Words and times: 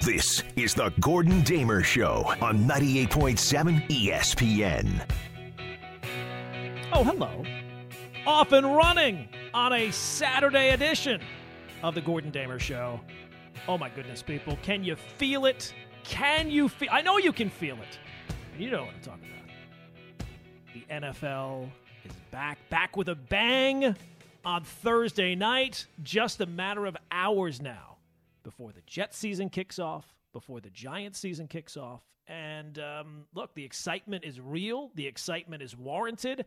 This 0.00 0.42
is 0.56 0.72
the 0.72 0.90
Gordon 0.98 1.42
Damer 1.42 1.82
Show 1.82 2.24
on 2.40 2.60
98.7 2.60 3.86
ESPN. 3.90 4.88
Oh, 6.90 7.04
hello. 7.04 7.44
Off 8.26 8.52
and 8.52 8.74
running 8.74 9.28
on 9.52 9.74
a 9.74 9.90
Saturday 9.90 10.70
edition 10.70 11.20
of 11.82 11.94
the 11.94 12.00
Gordon 12.00 12.30
Damer 12.30 12.58
Show. 12.58 12.98
Oh, 13.68 13.76
my 13.76 13.90
goodness, 13.90 14.22
people. 14.22 14.58
Can 14.62 14.82
you 14.82 14.96
feel 14.96 15.44
it? 15.44 15.74
Can 16.04 16.50
you 16.50 16.70
feel 16.70 16.88
I 16.90 17.02
know 17.02 17.18
you 17.18 17.30
can 17.30 17.50
feel 17.50 17.76
it. 17.76 17.98
You 18.58 18.70
know 18.70 18.84
what 18.84 18.94
I'm 18.94 19.00
talking 19.02 19.28
about. 19.28 20.26
The 20.72 21.08
NFL 21.08 21.68
is 22.06 22.12
back, 22.30 22.56
back 22.70 22.96
with 22.96 23.10
a 23.10 23.14
bang 23.14 23.94
on 24.46 24.64
Thursday 24.64 25.34
night. 25.34 25.84
Just 26.02 26.40
a 26.40 26.46
matter 26.46 26.86
of 26.86 26.96
hours 27.10 27.60
now 27.60 27.89
before 28.42 28.72
the 28.72 28.82
Jet 28.86 29.14
season 29.14 29.48
kicks 29.48 29.78
off, 29.78 30.14
before 30.32 30.60
the 30.60 30.70
Giants 30.70 31.18
season 31.18 31.48
kicks 31.48 31.76
off. 31.76 32.02
And 32.26 32.78
um, 32.78 33.24
look, 33.34 33.54
the 33.54 33.64
excitement 33.64 34.24
is 34.24 34.40
real, 34.40 34.90
the 34.94 35.06
excitement 35.06 35.62
is 35.62 35.76
warranted. 35.76 36.44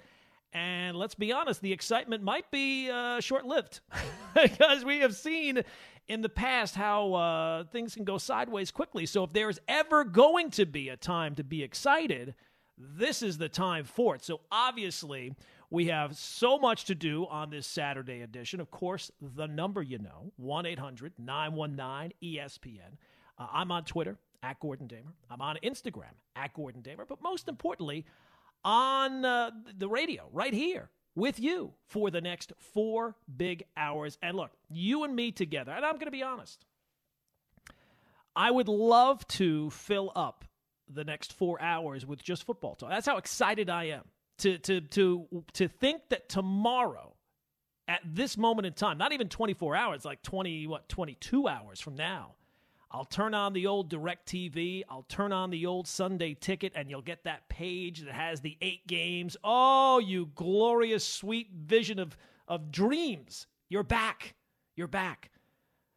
And 0.54 0.96
let's 0.96 1.16
be 1.16 1.34
honest, 1.34 1.62
the 1.62 1.74
excitement 1.74 2.24
might 2.24 2.50
be 2.52 2.90
uh, 2.90 3.20
short 3.20 3.46
lived 3.46 3.80
because 4.42 4.86
we 4.86 5.00
have 5.00 5.16
seen 5.16 5.64
in 6.08 6.22
the 6.22 6.30
past 6.30 6.76
how 6.76 7.14
uh, 7.14 7.64
things 7.66 7.96
can 7.96 8.04
go 8.04 8.18
sideways 8.18 8.70
quickly. 8.70 9.06
So 9.06 9.24
if 9.24 9.34
there's 9.34 9.60
ever 9.68 10.04
going 10.04 10.52
to 10.52 10.66
be 10.66 10.90
a 10.90 10.98
time 10.98 11.36
to 11.36 11.44
be 11.44 11.64
excited, 11.64 12.36
this 12.78 13.24
is 13.24 13.38
the 13.38 13.50
time 13.50 13.86
for 13.86 14.16
it. 14.16 14.24
So 14.24 14.42
obviously, 14.52 15.34
we 15.74 15.88
have 15.88 16.16
so 16.16 16.60
much 16.60 16.86
to 16.86 16.94
do 16.94 17.26
on 17.26 17.50
this 17.50 17.66
Saturday 17.66 18.22
edition. 18.22 18.60
Of 18.60 18.70
course, 18.70 19.12
the 19.20 19.48
number 19.48 19.82
you 19.82 19.98
know 19.98 20.32
1 20.38 20.68
800 20.68 21.14
919 21.18 22.14
ESPN. 22.22 22.98
Uh, 23.40 23.48
I'm 23.52 23.72
on 23.72 23.84
Twitter 23.84 24.20
at 24.44 24.60
Gordon 24.60 24.86
Damer. 24.86 25.16
I'm 25.32 25.42
on 25.42 25.58
Instagram 25.64 26.14
at 26.36 26.54
Gordon 26.54 26.82
Damer. 26.82 27.06
But 27.10 27.24
most 27.24 27.48
importantly, 27.48 28.06
on 28.64 29.26
uh, 29.26 29.50
the 29.76 29.90
radio 29.90 30.30
right 30.32 30.54
here 30.54 30.92
with 31.16 31.40
you 31.40 31.74
for 31.88 32.12
the 32.12 32.22
next 32.22 32.54
four 32.60 33.16
big 33.36 33.64
hours. 33.76 34.20
And 34.22 34.38
look, 34.38 34.52
you 34.70 35.04
and 35.04 35.16
me 35.16 35.32
together, 35.32 35.72
and 35.72 35.84
I'm 35.84 35.96
going 35.96 36.06
to 36.06 36.12
be 36.12 36.22
honest, 36.22 36.68
I 38.36 38.52
would 38.52 38.68
love 38.68 39.28
to 39.30 39.72
fill 39.72 40.12
up 40.16 40.46
the 40.88 41.04
next 41.04 41.34
four 41.34 41.60
hours 41.60 42.06
with 42.06 42.22
just 42.22 42.44
football 42.44 42.76
talk. 42.76 42.92
That's 42.92 43.08
how 43.08 43.18
excited 43.18 43.72
I 43.72 43.86
am 43.86 44.04
to 44.40 44.58
to 44.60 44.82
to 44.82 45.28
to 45.54 45.68
think 45.68 46.02
that 46.10 46.30
tomorrow 46.30 47.16
at 47.88 48.02
this 48.06 48.38
moment 48.38 48.66
in 48.66 48.74
time, 48.74 48.98
not 48.98 49.12
even 49.12 49.28
24 49.28 49.76
hours, 49.76 50.06
like 50.06 50.22
20 50.22 50.68
what 50.68 50.88
22 50.90 51.48
hours 51.48 51.80
from 51.80 51.96
now, 51.96 52.36
I'll 52.92 53.06
turn 53.06 53.34
on 53.34 53.54
the 53.54 53.68
old 53.68 53.92
DirecTV, 53.92 54.84
I'll 54.90 55.04
turn 55.04 55.32
on 55.32 55.50
the 55.50 55.66
old 55.66 55.88
Sunday 55.88 56.34
ticket 56.34 56.74
and 56.76 56.90
you'll 56.90 57.02
get 57.02 57.24
that 57.24 57.50
page 57.50 58.02
that 58.02 58.14
has 58.14 58.42
the 58.42 58.58
8 58.62 58.88
games. 58.88 59.36
Oh, 59.44 60.00
you 60.00 60.30
glorious 60.36 61.06
sweet 61.06 61.50
vision 61.54 62.00
of 62.00 62.16
of 62.48 62.72
dreams. 62.72 63.48
You're 63.70 63.84
back. 63.84 64.36
You're 64.76 64.88
back. 64.88 65.32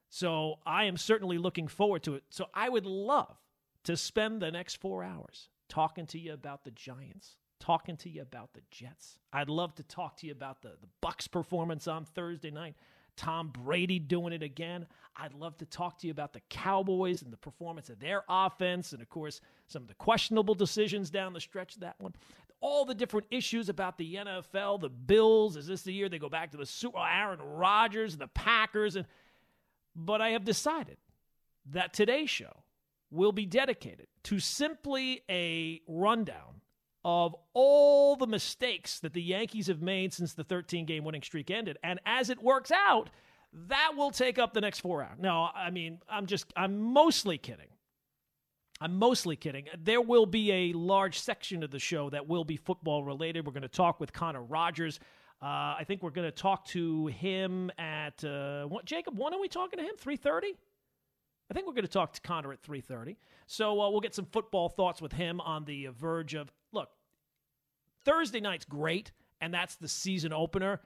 So, 0.09 0.61
I 0.65 0.85
am 0.85 0.97
certainly 0.97 1.37
looking 1.37 1.69
forward 1.69 2.03
to 2.05 2.15
it. 2.15 2.23
So, 2.31 2.47
I 2.55 2.69
would 2.69 2.87
love 2.87 3.37
to 3.85 3.97
spend 3.97 4.41
the 4.41 4.51
next 4.51 4.77
4 4.77 5.03
hours 5.03 5.49
talking 5.69 6.07
to 6.07 6.19
you 6.19 6.33
about 6.33 6.65
the 6.65 6.71
Giants 6.71 7.37
talking 7.61 7.97
to 7.99 8.09
you 8.09 8.23
about 8.23 8.53
the 8.55 8.61
Jets. 8.71 9.19
I'd 9.33 9.49
love 9.49 9.75
to 9.77 9.83
talk 9.83 10.17
to 10.19 10.27
you 10.27 10.33
about 10.33 10.63
the, 10.63 10.73
the 10.81 10.89
Bucs 11.03 11.31
performance 11.31 11.89
on 11.89 12.05
Thursday 12.05 12.51
night. 12.51 12.75
Tom 13.17 13.49
Brady 13.49 13.99
doing 13.99 14.33
it 14.33 14.43
again. 14.43 14.87
I'd 15.17 15.33
love 15.33 15.57
to 15.59 15.67
talk 15.67 15.99
to 16.01 16.07
you 16.07 16.11
about 16.11 16.33
the 16.33 16.43
Cowboys 16.51 17.23
and 17.23 17.33
the 17.33 17.39
performance 17.39 17.89
of 17.89 17.99
their 17.99 18.23
offense, 18.29 18.93
and 18.93 19.01
of 19.01 19.09
course, 19.09 19.41
some 19.67 19.83
of 19.83 19.89
the 19.89 19.95
questionable 19.95 20.55
decisions 20.55 21.11
down 21.11 21.33
the 21.33 21.41
stretch 21.41 21.75
of 21.75 21.81
that 21.81 21.97
one. 21.99 22.13
All 22.61 22.85
the 22.85 22.95
different 22.95 23.27
issues 23.31 23.69
about 23.69 23.99
the 23.99 24.17
NFL, 24.17 24.81
the 24.81 24.89
Bills. 24.89 25.57
Is 25.57 25.67
this 25.67 25.83
the 25.83 25.93
year 25.93 26.09
they 26.09 26.19
go 26.19 26.29
back 26.29 26.51
to 26.53 26.57
the 26.57 26.67
Super? 26.67 26.99
Uh, 26.99 27.07
Aaron 27.11 27.41
Rodgers, 27.41 28.17
the 28.17 28.29
Packers, 28.29 28.97
and 28.97 29.07
but 29.95 30.21
I 30.21 30.31
have 30.31 30.45
decided 30.45 30.99
that 31.71 31.95
today's 31.95 32.31
show 32.31 32.65
will 33.11 33.33
be 33.33 33.47
dedicated 33.47 34.09
to 34.25 34.39
simply 34.39 35.23
a 35.31 35.81
rundown 35.87 36.56
of 37.07 37.37
all 37.55 38.17
the 38.17 38.27
mistakes 38.27 38.99
that 38.99 39.13
the 39.13 39.23
Yankees 39.23 39.69
have 39.69 39.81
made 39.81 40.13
since 40.13 40.35
the 40.35 40.43
13 40.43 40.87
game 40.87 41.05
winning 41.05 41.23
streak 41.23 41.53
ended. 41.53 41.79
And 41.85 42.01
as 42.05 42.31
it 42.31 42.43
works 42.43 42.73
out, 42.73 43.11
that 43.69 43.93
will 43.97 44.11
take 44.11 44.41
up 44.41 44.53
the 44.53 44.61
next 44.61 44.81
four 44.81 45.05
hours. 45.05 45.17
No, 45.21 45.49
I 45.55 45.71
mean, 45.71 46.01
I'm 46.11 46.27
just, 46.27 46.53
I'm 46.57 46.77
mostly 46.77 47.39
kidding. 47.39 47.69
I'm 48.81 48.99
mostly 48.99 49.37
kidding. 49.37 49.67
There 49.79 50.01
will 50.01 50.27
be 50.27 50.51
a 50.51 50.73
large 50.73 51.21
section 51.21 51.63
of 51.63 51.71
the 51.71 51.79
show 51.79 52.11
that 52.11 52.27
will 52.27 52.45
be 52.45 52.57
football 52.57 53.05
related. 53.05 53.47
We're 53.47 53.53
going 53.53 53.63
to 53.63 53.69
talk 53.69 54.01
with 54.01 54.13
Connor 54.13 54.43
Rogers. 54.43 54.99
Uh, 55.41 55.77
I 55.79 55.85
think 55.87 56.03
we're 56.03 56.11
going 56.11 56.29
to 56.29 56.37
talk 56.37 56.67
to 56.67 57.07
him 57.07 57.71
at 57.79 58.25
uh, 58.25 58.65
what, 58.65 58.85
Jacob. 58.85 59.17
When 59.17 59.33
are 59.33 59.41
we 59.41 59.49
talking 59.49 59.79
to 59.79 59.85
him? 59.85 59.95
Three 59.97 60.17
thirty. 60.17 60.55
I 61.51 61.55
think 61.55 61.67
we're 61.67 61.75
going 61.75 61.85
to 61.85 61.89
talk 61.89 62.15
to 62.15 62.21
Connor 62.21 62.53
at 62.53 62.63
three 62.63 62.81
thirty. 62.81 63.17
So 63.47 63.81
uh, 63.81 63.91
we'll 63.91 64.01
get 64.01 64.15
some 64.15 64.27
football 64.27 64.69
thoughts 64.69 65.01
with 65.01 65.13
him 65.13 65.41
on 65.41 65.65
the 65.65 65.89
verge 65.97 66.35
of. 66.35 66.51
Thursday 68.07 68.41
night's 68.41 68.65
great, 68.65 69.13
and 69.43 69.53
that's 69.53 69.75
the 69.77 69.89
season 69.89 70.33
opener. 70.33 70.81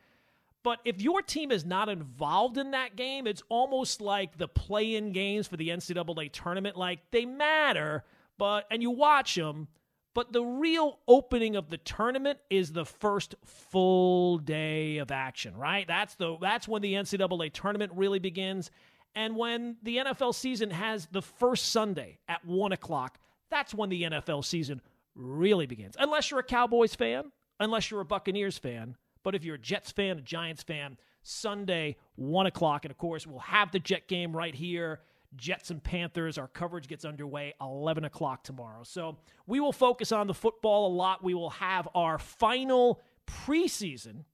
But 0.62 0.80
if 0.84 1.00
your 1.00 1.22
team 1.22 1.52
is 1.52 1.64
not 1.64 1.88
involved 1.88 2.58
in 2.58 2.72
that 2.72 2.96
game, 2.96 3.26
it's 3.26 3.42
almost 3.48 4.00
like 4.00 4.36
the 4.36 4.48
play 4.48 4.96
in 4.96 5.12
games 5.12 5.46
for 5.46 5.56
the 5.56 5.68
NCAA 5.68 6.32
tournament. 6.32 6.76
Like 6.76 6.98
they 7.12 7.24
matter, 7.24 8.04
but, 8.36 8.66
and 8.70 8.82
you 8.82 8.90
watch 8.90 9.36
them, 9.36 9.68
but 10.12 10.32
the 10.32 10.42
real 10.42 10.98
opening 11.06 11.56
of 11.56 11.70
the 11.70 11.78
tournament 11.78 12.40
is 12.50 12.72
the 12.72 12.84
first 12.84 13.36
full 13.44 14.38
day 14.38 14.98
of 14.98 15.10
action, 15.10 15.56
right? 15.56 15.86
That's 15.86 16.16
the 16.16 16.36
that's 16.40 16.66
when 16.66 16.82
the 16.82 16.94
NCAA 16.94 17.52
tournament 17.52 17.92
really 17.94 18.18
begins. 18.18 18.70
And 19.14 19.36
when 19.36 19.76
the 19.82 19.98
NFL 19.98 20.34
season 20.34 20.70
has 20.70 21.06
the 21.06 21.22
first 21.22 21.70
Sunday 21.70 22.18
at 22.28 22.44
one 22.44 22.72
o'clock, 22.72 23.18
that's 23.50 23.72
when 23.72 23.88
the 23.88 24.02
NFL 24.02 24.44
season 24.44 24.80
really 25.14 25.66
begins. 25.66 25.96
Unless 25.98 26.30
you're 26.30 26.40
a 26.40 26.44
Cowboys 26.44 26.94
fan, 26.94 27.32
unless 27.58 27.90
you're 27.90 28.00
a 28.00 28.04
Buccaneers 28.04 28.58
fan. 28.58 28.96
But 29.22 29.34
if 29.34 29.44
you're 29.44 29.56
a 29.56 29.58
Jets 29.58 29.90
fan, 29.90 30.18
a 30.18 30.22
Giants 30.22 30.62
fan, 30.62 30.96
Sunday, 31.22 31.96
1 32.16 32.46
o'clock. 32.46 32.84
And 32.84 32.90
of 32.90 32.98
course, 32.98 33.26
we'll 33.26 33.38
have 33.40 33.70
the 33.70 33.78
Jet 33.78 34.08
game 34.08 34.34
right 34.34 34.54
here. 34.54 35.00
Jets 35.36 35.70
and 35.70 35.82
Panthers. 35.82 36.38
Our 36.38 36.48
coverage 36.48 36.88
gets 36.88 37.04
underway 37.04 37.54
11 37.60 38.04
o'clock 38.04 38.42
tomorrow. 38.42 38.82
So 38.82 39.18
we 39.46 39.60
will 39.60 39.72
focus 39.72 40.10
on 40.10 40.26
the 40.26 40.34
football 40.34 40.88
a 40.88 40.94
lot. 40.94 41.22
We 41.22 41.34
will 41.34 41.50
have 41.50 41.88
our 41.94 42.18
final 42.18 43.00
preseason 43.28 44.24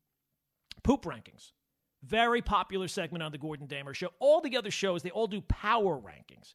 poop 0.82 1.04
rankings. 1.04 1.52
Very 2.02 2.40
popular 2.40 2.88
segment 2.88 3.22
on 3.22 3.32
the 3.32 3.38
Gordon 3.38 3.66
Damer 3.66 3.92
show. 3.92 4.10
All 4.20 4.40
the 4.40 4.56
other 4.56 4.70
shows, 4.70 5.02
they 5.02 5.10
all 5.10 5.26
do 5.26 5.40
power 5.40 5.98
rankings. 5.98 6.54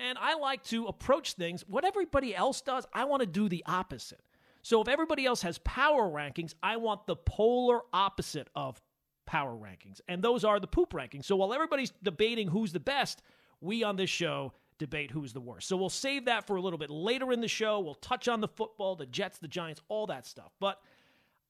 And 0.00 0.16
I 0.18 0.34
like 0.36 0.64
to 0.64 0.86
approach 0.86 1.34
things, 1.34 1.62
what 1.68 1.84
everybody 1.84 2.34
else 2.34 2.62
does, 2.62 2.86
I 2.92 3.04
want 3.04 3.20
to 3.20 3.26
do 3.26 3.48
the 3.48 3.62
opposite. 3.66 4.22
So 4.62 4.80
if 4.80 4.88
everybody 4.88 5.26
else 5.26 5.42
has 5.42 5.58
power 5.58 6.08
rankings, 6.08 6.54
I 6.62 6.76
want 6.76 7.06
the 7.06 7.16
polar 7.16 7.80
opposite 7.92 8.48
of 8.54 8.80
power 9.26 9.52
rankings. 9.52 10.00
And 10.08 10.22
those 10.22 10.44
are 10.44 10.58
the 10.58 10.66
poop 10.66 10.92
rankings. 10.92 11.24
So 11.24 11.36
while 11.36 11.52
everybody's 11.52 11.92
debating 12.02 12.48
who's 12.48 12.72
the 12.72 12.80
best, 12.80 13.22
we 13.60 13.82
on 13.82 13.96
this 13.96 14.10
show 14.10 14.52
debate 14.78 15.10
who's 15.10 15.34
the 15.34 15.40
worst. 15.40 15.68
So 15.68 15.76
we'll 15.76 15.90
save 15.90 16.24
that 16.24 16.46
for 16.46 16.56
a 16.56 16.62
little 16.62 16.78
bit 16.78 16.90
later 16.90 17.32
in 17.32 17.40
the 17.40 17.48
show. 17.48 17.80
We'll 17.80 17.94
touch 17.94 18.26
on 18.26 18.40
the 18.40 18.48
football, 18.48 18.96
the 18.96 19.06
Jets, 19.06 19.38
the 19.38 19.48
Giants, 19.48 19.82
all 19.88 20.06
that 20.06 20.26
stuff. 20.26 20.52
But 20.58 20.80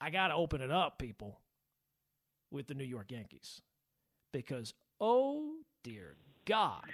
I 0.01 0.11
got 0.11 0.29
to 0.29 0.35
open 0.35 0.61
it 0.61 0.73
up, 0.73 0.99
people, 0.99 1.39
with 2.51 2.67
the 2.67 2.75
New 2.75 2.85
York 2.85 3.13
Yankees. 3.13 3.63
Because, 4.33 4.75
oh 5.01 5.53
dear 5.85 6.17
God, 6.45 6.85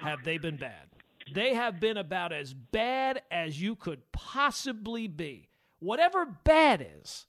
have 0.00 0.22
they 0.24 0.38
been 0.38 0.56
bad. 0.56 0.86
They 1.34 1.54
have 1.54 1.80
been 1.80 1.96
about 1.96 2.32
as 2.32 2.52
bad 2.54 3.22
as 3.30 3.60
you 3.60 3.76
could 3.76 4.10
possibly 4.12 5.06
be. 5.06 5.48
Whatever 5.78 6.26
bad 6.26 6.86
is, 7.00 7.26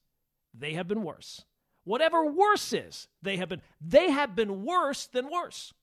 they 0.53 0.73
have 0.73 0.87
been 0.87 1.03
worse. 1.03 1.43
Whatever 1.83 2.25
worse 2.25 2.73
is, 2.73 3.07
they 3.21 3.37
have 3.37 3.49
been 3.49 3.61
they 3.79 4.11
have 4.11 4.35
been 4.35 4.63
worse 4.63 5.07
than 5.07 5.31
worse. 5.31 5.73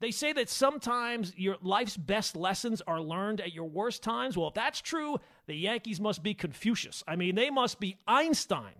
They 0.00 0.10
say 0.10 0.32
that 0.32 0.48
sometimes 0.48 1.32
your 1.36 1.56
life's 1.62 1.96
best 1.96 2.34
lessons 2.34 2.82
are 2.88 3.00
learned 3.00 3.40
at 3.40 3.52
your 3.52 3.68
worst 3.68 4.02
times. 4.02 4.36
Well, 4.36 4.48
if 4.48 4.54
that's 4.54 4.80
true, 4.80 5.18
the 5.46 5.54
Yankees 5.54 6.00
must 6.00 6.24
be 6.24 6.34
Confucius. 6.34 7.04
I 7.06 7.14
mean, 7.14 7.36
they 7.36 7.50
must 7.50 7.78
be 7.78 7.96
Einstein. 8.08 8.74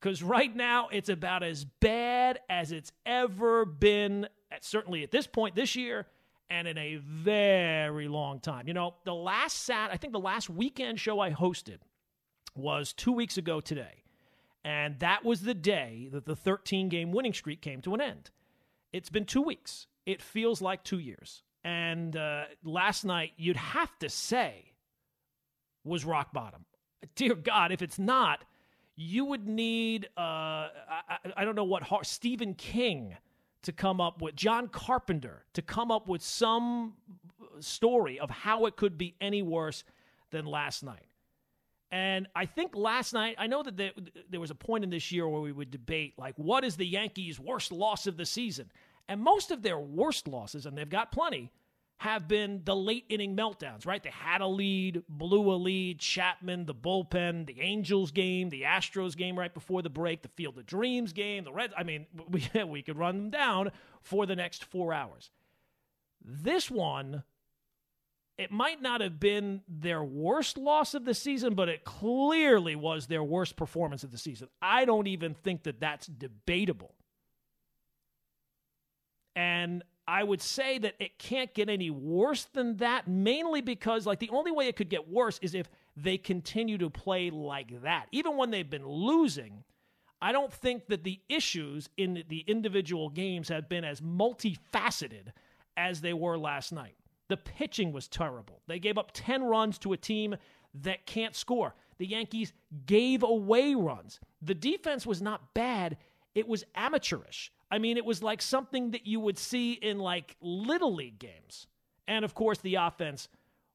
Because 0.00 0.22
right 0.22 0.54
now, 0.54 0.90
it's 0.92 1.08
about 1.08 1.42
as 1.42 1.64
bad 1.64 2.38
as 2.48 2.70
it's 2.70 2.92
ever 3.04 3.64
been, 3.64 4.28
at, 4.52 4.64
certainly 4.64 5.02
at 5.02 5.10
this 5.10 5.26
point 5.26 5.56
this 5.56 5.74
year, 5.74 6.06
and 6.50 6.68
in 6.68 6.78
a 6.78 6.96
very 6.96 8.08
long 8.08 8.40
time. 8.40 8.68
You 8.68 8.74
know, 8.74 8.94
the 9.04 9.14
last 9.14 9.64
sat, 9.64 9.90
I 9.90 9.96
think 9.96 10.12
the 10.12 10.20
last 10.20 10.50
weekend 10.50 11.00
show 11.00 11.20
I 11.20 11.30
hosted 11.30 11.78
was 12.54 12.92
two 12.92 13.12
weeks 13.12 13.38
ago 13.38 13.60
today. 13.60 14.04
And 14.64 14.98
that 15.00 15.24
was 15.24 15.42
the 15.42 15.54
day 15.54 16.08
that 16.12 16.24
the 16.24 16.36
13 16.36 16.88
game 16.88 17.12
winning 17.12 17.34
streak 17.34 17.60
came 17.60 17.82
to 17.82 17.94
an 17.94 18.00
end. 18.00 18.30
It's 18.92 19.10
been 19.10 19.26
two 19.26 19.42
weeks. 19.42 19.86
it 20.06 20.22
feels 20.22 20.62
like 20.62 20.84
two 20.84 20.98
years. 20.98 21.42
And 21.64 22.14
uh, 22.16 22.44
last 22.62 23.04
night, 23.04 23.32
you'd 23.36 23.56
have 23.56 23.98
to 24.00 24.08
say, 24.10 24.74
was 25.82 26.04
rock 26.04 26.32
bottom. 26.32 26.64
Dear 27.14 27.34
God, 27.34 27.72
if 27.72 27.82
it's 27.82 27.98
not, 27.98 28.44
you 28.96 29.24
would 29.24 29.48
need, 29.48 30.08
uh, 30.16 30.20
I, 30.20 31.16
I, 31.36 31.44
don't 31.44 31.56
know 31.56 31.64
what, 31.64 31.84
Stephen 32.06 32.54
King 32.54 33.16
to 33.64 33.72
come 33.72 34.00
up 34.00 34.22
with, 34.22 34.36
John 34.36 34.68
Carpenter 34.68 35.44
to 35.54 35.62
come 35.62 35.90
up 35.90 36.08
with 36.08 36.22
some 36.22 36.94
story 37.60 38.18
of 38.18 38.30
how 38.30 38.66
it 38.66 38.76
could 38.76 38.96
be 38.96 39.14
any 39.20 39.42
worse 39.42 39.84
than 40.30 40.46
last 40.46 40.82
night. 40.82 41.06
And 41.90 42.26
I 42.34 42.46
think 42.46 42.74
last 42.74 43.12
night, 43.12 43.36
I 43.38 43.46
know 43.46 43.62
that 43.62 43.76
there, 43.76 44.40
was 44.40 44.50
a 44.50 44.54
point 44.54 44.82
in 44.82 44.90
this 44.90 45.12
year 45.12 45.28
where 45.28 45.40
we 45.40 45.52
would 45.52 45.70
debate, 45.70 46.14
like, 46.18 46.34
what 46.36 46.64
is 46.64 46.76
the 46.76 46.86
Yankees' 46.86 47.38
worst 47.38 47.70
loss 47.70 48.06
of 48.06 48.16
the 48.16 48.26
season? 48.26 48.70
And 49.08 49.20
most 49.20 49.50
of 49.50 49.62
their 49.62 49.78
worst 49.78 50.26
losses, 50.26 50.66
and 50.66 50.76
they've 50.76 50.88
got 50.88 51.12
plenty, 51.12 51.52
have 51.98 52.28
been 52.28 52.62
the 52.64 52.74
late 52.74 53.04
inning 53.08 53.36
meltdowns, 53.36 53.86
right? 53.86 54.02
They 54.02 54.10
had 54.10 54.40
a 54.40 54.46
lead, 54.46 55.02
blew 55.08 55.52
a 55.52 55.56
lead, 55.56 56.00
Chapman, 56.00 56.66
the 56.66 56.74
bullpen, 56.74 57.46
the 57.46 57.60
Angels 57.60 58.10
game, 58.10 58.50
the 58.50 58.62
Astros 58.62 59.16
game 59.16 59.38
right 59.38 59.52
before 59.52 59.80
the 59.80 59.90
break, 59.90 60.22
the 60.22 60.28
Field 60.28 60.58
of 60.58 60.66
Dreams 60.66 61.12
game, 61.12 61.44
the 61.44 61.52
Reds. 61.52 61.72
I 61.76 61.82
mean, 61.82 62.06
we, 62.30 62.48
we 62.64 62.82
could 62.82 62.98
run 62.98 63.16
them 63.16 63.30
down 63.30 63.70
for 64.02 64.26
the 64.26 64.36
next 64.36 64.64
four 64.64 64.92
hours. 64.92 65.30
This 66.22 66.70
one 66.70 67.22
it 68.36 68.50
might 68.50 68.82
not 68.82 69.00
have 69.00 69.20
been 69.20 69.62
their 69.68 70.02
worst 70.02 70.58
loss 70.58 70.94
of 70.94 71.04
the 71.04 71.14
season, 71.14 71.54
but 71.54 71.68
it 71.68 71.84
clearly 71.84 72.74
was 72.74 73.06
their 73.06 73.22
worst 73.22 73.54
performance 73.54 74.02
of 74.02 74.10
the 74.10 74.18
season. 74.18 74.48
I 74.60 74.84
don't 74.84 75.06
even 75.06 75.34
think 75.34 75.62
that 75.64 75.80
that's 75.80 76.08
debatable. 76.08 76.94
And 79.36 79.84
I 80.06 80.22
would 80.22 80.42
say 80.42 80.78
that 80.78 80.94
it 80.98 81.18
can't 81.18 81.52
get 81.54 81.70
any 81.70 81.90
worse 81.90 82.44
than 82.44 82.76
that, 82.76 83.08
mainly 83.08 83.62
because, 83.62 84.06
like, 84.06 84.18
the 84.18 84.30
only 84.30 84.50
way 84.50 84.68
it 84.68 84.76
could 84.76 84.90
get 84.90 85.08
worse 85.08 85.38
is 85.40 85.54
if 85.54 85.68
they 85.96 86.18
continue 86.18 86.76
to 86.78 86.90
play 86.90 87.30
like 87.30 87.82
that. 87.82 88.06
Even 88.12 88.36
when 88.36 88.50
they've 88.50 88.68
been 88.68 88.86
losing, 88.86 89.64
I 90.20 90.32
don't 90.32 90.52
think 90.52 90.86
that 90.88 91.04
the 91.04 91.20
issues 91.28 91.88
in 91.96 92.24
the 92.28 92.44
individual 92.46 93.08
games 93.08 93.48
have 93.48 93.68
been 93.68 93.84
as 93.84 94.00
multifaceted 94.00 95.28
as 95.76 96.00
they 96.00 96.12
were 96.12 96.38
last 96.38 96.72
night. 96.72 96.96
The 97.28 97.36
pitching 97.38 97.92
was 97.92 98.08
terrible. 98.08 98.60
They 98.66 98.78
gave 98.78 98.98
up 98.98 99.10
10 99.14 99.44
runs 99.44 99.78
to 99.78 99.92
a 99.94 99.96
team 99.96 100.36
that 100.82 101.06
can't 101.06 101.34
score. 101.34 101.74
The 101.98 102.06
Yankees 102.06 102.52
gave 102.86 103.22
away 103.22 103.74
runs. 103.74 104.20
The 104.42 104.54
defense 104.54 105.06
was 105.06 105.22
not 105.22 105.54
bad, 105.54 105.96
it 106.34 106.46
was 106.48 106.64
amateurish. 106.74 107.52
I 107.70 107.78
mean, 107.78 107.96
it 107.96 108.04
was 108.04 108.22
like 108.22 108.42
something 108.42 108.92
that 108.92 109.06
you 109.06 109.20
would 109.20 109.38
see 109.38 109.72
in 109.72 109.98
like 109.98 110.36
little 110.40 110.94
league 110.94 111.18
games. 111.18 111.66
And 112.06 112.24
of 112.24 112.34
course, 112.34 112.58
the 112.58 112.76
offense 112.76 113.28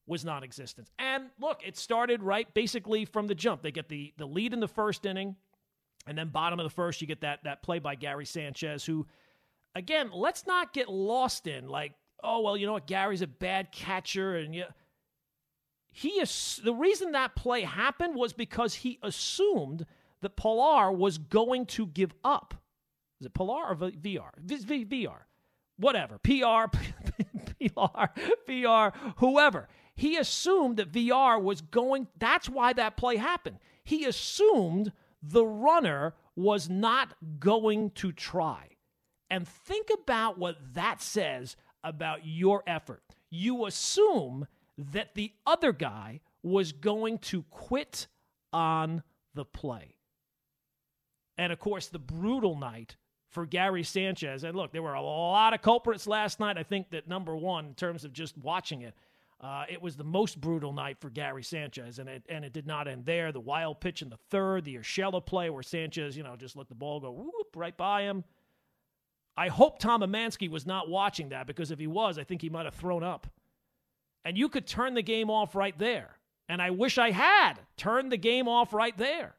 was 0.08 0.24
non 0.24 0.44
existent. 0.44 0.90
And 0.98 1.26
look, 1.40 1.62
it 1.66 1.78
started 1.78 2.24
right 2.24 2.52
basically 2.54 3.06
from 3.06 3.28
the 3.28 3.36
jump. 3.36 3.62
They 3.62 3.72
get 3.72 3.90
the, 3.90 4.14
the 4.18 4.26
lead 4.26 4.54
in 4.54 4.60
the 4.60 4.68
first 4.68 5.06
inning, 5.06 5.36
and 6.08 6.18
then 6.18 6.30
bottom 6.30 6.60
of 6.60 6.64
the 6.64 6.70
first, 6.70 7.02
you 7.02 7.08
get 7.08 7.22
that, 7.22 7.44
that 7.44 7.62
play 7.64 7.80
by 7.80 7.96
Gary 7.96 8.26
Sanchez, 8.26 8.86
who, 8.86 9.06
again, 9.76 10.10
let's 10.14 10.48
not 10.48 10.74
get 10.74 10.90
lost 10.90 11.48
in 11.48 11.68
like 11.68 11.94
oh 12.24 12.42
well, 12.42 12.58
you 12.58 12.66
know 12.66 12.74
what, 12.74 12.88
Gary's 12.88 13.22
a 13.22 13.28
bad 13.28 13.72
catcher, 13.72 14.36
and 14.36 14.54
yeah. 14.54 14.66
He 15.92 16.10
is 16.10 16.62
the 16.64 16.74
reason 16.74 17.14
that 17.14 17.36
play 17.36 17.62
happened 17.62 18.16
was 18.16 18.32
because 18.32 18.76
he 18.76 19.00
assumed 19.02 19.86
that 20.22 20.36
Pillar 20.36 20.92
was 20.92 21.18
going 21.18 21.66
to 21.68 21.88
give 21.88 22.14
up. 22.24 22.54
Is 23.20 23.26
it 23.26 23.34
Pillar 23.34 23.68
or 23.70 23.76
VR? 23.76 24.32
V- 24.40 24.86
VR, 24.86 25.20
whatever. 25.78 26.18
PR, 26.20 26.68
PR, 27.60 28.22
VR, 28.48 28.94
whoever. 29.18 29.68
He 29.96 30.16
assumed 30.16 30.78
that 30.78 30.92
VR 30.92 31.42
was 31.42 31.62
going. 31.62 32.08
That's 32.18 32.48
why 32.48 32.74
that 32.74 32.96
play 32.96 33.18
happened. 33.18 33.58
He 33.84 34.06
assumed 34.06 34.94
the 35.22 35.46
runner 35.46 36.14
was 36.36 36.70
not 36.70 37.16
going 37.40 37.92
to 37.92 38.14
try. 38.14 38.68
And 39.30 39.48
think 39.48 39.90
about 39.94 40.38
what 40.38 40.58
that 40.74 41.02
says 41.02 41.58
about 41.84 42.26
your 42.26 42.64
effort. 42.66 43.04
You 43.30 43.66
assume 43.66 44.48
that 44.78 45.16
the 45.16 45.34
other 45.46 45.74
guy 45.74 46.22
was 46.42 46.72
going 46.72 47.18
to 47.20 47.44
quit 47.50 48.08
on 48.54 49.04
the 49.34 49.46
play. 49.46 49.96
And 51.38 51.54
of 51.54 51.60
course, 51.60 51.88
the 51.88 52.00
brutal 52.00 52.58
night 52.58 52.96
for 53.30 53.46
Gary 53.46 53.84
Sanchez. 53.84 54.44
And 54.44 54.56
look, 54.56 54.72
there 54.72 54.84
were 54.84 54.94
a 54.94 55.02
lot 55.02 55.54
of 55.54 55.62
culprits 55.62 56.08
last 56.08 56.40
night. 56.40 56.58
I 56.58 56.64
think 56.64 56.90
that 56.92 57.08
number 57.08 57.36
one, 57.36 57.66
in 57.68 57.74
terms 57.76 58.04
of 58.04 58.12
just 58.14 58.38
watching 58.38 58.82
it, 58.82 58.96
uh, 59.42 59.64
it 59.70 59.82
was 59.82 59.96
the 59.96 60.04
most 60.04 60.42
brutal 60.42 60.74
night 60.74 60.98
for 61.00 61.10
Gary 61.10 61.44
Sanchez, 61.44 62.00
and 62.00 62.10
it 62.10 62.24
and 62.28 62.44
it 62.44 62.52
did 62.52 62.68
not 62.68 62.90
end 62.90 63.06
there. 63.06 63.32
The 63.32 63.40
wild 63.40 63.80
pitch 63.80 64.02
in 64.02 64.10
the 64.10 64.20
third, 64.30 64.66
the 64.66 64.76
Urshela 64.76 65.26
play 65.26 65.50
where 65.50 65.64
Sanchez, 65.64 66.18
you 66.18 66.24
know, 66.24 66.36
just 66.36 66.58
let 66.58 66.68
the 66.68 66.76
ball 66.76 67.00
go 67.00 67.12
whoop 67.12 67.56
right 67.56 67.76
by 67.78 68.02
him. 68.02 68.26
I 69.38 69.48
hope 69.48 69.80
Tom 69.80 70.02
Amansky 70.02 70.50
was 70.50 70.66
not 70.66 70.90
watching 70.90 71.30
that 71.30 71.48
because 71.48 71.72
if 71.72 71.80
he 71.80 71.88
was, 71.88 72.18
I 72.18 72.26
think 72.26 72.42
he 72.42 72.50
might 72.50 72.66
have 72.66 72.76
thrown 72.76 73.04
up. 73.04 73.28
And 74.26 74.38
you 74.38 74.50
could 74.50 74.68
turn 74.68 74.94
the 74.94 75.02
game 75.02 75.30
off 75.30 75.56
right 75.56 75.78
there. 75.80 76.18
And 76.50 76.62
I 76.62 76.72
wish 76.72 76.98
I 76.98 77.12
had 77.12 77.54
turned 77.78 78.12
the 78.12 78.18
game 78.18 78.50
off 78.50 78.74
right 78.74 78.98
there. 78.98 79.36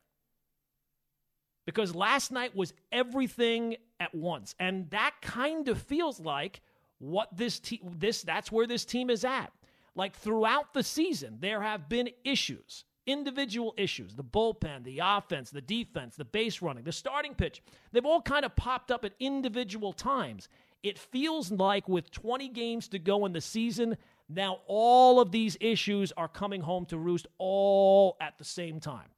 Because 1.67 1.95
last 1.95 2.33
night 2.33 2.57
was 2.57 2.73
everything 2.91 3.77
at 4.01 4.15
once. 4.15 4.55
And 4.59 4.91
that 4.91 5.15
kind 5.21 5.69
of 5.69 5.81
feels 5.81 6.19
like 6.19 6.61
what 6.99 7.29
this 7.37 7.59
team 7.61 7.81
this 7.99 8.23
that's 8.23 8.51
where 8.53 8.67
this 8.67 8.85
team 8.85 9.11
is 9.11 9.25
at. 9.25 9.53
Like 9.95 10.15
throughout 10.15 10.73
the 10.73 10.83
season, 10.83 11.39
there 11.41 11.61
have 11.61 11.89
been 11.89 12.11
issues 12.25 12.85
individual 13.07 13.75
issues 13.77 14.15
the 14.15 14.25
bullpen, 14.25 14.85
the 14.85 15.01
offense, 15.03 15.51
the 15.51 15.61
defense, 15.61 16.17
the 16.17 16.25
base 16.25 16.63
running, 16.63 16.85
the 16.85 16.93
starting 16.93 17.35
pitch 17.35 17.63
they've 17.93 18.07
all 18.07 18.23
kind 18.23 18.45
of 18.45 18.55
popped 18.57 18.91
up 18.91 19.05
at 19.05 19.13
individual 19.19 19.93
times. 19.93 20.49
It 20.83 20.99
feels 20.99 21.51
like 21.51 21.89
with 21.89 22.11
20 22.11 22.49
games 22.49 22.89
to 22.89 22.99
go 22.99 23.27
in 23.27 23.33
the 23.33 23.41
season, 23.41 23.99
now 24.29 24.61
all 24.67 25.21
of 25.21 25.31
these 25.31 25.57
issues 25.61 26.13
are 26.17 26.29
coming 26.29 26.63
home 26.63 26.87
to 26.87 26.97
roost 26.97 27.27
all 27.37 28.17
at 28.21 28.39
the 28.39 28.45
same 28.45 28.81
time. 28.81 29.09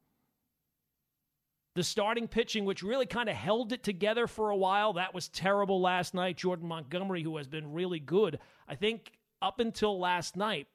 The 1.74 1.82
starting 1.82 2.28
pitching, 2.28 2.64
which 2.66 2.82
really 2.82 3.06
kind 3.06 3.30
of 3.30 3.34
held 3.34 3.72
it 3.72 3.82
together 3.82 4.26
for 4.26 4.50
a 4.50 4.56
while, 4.56 4.92
that 4.94 5.14
was 5.14 5.28
terrible 5.28 5.80
last 5.80 6.12
night. 6.12 6.36
Jordan 6.36 6.68
Montgomery, 6.68 7.22
who 7.22 7.38
has 7.38 7.46
been 7.46 7.72
really 7.72 7.98
good, 7.98 8.38
I 8.68 8.74
think 8.74 9.12
up 9.40 9.58
until 9.58 9.98
last 9.98 10.36
night, 10.36 10.68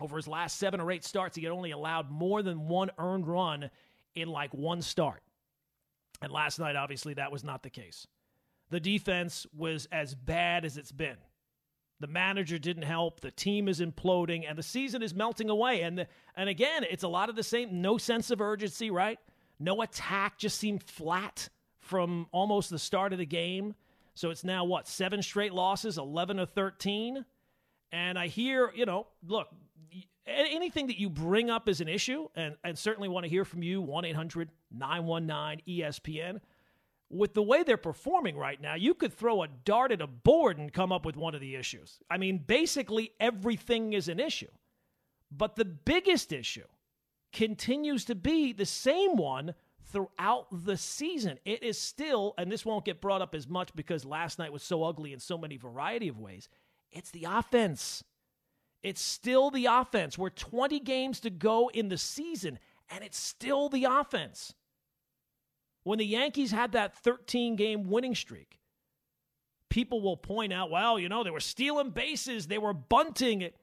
over 0.00 0.16
his 0.16 0.26
last 0.26 0.58
seven 0.58 0.80
or 0.80 0.90
eight 0.90 1.04
starts, 1.04 1.36
he 1.36 1.44
had 1.44 1.52
only 1.52 1.70
allowed 1.70 2.10
more 2.10 2.42
than 2.42 2.66
one 2.66 2.90
earned 2.98 3.28
run 3.28 3.70
in 4.16 4.28
like 4.28 4.52
one 4.52 4.82
start. 4.82 5.22
And 6.20 6.32
last 6.32 6.58
night, 6.58 6.74
obviously, 6.74 7.14
that 7.14 7.30
was 7.30 7.44
not 7.44 7.62
the 7.62 7.70
case. 7.70 8.06
The 8.70 8.80
defense 8.80 9.46
was 9.56 9.86
as 9.92 10.14
bad 10.14 10.64
as 10.64 10.76
it's 10.76 10.92
been. 10.92 11.16
The 12.00 12.06
manager 12.08 12.58
didn't 12.58 12.82
help. 12.82 13.20
The 13.20 13.30
team 13.30 13.68
is 13.68 13.80
imploding, 13.80 14.44
and 14.48 14.58
the 14.58 14.62
season 14.64 15.02
is 15.02 15.14
melting 15.14 15.48
away. 15.48 15.82
And 15.82 15.98
the, 15.98 16.08
and 16.34 16.48
again, 16.48 16.84
it's 16.90 17.04
a 17.04 17.08
lot 17.08 17.28
of 17.28 17.36
the 17.36 17.42
same. 17.42 17.80
No 17.80 17.98
sense 17.98 18.30
of 18.32 18.40
urgency, 18.40 18.90
right? 18.90 19.18
No 19.58 19.82
attack. 19.82 20.38
Just 20.38 20.58
seemed 20.58 20.82
flat 20.82 21.48
from 21.78 22.26
almost 22.32 22.70
the 22.70 22.78
start 22.78 23.12
of 23.12 23.18
the 23.18 23.26
game. 23.26 23.74
So 24.14 24.30
it's 24.30 24.44
now 24.44 24.64
what 24.64 24.86
seven 24.86 25.22
straight 25.22 25.52
losses, 25.52 25.98
eleven 25.98 26.38
or 26.38 26.46
thirteen. 26.46 27.24
And 27.92 28.18
I 28.18 28.26
hear, 28.26 28.72
you 28.74 28.86
know, 28.86 29.06
look, 29.26 29.48
anything 30.26 30.88
that 30.88 30.98
you 30.98 31.10
bring 31.10 31.50
up 31.50 31.68
is 31.68 31.80
an 31.80 31.88
issue, 31.88 32.28
and, 32.34 32.56
and 32.64 32.78
certainly 32.78 33.08
want 33.08 33.24
to 33.24 33.30
hear 33.30 33.44
from 33.44 33.62
you, 33.62 33.80
1 33.80 34.04
800 34.04 34.50
919 34.72 35.62
ESPN. 35.68 36.40
With 37.10 37.34
the 37.34 37.42
way 37.42 37.62
they're 37.62 37.76
performing 37.76 38.36
right 38.36 38.60
now, 38.60 38.74
you 38.74 38.94
could 38.94 39.12
throw 39.12 39.42
a 39.42 39.48
dart 39.48 39.92
at 39.92 40.00
a 40.00 40.06
board 40.06 40.58
and 40.58 40.72
come 40.72 40.90
up 40.90 41.06
with 41.06 41.16
one 41.16 41.34
of 41.34 41.40
the 41.40 41.54
issues. 41.54 42.00
I 42.10 42.16
mean, 42.16 42.38
basically, 42.38 43.12
everything 43.20 43.92
is 43.92 44.08
an 44.08 44.18
issue. 44.18 44.50
But 45.30 45.56
the 45.56 45.64
biggest 45.64 46.32
issue 46.32 46.66
continues 47.34 48.06
to 48.06 48.14
be 48.14 48.52
the 48.52 48.64
same 48.64 49.16
one 49.16 49.54
throughout 49.92 50.46
the 50.50 50.76
season. 50.76 51.38
It 51.44 51.62
is 51.62 51.78
still, 51.78 52.34
and 52.38 52.50
this 52.50 52.64
won't 52.64 52.84
get 52.84 53.00
brought 53.00 53.22
up 53.22 53.34
as 53.34 53.46
much 53.46 53.74
because 53.76 54.04
last 54.04 54.38
night 54.38 54.52
was 54.52 54.62
so 54.62 54.82
ugly 54.82 55.12
in 55.12 55.20
so 55.20 55.36
many 55.36 55.56
variety 55.56 56.08
of 56.08 56.18
ways. 56.18 56.48
It's 56.90 57.10
the 57.10 57.26
offense. 57.28 58.02
It's 58.82 59.00
still 59.00 59.50
the 59.50 59.66
offense. 59.66 60.16
We're 60.16 60.30
20 60.30 60.80
games 60.80 61.20
to 61.20 61.30
go 61.30 61.70
in 61.72 61.88
the 61.88 61.98
season, 61.98 62.58
and 62.90 63.04
it's 63.04 63.18
still 63.18 63.68
the 63.68 63.84
offense. 63.84 64.54
When 65.84 65.98
the 65.98 66.06
Yankees 66.06 66.50
had 66.50 66.72
that 66.72 66.96
13 66.96 67.56
game 67.56 67.84
winning 67.84 68.14
streak, 68.14 68.58
people 69.68 70.00
will 70.00 70.16
point 70.16 70.52
out, 70.52 70.70
well, 70.70 70.98
you 70.98 71.08
know, 71.08 71.24
they 71.24 71.30
were 71.30 71.40
stealing 71.40 71.90
bases, 71.90 72.46
they 72.46 72.58
were 72.58 72.74
bunting 72.74 73.42
it. 73.42 73.56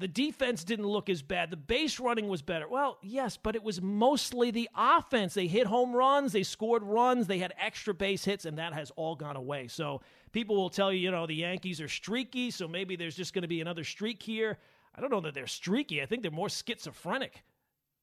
The 0.00 0.08
defense 0.08 0.62
didn't 0.62 0.86
look 0.86 1.08
as 1.08 1.22
bad. 1.22 1.50
The 1.50 1.56
base 1.56 1.98
running 1.98 2.28
was 2.28 2.40
better. 2.40 2.68
Well, 2.68 2.98
yes, 3.02 3.36
but 3.36 3.56
it 3.56 3.64
was 3.64 3.82
mostly 3.82 4.52
the 4.52 4.68
offense. 4.76 5.34
They 5.34 5.48
hit 5.48 5.66
home 5.66 5.92
runs, 5.92 6.30
they 6.32 6.44
scored 6.44 6.84
runs, 6.84 7.26
they 7.26 7.38
had 7.38 7.52
extra 7.60 7.92
base 7.92 8.24
hits, 8.24 8.44
and 8.44 8.58
that 8.58 8.72
has 8.74 8.92
all 8.94 9.16
gone 9.16 9.34
away. 9.34 9.66
So 9.66 10.00
people 10.30 10.54
will 10.54 10.70
tell 10.70 10.92
you, 10.92 11.00
you 11.00 11.10
know, 11.10 11.26
the 11.26 11.34
Yankees 11.34 11.80
are 11.80 11.88
streaky, 11.88 12.52
so 12.52 12.68
maybe 12.68 12.94
there's 12.94 13.16
just 13.16 13.34
going 13.34 13.42
to 13.42 13.48
be 13.48 13.60
another 13.60 13.82
streak 13.82 14.22
here. 14.22 14.58
I 14.94 15.00
don't 15.00 15.10
know 15.10 15.20
that 15.20 15.34
they're 15.34 15.48
streaky. 15.48 16.00
I 16.00 16.06
think 16.06 16.22
they're 16.22 16.30
more 16.30 16.48
schizophrenic. 16.48 17.42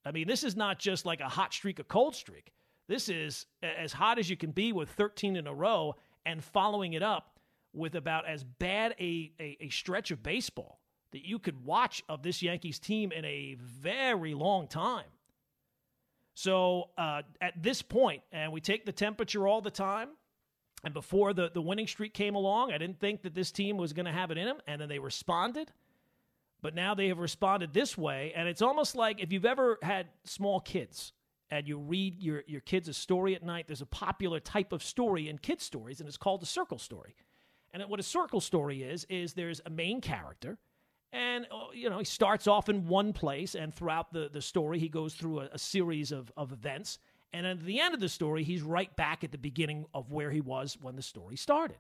I 0.04 0.12
mean, 0.12 0.28
this 0.28 0.44
is 0.44 0.58
not 0.58 0.80
just 0.80 1.06
like 1.06 1.22
a 1.22 1.30
hot 1.30 1.54
streak, 1.54 1.80
a 1.80 1.84
cold 1.86 2.14
streak. 2.14 2.52
This 2.90 3.08
is 3.08 3.46
as 3.64 3.94
hot 3.94 4.20
as 4.20 4.30
you 4.30 4.36
can 4.36 4.52
be 4.52 4.74
with 4.74 4.90
13 4.90 5.38
in 5.38 5.48
a 5.48 5.54
row 5.54 5.96
and 6.26 6.44
following 6.44 6.94
it 6.94 7.02
up 7.02 7.40
with 7.74 7.96
about 7.96 8.28
as 8.28 8.44
bad 8.44 8.96
a, 9.00 9.32
a, 9.40 9.58
a 9.62 9.70
stretch 9.70 10.12
of 10.12 10.22
baseball 10.22 10.80
that 11.16 11.26
you 11.26 11.40
could 11.40 11.64
watch 11.64 12.04
of 12.10 12.24
this 12.24 12.42
Yankees 12.42 12.78
team 12.78 13.14
in 13.14 13.24
a 13.24 13.56
very 13.58 14.34
long 14.34 14.68
time. 14.68 15.06
So 16.34 16.90
uh, 16.98 17.22
at 17.40 17.64
this 17.64 17.82
point, 17.82 18.22
and 18.34 18.52
we 18.52 18.60
take 18.60 18.86
the 18.86 18.92
temperature 18.92 19.48
all 19.48 19.62
the 19.62 19.72
time, 19.72 20.10
and 20.84 20.94
before 20.94 21.34
the, 21.34 21.50
the 21.54 21.62
winning 21.62 21.88
streak 21.88 22.14
came 22.14 22.36
along, 22.36 22.74
I 22.74 22.78
didn't 22.78 23.00
think 23.00 23.22
that 23.22 23.34
this 23.34 23.50
team 23.50 23.78
was 23.78 23.94
going 23.94 24.08
to 24.08 24.12
have 24.12 24.30
it 24.30 24.38
in 24.38 24.46
them, 24.46 24.58
and 24.68 24.82
then 24.82 24.90
they 24.90 25.00
responded. 25.00 25.72
But 26.62 26.76
now 26.76 26.96
they 26.96 27.08
have 27.08 27.20
responded 27.20 27.74
this 27.74 27.98
way, 27.98 28.34
and 28.36 28.50
it's 28.50 28.62
almost 28.62 28.94
like 28.98 29.22
if 29.22 29.32
you've 29.32 29.46
ever 29.46 29.80
had 29.82 30.08
small 30.26 30.60
kids 30.60 31.14
and 31.50 31.66
you 31.66 31.78
read 31.78 32.20
your, 32.20 32.44
your 32.46 32.60
kids 32.60 32.90
a 32.90 32.94
story 32.94 33.36
at 33.36 33.44
night, 33.44 33.68
there's 33.68 33.82
a 33.82 33.86
popular 33.86 34.42
type 34.42 34.74
of 34.74 34.84
story 34.84 35.30
in 35.30 35.38
kids' 35.38 35.64
stories, 35.64 36.02
and 36.02 36.10
it's 36.10 36.18
called 36.18 36.44
a 36.44 36.46
circle 36.46 36.78
story. 36.78 37.16
And 37.74 37.82
what 37.84 38.02
a 38.02 38.04
circle 38.04 38.42
story 38.42 38.84
is, 38.84 39.06
is 39.10 39.34
there's 39.34 39.62
a 39.66 39.70
main 39.70 40.02
character, 40.02 40.58
and 41.14 41.46
uh, 41.52 41.72
you 41.74 41.90
know 41.90 42.00
he 42.00 42.06
starts 42.06 42.48
off 42.48 42.70
in 42.70 42.88
one 42.88 43.14
place, 43.14 43.56
and 43.56 43.74
throughout 43.74 44.12
the, 44.12 44.30
the 44.32 44.42
story, 44.42 44.80
he 44.80 44.90
goes 44.90 45.14
through 45.14 45.42
a, 45.42 45.50
a 45.54 45.60
series 45.60 46.12
of, 46.12 46.32
of 46.36 46.52
events. 46.52 47.00
And 47.34 47.46
at 47.46 47.66
the 47.66 47.82
end 47.82 47.94
of 47.94 48.00
the 48.00 48.08
story, 48.08 48.44
he's 48.44 48.62
right 48.62 48.96
back 48.96 49.26
at 49.26 49.32
the 49.32 49.38
beginning 49.38 49.86
of 49.94 50.10
where 50.10 50.32
he 50.32 50.40
was 50.40 50.78
when 50.82 50.96
the 50.96 51.02
story 51.02 51.36
started. 51.36 51.78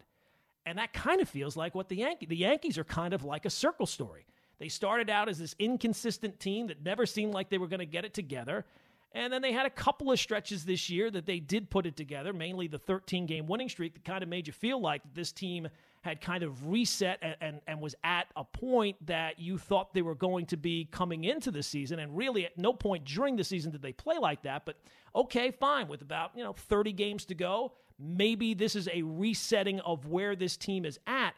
And 0.65 0.77
that 0.79 0.91
kind 0.91 1.22
of 1.22 1.29
feels 1.29 1.55
like 1.55 1.75
what 1.75 1.88
the 1.88 1.98
Yankees 1.98 2.27
the 2.29 2.36
Yankees 2.36 2.77
are 2.77 2.84
kind 2.84 3.13
of 3.13 3.24
like 3.24 3.46
a 3.46 3.50
circle 3.50 3.86
story. 3.86 4.25
They 4.58 4.70
started 4.70 5.10
out 5.10 5.29
as 5.29 5.38
this 5.38 5.55
inconsistent 5.60 6.39
team 6.39 6.67
that 6.67 6.84
never 6.84 7.05
seemed 7.05 7.34
like 7.34 7.50
they 7.50 7.58
were 7.58 7.67
going 7.67 7.79
to 7.79 7.86
get 7.86 8.05
it 8.05 8.13
together. 8.13 8.65
And 9.13 9.32
then 9.32 9.41
they 9.41 9.53
had 9.53 9.65
a 9.65 9.70
couple 9.70 10.12
of 10.12 10.20
stretches 10.20 10.65
this 10.65 10.89
year 10.89 11.10
that 11.12 11.25
they 11.25 11.39
did 11.39 11.70
put 11.70 11.86
it 11.86 11.96
together, 11.96 12.34
mainly 12.34 12.67
the 12.67 12.77
13 12.77 13.25
game 13.25 13.48
winning 13.48 13.70
streak 13.70 13.94
that 13.94 14.03
kind 14.03 14.24
of 14.24 14.29
made 14.29 14.48
you 14.48 14.53
feel 14.53 14.79
like 14.79 15.01
this 15.13 15.32
team 15.32 15.70
had 16.06 16.22
kind 16.22 16.44
of 16.44 16.68
reset 16.68 17.18
and, 17.24 17.36
and, 17.42 17.62
and, 17.66 17.82
was 17.82 17.96
at 18.04 18.28
a 18.36 18.44
point 18.44 18.96
that 19.08 19.40
you 19.40 19.58
thought 19.58 19.92
they 19.92 20.04
were 20.04 20.14
going 20.14 20.46
to 20.46 20.56
be 20.56 20.88
coming 20.92 21.24
into 21.24 21.50
the 21.50 21.64
season. 21.64 21.98
And 21.98 22.16
really, 22.16 22.46
at 22.46 22.56
no 22.60 22.74
point 22.74 23.06
during 23.06 23.36
the 23.36 23.44
season 23.44 23.72
did 23.72 23.82
they 23.82 23.92
play 23.92 24.20
like 24.20 24.44
that. 24.44 24.68
But 24.68 24.78
okay, 25.16 25.50
fine. 25.50 25.88
With 25.88 26.04
about, 26.04 26.30
you 26.36 26.44
know, 26.44 26.54
30 26.54 26.94
games 26.94 27.26
to 27.26 27.34
go, 27.34 27.74
maybe 27.98 28.54
this 28.54 28.76
is 28.76 28.88
a 28.94 29.02
resetting 29.02 29.80
of 29.80 30.06
where 30.06 30.36
this 30.36 30.56
team 30.56 30.86
is 30.86 31.00
at. 31.08 31.34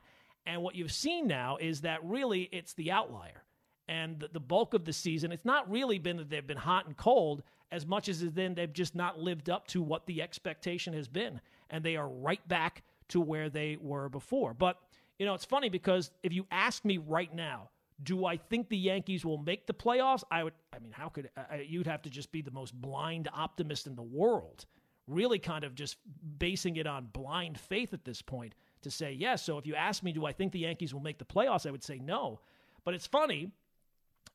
And 0.46 0.62
what 0.62 0.76
you've 0.76 0.92
seen 0.92 1.28
now 1.28 1.56
is 1.56 1.80
that 1.82 2.04
really 2.04 2.50
it's 2.52 2.74
the 2.74 2.92
outlier. 2.92 3.44
And 3.88 4.20
the, 4.20 4.28
the 4.34 4.42
bulk 4.42 4.74
of 4.74 4.84
the 4.84 4.92
season, 4.92 5.32
it's 5.32 5.46
not 5.46 5.72
really 5.72 5.98
been 5.98 6.18
that 6.18 6.30
they've 6.30 6.46
been 6.46 6.58
hot 6.58 6.88
and 6.88 6.98
cold 6.98 7.42
as 7.72 7.86
much 7.86 8.10
as 8.10 8.20
then 8.20 8.54
they've 8.54 8.74
just 8.74 8.96
not 8.96 9.18
lived 9.18 9.50
up 9.50 9.66
to 9.68 9.82
what 9.82 10.06
the 10.08 10.22
expectation 10.22 10.94
has 10.94 11.08
been. 11.08 11.40
And 11.70 11.86
they 11.86 11.96
are 11.96 12.10
right 12.10 12.46
back 12.50 12.84
to 13.10 13.22
where 13.22 13.50
they 13.50 13.78
were 13.80 14.10
before. 14.10 14.54
But, 14.54 14.78
you 15.20 15.26
know, 15.26 15.34
it's 15.34 15.46
funny 15.46 15.70
because 15.70 16.12
if 16.24 16.34
you 16.34 16.46
ask 16.52 16.84
me 16.86 16.98
right 16.98 17.34
now, 17.34 17.70
do 18.04 18.26
I 18.26 18.38
think 18.38 18.70
the 18.70 18.78
Yankees 18.78 19.26
will 19.26 19.40
make 19.40 19.66
the 19.66 19.74
playoffs? 19.74 20.24
I 20.30 20.44
would, 20.44 20.54
I 20.74 20.80
mean, 20.80 20.92
how 20.92 21.10
could 21.10 21.30
I, 21.36 21.66
you'd 21.68 21.88
have 21.88 22.04
to 22.04 22.10
just 22.10 22.32
be 22.32 22.42
the 22.42 22.52
most 22.52 22.74
blind 22.80 23.28
optimist 23.34 23.88
in 23.88 23.96
the 23.96 24.04
world, 24.04 24.66
really 25.08 25.40
kind 25.40 25.64
of 25.64 25.74
just 25.74 25.98
basing 26.38 26.76
it 26.76 26.86
on 26.86 27.08
blind 27.12 27.60
faith 27.60 27.94
at 27.94 28.06
this 28.06 28.22
point 28.22 28.54
to 28.82 28.92
say 28.92 29.12
yes. 29.14 29.44
So 29.44 29.58
if 29.58 29.66
you 29.66 29.76
ask 29.76 30.04
me, 30.04 30.12
do 30.12 30.26
I 30.26 30.32
think 30.32 30.52
the 30.52 30.60
Yankees 30.60 30.94
will 30.94 31.02
make 31.02 31.18
the 31.18 31.26
playoffs? 31.26 31.66
I 31.66 31.72
would 31.72 31.84
say 31.84 31.98
no. 31.98 32.40
But 32.84 32.94
it's 32.94 33.08
funny, 33.08 33.52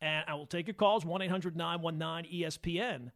and 0.00 0.24
I 0.26 0.34
will 0.34 0.46
take 0.46 0.66
your 0.66 0.74
calls 0.74 1.04
1 1.04 1.22
800 1.22 1.56
919 1.56 2.42
ESPN. 2.42 3.10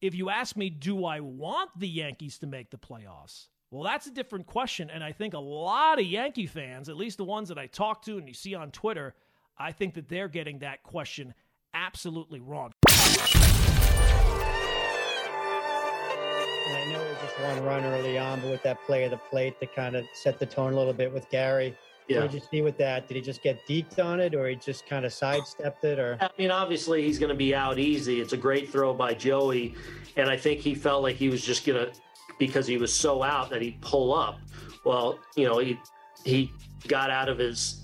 If 0.00 0.14
you 0.14 0.30
ask 0.30 0.56
me, 0.56 0.70
do 0.70 1.04
I 1.04 1.20
want 1.20 1.70
the 1.78 1.88
Yankees 1.88 2.38
to 2.38 2.46
make 2.46 2.70
the 2.70 2.78
playoffs? 2.78 3.48
Well, 3.70 3.84
that's 3.84 4.08
a 4.08 4.10
different 4.10 4.46
question. 4.46 4.90
And 4.90 5.04
I 5.04 5.12
think 5.12 5.32
a 5.32 5.38
lot 5.38 6.00
of 6.00 6.04
Yankee 6.04 6.46
fans, 6.46 6.88
at 6.88 6.96
least 6.96 7.18
the 7.18 7.24
ones 7.24 7.48
that 7.50 7.58
I 7.58 7.68
talk 7.68 8.02
to 8.02 8.18
and 8.18 8.26
you 8.26 8.34
see 8.34 8.52
on 8.54 8.72
Twitter, 8.72 9.14
I 9.56 9.70
think 9.70 9.94
that 9.94 10.08
they're 10.08 10.26
getting 10.26 10.58
that 10.58 10.82
question 10.82 11.34
absolutely 11.72 12.40
wrong. 12.40 12.72
And 12.88 12.98
I 16.76 16.84
know 16.90 17.00
it 17.00 17.10
was 17.10 17.18
just 17.22 17.40
one 17.40 17.62
run 17.62 17.84
early 17.84 18.18
on, 18.18 18.40
but 18.40 18.50
with 18.50 18.62
that 18.64 18.82
play 18.86 19.04
of 19.04 19.12
the 19.12 19.18
plate 19.18 19.60
to 19.60 19.66
kind 19.66 19.94
of 19.94 20.04
set 20.14 20.40
the 20.40 20.46
tone 20.46 20.72
a 20.72 20.76
little 20.76 20.92
bit 20.92 21.12
with 21.12 21.30
Gary. 21.30 21.76
Yeah. 22.08 22.22
What 22.22 22.32
did 22.32 22.42
you 22.42 22.48
see 22.50 22.62
with 22.62 22.76
that? 22.78 23.06
Did 23.06 23.14
he 23.14 23.20
just 23.20 23.40
get 23.40 23.64
deked 23.68 24.04
on 24.04 24.18
it 24.18 24.34
or 24.34 24.48
he 24.48 24.56
just 24.56 24.84
kind 24.88 25.04
of 25.04 25.12
sidestepped 25.12 25.84
it 25.84 26.00
or 26.00 26.18
I 26.20 26.28
mean 26.36 26.50
obviously 26.50 27.04
he's 27.04 27.20
gonna 27.20 27.36
be 27.36 27.54
out 27.54 27.78
easy. 27.78 28.20
It's 28.20 28.32
a 28.32 28.36
great 28.36 28.68
throw 28.68 28.92
by 28.92 29.14
Joey. 29.14 29.76
And 30.16 30.28
I 30.28 30.36
think 30.36 30.58
he 30.58 30.74
felt 30.74 31.04
like 31.04 31.14
he 31.14 31.28
was 31.28 31.44
just 31.44 31.64
gonna 31.64 31.92
because 32.40 32.66
he 32.66 32.78
was 32.78 32.92
so 32.92 33.22
out 33.22 33.50
that 33.50 33.62
he'd 33.62 33.80
pull 33.82 34.12
up. 34.12 34.40
Well, 34.84 35.20
you 35.36 35.46
know, 35.46 35.58
he 35.58 35.78
he 36.24 36.50
got 36.88 37.10
out 37.10 37.28
of 37.28 37.38
his 37.38 37.76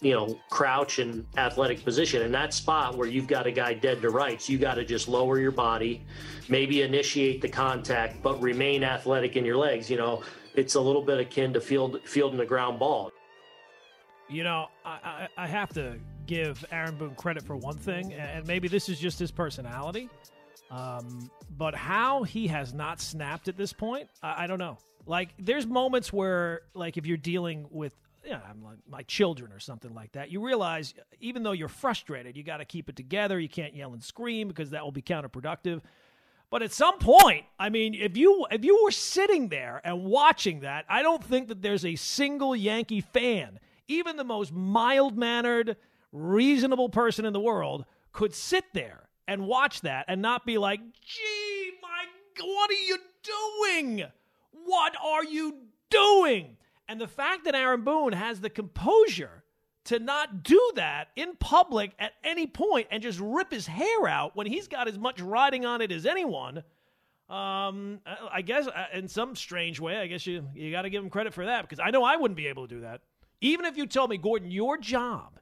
you 0.00 0.12
know 0.12 0.38
crouch 0.48 1.00
and 1.00 1.26
athletic 1.36 1.84
position. 1.84 2.22
In 2.22 2.32
that 2.32 2.54
spot 2.54 2.96
where 2.96 3.08
you've 3.08 3.26
got 3.26 3.46
a 3.46 3.50
guy 3.50 3.74
dead 3.74 4.00
to 4.00 4.10
rights 4.10 4.48
you 4.48 4.56
got 4.56 4.74
to 4.74 4.84
just 4.84 5.08
lower 5.08 5.38
your 5.38 5.50
body 5.50 6.06
maybe 6.48 6.82
initiate 6.82 7.42
the 7.42 7.48
contact 7.48 8.22
but 8.22 8.40
remain 8.40 8.84
athletic 8.84 9.36
in 9.36 9.44
your 9.44 9.56
legs. 9.56 9.90
You 9.90 9.98
know 9.98 10.22
it's 10.54 10.76
a 10.76 10.80
little 10.80 11.02
bit 11.02 11.18
akin 11.18 11.52
to 11.52 11.60
field 11.60 12.00
fielding 12.04 12.38
the 12.38 12.46
ground 12.46 12.78
ball. 12.78 13.10
You 14.28 14.44
know 14.44 14.68
I, 14.84 15.26
I, 15.36 15.44
I 15.44 15.46
have 15.48 15.70
to 15.74 15.98
give 16.26 16.64
aaron 16.70 16.96
boone 16.96 17.16
credit 17.16 17.42
for 17.42 17.56
one 17.56 17.76
thing 17.76 18.14
and 18.14 18.46
maybe 18.46 18.68
this 18.68 18.88
is 18.88 19.00
just 19.00 19.18
his 19.18 19.32
personality 19.32 20.08
um, 20.70 21.30
but 21.56 21.74
how 21.74 22.22
he 22.22 22.46
has 22.48 22.74
not 22.74 23.00
snapped 23.00 23.48
at 23.48 23.56
this 23.56 23.72
point, 23.72 24.08
I, 24.22 24.44
I 24.44 24.46
don't 24.46 24.58
know. 24.58 24.78
Like, 25.06 25.30
there's 25.38 25.66
moments 25.66 26.12
where, 26.12 26.62
like, 26.74 26.96
if 26.96 27.06
you're 27.06 27.16
dealing 27.16 27.66
with 27.70 27.94
yeah, 28.24 28.40
I'm 28.48 28.62
like 28.62 28.78
my 28.88 29.02
children 29.02 29.52
or 29.52 29.58
something 29.58 29.94
like 29.94 30.12
that. 30.12 30.30
You 30.30 30.44
realize 30.44 30.92
even 31.20 31.42
though 31.42 31.52
you're 31.52 31.68
frustrated, 31.68 32.36
you 32.36 32.42
got 32.42 32.58
to 32.58 32.64
keep 32.64 32.88
it 32.88 32.96
together. 32.96 33.38
You 33.38 33.48
can't 33.48 33.74
yell 33.74 33.92
and 33.94 34.02
scream 34.02 34.48
because 34.48 34.70
that 34.70 34.84
will 34.84 34.92
be 34.92 35.02
counterproductive. 35.02 35.80
But 36.50 36.62
at 36.62 36.72
some 36.72 36.98
point, 36.98 37.44
I 37.58 37.68
mean, 37.68 37.94
if 37.94 38.16
you 38.16 38.46
if 38.50 38.64
you 38.64 38.82
were 38.84 38.90
sitting 38.90 39.48
there 39.48 39.80
and 39.84 40.04
watching 40.04 40.60
that, 40.60 40.84
I 40.88 41.02
don't 41.02 41.22
think 41.22 41.48
that 41.48 41.62
there's 41.62 41.84
a 41.84 41.96
single 41.96 42.56
Yankee 42.56 43.00
fan, 43.00 43.58
even 43.86 44.16
the 44.16 44.24
most 44.24 44.52
mild-mannered, 44.52 45.76
reasonable 46.12 46.88
person 46.88 47.24
in 47.24 47.32
the 47.32 47.40
world 47.40 47.84
could 48.12 48.34
sit 48.34 48.64
there 48.72 49.07
and 49.28 49.46
watch 49.46 49.82
that 49.82 50.06
and 50.08 50.20
not 50.20 50.44
be 50.44 50.58
like, 50.58 50.80
gee, 50.80 51.70
my, 51.80 52.44
what 52.44 52.70
are 52.70 52.72
you 52.72 52.98
doing? 53.22 54.04
What 54.50 54.94
are 55.04 55.24
you 55.24 55.58
doing? 55.90 56.56
And 56.88 56.98
the 57.00 57.06
fact 57.06 57.44
that 57.44 57.54
Aaron 57.54 57.82
Boone 57.82 58.14
has 58.14 58.40
the 58.40 58.50
composure 58.50 59.44
to 59.84 59.98
not 59.98 60.42
do 60.42 60.72
that 60.74 61.08
in 61.14 61.36
public 61.36 61.92
at 61.98 62.12
any 62.24 62.46
point 62.46 62.88
and 62.90 63.02
just 63.02 63.20
rip 63.20 63.52
his 63.52 63.66
hair 63.66 64.08
out 64.08 64.34
when 64.34 64.46
he's 64.46 64.66
got 64.66 64.88
as 64.88 64.98
much 64.98 65.20
riding 65.20 65.66
on 65.66 65.82
it 65.82 65.92
as 65.92 66.06
anyone. 66.06 66.64
Um, 67.28 68.00
I 68.32 68.40
guess 68.40 68.66
uh, 68.66 68.86
in 68.94 69.06
some 69.08 69.36
strange 69.36 69.78
way, 69.78 69.98
I 69.98 70.06
guess 70.06 70.26
you 70.26 70.48
you 70.54 70.70
got 70.70 70.82
to 70.82 70.90
give 70.90 71.04
him 71.04 71.10
credit 71.10 71.34
for 71.34 71.44
that 71.44 71.62
because 71.62 71.78
I 71.78 71.90
know 71.90 72.02
I 72.02 72.16
wouldn't 72.16 72.38
be 72.38 72.46
able 72.46 72.66
to 72.66 72.74
do 72.74 72.80
that. 72.80 73.02
Even 73.42 73.66
if 73.66 73.76
you 73.76 73.86
told 73.86 74.08
me, 74.08 74.16
Gordon, 74.16 74.50
your 74.50 74.78
job 74.78 75.38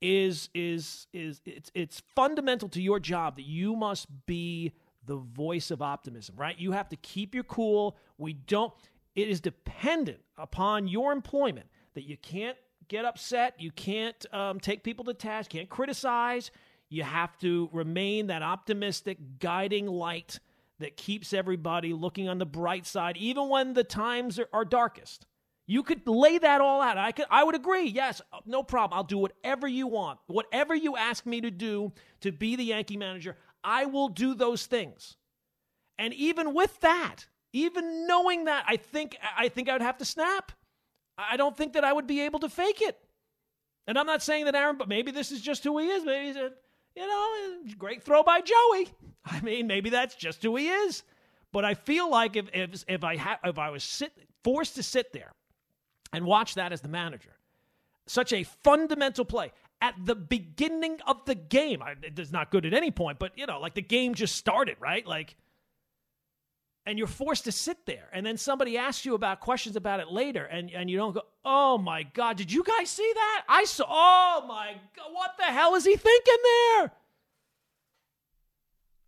is 0.00 0.48
is 0.54 1.06
is 1.12 1.40
it's 1.44 1.70
it's 1.74 2.02
fundamental 2.14 2.68
to 2.70 2.82
your 2.82 3.00
job 3.00 3.36
that 3.36 3.46
you 3.46 3.74
must 3.74 4.06
be 4.26 4.72
the 5.06 5.16
voice 5.16 5.70
of 5.70 5.82
optimism, 5.82 6.36
right? 6.36 6.58
You 6.58 6.72
have 6.72 6.88
to 6.90 6.96
keep 6.96 7.34
your 7.34 7.44
cool. 7.44 7.96
We 8.16 8.34
don't 8.34 8.72
it 9.14 9.28
is 9.28 9.40
dependent 9.40 10.20
upon 10.36 10.86
your 10.86 11.12
employment 11.12 11.66
that 11.94 12.04
you 12.04 12.16
can't 12.16 12.56
get 12.86 13.04
upset, 13.04 13.54
you 13.58 13.70
can't 13.70 14.24
um, 14.32 14.60
take 14.60 14.82
people 14.82 15.04
to 15.06 15.14
task, 15.14 15.50
can't 15.50 15.68
criticize. 15.68 16.50
You 16.88 17.02
have 17.02 17.36
to 17.40 17.68
remain 17.72 18.28
that 18.28 18.42
optimistic, 18.42 19.18
guiding 19.40 19.86
light 19.86 20.38
that 20.78 20.96
keeps 20.96 21.32
everybody 21.32 21.92
looking 21.92 22.28
on 22.28 22.38
the 22.38 22.46
bright 22.46 22.86
side, 22.86 23.16
even 23.16 23.48
when 23.48 23.74
the 23.74 23.84
times 23.84 24.38
are, 24.38 24.48
are 24.52 24.64
darkest. 24.64 25.26
You 25.70 25.82
could 25.82 26.08
lay 26.08 26.38
that 26.38 26.62
all 26.62 26.80
out. 26.80 26.96
I 26.96 27.12
could 27.12 27.26
I 27.30 27.44
would 27.44 27.54
agree. 27.54 27.84
Yes, 27.84 28.22
no 28.46 28.62
problem. 28.62 28.96
I'll 28.96 29.04
do 29.04 29.18
whatever 29.18 29.68
you 29.68 29.86
want. 29.86 30.18
Whatever 30.26 30.74
you 30.74 30.96
ask 30.96 31.26
me 31.26 31.42
to 31.42 31.50
do 31.50 31.92
to 32.22 32.32
be 32.32 32.56
the 32.56 32.64
Yankee 32.64 32.96
manager, 32.96 33.36
I 33.62 33.84
will 33.84 34.08
do 34.08 34.34
those 34.34 34.64
things. 34.64 35.16
And 35.98 36.14
even 36.14 36.54
with 36.54 36.80
that, 36.80 37.26
even 37.52 38.06
knowing 38.06 38.46
that, 38.46 38.64
I 38.66 38.78
think 38.78 39.18
I 39.36 39.50
think 39.50 39.68
I 39.68 39.74
would 39.74 39.82
have 39.82 39.98
to 39.98 40.06
snap. 40.06 40.52
I 41.18 41.36
don't 41.36 41.54
think 41.54 41.74
that 41.74 41.84
I 41.84 41.92
would 41.92 42.06
be 42.06 42.22
able 42.22 42.40
to 42.40 42.48
fake 42.48 42.80
it. 42.80 42.98
And 43.86 43.98
I'm 43.98 44.06
not 44.06 44.22
saying 44.22 44.46
that 44.46 44.54
Aaron, 44.54 44.78
but 44.78 44.88
maybe 44.88 45.10
this 45.10 45.30
is 45.30 45.42
just 45.42 45.64
who 45.64 45.78
he 45.78 45.88
is. 45.88 46.02
Maybe 46.02 46.28
he's 46.28 46.36
a, 46.36 46.50
you 46.96 47.06
know, 47.06 47.74
great 47.76 48.02
throw 48.02 48.22
by 48.22 48.40
Joey. 48.40 48.88
I 49.26 49.42
mean, 49.42 49.66
maybe 49.66 49.90
that's 49.90 50.14
just 50.14 50.42
who 50.42 50.56
he 50.56 50.68
is. 50.68 51.02
But 51.52 51.66
I 51.66 51.74
feel 51.74 52.10
like 52.10 52.36
if 52.36 52.48
if 52.54 52.84
if 52.88 53.04
I 53.04 53.16
ha- 53.18 53.40
if 53.44 53.58
I 53.58 53.68
was 53.68 53.84
sit 53.84 54.12
forced 54.42 54.76
to 54.76 54.82
sit 54.82 55.12
there 55.12 55.32
and 56.12 56.24
watch 56.24 56.54
that 56.54 56.72
as 56.72 56.80
the 56.80 56.88
manager, 56.88 57.36
such 58.06 58.32
a 58.32 58.44
fundamental 58.44 59.24
play. 59.24 59.52
At 59.80 59.94
the 60.04 60.16
beginning 60.16 60.98
of 61.06 61.24
the 61.24 61.36
game. 61.36 61.84
It's 62.02 62.32
not 62.32 62.50
good 62.50 62.66
at 62.66 62.74
any 62.74 62.90
point, 62.90 63.20
but 63.20 63.30
you 63.38 63.46
know, 63.46 63.60
like 63.60 63.74
the 63.74 63.82
game 63.82 64.14
just 64.14 64.34
started, 64.34 64.76
right? 64.80 65.06
Like 65.06 65.36
and 66.88 66.96
you're 66.96 67.06
forced 67.06 67.44
to 67.44 67.52
sit 67.52 67.84
there 67.84 68.08
and 68.14 68.24
then 68.24 68.38
somebody 68.38 68.78
asks 68.78 69.04
you 69.04 69.14
about 69.14 69.40
questions 69.40 69.76
about 69.76 70.00
it 70.00 70.10
later 70.10 70.44
and, 70.44 70.70
and 70.70 70.88
you 70.88 70.96
don't 70.96 71.12
go 71.12 71.20
oh 71.44 71.76
my 71.76 72.02
god 72.02 72.38
did 72.38 72.50
you 72.50 72.64
guys 72.64 72.88
see 72.88 73.10
that? 73.14 73.44
I 73.46 73.64
saw 73.64 73.84
oh 73.86 74.46
my 74.48 74.74
god 74.96 75.12
what 75.12 75.32
the 75.36 75.44
hell 75.44 75.74
is 75.74 75.84
he 75.84 75.96
thinking 75.96 76.36
there? 76.42 76.92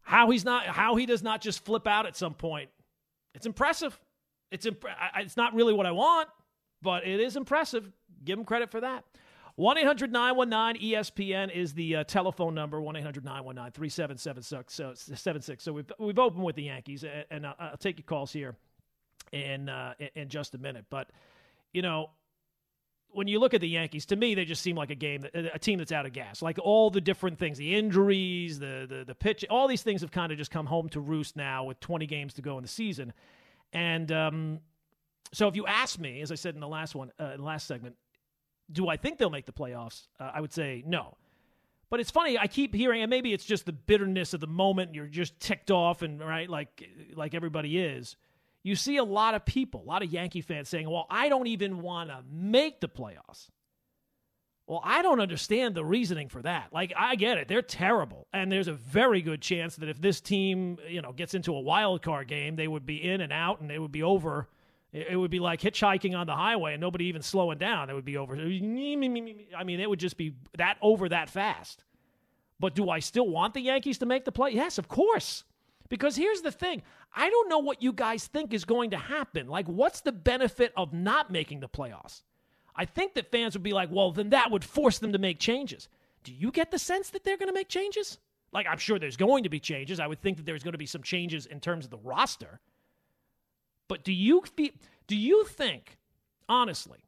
How 0.03 0.31
he's 0.31 0.45
not 0.45 0.67
how 0.67 0.97
he 0.97 1.07
does 1.07 1.23
not 1.23 1.41
just 1.41 1.65
flip 1.65 1.87
out 1.87 2.05
at 2.05 2.17
some 2.17 2.35
point. 2.35 2.69
It's 3.35 3.47
impressive. 3.47 3.99
It's 4.51 4.67
imp- 4.67 4.85
it's 5.17 5.39
not 5.39 5.55
really 5.55 5.73
what 5.73 5.87
i 5.87 5.93
want 5.93 6.29
but 6.83 7.07
it 7.07 7.21
is 7.21 7.37
impressive 7.37 7.91
give 8.25 8.39
him 8.39 8.45
credit 8.45 8.71
for 8.71 8.81
that 8.81 9.05
1 9.61 9.77
800 9.77 10.11
919 10.11 10.93
ESPN 10.93 11.55
is 11.55 11.75
the 11.75 11.97
uh, 11.97 12.05
telephone 12.05 12.55
number 12.55 12.81
1 12.81 12.97
800 12.97 13.25
919 13.25 13.73
3776. 13.73 14.75
So, 14.75 14.93
76. 14.95 15.63
so 15.63 15.73
we've, 15.73 15.93
we've 15.99 16.19
opened 16.19 16.45
with 16.45 16.57
the 16.57 16.63
Yankees, 16.63 17.05
and, 17.05 17.27
and 17.31 17.47
I'll, 17.47 17.55
I'll, 17.59 17.77
take 17.77 17.99
your 17.99 18.05
calls 18.05 18.33
here 18.33 18.57
in, 19.33 19.69
uh, 19.69 19.93
in 20.15 20.31
just 20.31 20.55
a 20.55 20.59
minute. 20.59 20.87
But, 20.89 21.11
you 21.75 21.83
know, 21.83 22.09
when 23.11 23.29
you 23.29 23.39
look 23.39 23.53
at 23.53 23.61
the 23.61 23.69
Yankees, 23.69 24.07
to 24.07 24.17
me, 24.17 24.35
they 24.35 24.47
just 24.47 24.63
seem 24.63 24.77
like 24.77 24.89
a 24.89 24.95
game, 24.95 25.27
a 25.35 25.59
team 25.59 25.79
that's 25.79 25.93
out 25.93 26.07
of 26.07 26.15
gas. 26.15 26.41
Like 26.41 26.59
all 26.59 26.91
the 26.91 27.01
different 27.01 27.39
things, 27.39 27.59
the 27.59 27.75
injuries, 27.75 28.59
the 28.61 28.87
the, 28.89 29.05
the 29.05 29.15
pitch, 29.15 29.45
all 29.51 29.69
these 29.69 29.83
things 29.83 30.01
have 30.01 30.11
kind 30.11 30.33
of 30.33 30.39
just 30.39 30.51
come 30.51 30.67
home 30.67 30.89
to 30.91 31.01
roost 31.01 31.37
now 31.37 31.65
with 31.65 31.81
20 31.81 32.07
games 32.07 32.35
to 32.35 32.43
go 32.43 32.57
in 32.57 32.63
the 32.63 32.69
season. 32.69 33.13
And 33.73 34.11
um, 34.11 34.61
so, 35.33 35.47
if 35.49 35.55
you 35.55 35.67
ask 35.67 35.99
me, 35.99 36.21
as 36.23 36.33
I 36.33 36.35
said 36.35 36.55
in 36.55 36.61
the 36.61 36.69
last 36.69 36.95
one, 36.95 37.13
uh, 37.21 37.33
in 37.33 37.39
the 37.39 37.47
last 37.47 37.67
segment, 37.67 37.97
do 38.73 38.89
I 38.89 38.97
think 38.97 39.19
they'll 39.19 39.31
make 39.31 39.47
the 39.47 39.53
playoffs? 39.53 40.07
Uh, 40.19 40.31
I 40.35 40.41
would 40.41 40.53
say 40.53 40.83
no. 40.87 41.17
But 41.89 41.99
it's 41.99 42.11
funny. 42.11 42.39
I 42.39 42.47
keep 42.47 42.75
hearing, 42.75 43.03
and 43.03 43.11
maybe 43.11 43.33
it's 43.33 43.45
just 43.45 43.67
the 43.67 43.73
bitterness 43.73 44.33
of 44.33 44.41
the 44.41 44.47
moment. 44.47 44.95
You're 44.95 45.07
just 45.07 45.39
ticked 45.41 45.71
off, 45.71 46.03
and 46.03 46.21
right, 46.21 46.49
like 46.49 46.89
like 47.15 47.35
everybody 47.35 47.79
is. 47.79 48.17
You 48.63 48.77
see 48.77 48.99
a 48.99 49.05
lot 49.05 49.35
of 49.35 49.45
people, 49.45 49.83
a 49.83 49.89
lot 49.89 50.03
of 50.03 50.13
Yankee 50.13 50.41
fans 50.41 50.69
saying, 50.69 50.89
"Well, 50.89 51.07
I 51.11 51.29
don't 51.29 51.49
even 51.49 51.81
want 51.81 52.11
to 52.11 52.23
make 52.31 52.81
the 52.81 52.89
playoffs." 52.89 53.51
Well, 54.69 54.81
I 54.85 55.03
don't 55.03 55.19
understand 55.19 55.75
the 55.75 55.85
reasoning 55.85 56.29
for 56.29 56.43
that. 56.43 56.73
Like, 56.73 56.93
I 56.97 57.17
get 57.17 57.39
it; 57.39 57.49
they're 57.49 57.63
terrible, 57.63 58.29
and 58.33 58.53
there's 58.53 58.69
a 58.69 58.73
very 58.73 59.21
good 59.21 59.41
chance 59.43 59.75
that 59.77 59.89
if 59.89 60.01
this 60.01 60.21
team, 60.21 60.79
you 60.89 61.03
know, 61.03 61.13
gets 61.13 61.35
into 61.35 61.55
a 61.55 61.61
wild 61.61 62.03
card 62.03 62.29
game, 62.29 62.55
they 62.55 62.69
would 62.69 62.87
be 62.87 63.03
in 63.03 63.21
and 63.21 63.33
out, 63.33 63.61
and 63.61 63.69
they 63.69 63.81
would 63.81 63.93
be 63.93 64.05
over 64.05 64.49
it 64.93 65.17
would 65.17 65.31
be 65.31 65.39
like 65.39 65.61
hitchhiking 65.61 66.17
on 66.19 66.27
the 66.27 66.35
highway 66.35 66.73
and 66.73 66.81
nobody 66.81 67.07
even 67.07 67.23
slowing 67.23 67.59
down. 67.59 67.91
It 67.91 67.95
would 67.95 68.05
be 68.05 68.17
over. 68.17 68.35
I 68.35 68.39
mean, 68.39 69.81
it 69.81 69.89
would 69.89 70.01
just 70.01 70.17
be 70.17 70.35
that 70.59 70.79
over 70.83 71.09
that 71.09 71.31
fast. 71.31 71.85
But 72.59 72.75
do 72.75 72.91
I 72.91 72.99
still 72.99 73.29
want 73.29 73.55
the 73.55 73.61
Yankees 73.61 73.99
to 73.99 74.07
make 74.07 74.25
the 74.25 74.33
play? 74.33 74.51
Yes, 74.51 74.79
of 74.79 74.89
course. 74.89 75.45
Because 75.89 76.17
here's 76.17 76.43
the 76.43 76.53
thing 76.53 76.83
I 77.15 77.31
don't 77.31 77.49
know 77.49 77.59
what 77.59 77.83
you 77.83 77.93
guys 77.93 78.27
think 78.27 78.53
is 78.53 78.65
going 78.65 78.91
to 78.91 78.97
happen. 78.97 79.49
Like, 79.49 79.67
what's 79.67 80.01
the 80.01 80.13
benefit 80.13 80.73
of 80.77 80.93
not 80.93 81.31
making 81.31 81.61
the 81.61 81.69
playoffs? 81.69 82.23
I 82.77 82.85
think 82.85 83.15
that 83.15 83.31
fans 83.31 83.55
would 83.55 83.63
be 83.63 83.73
like, 83.73 83.91
well, 83.91 84.13
then 84.13 84.31
that 84.31 84.51
would 84.51 84.65
force 84.65 84.99
them 84.99 85.13
to 85.13 85.19
make 85.19 85.39
changes. 85.39 85.89
Do 86.23 86.33
you 86.33 86.51
get 86.51 86.71
the 86.71 86.79
sense 86.79 87.11
that 87.11 87.25
they're 87.25 87.37
going 87.37 87.49
to 87.49 87.55
make 87.55 87.69
changes? 87.69 88.19
Like, 88.53 88.67
I'm 88.69 88.79
sure 88.79 88.99
there's 88.99 89.17
going 89.17 89.45
to 89.45 89.49
be 89.49 89.61
changes. 89.61 90.01
I 90.01 90.07
would 90.07 90.21
think 90.21 90.37
that 90.37 90.47
there's 90.47 90.63
going 90.63 90.73
to 90.73 90.79
be 90.79 90.87
some 90.87 91.03
changes 91.03 91.47
in 91.47 91.61
terms 91.61 91.85
of 91.85 91.91
the 91.91 91.99
roster. 91.99 92.61
But 93.91 94.05
do 94.05 94.13
you 94.13 94.45
do 95.09 95.17
you 95.17 95.45
think, 95.47 95.99
honestly, 96.49 97.01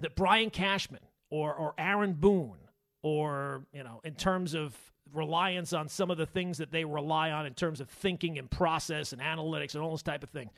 that 0.00 0.16
Brian 0.16 0.50
Cashman 0.50 1.02
or, 1.30 1.54
or 1.54 1.72
Aaron 1.78 2.14
Boone 2.14 2.58
or, 3.00 3.64
you 3.72 3.84
know, 3.84 4.00
in 4.02 4.16
terms 4.16 4.54
of 4.54 4.76
reliance 5.14 5.72
on 5.72 5.88
some 5.88 6.10
of 6.10 6.18
the 6.18 6.26
things 6.26 6.58
that 6.58 6.72
they 6.72 6.84
rely 6.84 7.30
on 7.30 7.46
in 7.46 7.54
terms 7.54 7.80
of 7.80 7.88
thinking 7.88 8.40
and 8.40 8.50
process 8.50 9.12
and 9.12 9.22
analytics 9.22 9.76
and 9.76 9.84
all 9.84 9.92
this 9.92 10.02
type 10.02 10.24
of 10.24 10.30
thing, 10.30 10.50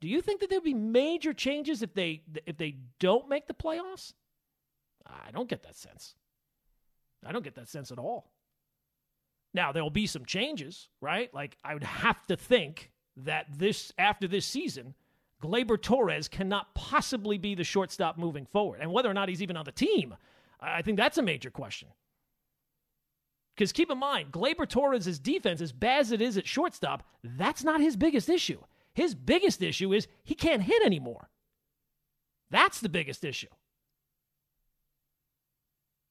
do 0.00 0.08
you 0.08 0.20
think 0.20 0.40
that 0.40 0.50
there'd 0.50 0.64
be 0.64 0.74
major 0.74 1.32
changes 1.32 1.82
if 1.82 1.94
they 1.94 2.22
if 2.44 2.56
they 2.56 2.74
don't 2.98 3.28
make 3.28 3.46
the 3.46 3.54
playoffs? 3.54 4.12
I 5.06 5.30
don't 5.30 5.48
get 5.48 5.62
that 5.62 5.76
sense. 5.76 6.16
I 7.24 7.30
don't 7.30 7.44
get 7.44 7.54
that 7.54 7.68
sense 7.68 7.92
at 7.92 7.98
all. 8.00 8.32
Now, 9.54 9.70
there'll 9.70 9.88
be 9.88 10.08
some 10.08 10.24
changes, 10.24 10.88
right? 11.00 11.32
Like 11.32 11.56
I 11.62 11.74
would 11.74 11.84
have 11.84 12.26
to 12.26 12.36
think 12.36 12.90
that 13.16 13.46
this 13.56 13.92
after 13.98 14.28
this 14.28 14.44
season, 14.44 14.94
Gleyber 15.42 15.80
Torres 15.80 16.28
cannot 16.28 16.74
possibly 16.74 17.38
be 17.38 17.54
the 17.54 17.64
shortstop 17.64 18.16
moving 18.16 18.46
forward. 18.46 18.80
And 18.80 18.92
whether 18.92 19.10
or 19.10 19.14
not 19.14 19.28
he's 19.28 19.42
even 19.42 19.56
on 19.56 19.64
the 19.64 19.72
team, 19.72 20.14
I 20.60 20.82
think 20.82 20.96
that's 20.96 21.18
a 21.18 21.22
major 21.22 21.50
question. 21.50 21.88
Because 23.54 23.72
keep 23.72 23.90
in 23.90 23.98
mind, 23.98 24.32
Gleyber 24.32 24.68
Torres' 24.68 25.18
defense, 25.18 25.60
as 25.60 25.72
bad 25.72 26.00
as 26.00 26.12
it 26.12 26.20
is 26.20 26.36
at 26.36 26.46
shortstop, 26.46 27.02
that's 27.22 27.64
not 27.64 27.80
his 27.80 27.96
biggest 27.96 28.28
issue. 28.28 28.60
His 28.92 29.14
biggest 29.14 29.62
issue 29.62 29.92
is 29.92 30.08
he 30.24 30.34
can't 30.34 30.62
hit 30.62 30.82
anymore. 30.84 31.28
That's 32.50 32.80
the 32.80 32.88
biggest 32.88 33.24
issue. 33.24 33.48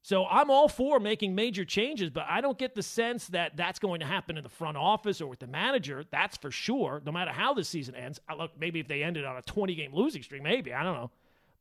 So 0.05 0.27
I'm 0.27 0.51
all 0.51 0.67
for 0.67 0.99
making 0.99 1.33
major 1.33 1.65
changes, 1.65 2.11
but 2.11 2.27
I 2.29 2.39
don't 2.39 2.59
get 2.59 2.75
the 2.75 2.83
sense 2.83 3.25
that 3.29 3.57
that's 3.57 3.79
going 3.79 4.01
to 4.01 4.05
happen 4.05 4.37
in 4.37 4.43
the 4.43 4.49
front 4.49 4.77
office 4.77 5.19
or 5.19 5.25
with 5.25 5.39
the 5.39 5.47
manager. 5.47 6.03
That's 6.11 6.37
for 6.37 6.51
sure. 6.51 7.01
No 7.03 7.11
matter 7.11 7.31
how 7.31 7.55
this 7.55 7.67
season 7.67 7.95
ends, 7.95 8.19
I 8.29 8.35
look 8.35 8.51
maybe 8.55 8.79
if 8.79 8.87
they 8.87 9.01
ended 9.01 9.25
on 9.25 9.35
a 9.35 9.41
20 9.41 9.73
game 9.73 9.95
losing 9.95 10.21
streak, 10.21 10.43
maybe 10.43 10.75
I 10.75 10.83
don't 10.83 10.93
know, 10.93 11.09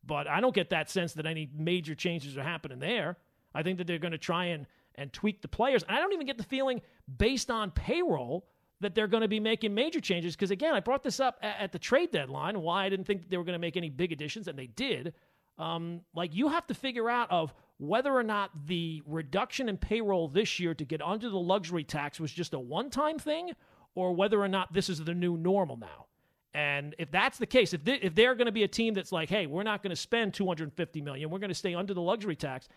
but 0.05 0.27
I 0.27 0.41
don't 0.41 0.53
get 0.53 0.69
that 0.69 0.91
sense 0.91 1.13
that 1.13 1.25
any 1.25 1.49
major 1.57 1.95
changes 1.95 2.37
are 2.37 2.43
happening 2.43 2.77
there. 2.77 3.17
I 3.55 3.63
think 3.63 3.79
that 3.79 3.87
they're 3.87 3.97
going 3.97 4.11
to 4.11 4.19
try 4.19 4.45
and 4.45 4.67
and 4.93 5.11
tweak 5.11 5.41
the 5.41 5.47
players. 5.47 5.83
I 5.89 5.99
don't 5.99 6.13
even 6.13 6.27
get 6.27 6.37
the 6.37 6.43
feeling 6.43 6.83
based 7.17 7.49
on 7.49 7.71
payroll 7.71 8.45
that 8.79 8.93
they're 8.93 9.07
going 9.07 9.21
to 9.21 9.27
be 9.27 9.39
making 9.39 9.73
major 9.73 9.99
changes 9.99 10.35
because 10.35 10.51
again, 10.51 10.75
I 10.75 10.81
brought 10.81 11.01
this 11.01 11.19
up 11.19 11.39
at, 11.41 11.55
at 11.59 11.71
the 11.71 11.79
trade 11.79 12.11
deadline 12.11 12.61
why 12.61 12.85
I 12.85 12.89
didn't 12.89 13.07
think 13.07 13.27
they 13.27 13.37
were 13.37 13.43
going 13.43 13.53
to 13.53 13.59
make 13.59 13.75
any 13.75 13.89
big 13.89 14.11
additions, 14.11 14.47
and 14.47 14.55
they 14.55 14.67
did. 14.67 15.15
Um, 15.57 16.01
like 16.13 16.35
you 16.35 16.49
have 16.49 16.67
to 16.67 16.75
figure 16.75 17.09
out 17.09 17.31
of 17.31 17.51
whether 17.77 18.13
or 18.13 18.23
not 18.23 18.51
the 18.67 19.01
reduction 19.05 19.67
in 19.67 19.77
payroll 19.77 20.27
this 20.27 20.59
year 20.59 20.73
to 20.73 20.85
get 20.85 21.01
under 21.01 21.29
the 21.29 21.37
luxury 21.39 21.83
tax 21.83 22.19
was 22.19 22.31
just 22.31 22.53
a 22.53 22.59
one 22.59 22.89
time 22.89 23.19
thing 23.19 23.51
or 23.95 24.13
whether 24.13 24.41
or 24.41 24.47
not 24.47 24.73
this 24.73 24.89
is 24.89 25.03
the 25.03 25.13
new 25.13 25.37
normal 25.37 25.77
now. 25.77 26.05
And 26.53 26.95
if 26.97 27.11
that's 27.11 27.37
the 27.37 27.45
case, 27.45 27.73
if, 27.73 27.83
they, 27.83 27.95
if 27.95 28.15
they're 28.15 28.33
going 28.33 28.45
to 28.45 28.51
be 28.51 28.63
a 28.63 28.67
team 28.67 28.93
that's 28.93 29.11
like, 29.11 29.29
hey, 29.29 29.45
we're 29.45 29.63
not 29.63 29.83
going 29.83 29.89
to 29.89 29.95
spend 29.95 30.33
250 30.33 31.01
million, 31.01 31.29
we're 31.29 31.39
going 31.39 31.49
to 31.49 31.55
stay 31.55 31.75
under 31.75 31.93
the 31.93 32.01
luxury 32.01 32.37
tax, 32.37 32.69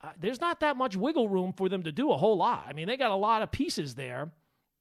uh, 0.00 0.08
there's 0.18 0.40
not 0.40 0.58
that 0.58 0.76
much 0.76 0.96
wiggle 0.96 1.28
room 1.28 1.52
for 1.52 1.68
them 1.68 1.84
to 1.84 1.92
do 1.92 2.10
a 2.10 2.16
whole 2.16 2.36
lot. 2.36 2.64
I 2.68 2.72
mean, 2.72 2.88
they 2.88 2.96
got 2.96 3.12
a 3.12 3.16
lot 3.16 3.42
of 3.42 3.52
pieces 3.52 3.94
there 3.94 4.32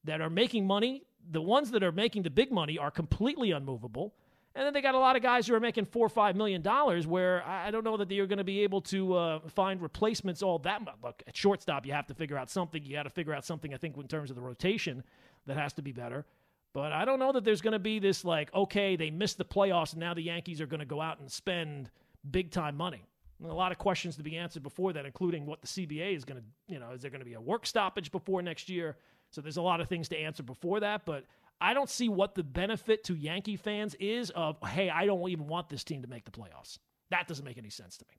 that 0.05 0.21
are 0.21 0.29
making 0.29 0.65
money. 0.65 1.03
The 1.29 1.41
ones 1.41 1.69
that 1.71 1.83
are 1.83 1.91
making 1.91 2.23
the 2.23 2.31
big 2.31 2.51
money 2.51 2.79
are 2.79 2.89
completely 2.89 3.51
unmovable. 3.51 4.15
And 4.53 4.65
then 4.65 4.73
they 4.73 4.81
got 4.81 4.95
a 4.95 4.99
lot 4.99 5.15
of 5.15 5.21
guys 5.21 5.47
who 5.47 5.53
are 5.53 5.61
making 5.61 5.85
four 5.85 6.05
or 6.05 6.09
five 6.09 6.35
million 6.35 6.61
dollars, 6.61 7.07
where 7.07 7.45
I 7.47 7.71
don't 7.71 7.85
know 7.85 7.95
that 7.95 8.11
you're 8.11 8.27
going 8.27 8.37
to 8.37 8.43
be 8.43 8.63
able 8.63 8.81
to 8.81 9.13
uh, 9.15 9.39
find 9.47 9.81
replacements 9.81 10.43
all 10.43 10.59
that 10.59 10.83
much. 10.83 10.95
Look, 11.01 11.23
at 11.25 11.35
shortstop, 11.37 11.85
you 11.85 11.93
have 11.93 12.07
to 12.07 12.13
figure 12.13 12.37
out 12.37 12.49
something. 12.49 12.83
You 12.83 12.93
got 12.93 13.03
to 13.03 13.09
figure 13.09 13.33
out 13.33 13.45
something, 13.45 13.73
I 13.73 13.77
think, 13.77 13.97
in 13.97 14.07
terms 14.07 14.29
of 14.29 14.35
the 14.35 14.41
rotation 14.41 15.03
that 15.45 15.55
has 15.55 15.71
to 15.73 15.81
be 15.81 15.93
better. 15.93 16.25
But 16.73 16.91
I 16.91 17.05
don't 17.05 17.19
know 17.19 17.31
that 17.33 17.43
there's 17.43 17.61
going 17.61 17.73
to 17.73 17.79
be 17.79 17.99
this 17.99 18.23
like, 18.23 18.53
okay, 18.53 18.95
they 18.95 19.09
missed 19.09 19.37
the 19.37 19.45
playoffs, 19.45 19.93
and 19.93 19.99
now 19.99 20.13
the 20.13 20.21
Yankees 20.21 20.61
are 20.61 20.65
going 20.65 20.79
to 20.79 20.85
go 20.85 21.01
out 21.01 21.19
and 21.19 21.31
spend 21.31 21.89
big 22.29 22.51
time 22.51 22.75
money. 22.75 23.05
a 23.43 23.47
lot 23.47 23.71
of 23.71 23.77
questions 23.77 24.15
to 24.17 24.23
be 24.23 24.37
answered 24.37 24.63
before 24.63 24.93
that, 24.93 25.05
including 25.05 25.45
what 25.45 25.61
the 25.61 25.67
CBA 25.67 26.15
is 26.15 26.25
going 26.25 26.39
to, 26.39 26.45
you 26.73 26.79
know, 26.79 26.91
is 26.91 27.01
there 27.01 27.11
going 27.11 27.19
to 27.19 27.25
be 27.25 27.33
a 27.33 27.41
work 27.41 27.65
stoppage 27.65 28.11
before 28.11 28.41
next 28.41 28.69
year? 28.69 28.97
So 29.31 29.41
there's 29.41 29.57
a 29.57 29.61
lot 29.61 29.79
of 29.81 29.87
things 29.87 30.09
to 30.09 30.17
answer 30.17 30.43
before 30.43 30.81
that, 30.81 31.05
but 31.05 31.25
I 31.61 31.75
don't 31.75 31.89
see 31.89 32.09
what 32.09 32.33
the 32.33 32.43
benefit 32.43 33.03
to 33.05 33.15
Yankee 33.15 33.55
fans 33.55 33.95
is 33.99 34.31
of, 34.31 34.57
hey, 34.67 34.89
I 34.89 35.05
don't 35.05 35.29
even 35.29 35.47
want 35.47 35.69
this 35.69 35.83
team 35.83 36.01
to 36.01 36.07
make 36.07 36.25
the 36.25 36.31
playoffs. 36.31 36.79
That 37.11 37.27
doesn't 37.27 37.45
make 37.45 37.59
any 37.59 37.69
sense 37.69 37.97
to 37.97 38.05
me. 38.09 38.15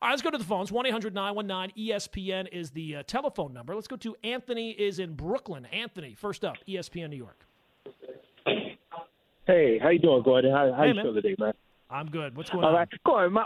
All 0.00 0.08
right, 0.08 0.12
let's 0.12 0.22
go 0.22 0.30
to 0.30 0.38
the 0.38 0.44
phones. 0.44 0.70
1 0.70 0.86
800 0.86 1.14
919 1.14 1.88
ESPN 1.88 2.46
is 2.52 2.70
the 2.70 2.96
uh, 2.96 3.02
telephone 3.04 3.52
number. 3.52 3.74
Let's 3.74 3.88
go 3.88 3.96
to 3.96 4.14
Anthony 4.22 4.70
is 4.70 5.00
in 5.00 5.14
Brooklyn. 5.14 5.66
Anthony, 5.66 6.14
first 6.14 6.44
up, 6.44 6.56
ESPN 6.68 7.10
New 7.10 7.16
York. 7.16 7.44
Hey, 9.46 9.78
how 9.78 9.90
you 9.90 9.98
doing, 9.98 10.22
Gordon? 10.22 10.52
How, 10.52 10.72
how 10.72 10.82
hey, 10.82 10.88
you 10.88 10.94
man. 10.94 11.04
feel 11.04 11.14
today, 11.14 11.36
man? 11.38 11.52
I'm 11.90 12.06
good. 12.06 12.36
What's 12.36 12.50
going 12.50 12.64
All 12.64 12.70
on? 12.70 12.74
All 12.74 12.80
right, 12.80 12.88
Gordon, 13.04 13.32
my 13.32 13.44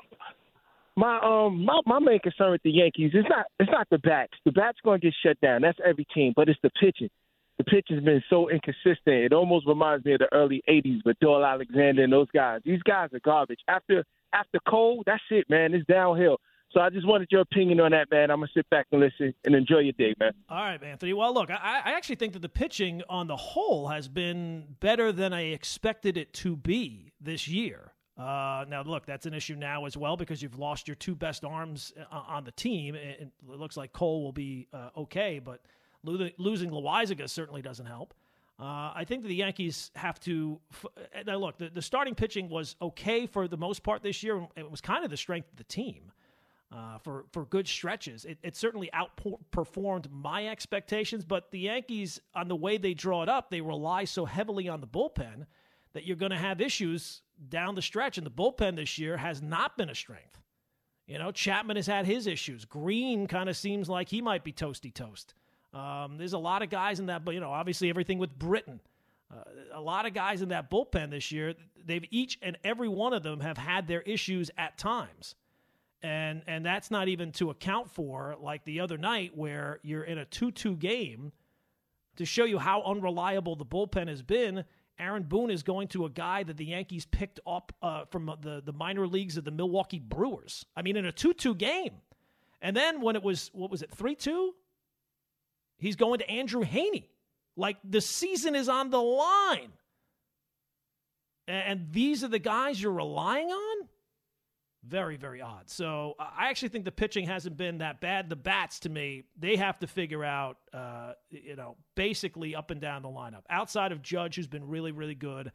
my 0.97 1.19
um 1.21 1.65
my, 1.65 1.81
my 1.87 1.99
main 1.99 2.19
concern 2.21 2.51
with 2.51 2.63
the 2.63 2.71
Yankees 2.71 3.13
is 3.15 3.25
not 3.29 3.47
it's 3.59 3.71
not 3.71 3.89
the 3.91 3.99
bats. 3.99 4.33
The 4.45 4.53
bats 4.53 4.79
going 4.85 5.01
to 5.01 5.07
get 5.07 5.15
shut 5.25 5.41
down. 5.41 5.63
That's 5.63 5.79
every 5.85 6.07
team, 6.15 6.33
but 6.37 6.49
it's 6.49 6.59
the 6.63 6.71
pitching 6.81 7.11
the 7.59 7.65
pitch 7.65 7.87
has 7.91 8.03
been 8.03 8.23
so 8.31 8.49
inconsistent. 8.49 8.99
It 9.07 9.33
almost 9.33 9.67
reminds 9.67 10.05
me 10.05 10.15
of 10.15 10.21
the 10.21 10.29
early 10.33 10.63
'80s 10.69 11.05
with 11.05 11.19
Doyle 11.21 11.45
Alexander 11.45 12.05
and 12.05 12.13
those 12.13 12.31
guys. 12.33 12.61
These 12.65 12.83
guys 12.83 13.11
are 13.13 13.21
garbage. 13.21 13.61
After 13.69 14.05
after 14.33 14.59
Cole, 14.69 15.03
that's 15.07 15.23
it, 15.31 15.49
man. 15.51 15.75
It's 15.75 15.87
downhill. 15.87 16.39
So 16.73 16.81
I 16.81 16.91
just 16.91 17.07
wanted 17.07 17.29
your 17.31 17.41
opinion 17.41 17.81
on 17.81 17.93
that, 17.93 18.11
man. 18.11 18.31
I'm 18.31 18.41
gonna 18.41 18.51
sit 18.55 18.69
back 18.71 18.87
and 18.93 19.01
listen 19.01 19.35
and 19.45 19.55
enjoy 19.55 19.79
your 19.79 19.93
day, 19.93 20.15
man. 20.21 20.33
All 20.49 20.63
right, 20.63 20.83
Anthony. 20.83 21.15
Well, 21.15 21.33
look, 21.33 21.51
I, 21.51 21.83
I 21.85 21.93
actually 21.93 22.17
think 22.17 22.35
that 22.35 22.43
the 22.43 22.49
pitching 22.49 23.03
on 23.09 23.27
the 23.27 23.37
whole 23.37 23.89
has 23.89 24.07
been 24.09 24.77
better 24.81 25.11
than 25.11 25.33
I 25.33 25.53
expected 25.53 26.17
it 26.17 26.33
to 26.35 26.57
be 26.57 27.13
this 27.21 27.49
year. 27.49 27.93
Uh, 28.19 28.65
now, 28.69 28.83
look, 28.83 29.07
that's 29.07 29.27
an 29.27 29.33
issue 29.33 29.55
now 29.55 29.87
as 29.87 29.97
well 29.97 30.17
because 30.17 30.43
you've 30.43 30.59
lost 30.59 30.89
your 30.89 30.97
two 30.97 31.15
best 31.15 31.45
arms 31.45 31.93
uh, 32.11 32.23
on 32.29 32.45
the 32.45 32.51
team. 32.51 32.97
It, 32.97 33.21
it 33.21 33.31
looks 33.47 33.77
like 33.77 33.93
Cole 33.93 34.23
will 34.25 34.33
be 34.33 34.67
uh, 34.73 34.91
okay, 34.97 35.39
but 35.39 35.61
losing 36.05 36.71
Loaisiga 36.71 37.29
certainly 37.29 37.63
doesn't 37.63 37.87
help. 37.87 38.15
Uh, 38.61 38.93
I 38.95 39.05
think 39.07 39.23
that 39.23 39.29
the 39.29 39.37
Yankees 39.37 39.93
have 39.95 40.19
to. 40.21 40.61
Now, 41.25 41.37
look, 41.37 41.59
the, 41.59 41.71
the 41.71 41.83
starting 41.83 42.15
pitching 42.15 42.49
was 42.49 42.75
okay 42.83 43.27
for 43.27 43.47
the 43.47 43.57
most 43.57 43.85
part 43.85 44.03
this 44.03 44.23
year. 44.23 44.47
It 44.57 44.69
was 44.69 44.81
kind 44.81 45.05
of 45.05 45.11
the 45.11 45.17
strength 45.17 45.49
of 45.51 45.57
the 45.57 45.65
team 45.65 46.11
uh, 46.73 46.99
for 46.99 47.25
for 47.33 47.45
good 47.47 47.69
stretches. 47.69 48.25
It, 48.25 48.39
it, 48.43 48.57
certainly 48.57 48.91
outperformed 48.93 50.11
my 50.11 50.49
expectations, 50.49 51.25
but 51.25 51.51
the 51.53 51.61
Yankees, 51.61 52.21
on 52.35 52.49
the 52.49 52.57
way 52.57 52.79
they 52.79 52.95
draw 52.95 53.23
it 53.23 53.29
up, 53.29 53.51
they 53.51 53.61
rely 53.61 54.05
so 54.05 54.25
heavily 54.25 54.69
on 54.69 54.81
the 54.81 54.87
bullpen 54.89 55.47
that 55.95 56.05
you're 56.05 56.17
going 56.17 56.33
to 56.33 56.39
have 56.39 56.61
issues 56.61 57.23
down 57.49 57.75
the 57.77 57.83
stretch. 57.83 58.19
And 58.19 58.27
the 58.27 58.31
bullpen 58.31 58.77
this 58.77 58.99
year 58.99 59.17
has 59.17 59.41
not 59.41 59.77
been 59.77 59.89
a 59.89 59.95
strength. 59.95 60.41
You 61.07 61.19
know, 61.19 61.31
Chapman 61.33 61.77
has 61.77 61.87
had 61.87 62.05
his 62.05 62.27
issues. 62.27 62.67
Green 62.67 63.27
kind 63.27 63.49
of 63.49 63.57
seems 63.57 63.89
like 63.89 64.11
he 64.11 64.21
might 64.21 64.45
be 64.45 64.53
toasty 64.53 64.93
toast. 64.93 65.33
Um, 65.75 66.17
there's 66.17 66.33
a 66.33 66.39
lot 66.39 66.63
of 66.63 66.71
guys 66.71 67.01
in 67.01 67.07
that, 67.07 67.25
but 67.25 67.35
you 67.35 67.41
know, 67.41 67.51
obviously 67.51 67.91
everything 67.91 68.19
with 68.19 68.39
Britton. 68.39 68.81
Uh, 69.31 69.43
a 69.75 69.81
lot 69.81 70.07
of 70.07 70.15
guys 70.15 70.41
in 70.41 70.49
that 70.49 70.71
bullpen 70.71 71.11
this 71.11 71.31
year, 71.31 71.55
they've 71.85 72.05
each 72.11 72.39
and 72.41 72.57
every 72.65 72.89
one 72.89 73.13
of 73.13 73.23
them 73.23 73.41
have 73.41 73.59
had 73.59 73.87
their 73.87 74.01
issues 74.03 74.51
at 74.57 74.79
times. 74.79 75.35
And 76.03 76.43
and 76.47 76.65
that's 76.65 76.91
not 76.91 77.09
even 77.09 77.33
to 77.33 77.51
account 77.51 77.91
for 77.91 78.37
like 78.41 78.65
the 78.65 78.81
other 78.81 78.97
night 78.97 79.37
where 79.37 79.81
you're 79.83 80.05
in 80.05 80.19
a 80.19 80.25
2-2 80.27 80.79
game 80.79 81.33
to 82.17 82.25
show 82.25 82.45
you 82.45 82.59
how 82.59 82.83
unreliable 82.83 83.57
the 83.57 83.67
bullpen 83.67 84.09
has 84.09 84.23
been. 84.23 84.65
Aaron 84.99 85.23
Boone 85.23 85.51
is 85.51 85.63
going 85.63 85.89
to 85.89 86.07
a 86.07 86.11
guy 86.11 86.43
that 86.43 86.57
the 86.57 86.65
Yankees 86.65 87.07
picked 87.07 87.39
up 87.47 87.73
uh, 87.83 88.05
from 88.07 88.33
the, 88.41 88.63
the 88.65 88.73
minor 88.73 89.07
leagues 89.07 89.37
of 89.37 89.45
the 89.45 89.51
Milwaukee 89.51 90.01
Brewers. 90.01 90.67
I 90.77 90.83
mean, 90.83 90.97
in 90.97 91.05
a 91.05 91.13
2 91.13 91.35
2 91.35 91.55
game. 91.55 91.95
And 92.61 92.75
then 92.77 93.01
when 93.01 93.15
it 93.15 93.23
was, 93.23 93.51
what 93.53 93.71
was 93.71 93.83
it, 93.83 93.91
3 93.93 94.17
2? 94.17 94.55
He's 95.79 95.97
going 95.97 96.19
to 96.19 96.31
Andrew 96.31 96.65
Heaney. 96.65 97.09
Like 97.57 97.79
the 97.83 98.01
season 98.01 98.55
is 98.55 98.69
on 98.69 98.91
the 98.91 99.01
line. 99.01 99.73
And 101.47 101.89
these 101.91 102.23
are 102.23 102.29
the 102.29 102.39
guys 102.39 102.81
you're 102.81 102.93
relying 102.93 103.49
on? 103.49 103.89
Very, 104.87 105.17
very 105.17 105.41
odd. 105.41 105.69
So 105.69 106.15
I 106.19 106.51
actually 106.51 106.69
think 106.69 106.85
the 106.85 106.93
pitching 106.93 107.27
hasn't 107.27 107.57
been 107.57 107.79
that 107.79 108.01
bad. 108.01 108.29
The 108.29 108.37
bats, 108.37 108.81
to 108.81 108.89
me, 108.89 109.25
they 109.39 109.57
have 109.57 109.79
to 109.81 109.87
figure 109.87 110.25
out, 110.25 110.59
uh, 110.73 111.15
you 111.31 111.57
know, 111.57 111.77
basically 111.95 112.55
up 112.55 112.71
and 112.71 112.81
down 112.81 113.03
the 113.03 113.09
lineup. 113.09 113.43
Outside 113.51 113.93
of 113.93 114.03
Judge, 114.03 114.37
who's 114.37 114.47
been 114.47 114.69
really, 114.69 114.93
really 114.93 115.15
good, 115.15 115.51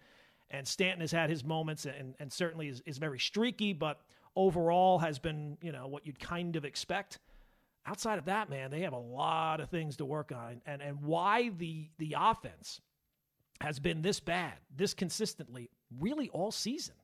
and 0.49 0.67
Stanton 0.67 1.01
has 1.01 1.11
had 1.11 1.29
his 1.29 1.43
moments 1.43 1.85
and, 1.85 2.15
and 2.19 2.31
certainly 2.31 2.67
is, 2.67 2.81
is 2.85 2.97
very 2.97 3.19
streaky, 3.19 3.71
but 3.71 4.01
overall 4.35 4.99
has 4.99 5.19
been, 5.19 5.57
you 5.61 5.71
know, 5.71 5.87
what 5.87 6.05
you'd 6.05 6.19
kind 6.19 6.55
of 6.55 6.65
expect 6.65 7.19
outside 7.85 8.19
of 8.19 8.25
that, 8.25 8.49
man, 8.49 8.71
they 8.71 8.81
have 8.81 8.93
a 8.93 8.97
lot 8.97 9.59
of 9.59 9.69
things 9.69 9.97
to 9.97 10.05
work 10.05 10.31
on. 10.31 10.61
And 10.65 10.81
and 10.81 11.01
why 11.01 11.49
the 11.49 11.89
the 11.97 12.15
offense 12.17 12.81
has 13.61 13.79
been 13.79 14.01
this 14.01 14.19
bad, 14.19 14.53
this 14.75 14.93
consistently, 14.93 15.69
really 15.99 16.29
all 16.29 16.51
season. 16.51 16.95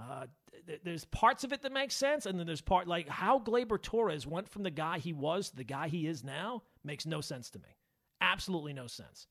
Uh, 0.00 0.26
th- 0.66 0.80
there's 0.84 1.04
parts 1.06 1.44
of 1.44 1.52
it 1.52 1.60
that 1.62 1.72
make 1.72 1.90
sense, 1.90 2.24
and 2.24 2.38
then 2.38 2.46
there's 2.46 2.62
part 2.62 2.88
like 2.88 3.08
how 3.08 3.38
Gleyber 3.38 3.80
Torres 3.80 4.26
went 4.26 4.48
from 4.48 4.62
the 4.62 4.70
guy 4.70 4.98
he 4.98 5.12
was 5.12 5.50
to 5.50 5.56
the 5.56 5.64
guy 5.64 5.88
he 5.88 6.06
is 6.06 6.24
now 6.24 6.62
makes 6.82 7.04
no 7.04 7.20
sense 7.20 7.50
to 7.50 7.58
me. 7.58 7.76
Absolutely 8.20 8.72
no 8.72 8.86
sense. 8.86 9.26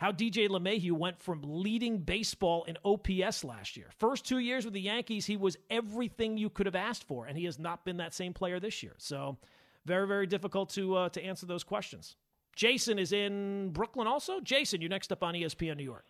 How 0.00 0.10
DJ 0.10 0.48
LeMahieu 0.48 0.92
went 0.92 1.20
from 1.20 1.42
leading 1.44 1.98
baseball 1.98 2.64
in 2.64 2.78
OPS 2.86 3.44
last 3.44 3.76
year. 3.76 3.90
First 3.98 4.24
two 4.24 4.38
years 4.38 4.64
with 4.64 4.72
the 4.72 4.80
Yankees, 4.80 5.26
he 5.26 5.36
was 5.36 5.58
everything 5.68 6.38
you 6.38 6.48
could 6.48 6.64
have 6.64 6.74
asked 6.74 7.06
for, 7.06 7.26
and 7.26 7.36
he 7.36 7.44
has 7.44 7.58
not 7.58 7.84
been 7.84 7.98
that 7.98 8.14
same 8.14 8.32
player 8.32 8.58
this 8.58 8.82
year. 8.82 8.94
So, 8.96 9.36
very, 9.84 10.08
very 10.08 10.26
difficult 10.26 10.70
to 10.70 10.96
uh, 10.96 11.08
to 11.10 11.22
answer 11.22 11.44
those 11.44 11.62
questions. 11.62 12.16
Jason 12.56 12.98
is 12.98 13.12
in 13.12 13.72
Brooklyn 13.72 14.06
also. 14.06 14.40
Jason, 14.40 14.80
you're 14.80 14.88
next 14.88 15.12
up 15.12 15.22
on 15.22 15.34
ESPN 15.34 15.76
New 15.76 15.84
York. 15.84 16.06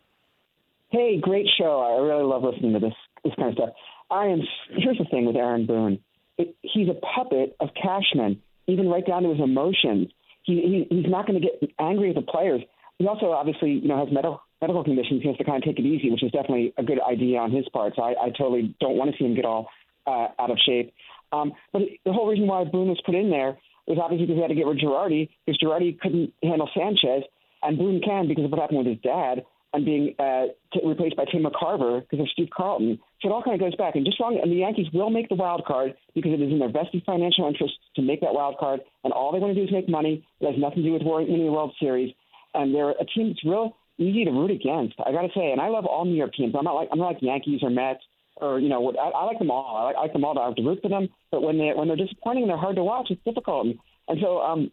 Hey, 0.87 1.19
great 1.19 1.47
show. 1.57 1.81
I 1.81 2.01
really 2.01 2.23
love 2.23 2.43
listening 2.43 2.71
to 2.71 2.79
this 2.79 2.93
this 3.25 3.33
kind 3.35 3.49
of 3.49 3.55
stuff. 3.55 3.69
I 4.09 4.27
am. 4.27 4.39
Here's 4.69 4.99
the 4.99 5.05
thing 5.11 5.25
with 5.25 5.35
Aaron 5.35 5.65
Boone. 5.65 5.99
It, 6.37 6.55
he's 6.61 6.87
a 6.87 6.95
puppet 7.13 7.57
of 7.59 7.67
Cashman, 7.75 8.41
even 8.67 8.87
right 8.87 9.05
down 9.05 9.23
to 9.23 9.31
his 9.31 9.41
emotions. 9.41 10.07
He, 10.43 10.87
he 10.89 10.95
he's 10.95 11.11
not 11.11 11.27
going 11.27 11.41
to 11.41 11.45
get 11.45 11.71
angry 11.77 12.11
at 12.11 12.15
the 12.15 12.21
players 12.21 12.61
he 13.01 13.07
also 13.07 13.31
obviously, 13.31 13.71
you 13.71 13.87
know, 13.87 13.97
has 13.97 14.13
medical 14.13 14.41
medical 14.61 14.83
conditions. 14.83 15.21
He 15.23 15.27
has 15.27 15.37
to 15.37 15.43
kind 15.43 15.57
of 15.57 15.63
take 15.63 15.79
it 15.79 15.85
easy, 15.87 16.11
which 16.11 16.23
is 16.23 16.31
definitely 16.31 16.73
a 16.77 16.83
good 16.83 16.99
idea 17.01 17.39
on 17.39 17.51
his 17.51 17.67
part. 17.69 17.93
So 17.95 18.03
I, 18.03 18.11
I 18.11 18.29
totally 18.29 18.75
don't 18.79 18.95
want 18.95 19.11
to 19.11 19.17
see 19.17 19.25
him 19.25 19.35
get 19.35 19.45
all 19.45 19.67
uh, 20.05 20.27
out 20.37 20.51
of 20.51 20.57
shape. 20.63 20.93
Um, 21.33 21.53
but 21.73 21.81
the 22.05 22.13
whole 22.13 22.29
reason 22.29 22.45
why 22.45 22.63
Boone 22.65 22.89
was 22.89 23.01
put 23.05 23.15
in 23.15 23.29
there 23.29 23.57
was 23.87 23.97
obviously 24.01 24.27
because 24.27 24.37
he 24.37 24.41
had 24.41 24.49
to 24.49 24.55
get 24.55 24.67
rid 24.67 24.77
of 24.77 24.83
Girardi 24.83 25.29
because 25.45 25.57
Girardi 25.57 25.99
couldn't 25.99 26.33
handle 26.43 26.69
Sanchez, 26.77 27.23
and 27.63 27.77
Boone 27.77 28.01
can 28.05 28.27
because 28.27 28.45
of 28.45 28.51
what 28.51 28.59
happened 28.59 28.79
with 28.79 28.87
his 28.87 29.01
dad 29.01 29.43
and 29.73 29.85
being 29.85 30.13
uh, 30.19 30.47
t- 30.73 30.81
replaced 30.85 31.15
by 31.15 31.23
Tim 31.31 31.43
McCarver 31.43 32.01
because 32.01 32.19
of 32.19 32.29
Steve 32.29 32.49
Carlton. 32.55 32.99
So 33.21 33.29
it 33.29 33.31
all 33.31 33.41
kind 33.41 33.55
of 33.55 33.61
goes 33.61 33.75
back. 33.75 33.95
And 33.95 34.05
just 34.05 34.19
long, 34.19 34.37
and 34.41 34.51
the 34.51 34.57
Yankees 34.57 34.87
will 34.93 35.09
make 35.09 35.29
the 35.29 35.35
wild 35.35 35.63
card 35.65 35.95
because 36.13 36.33
it 36.33 36.41
is 36.41 36.51
in 36.51 36.59
their 36.59 36.71
vested 36.71 37.03
financial 37.05 37.47
interest 37.47 37.73
to 37.95 38.01
make 38.01 38.21
that 38.21 38.33
wild 38.33 38.57
card, 38.59 38.81
and 39.03 39.13
all 39.13 39.31
they 39.31 39.39
want 39.39 39.55
to 39.55 39.59
do 39.59 39.65
is 39.65 39.71
make 39.71 39.87
money. 39.87 40.25
It 40.41 40.51
has 40.51 40.59
nothing 40.59 40.83
to 40.83 40.89
do 40.89 40.93
with 40.93 41.03
winning 41.05 41.45
the 41.45 41.51
World 41.51 41.73
Series 41.79 42.13
and 42.53 42.73
they're 42.73 42.91
a 42.91 43.05
team 43.05 43.29
that's 43.29 43.43
real 43.45 43.77
easy 43.97 44.25
to 44.25 44.31
root 44.31 44.51
against. 44.51 44.95
I 45.05 45.11
got 45.11 45.21
to 45.21 45.29
say, 45.35 45.51
and 45.51 45.61
I 45.61 45.67
love 45.67 45.85
all 45.85 46.05
New 46.05 46.15
York 46.15 46.33
teams. 46.33 46.55
I'm 46.57 46.63
not 46.63 46.73
like 46.73 46.89
I'm 46.91 46.99
not 46.99 47.13
like 47.13 47.21
Yankees 47.21 47.61
or 47.63 47.69
Mets 47.69 48.01
or 48.35 48.59
you 48.59 48.69
know 48.69 48.91
I, 48.91 49.09
I 49.09 49.25
like 49.25 49.39
them 49.39 49.51
all. 49.51 49.77
I 49.77 49.83
like, 49.85 49.95
I 49.95 50.01
like 50.01 50.13
them 50.13 50.25
all. 50.25 50.37
I 50.37 50.45
have 50.45 50.55
to 50.55 50.63
root 50.63 50.79
for 50.81 50.89
them, 50.89 51.09
but 51.29 51.41
when 51.41 51.57
they 51.57 51.71
when 51.75 51.87
they're 51.87 51.97
disappointing 51.97 52.43
and 52.43 52.49
they're 52.49 52.57
hard 52.57 52.75
to 52.75 52.83
watch, 52.83 53.07
it's 53.09 53.23
difficult. 53.23 53.67
And, 53.67 53.79
and 54.07 54.19
so, 54.21 54.39
um, 54.39 54.71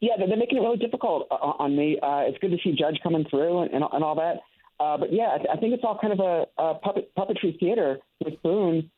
yeah, 0.00 0.14
they're, 0.18 0.28
they're 0.28 0.36
making 0.36 0.58
it 0.58 0.62
really 0.62 0.78
difficult 0.78 1.26
on 1.30 1.76
me. 1.76 1.98
Uh, 2.00 2.24
it's 2.26 2.38
good 2.38 2.50
to 2.50 2.58
see 2.62 2.72
Judge 2.72 2.98
coming 3.02 3.24
through 3.28 3.62
and, 3.62 3.72
and, 3.72 3.84
and 3.92 4.04
all 4.04 4.14
that. 4.16 4.40
Uh, 4.80 4.96
but 4.96 5.12
yeah, 5.12 5.30
I, 5.34 5.38
th- 5.38 5.50
I 5.52 5.56
think 5.56 5.74
it's 5.74 5.84
all 5.84 5.98
kind 5.98 6.12
of 6.12 6.20
a, 6.20 6.62
a 6.62 6.74
puppet 6.74 7.10
puppetry 7.16 7.58
theater 7.58 7.98
with 8.24 8.40
Boone 8.42 8.90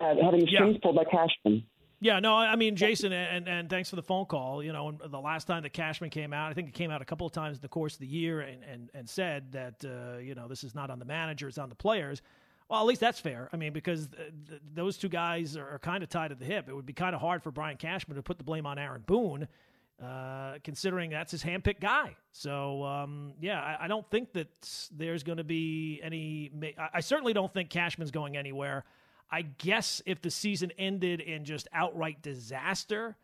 uh, 0.00 0.14
having 0.22 0.40
the 0.40 0.46
strings 0.46 0.76
pulled 0.82 0.96
by 0.96 1.04
Cashman. 1.04 1.64
Yeah, 2.02 2.18
no, 2.18 2.34
I 2.34 2.56
mean, 2.56 2.76
Jason, 2.76 3.12
and, 3.12 3.46
and 3.46 3.68
thanks 3.68 3.90
for 3.90 3.96
the 3.96 4.02
phone 4.02 4.24
call. 4.24 4.62
You 4.62 4.72
know, 4.72 4.92
the 4.92 5.20
last 5.20 5.46
time 5.46 5.62
that 5.64 5.74
Cashman 5.74 6.08
came 6.08 6.32
out, 6.32 6.50
I 6.50 6.54
think 6.54 6.68
it 6.68 6.74
came 6.74 6.90
out 6.90 7.02
a 7.02 7.04
couple 7.04 7.26
of 7.26 7.32
times 7.34 7.58
in 7.58 7.60
the 7.60 7.68
course 7.68 7.92
of 7.92 8.00
the 8.00 8.06
year 8.06 8.40
and, 8.40 8.64
and, 8.64 8.90
and 8.94 9.08
said 9.08 9.52
that, 9.52 9.84
uh, 9.84 10.16
you 10.18 10.34
know, 10.34 10.48
this 10.48 10.64
is 10.64 10.74
not 10.74 10.88
on 10.88 10.98
the 10.98 11.04
manager, 11.04 11.46
it's 11.46 11.58
on 11.58 11.68
the 11.68 11.74
players. 11.74 12.22
Well, 12.70 12.80
at 12.80 12.86
least 12.86 13.02
that's 13.02 13.20
fair. 13.20 13.50
I 13.52 13.56
mean, 13.56 13.74
because 13.74 14.08
th- 14.08 14.32
th- 14.48 14.62
those 14.74 14.96
two 14.96 15.10
guys 15.10 15.58
are, 15.58 15.68
are 15.68 15.78
kind 15.78 16.02
of 16.02 16.08
tied 16.08 16.32
at 16.32 16.38
the 16.38 16.44
hip. 16.46 16.70
It 16.70 16.74
would 16.74 16.86
be 16.86 16.94
kind 16.94 17.14
of 17.14 17.20
hard 17.20 17.42
for 17.42 17.50
Brian 17.50 17.76
Cashman 17.76 18.16
to 18.16 18.22
put 18.22 18.38
the 18.38 18.44
blame 18.44 18.64
on 18.64 18.78
Aaron 18.78 19.02
Boone, 19.04 19.46
uh, 20.02 20.54
considering 20.64 21.10
that's 21.10 21.32
his 21.32 21.42
handpicked 21.42 21.80
guy. 21.80 22.16
So, 22.32 22.82
um, 22.84 23.34
yeah, 23.42 23.60
I, 23.60 23.84
I, 23.84 23.88
don't 23.88 24.08
think 24.08 24.32
that 24.32 24.48
there's 24.96 25.22
going 25.22 25.38
to 25.38 25.44
be 25.44 26.00
any. 26.02 26.50
I, 26.78 26.88
I 26.94 27.00
certainly 27.00 27.34
don't 27.34 27.52
think 27.52 27.68
Cashman's 27.68 28.10
going 28.10 28.38
anywhere. 28.38 28.84
I 29.30 29.42
guess 29.42 30.02
if 30.06 30.20
the 30.22 30.30
season 30.30 30.72
ended 30.78 31.20
in 31.20 31.44
just 31.44 31.68
outright 31.72 32.20
disaster, 32.22 33.16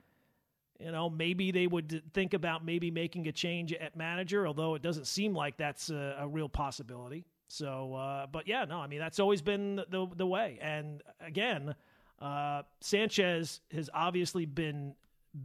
you 0.78 0.92
know, 0.92 1.10
maybe 1.10 1.50
they 1.50 1.66
would 1.66 2.02
think 2.12 2.34
about 2.34 2.64
maybe 2.64 2.90
making 2.90 3.26
a 3.28 3.32
change 3.32 3.72
at 3.72 3.96
manager, 3.96 4.46
although 4.46 4.74
it 4.74 4.82
doesn't 4.82 5.06
seem 5.06 5.34
like 5.34 5.56
that's 5.56 5.90
a, 5.90 6.16
a 6.20 6.28
real 6.28 6.48
possibility. 6.48 7.24
So, 7.48 7.94
uh, 7.94 8.26
but 8.26 8.46
yeah, 8.46 8.64
no, 8.64 8.78
I 8.78 8.86
mean, 8.86 8.98
that's 8.98 9.20
always 9.20 9.40
been 9.40 9.76
the, 9.88 10.06
the 10.14 10.26
way. 10.26 10.58
And 10.60 11.02
again, 11.20 11.74
uh, 12.20 12.62
Sanchez 12.80 13.60
has 13.72 13.88
obviously 13.92 14.46
been 14.46 14.94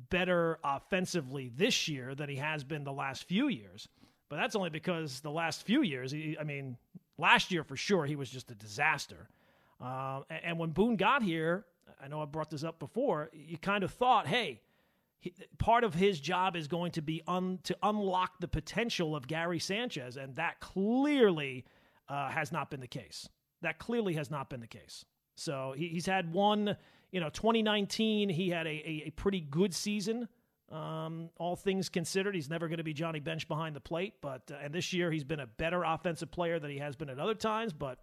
better 0.09 0.57
offensively 0.63 1.51
this 1.55 1.87
year 1.87 2.15
than 2.15 2.29
he 2.29 2.37
has 2.37 2.63
been 2.63 2.83
the 2.83 2.93
last 2.93 3.25
few 3.25 3.47
years. 3.47 3.87
But 4.29 4.37
that's 4.37 4.55
only 4.55 4.69
because 4.69 5.19
the 5.19 5.31
last 5.31 5.63
few 5.63 5.81
years, 5.81 6.11
he, 6.11 6.37
I 6.39 6.43
mean, 6.43 6.77
last 7.17 7.51
year 7.51 7.63
for 7.63 7.75
sure, 7.75 8.05
he 8.05 8.15
was 8.15 8.29
just 8.29 8.49
a 8.51 8.55
disaster. 8.55 9.27
Uh, 9.81 10.21
and 10.43 10.59
when 10.59 10.69
Boone 10.71 10.95
got 10.95 11.23
here, 11.23 11.65
I 12.01 12.07
know 12.07 12.21
I 12.21 12.25
brought 12.25 12.49
this 12.49 12.63
up 12.63 12.79
before, 12.79 13.29
you 13.33 13.57
kind 13.57 13.83
of 13.83 13.91
thought, 13.91 14.27
hey, 14.27 14.61
he, 15.19 15.33
part 15.57 15.83
of 15.83 15.93
his 15.93 16.19
job 16.19 16.55
is 16.55 16.67
going 16.67 16.91
to 16.93 17.01
be 17.01 17.21
un, 17.27 17.59
to 17.63 17.77
unlock 17.83 18.39
the 18.39 18.47
potential 18.47 19.15
of 19.15 19.27
Gary 19.27 19.59
Sanchez, 19.59 20.17
and 20.17 20.35
that 20.35 20.59
clearly 20.59 21.65
uh, 22.09 22.29
has 22.29 22.51
not 22.51 22.69
been 22.69 22.79
the 22.79 22.87
case. 22.87 23.29
That 23.61 23.79
clearly 23.79 24.13
has 24.15 24.31
not 24.31 24.49
been 24.49 24.61
the 24.61 24.67
case. 24.67 25.05
So 25.35 25.73
he, 25.75 25.87
he's 25.89 26.05
had 26.05 26.33
one, 26.33 26.75
you 27.11 27.19
know, 27.19 27.29
2019, 27.29 28.29
he 28.29 28.49
had 28.49 28.67
a, 28.67 28.69
a, 28.69 29.03
a 29.07 29.09
pretty 29.11 29.41
good 29.41 29.73
season. 29.73 30.27
Um, 30.71 31.29
all 31.37 31.55
things 31.55 31.89
considered, 31.89 32.33
he's 32.33 32.49
never 32.49 32.67
going 32.67 32.77
to 32.77 32.83
be 32.83 32.93
Johnny 32.93 33.19
Bench 33.19 33.47
behind 33.47 33.75
the 33.75 33.81
plate, 33.81 34.13
but 34.21 34.49
uh, 34.51 34.55
and 34.63 34.73
this 34.73 34.93
year 34.93 35.11
he's 35.11 35.25
been 35.25 35.41
a 35.41 35.47
better 35.47 35.83
offensive 35.83 36.31
player 36.31 36.59
than 36.59 36.71
he 36.71 36.77
has 36.77 36.95
been 36.95 37.09
at 37.09 37.19
other 37.19 37.35
times. 37.35 37.73
But 37.73 37.99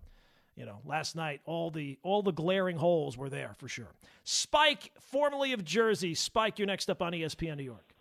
you 0.59 0.66
know, 0.66 0.81
last 0.85 1.14
night 1.14 1.40
all 1.44 1.71
the 1.71 1.99
all 2.03 2.23
the 2.23 2.33
glaring 2.33 2.77
holes 2.77 3.16
were 3.16 3.29
there 3.29 3.55
for 3.59 3.68
sure. 3.68 3.92
Spike, 4.25 4.90
formerly 4.99 5.53
of 5.53 5.64
Jersey, 5.64 6.14
Spike, 6.14 6.59
you're 6.59 6.66
next 6.66 6.90
up 6.90 7.01
on 7.01 7.12
ESPN 7.12 7.57
New 7.57 7.62
York. 7.62 7.94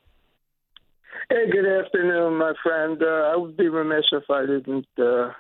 Hey, 1.30 1.50
good 1.52 1.66
afternoon, 1.66 2.38
my 2.38 2.54
friend. 2.64 3.02
Uh, 3.02 3.32
I 3.32 3.36
would 3.36 3.56
be 3.56 3.70
remiss 3.70 4.06
if 4.12 4.24
I 4.30 4.46
didn't 4.46 4.88
uh, 4.98 5.32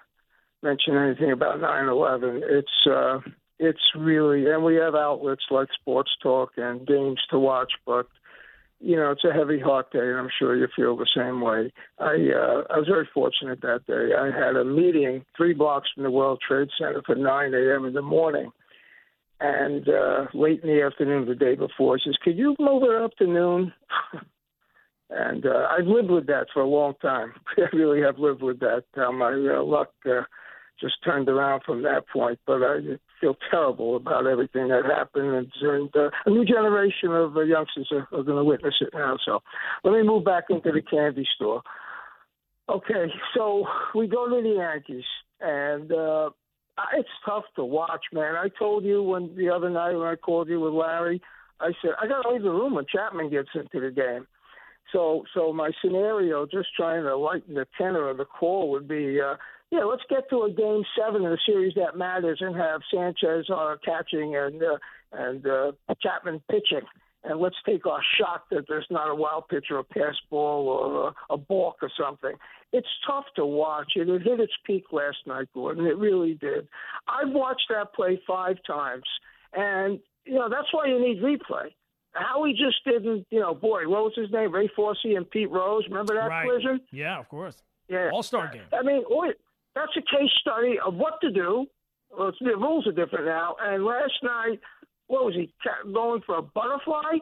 mention 0.62 0.96
anything 0.96 1.32
about 1.32 1.60
9/11. 1.60 2.42
It's 2.44 2.88
uh, 2.88 3.20
it's 3.58 3.82
really, 3.96 4.50
and 4.52 4.64
we 4.64 4.76
have 4.76 4.94
outlets 4.94 5.44
like 5.50 5.70
Sports 5.80 6.12
Talk 6.22 6.52
and 6.58 6.86
games 6.86 7.20
to 7.32 7.40
watch, 7.40 7.72
but 7.86 8.08
you 8.80 8.96
know, 8.96 9.12
it's 9.12 9.24
a 9.24 9.34
heavy 9.34 9.60
heart 9.60 9.92
day, 9.92 10.00
and 10.00 10.18
I'm 10.18 10.30
sure 10.38 10.56
you 10.56 10.68
feel 10.76 10.96
the 10.96 11.08
same 11.16 11.42
way. 11.42 11.72
I 12.00 12.14
uh, 12.36 12.64
I 12.70 12.78
was 12.78 12.88
very 12.88 13.10
fortunate 13.14 13.62
that 13.62 13.88
day. 13.88 14.12
I 14.18 14.26
had 14.26 14.56
a 14.56 14.64
meeting 14.64 15.26
three 15.36 15.54
blocks 15.54 15.90
from 15.94 16.04
the 16.04 16.12
World 16.12 16.42
Trade 16.48 16.70
Center 16.78 17.02
for 17.06 17.16
9 17.16 17.54
a.m. 17.54 17.86
in 17.86 17.94
the 17.94 18.02
morning, 18.02 18.52
and 19.40 19.88
uh, 19.90 20.26
late 20.34 20.62
in 20.62 20.70
the 20.70 20.84
afternoon 20.84 21.28
the 21.28 21.36
day 21.36 21.56
before, 21.56 22.00
says, 22.00 22.18
"Could 22.24 22.38
you 22.38 22.56
move 22.60 22.84
it 22.84 23.02
up 23.02 23.16
to 23.18 23.26
noon?" 23.26 23.74
and 25.10 25.46
uh, 25.46 25.68
I've 25.72 25.88
lived 25.88 26.12
with 26.12 26.28
that 26.28 26.48
for 26.54 26.62
a 26.62 26.68
long 26.68 26.94
time. 27.02 27.34
I 27.58 27.76
really 27.76 28.02
have 28.02 28.20
lived 28.20 28.44
with 28.44 28.60
that. 28.60 28.84
Uh, 28.96 29.12
my 29.12 29.34
uh, 29.34 29.64
luck 29.64 29.90
uh, 30.06 30.22
just 30.80 31.04
turned 31.04 31.30
around 31.30 31.64
from 31.66 31.82
that 31.84 32.04
point. 32.14 32.40
But 32.46 32.62
I 32.62 32.80
feel 33.20 33.36
terrible 33.50 33.96
about 33.96 34.28
everything 34.28 34.68
that 34.70 34.84
happened, 34.86 35.34
and, 35.36 35.52
and 35.62 35.96
uh, 35.96 36.10
a 36.26 36.30
new 36.30 36.46
generation 36.46 37.12
of 37.12 37.36
uh, 37.36 37.42
youngsters 37.42 37.90
are, 37.92 38.08
are 38.18 38.24
going 38.24 38.38
to 38.38 38.44
witness 38.44 38.76
it 38.82 38.90
now. 38.94 39.18
So 39.26 39.42
let 39.84 39.94
me 39.94 40.04
move 40.04 40.24
back 40.26 40.46
into 40.50 40.72
the 40.72 40.82
candy 40.82 41.26
store. 41.36 41.62
Okay, 42.70 43.06
so 43.36 43.66
we 43.96 44.08
go 44.08 44.28
to 44.28 44.42
the 44.42 44.56
Yankees, 44.58 45.06
and 45.40 45.92
uh, 45.92 46.30
it's 46.98 47.10
tough 47.26 47.46
to 47.56 47.64
watch, 47.64 48.04
man. 48.12 48.36
I 48.36 48.50
told 48.60 48.84
you 48.84 49.02
when 49.02 49.36
the 49.36 49.50
other 49.50 49.70
night 49.70 49.94
when 49.94 50.08
I 50.08 50.16
called 50.16 50.50
you 50.50 50.60
with 50.60 50.74
Larry, 50.74 51.22
I 51.60 51.72
said 51.82 51.92
I 52.02 52.08
got 52.08 52.24
to 52.24 52.30
leave 52.30 52.44
the 52.44 52.50
room 52.50 52.76
when 52.76 52.86
Chapman 52.94 53.30
gets 53.30 53.50
into 53.56 53.80
the 53.80 53.92
game. 53.92 54.28
So, 54.94 55.24
so 55.34 55.52
my 55.52 55.72
scenario, 55.84 56.46
just 56.46 56.70
trying 56.76 57.04
to 57.04 57.18
lighten 57.18 57.56
the 57.56 57.68
tenor 57.78 58.10
of 58.10 58.18
the 58.18 58.26
call, 58.26 58.72
would 58.72 58.88
be 58.88 59.20
uh, 59.20 59.36
yeah, 59.72 59.84
let's 59.84 60.04
get 60.10 60.30
to 60.30 60.44
a 60.44 60.52
game 60.52 60.84
seven 60.98 61.26
in 61.26 61.32
a 61.32 61.38
series 61.46 61.74
that 61.76 61.98
matters 61.98 62.40
and 62.42 62.56
have 62.56 62.82
Sanchez 62.94 63.50
uh, 63.50 63.76
catching 63.84 64.36
and 64.36 64.62
uh, 64.64 64.78
and 65.12 65.46
uh, 65.46 65.72
Chapman 66.02 66.42
pitching. 66.50 66.86
And 67.24 67.42
let's 67.42 67.56
take 67.66 67.86
our 67.86 68.02
shot 68.18 68.44
that 68.52 68.66
there's 68.70 68.88
not 68.90 69.10
a 69.10 69.16
wild 69.16 69.50
pitch 69.50 69.66
or 69.70 69.80
a 69.80 69.84
pass 69.84 70.16
ball 70.30 70.68
or 70.70 71.08
a, 71.10 71.34
a 71.34 71.38
balk 71.38 71.78
or 71.82 71.92
something. 72.00 72.34
It's 72.72 72.88
tough 73.06 73.26
to 73.36 73.46
watch. 73.46 73.94
It, 73.96 74.08
it 74.08 74.22
hit 74.22 74.40
its 74.40 74.54
peak 74.66 74.86
last 74.92 75.18
night, 75.26 75.48
Gordon. 75.54 75.86
It 75.86 75.98
really 75.98 76.36
did. 76.36 76.68
I've 77.08 77.34
watched 77.34 77.66
that 77.70 77.94
play 77.94 78.22
five 78.26 78.58
times, 78.66 79.06
and 79.54 80.00
you 80.26 80.36
know 80.36 80.48
that's 80.50 80.72
why 80.72 80.86
you 80.86 81.00
need 81.00 81.22
replay. 81.22 81.72
Howie 82.14 82.54
just 82.54 82.84
didn't, 82.86 83.28
you 83.30 83.40
know, 83.40 83.54
boy, 83.54 83.88
what 83.88 84.04
was 84.04 84.14
his 84.16 84.32
name? 84.32 84.52
Ray 84.52 84.70
Fosse 84.76 84.98
and 85.04 85.30
Pete 85.30 85.52
Rose. 85.52 85.84
Remember 85.88 86.16
that 86.16 86.30
right. 86.30 86.48
collision? 86.48 86.82
Yeah, 86.92 87.20
of 87.20 87.30
course. 87.30 87.62
Yeah. 87.90 88.10
All 88.12 88.24
star 88.24 88.48
game. 88.48 88.64
I 88.74 88.84
mean, 88.84 89.04
that's 89.78 89.96
a 89.98 90.02
case 90.02 90.32
study 90.42 90.78
of 90.84 90.96
what 90.96 91.22
to 91.22 91.32
do. 91.32 91.66
Well, 92.18 92.32
the 92.40 92.58
rules 92.58 92.88
are 92.88 92.92
different 92.92 93.26
now. 93.26 93.56
And 93.62 93.86
last 93.86 94.14
night, 94.24 94.60
what 95.08 95.26
was 95.26 95.36
he 95.36 95.54
going 95.94 96.22
for 96.26 96.38
a 96.38 96.42
butterfly? 96.42 97.20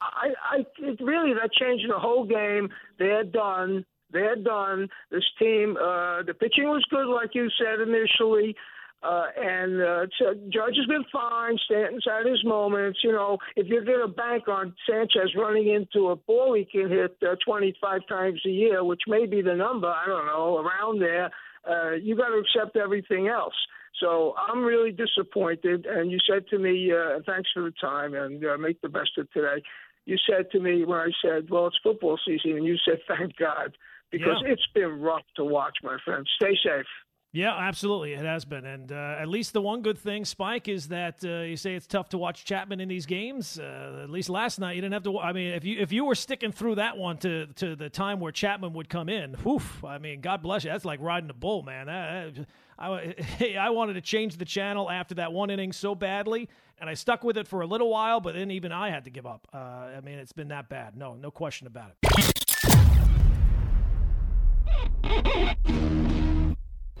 I, 0.00 0.28
I 0.42 0.56
it 0.78 1.00
really 1.00 1.32
that 1.34 1.52
changed 1.52 1.86
the 1.88 1.98
whole 1.98 2.26
game. 2.26 2.68
They're 2.98 3.24
done. 3.24 3.84
They're 4.10 4.36
done. 4.36 4.88
This 5.10 5.24
team, 5.38 5.76
uh, 5.76 6.22
the 6.22 6.34
pitching 6.38 6.64
was 6.64 6.84
good, 6.90 7.06
like 7.12 7.34
you 7.34 7.48
said 7.58 7.80
initially. 7.80 8.54
Uh, 9.02 9.26
and 9.36 9.82
uh, 9.82 10.06
Judge 10.48 10.74
has 10.76 10.86
been 10.88 11.04
fine. 11.12 11.56
Stanton's 11.66 12.04
had 12.06 12.26
his 12.26 12.42
moments. 12.44 13.00
You 13.04 13.12
know, 13.12 13.38
if 13.54 13.66
you're 13.66 13.84
going 13.84 14.00
to 14.00 14.12
bank 14.12 14.48
on 14.48 14.74
Sanchez 14.88 15.34
running 15.36 15.68
into 15.68 16.08
a 16.08 16.16
ball 16.16 16.54
he 16.54 16.64
can 16.64 16.88
hit 16.88 17.16
uh, 17.22 17.36
25 17.44 18.06
times 18.08 18.40
a 18.46 18.50
year, 18.50 18.82
which 18.84 19.02
may 19.06 19.26
be 19.26 19.42
the 19.42 19.54
number, 19.54 19.88
I 19.88 20.06
don't 20.06 20.26
know, 20.26 20.58
around 20.58 21.00
there, 21.00 21.30
uh, 21.68 21.92
you 21.92 22.16
got 22.16 22.28
to 22.28 22.38
accept 22.38 22.76
everything 22.76 23.28
else. 23.28 23.54
So 24.00 24.34
I'm 24.36 24.62
really 24.62 24.92
disappointed. 24.92 25.86
And 25.86 26.10
you 26.10 26.18
said 26.30 26.46
to 26.50 26.58
me, 26.58 26.92
uh, 26.92 27.20
thanks 27.26 27.48
for 27.54 27.62
the 27.62 27.72
time 27.80 28.14
and 28.14 28.44
uh, 28.44 28.58
make 28.58 28.80
the 28.82 28.88
best 28.88 29.10
of 29.18 29.30
today. 29.32 29.62
You 30.04 30.16
said 30.28 30.50
to 30.52 30.60
me 30.60 30.84
when 30.84 30.98
I 30.98 31.10
said, 31.22 31.50
well, 31.50 31.66
it's 31.66 31.78
football 31.82 32.18
season, 32.24 32.52
and 32.52 32.64
you 32.64 32.76
said, 32.84 32.98
thank 33.08 33.36
God, 33.36 33.76
because 34.12 34.40
yeah. 34.44 34.52
it's 34.52 34.66
been 34.72 35.00
rough 35.00 35.24
to 35.36 35.44
watch, 35.44 35.78
my 35.82 35.96
friend. 36.04 36.26
Stay 36.36 36.56
safe. 36.64 36.86
Yeah, 37.32 37.54
absolutely, 37.54 38.14
it 38.14 38.24
has 38.24 38.46
been, 38.46 38.64
and 38.64 38.90
uh, 38.90 39.16
at 39.20 39.28
least 39.28 39.52
the 39.52 39.60
one 39.60 39.82
good 39.82 39.98
thing, 39.98 40.24
Spike, 40.24 40.68
is 40.68 40.88
that 40.88 41.22
uh, 41.22 41.40
you 41.40 41.56
say 41.58 41.74
it's 41.74 41.86
tough 41.86 42.08
to 42.10 42.18
watch 42.18 42.46
Chapman 42.46 42.80
in 42.80 42.88
these 42.88 43.04
games. 43.04 43.58
Uh, 43.58 44.00
at 44.04 44.08
least 44.08 44.30
last 44.30 44.58
night, 44.58 44.74
you 44.76 44.80
didn't 44.80 44.94
have 44.94 45.02
to. 45.02 45.18
I 45.18 45.34
mean, 45.34 45.52
if 45.52 45.62
you 45.62 45.78
if 45.78 45.92
you 45.92 46.06
were 46.06 46.14
sticking 46.14 46.50
through 46.50 46.76
that 46.76 46.96
one 46.96 47.18
to 47.18 47.46
to 47.46 47.76
the 47.76 47.90
time 47.90 48.20
where 48.20 48.32
Chapman 48.32 48.72
would 48.72 48.88
come 48.88 49.10
in, 49.10 49.34
whew, 49.34 49.60
I 49.84 49.98
mean, 49.98 50.22
God 50.22 50.40
bless 50.42 50.64
you. 50.64 50.70
That's 50.70 50.86
like 50.86 51.00
riding 51.02 51.28
a 51.28 51.34
bull, 51.34 51.62
man. 51.62 51.86
That, 51.88 52.46
I, 52.78 53.14
I 53.60 53.70
wanted 53.70 53.94
to 53.94 54.00
change 54.00 54.38
the 54.38 54.46
channel 54.46 54.90
after 54.90 55.16
that 55.16 55.32
one 55.32 55.50
inning 55.50 55.72
so 55.72 55.94
badly, 55.94 56.48
and 56.80 56.88
I 56.88 56.94
stuck 56.94 57.22
with 57.22 57.36
it 57.36 57.46
for 57.46 57.60
a 57.60 57.66
little 57.66 57.90
while, 57.90 58.20
but 58.20 58.34
then 58.34 58.50
even 58.50 58.72
I 58.72 58.88
had 58.88 59.04
to 59.04 59.10
give 59.10 59.26
up. 59.26 59.46
Uh, 59.52 59.58
I 59.58 60.00
mean, 60.02 60.18
it's 60.18 60.32
been 60.32 60.48
that 60.48 60.70
bad. 60.70 60.96
No, 60.96 61.14
no 61.14 61.30
question 61.30 61.66
about 61.66 61.90
it. 61.90 62.35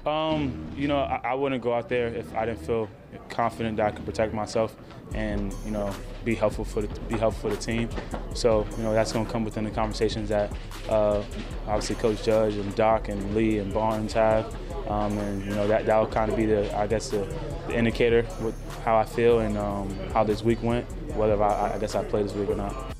Um, 0.06 0.72
you 0.76 0.86
know, 0.86 0.98
I, 0.98 1.20
I, 1.24 1.34
wouldn't 1.34 1.60
go 1.62 1.74
out 1.74 1.88
there 1.88 2.06
if 2.06 2.32
I 2.32 2.46
didn't 2.46 2.64
feel 2.64 2.88
confident 3.28 3.76
that 3.78 3.86
I 3.86 3.90
could 3.90 4.04
protect 4.04 4.32
myself 4.32 4.76
and 5.14 5.52
you 5.64 5.72
know 5.72 5.92
be 6.24 6.36
helpful 6.36 6.64
for 6.64 6.82
the 6.82 7.00
be 7.08 7.18
helpful 7.18 7.50
for 7.50 7.56
the 7.56 7.60
team. 7.60 7.88
So 8.32 8.64
you 8.76 8.84
know 8.84 8.92
that's 8.92 9.10
going 9.10 9.26
to 9.26 9.32
come 9.32 9.44
within 9.44 9.64
the 9.64 9.70
conversations 9.72 10.28
that 10.28 10.52
uh, 10.88 11.24
obviously 11.66 11.96
Coach 11.96 12.22
Judge 12.22 12.54
and 12.54 12.72
Doc 12.76 13.08
and 13.08 13.34
Lee 13.34 13.58
and 13.58 13.74
Barnes 13.74 14.12
have, 14.12 14.54
um, 14.88 15.18
and 15.18 15.44
you 15.44 15.50
know 15.50 15.66
that 15.66 15.86
that 15.86 15.98
will 15.98 16.06
kind 16.06 16.30
of 16.30 16.36
be 16.36 16.46
the 16.46 16.72
I 16.78 16.86
guess 16.86 17.10
the, 17.10 17.26
the 17.66 17.76
indicator 17.76 18.24
with 18.40 18.54
how 18.84 18.96
I 18.96 19.04
feel 19.04 19.40
and 19.40 19.58
um, 19.58 19.92
how 20.12 20.22
this 20.22 20.44
week 20.44 20.62
went, 20.62 20.86
whether 21.16 21.42
I, 21.42 21.74
I 21.74 21.78
guess 21.78 21.96
I 21.96 22.04
play 22.04 22.22
this 22.22 22.32
week 22.32 22.48
or 22.48 22.54
not. 22.54 22.95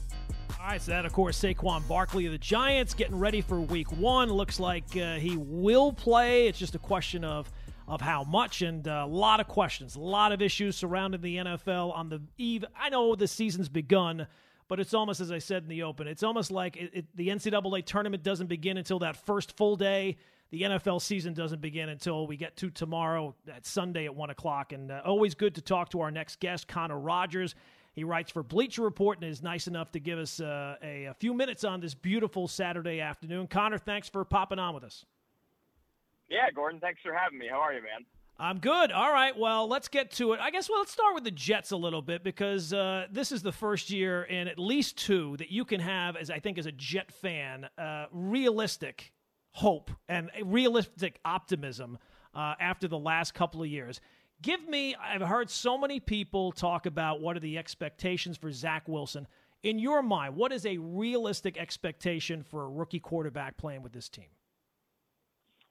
All 0.66 0.72
right, 0.72 0.82
so 0.82 0.90
that, 0.90 1.06
of 1.06 1.12
course, 1.12 1.40
Saquon 1.40 1.86
Barkley 1.86 2.26
of 2.26 2.32
the 2.32 2.38
Giants 2.38 2.92
getting 2.92 3.16
ready 3.16 3.40
for 3.40 3.60
week 3.60 3.92
one. 3.92 4.28
Looks 4.28 4.58
like 4.58 4.96
uh, 4.96 5.14
he 5.14 5.36
will 5.36 5.92
play. 5.92 6.48
It's 6.48 6.58
just 6.58 6.74
a 6.74 6.80
question 6.80 7.22
of 7.22 7.48
of 7.86 8.00
how 8.00 8.24
much 8.24 8.62
and 8.62 8.88
uh, 8.88 9.04
a 9.04 9.06
lot 9.06 9.38
of 9.38 9.46
questions, 9.46 9.94
a 9.94 10.00
lot 10.00 10.32
of 10.32 10.42
issues 10.42 10.74
surrounding 10.74 11.20
the 11.20 11.36
NFL 11.36 11.96
on 11.96 12.08
the 12.08 12.20
eve. 12.36 12.64
I 12.76 12.88
know 12.88 13.14
the 13.14 13.28
season's 13.28 13.68
begun, 13.68 14.26
but 14.66 14.80
it's 14.80 14.92
almost 14.92 15.20
as 15.20 15.30
I 15.30 15.38
said 15.38 15.62
in 15.62 15.68
the 15.68 15.84
open. 15.84 16.08
It's 16.08 16.24
almost 16.24 16.50
like 16.50 16.76
it, 16.76 16.90
it, 16.92 17.04
the 17.14 17.28
NCAA 17.28 17.84
tournament 17.84 18.24
doesn't 18.24 18.48
begin 18.48 18.76
until 18.76 18.98
that 18.98 19.16
first 19.16 19.56
full 19.56 19.76
day. 19.76 20.16
The 20.50 20.62
NFL 20.62 21.00
season 21.00 21.32
doesn't 21.32 21.60
begin 21.60 21.90
until 21.90 22.26
we 22.26 22.36
get 22.36 22.56
to 22.56 22.70
tomorrow, 22.70 23.36
that 23.44 23.66
Sunday 23.66 24.06
at 24.06 24.16
one 24.16 24.30
o'clock. 24.30 24.72
And 24.72 24.90
uh, 24.90 25.02
always 25.04 25.36
good 25.36 25.54
to 25.54 25.60
talk 25.60 25.90
to 25.90 26.00
our 26.00 26.10
next 26.10 26.40
guest, 26.40 26.66
Connor 26.66 26.98
Rogers. 26.98 27.54
He 27.96 28.04
writes 28.04 28.30
for 28.30 28.42
Bleacher 28.42 28.82
Report 28.82 29.18
and 29.22 29.28
is 29.28 29.42
nice 29.42 29.66
enough 29.66 29.90
to 29.92 29.98
give 29.98 30.18
us 30.18 30.38
uh, 30.38 30.76
a, 30.82 31.06
a 31.06 31.14
few 31.14 31.32
minutes 31.32 31.64
on 31.64 31.80
this 31.80 31.94
beautiful 31.94 32.46
Saturday 32.46 33.00
afternoon. 33.00 33.46
Connor, 33.46 33.78
thanks 33.78 34.06
for 34.06 34.22
popping 34.22 34.58
on 34.58 34.74
with 34.74 34.84
us. 34.84 35.06
Yeah, 36.28 36.50
Gordon, 36.54 36.78
thanks 36.78 37.00
for 37.02 37.14
having 37.14 37.38
me. 37.38 37.46
How 37.50 37.58
are 37.58 37.72
you, 37.72 37.80
man? 37.80 38.04
I'm 38.38 38.58
good. 38.58 38.92
All 38.92 39.10
right. 39.10 39.36
Well, 39.36 39.66
let's 39.66 39.88
get 39.88 40.10
to 40.12 40.34
it. 40.34 40.40
I 40.40 40.50
guess 40.50 40.68
well, 40.68 40.80
let's 40.80 40.92
start 40.92 41.14
with 41.14 41.24
the 41.24 41.30
Jets 41.30 41.70
a 41.70 41.76
little 41.76 42.02
bit 42.02 42.22
because 42.22 42.70
uh, 42.70 43.06
this 43.10 43.32
is 43.32 43.40
the 43.40 43.52
first 43.52 43.88
year 43.88 44.24
in 44.24 44.46
at 44.46 44.58
least 44.58 44.98
two 44.98 45.38
that 45.38 45.50
you 45.50 45.64
can 45.64 45.80
have, 45.80 46.16
as 46.16 46.30
I 46.30 46.38
think, 46.38 46.58
as 46.58 46.66
a 46.66 46.72
Jet 46.72 47.10
fan, 47.10 47.66
uh, 47.78 48.06
realistic 48.12 49.14
hope 49.52 49.90
and 50.06 50.30
realistic 50.44 51.18
optimism 51.24 51.96
uh, 52.34 52.56
after 52.60 52.88
the 52.88 52.98
last 52.98 53.32
couple 53.32 53.62
of 53.62 53.68
years. 53.68 54.02
Give 54.42 54.68
me, 54.68 54.94
I've 54.94 55.22
heard 55.22 55.50
so 55.50 55.78
many 55.78 55.98
people 55.98 56.52
talk 56.52 56.86
about 56.86 57.20
what 57.20 57.36
are 57.36 57.40
the 57.40 57.58
expectations 57.58 58.36
for 58.36 58.52
Zach 58.52 58.86
Wilson. 58.86 59.26
In 59.62 59.78
your 59.78 60.02
mind, 60.02 60.36
what 60.36 60.52
is 60.52 60.66
a 60.66 60.76
realistic 60.78 61.56
expectation 61.56 62.42
for 62.42 62.64
a 62.64 62.68
rookie 62.68 63.00
quarterback 63.00 63.56
playing 63.56 63.82
with 63.82 63.92
this 63.92 64.08
team? 64.08 64.28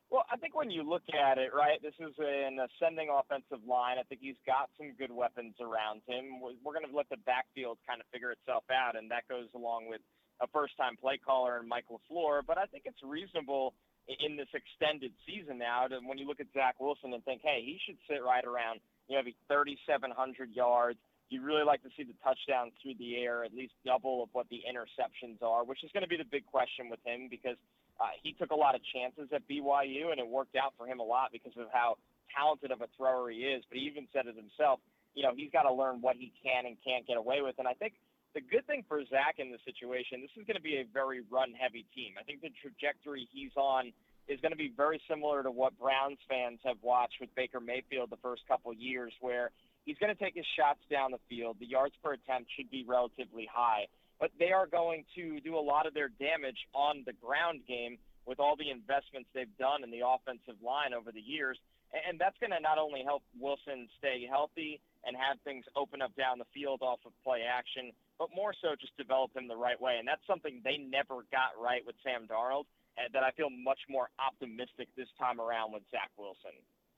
Well, 0.10 0.25
I 0.32 0.38
think 0.38 0.56
when 0.56 0.69
you 0.71 0.84
look 0.84 1.04
at 1.13 1.38
it, 1.38 1.51
right, 1.54 1.82
this 1.82 1.93
is 1.99 2.13
an 2.19 2.58
ascending 2.60 3.10
offensive 3.10 3.65
line. 3.67 3.97
I 3.99 4.04
think 4.04 4.21
he's 4.21 4.39
got 4.45 4.69
some 4.78 4.93
good 4.97 5.12
weapons 5.12 5.56
around 5.60 6.01
him. 6.08 6.41
We're 6.41 6.73
going 6.73 6.89
to 6.89 6.95
let 6.95 7.10
the 7.10 7.17
backfield 7.25 7.78
kind 7.88 8.01
of 8.01 8.08
figure 8.12 8.32
itself 8.32 8.63
out, 8.71 8.95
and 8.95 9.12
that 9.12 9.28
goes 9.30 9.47
along 9.56 9.88
with 9.89 10.01
a 10.41 10.47
first-time 10.47 10.97
play 10.97 11.17
caller 11.17 11.58
and 11.58 11.67
Mike 11.67 11.86
LaFleur. 11.91 12.41
But 12.45 12.58
I 12.58 12.65
think 12.65 12.84
it's 12.86 13.01
reasonable 13.04 13.73
in 14.07 14.37
this 14.37 14.49
extended 14.53 15.11
season 15.25 15.57
now 15.57 15.87
when 16.05 16.17
you 16.17 16.27
look 16.27 16.39
at 16.39 16.47
Zach 16.53 16.75
Wilson 16.79 17.13
and 17.13 17.23
think, 17.25 17.41
hey, 17.43 17.61
he 17.65 17.79
should 17.85 17.97
sit 18.07 18.21
right 18.23 18.45
around 18.45 18.79
you 19.07 19.15
know 19.15 19.21
maybe 19.21 19.35
3,700 19.47 20.13
yards. 20.53 20.99
You'd 21.29 21.41
really 21.41 21.65
like 21.65 21.81
to 21.81 21.89
see 21.97 22.05
the 22.05 22.13
touchdowns 22.21 22.73
through 22.81 23.01
the 23.01 23.17
air, 23.17 23.43
at 23.43 23.53
least 23.53 23.73
double 23.83 24.21
of 24.21 24.29
what 24.33 24.45
the 24.53 24.61
interceptions 24.61 25.41
are, 25.41 25.65
which 25.65 25.83
is 25.83 25.89
going 25.91 26.05
to 26.05 26.09
be 26.09 26.17
the 26.17 26.29
big 26.29 26.45
question 26.45 26.85
with 26.87 27.01
him 27.03 27.27
because 27.33 27.57
uh, 27.99 28.13
he 28.21 28.33
took 28.33 28.51
a 28.51 28.55
lot 28.55 28.75
of 28.75 28.81
chances 28.93 29.25
at 29.33 29.41
BYU 29.49 30.13
and 30.13 30.19
it 30.21 30.27
worked 30.27 30.55
out 30.55 30.73
for 30.77 30.85
him 30.85 30.99
a 30.99 31.03
lot 31.03 31.33
because 31.33 31.53
of 31.57 31.65
how 31.73 31.97
talented 32.29 32.69
of 32.69 32.81
a 32.81 32.89
thrower 32.95 33.31
he 33.31 33.41
is, 33.41 33.63
but 33.69 33.77
he 33.77 33.85
even 33.85 34.05
said 34.13 34.27
it 34.27 34.35
himself. 34.37 34.79
You 35.15 35.23
know, 35.23 35.33
he's 35.35 35.49
got 35.49 35.63
to 35.63 35.73
learn 35.73 36.01
what 36.01 36.15
he 36.15 36.31
can 36.43 36.67
and 36.67 36.77
can't 36.85 37.07
get 37.07 37.17
away 37.17 37.41
with. 37.41 37.55
And 37.57 37.67
I 37.67 37.73
think 37.73 37.93
the 38.36 38.43
good 38.43 38.67
thing 38.67 38.84
for 38.88 39.00
Zach 39.08 39.39
in 39.39 39.50
this 39.50 39.63
situation, 39.63 40.19
this 40.19 40.36
is 40.36 40.43
going 40.45 40.60
to 40.60 40.62
be 40.62 40.84
a 40.84 40.86
very 40.91 41.24
run-heavy 41.32 41.88
team. 41.95 42.19
I 42.19 42.24
think 42.24 42.43
the 42.43 42.52
trajectory 42.62 43.28
he's 43.32 43.56
on 43.56 43.95
is 44.28 44.43
going 44.43 44.52
to 44.52 44.60
be 44.60 44.71
very 44.76 45.00
similar 45.08 45.41
to 45.41 45.50
what 45.50 45.80
Browns 45.80 46.19
fans 46.28 46.60
have 46.65 46.76
watched 46.84 47.15
with 47.21 47.34
Baker 47.34 47.63
Mayfield 47.63 48.12
the 48.12 48.19
first 48.19 48.43
couple 48.48 48.76
years, 48.76 49.13
where 49.21 49.52
he's 49.86 49.98
going 49.98 50.13
to 50.13 50.19
take 50.19 50.36
his 50.36 50.45
shots 50.60 50.84
down 50.91 51.15
the 51.15 51.24
field. 51.30 51.58
The 51.63 51.65
yards 51.65 51.95
per 52.04 52.13
attempt 52.13 52.52
should 52.58 52.69
be 52.69 52.84
relatively 52.86 53.48
high, 53.48 53.88
but 54.19 54.32
they 54.38 54.52
are 54.52 54.67
going 54.67 55.06
to 55.15 55.39
do 55.39 55.56
a 55.56 55.63
lot 55.63 55.88
of 55.88 55.93
their 55.93 56.10
damage 56.10 56.60
on 56.76 57.04
the 57.08 57.13
ground 57.13 57.62
game 57.67 57.98
with 58.28 58.41
all 58.41 58.58
the 58.58 58.69
investments 58.69 59.30
they've 59.32 59.58
done 59.58 59.84
in 59.84 59.91
the 59.91 60.04
offensive 60.04 60.60
line 60.60 60.91
over 60.93 61.13
the 61.13 61.21
years. 61.24 61.58
And 61.93 62.19
that's 62.19 62.36
going 62.43 62.52
to 62.52 62.60
not 62.60 62.78
only 62.78 63.04
help 63.06 63.24
Wilson 63.39 63.88
stay 64.00 64.28
healthy 64.28 64.82
and 65.06 65.15
have 65.15 65.39
things 65.45 65.63
open 65.78 66.02
up 66.02 66.12
down 66.17 66.39
the 66.39 66.50
field 66.52 66.82
off 66.82 67.00
of 67.06 67.13
play 67.24 67.45
action, 67.48 67.93
but 68.17 68.30
more 68.36 68.54
so 68.62 68.75
just 68.80 68.95
develop 68.97 69.36
him 69.36 69.47
the 69.47 69.56
right 69.56 69.80
way. 69.80 69.97
And 69.99 70.08
that's 70.08 70.25
something 70.28 70.62
they 70.63 70.78
never 70.78 71.25
got 71.32 71.56
right 71.60 71.82
with 71.86 71.95
Sam 72.04 72.28
Darnold, 72.28 72.65
and 72.97 73.13
that 73.13 73.23
I 73.23 73.32
feel 73.32 73.49
much 73.49 73.80
more 73.89 74.10
optimistic 74.19 74.88
this 74.95 75.10
time 75.19 75.39
around 75.39 75.73
with 75.73 75.84
Zach 75.91 76.12
Wilson. 76.17 76.56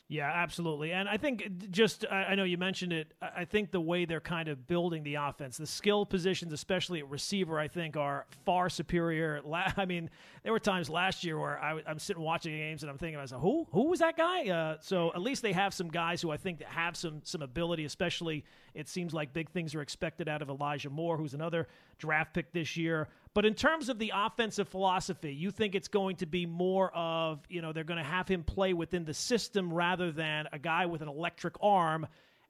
Yeah, 0.10 0.32
absolutely. 0.34 0.94
And 0.94 1.10
I 1.10 1.18
think 1.18 1.70
just, 1.70 2.06
I 2.10 2.36
know 2.36 2.46
you 2.46 2.58
mentioned 2.58 2.94
it, 2.94 3.14
I 3.22 3.44
think 3.44 3.72
the 3.72 3.82
way 3.82 4.06
they're 4.06 4.22
kind 4.22 4.48
of 4.48 4.66
building 4.66 5.04
the 5.04 5.16
offense, 5.16 5.58
the 5.58 5.68
skill 5.68 6.06
positions, 6.06 6.54
especially 6.54 7.00
at 7.00 7.10
receiver, 7.10 7.60
I 7.60 7.68
think 7.68 7.98
are 7.98 8.26
far 8.46 8.70
superior. 8.70 9.42
I 9.78 9.86
mean, 9.86 10.10
there 10.48 10.54
were 10.54 10.60
times 10.62 10.90
last 10.90 11.26
year 11.26 11.38
where 11.38 11.62
I, 11.62 11.82
am 11.86 12.00
sitting 12.00 12.24
watching 12.24 12.54
games 12.54 12.82
and 12.82 12.90
I'm 12.90 12.98
thinking, 12.98 13.20
I 13.20 13.22
was 13.22 13.34
like, 13.34 13.42
who? 13.42 13.68
Who 13.74 13.90
was 13.90 14.00
that 14.00 14.16
guy? 14.16 14.48
Uh, 14.48 14.78
so 14.80 15.12
at 15.14 15.22
least 15.22 15.42
they 15.42 15.52
have 15.52 15.74
some 15.74 15.90
guys 15.90 16.22
who 16.22 16.32
I 16.32 16.38
think 16.38 16.64
have 16.64 16.96
some, 16.96 17.20
some 17.26 17.42
ability, 17.42 17.84
especially 17.84 18.46
it 18.74 18.88
seems 18.88 19.14
like 19.14 19.34
big 19.34 19.50
things 19.50 19.76
are 19.76 19.82
expected 19.82 20.30
out 20.30 20.42
of 20.42 20.48
Elijah 20.48 20.90
Moore, 20.90 21.18
who's 21.18 21.34
another 21.34 21.68
draft 21.98 22.34
pick 22.34 22.54
this 22.54 22.78
year. 22.78 23.10
But 23.34 23.46
in 23.46 23.56
terms 23.56 23.90
of 23.90 24.00
the 24.00 24.14
offensive 24.16 24.70
philosophy, 24.70 25.34
you 25.34 25.52
think 25.52 25.76
it's 25.76 25.90
going 25.90 26.16
to 26.16 26.26
be 26.26 26.46
more 26.46 26.96
of, 26.96 27.42
you 27.50 27.62
know, 27.62 27.74
they're 27.74 27.84
going 27.84 28.02
to 28.02 28.10
have 28.10 28.30
him 28.30 28.44
play 28.44 28.72
within 28.72 29.04
the 29.04 29.14
system 29.14 29.74
rather 29.74 30.14
than 30.14 30.48
a 30.54 30.60
guy 30.60 30.86
with 30.86 31.02
an 31.02 31.10
electric 31.10 31.56
arm 31.62 32.08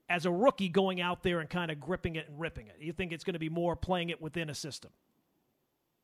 as 0.08 0.24
a 0.24 0.30
rookie 0.30 0.68
going 0.68 1.00
out 1.00 1.24
there 1.24 1.40
and 1.40 1.50
kind 1.50 1.72
of 1.72 1.80
gripping 1.80 2.14
it 2.14 2.28
and 2.28 2.38
ripping 2.38 2.68
it. 2.68 2.76
You 2.78 2.92
think 2.92 3.10
it's 3.10 3.24
going 3.24 3.34
to 3.34 3.40
be 3.40 3.48
more 3.48 3.74
playing 3.74 4.10
it 4.10 4.22
within 4.22 4.50
a 4.50 4.54
system? 4.54 4.92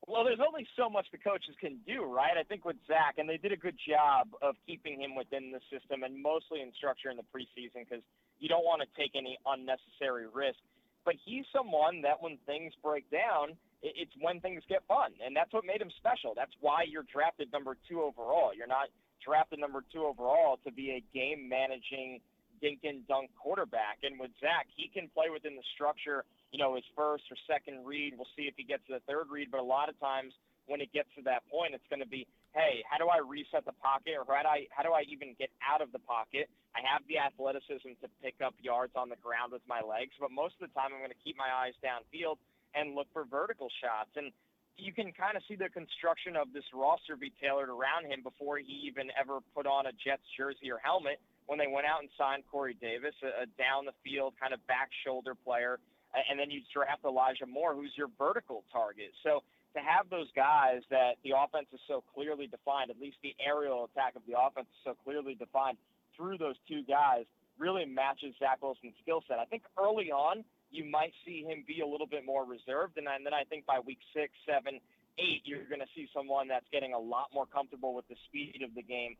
Well, 0.07 0.23
there's 0.23 0.43
only 0.45 0.67
so 0.77 0.89
much 0.89 1.07
the 1.11 1.17
coaches 1.17 1.57
can 1.59 1.81
do, 1.87 2.05
right? 2.05 2.37
I 2.37 2.43
think 2.43 2.63
with 2.63 2.77
Zach, 2.85 3.17
and 3.17 3.27
they 3.27 3.37
did 3.37 3.51
a 3.51 3.57
good 3.57 3.77
job 3.89 4.29
of 4.41 4.53
keeping 4.67 5.01
him 5.01 5.15
within 5.15 5.49
the 5.49 5.59
system 5.73 6.03
and 6.03 6.21
mostly 6.21 6.61
in 6.61 6.69
structure 6.77 7.09
in 7.09 7.17
the 7.17 7.25
preseason 7.33 7.89
because 7.89 8.05
you 8.37 8.47
don't 8.47 8.63
want 8.63 8.85
to 8.85 8.89
take 8.93 9.17
any 9.17 9.37
unnecessary 9.49 10.29
risk. 10.29 10.61
But 11.05 11.15
he's 11.25 11.45
someone 11.49 12.01
that 12.01 12.21
when 12.21 12.37
things 12.45 12.73
break 12.83 13.09
down, 13.09 13.57
it's 13.81 14.13
when 14.21 14.41
things 14.41 14.61
get 14.69 14.81
fun, 14.87 15.13
and 15.23 15.35
that's 15.35 15.53
what 15.53 15.65
made 15.65 15.81
him 15.81 15.93
special. 15.97 16.33
That's 16.35 16.53
why 16.61 16.85
you're 16.89 17.05
drafted 17.09 17.51
number 17.51 17.77
two 17.89 18.01
overall. 18.01 18.53
You're 18.53 18.69
not 18.69 18.89
drafted 19.25 19.59
number 19.59 19.81
two 19.93 20.05
overall 20.05 20.57
to 20.65 20.71
be 20.71 20.97
a 20.97 21.01
game 21.13 21.49
managing 21.49 22.21
dink 22.61 22.79
and 22.83 23.05
dunk 23.07 23.29
quarterback. 23.37 24.01
And 24.03 24.19
with 24.19 24.31
Zach, 24.39 24.67
he 24.75 24.89
can 24.89 25.09
play 25.13 25.29
within 25.33 25.55
the 25.55 25.65
structure. 25.73 26.25
You 26.55 26.63
know, 26.63 26.79
his 26.79 26.87
first 26.95 27.27
or 27.27 27.35
second 27.51 27.83
read. 27.83 28.15
We'll 28.15 28.31
see 28.31 28.47
if 28.47 28.55
he 28.55 28.63
gets 28.63 28.87
to 28.87 28.95
the 28.95 29.03
third 29.03 29.27
read. 29.27 29.51
But 29.51 29.59
a 29.59 29.67
lot 29.67 29.91
of 29.91 29.99
times 29.99 30.31
when 30.71 30.79
it 30.79 30.87
gets 30.95 31.11
to 31.19 31.21
that 31.27 31.43
point, 31.51 31.75
it's 31.75 31.83
going 31.91 31.99
to 31.99 32.07
be, 32.07 32.23
hey, 32.55 32.79
how 32.87 32.95
do 32.95 33.11
I 33.11 33.19
reset 33.19 33.67
the 33.67 33.75
pocket, 33.83 34.15
or 34.15 34.23
how 34.23 34.47
do 34.47 34.47
I 34.47 34.71
how 34.71 34.87
do 34.87 34.95
I 34.95 35.03
even 35.11 35.35
get 35.35 35.51
out 35.59 35.83
of 35.83 35.91
the 35.91 35.99
pocket? 35.99 36.47
I 36.71 36.79
have 36.87 37.03
the 37.11 37.19
athleticism 37.19 37.99
to 37.99 38.07
pick 38.23 38.39
up 38.39 38.55
yards 38.63 38.95
on 38.95 39.11
the 39.11 39.19
ground 39.19 39.51
with 39.51 39.67
my 39.67 39.83
legs, 39.83 40.15
but 40.15 40.31
most 40.31 40.55
of 40.63 40.71
the 40.71 40.73
time 40.73 40.95
I'm 40.95 41.03
going 41.03 41.11
to 41.11 41.23
keep 41.27 41.35
my 41.35 41.51
eyes 41.51 41.75
downfield 41.83 42.39
and 42.71 42.95
look 42.95 43.11
for 43.11 43.27
vertical 43.27 43.67
shots. 43.83 44.15
And 44.15 44.31
you 44.79 44.95
can 44.95 45.11
kind 45.11 45.35
of 45.35 45.43
see 45.51 45.59
the 45.59 45.67
construction 45.67 46.39
of 46.39 46.55
this 46.55 46.67
roster 46.71 47.19
be 47.19 47.35
tailored 47.35 47.67
around 47.67 48.07
him 48.07 48.23
before 48.23 48.63
he 48.63 48.87
even 48.87 49.11
ever 49.19 49.43
put 49.55 49.67
on 49.67 49.87
a 49.87 49.93
Jets 49.95 50.23
jersey 50.39 50.71
or 50.71 50.79
helmet 50.79 51.19
when 51.47 51.59
they 51.59 51.67
went 51.67 51.87
out 51.87 51.99
and 51.99 52.11
signed 52.15 52.43
Corey 52.47 52.75
Davis, 52.79 53.15
a, 53.23 53.43
a 53.43 53.45
down 53.59 53.85
the 53.87 53.95
field 54.03 54.33
kind 54.39 54.55
of 54.55 54.59
back 54.67 54.87
shoulder 55.03 55.35
player. 55.35 55.79
And 56.15 56.39
then 56.39 56.49
you 56.49 56.61
draft 56.71 57.03
Elijah 57.03 57.45
Moore, 57.45 57.75
who's 57.75 57.91
your 57.97 58.07
vertical 58.17 58.63
target. 58.71 59.11
So 59.23 59.43
to 59.75 59.81
have 59.83 60.07
those 60.09 60.31
guys 60.35 60.81
that 60.89 61.19
the 61.23 61.35
offense 61.35 61.67
is 61.73 61.83
so 61.87 62.03
clearly 62.15 62.47
defined, 62.47 62.89
at 62.89 62.99
least 62.99 63.17
the 63.21 63.35
aerial 63.43 63.91
attack 63.91 64.15
of 64.15 64.23
the 64.23 64.39
offense 64.39 64.67
is 64.71 64.81
so 64.87 64.95
clearly 65.03 65.35
defined 65.35 65.77
through 66.15 66.37
those 66.39 66.55
two 66.67 66.83
guys, 66.87 67.27
really 67.59 67.83
matches 67.83 68.31
Zach 68.39 68.63
Wilson's 68.63 68.95
skill 69.03 69.23
set. 69.27 69.39
I 69.39 69.45
think 69.45 69.63
early 69.75 70.11
on, 70.11 70.43
you 70.71 70.87
might 70.87 71.11
see 71.27 71.43
him 71.43 71.63
be 71.67 71.83
a 71.83 71.87
little 71.87 72.07
bit 72.07 72.25
more 72.25 72.47
reserved. 72.47 72.97
And 72.97 73.07
then 73.07 73.33
I 73.35 73.43
think 73.43 73.65
by 73.65 73.79
week 73.79 73.99
six, 74.15 74.31
seven, 74.47 74.79
eight, 75.19 75.43
you're 75.43 75.67
going 75.67 75.83
to 75.83 75.91
see 75.95 76.07
someone 76.15 76.47
that's 76.47 76.67
getting 76.71 76.93
a 76.93 76.99
lot 76.99 77.31
more 77.33 77.45
comfortable 77.45 77.93
with 77.93 78.07
the 78.07 78.15
speed 78.27 78.63
of 78.63 78.75
the 78.75 78.83
game 78.83 79.15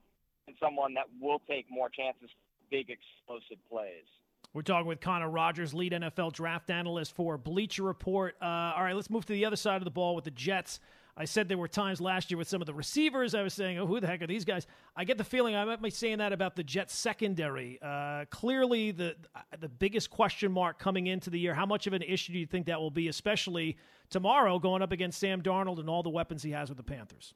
and 0.47 0.55
someone 0.59 0.93
that 0.95 1.07
will 1.19 1.39
take 1.47 1.65
more 1.69 1.89
chances, 1.89 2.29
big 2.71 2.87
explosive 2.87 3.59
plays. 3.67 4.07
We're 4.55 4.61
talking 4.61 4.87
with 4.87 5.01
Connor 5.01 5.29
Rogers, 5.29 5.73
lead 5.73 5.91
NFL 5.91 6.31
draft 6.31 6.69
analyst 6.69 7.13
for 7.13 7.37
Bleacher 7.37 7.83
Report. 7.83 8.37
Uh, 8.41 8.45
all 8.45 8.83
right, 8.83 8.95
let's 8.95 9.09
move 9.09 9.25
to 9.25 9.33
the 9.33 9.43
other 9.43 9.57
side 9.57 9.75
of 9.81 9.83
the 9.83 9.91
ball 9.91 10.15
with 10.15 10.23
the 10.23 10.31
Jets. 10.31 10.79
I 11.17 11.25
said 11.25 11.49
there 11.49 11.57
were 11.57 11.67
times 11.67 11.99
last 11.99 12.31
year 12.31 12.37
with 12.37 12.47
some 12.47 12.61
of 12.61 12.65
the 12.65 12.73
receivers. 12.73 13.35
I 13.35 13.41
was 13.41 13.53
saying, 13.53 13.77
oh, 13.79 13.85
who 13.85 13.99
the 13.99 14.07
heck 14.07 14.21
are 14.21 14.27
these 14.27 14.45
guys? 14.45 14.65
I 14.95 15.03
get 15.03 15.17
the 15.17 15.25
feeling 15.25 15.57
I 15.57 15.65
might 15.65 15.81
be 15.81 15.89
saying 15.89 16.19
that 16.19 16.31
about 16.31 16.55
the 16.55 16.63
Jets 16.63 16.95
secondary. 16.95 17.79
Uh, 17.81 18.23
clearly, 18.29 18.91
the 18.91 19.17
the 19.59 19.67
biggest 19.67 20.09
question 20.09 20.53
mark 20.53 20.79
coming 20.79 21.07
into 21.07 21.29
the 21.29 21.37
year. 21.37 21.53
How 21.53 21.65
much 21.65 21.85
of 21.85 21.91
an 21.91 22.01
issue 22.01 22.31
do 22.31 22.39
you 22.39 22.45
think 22.45 22.67
that 22.67 22.79
will 22.79 22.89
be, 22.89 23.09
especially 23.09 23.75
tomorrow 24.09 24.57
going 24.57 24.81
up 24.81 24.93
against 24.93 25.19
Sam 25.19 25.41
Darnold 25.41 25.81
and 25.81 25.89
all 25.89 26.01
the 26.01 26.09
weapons 26.09 26.43
he 26.43 26.51
has 26.51 26.69
with 26.69 26.77
the 26.77 26.83
Panthers? 26.83 27.33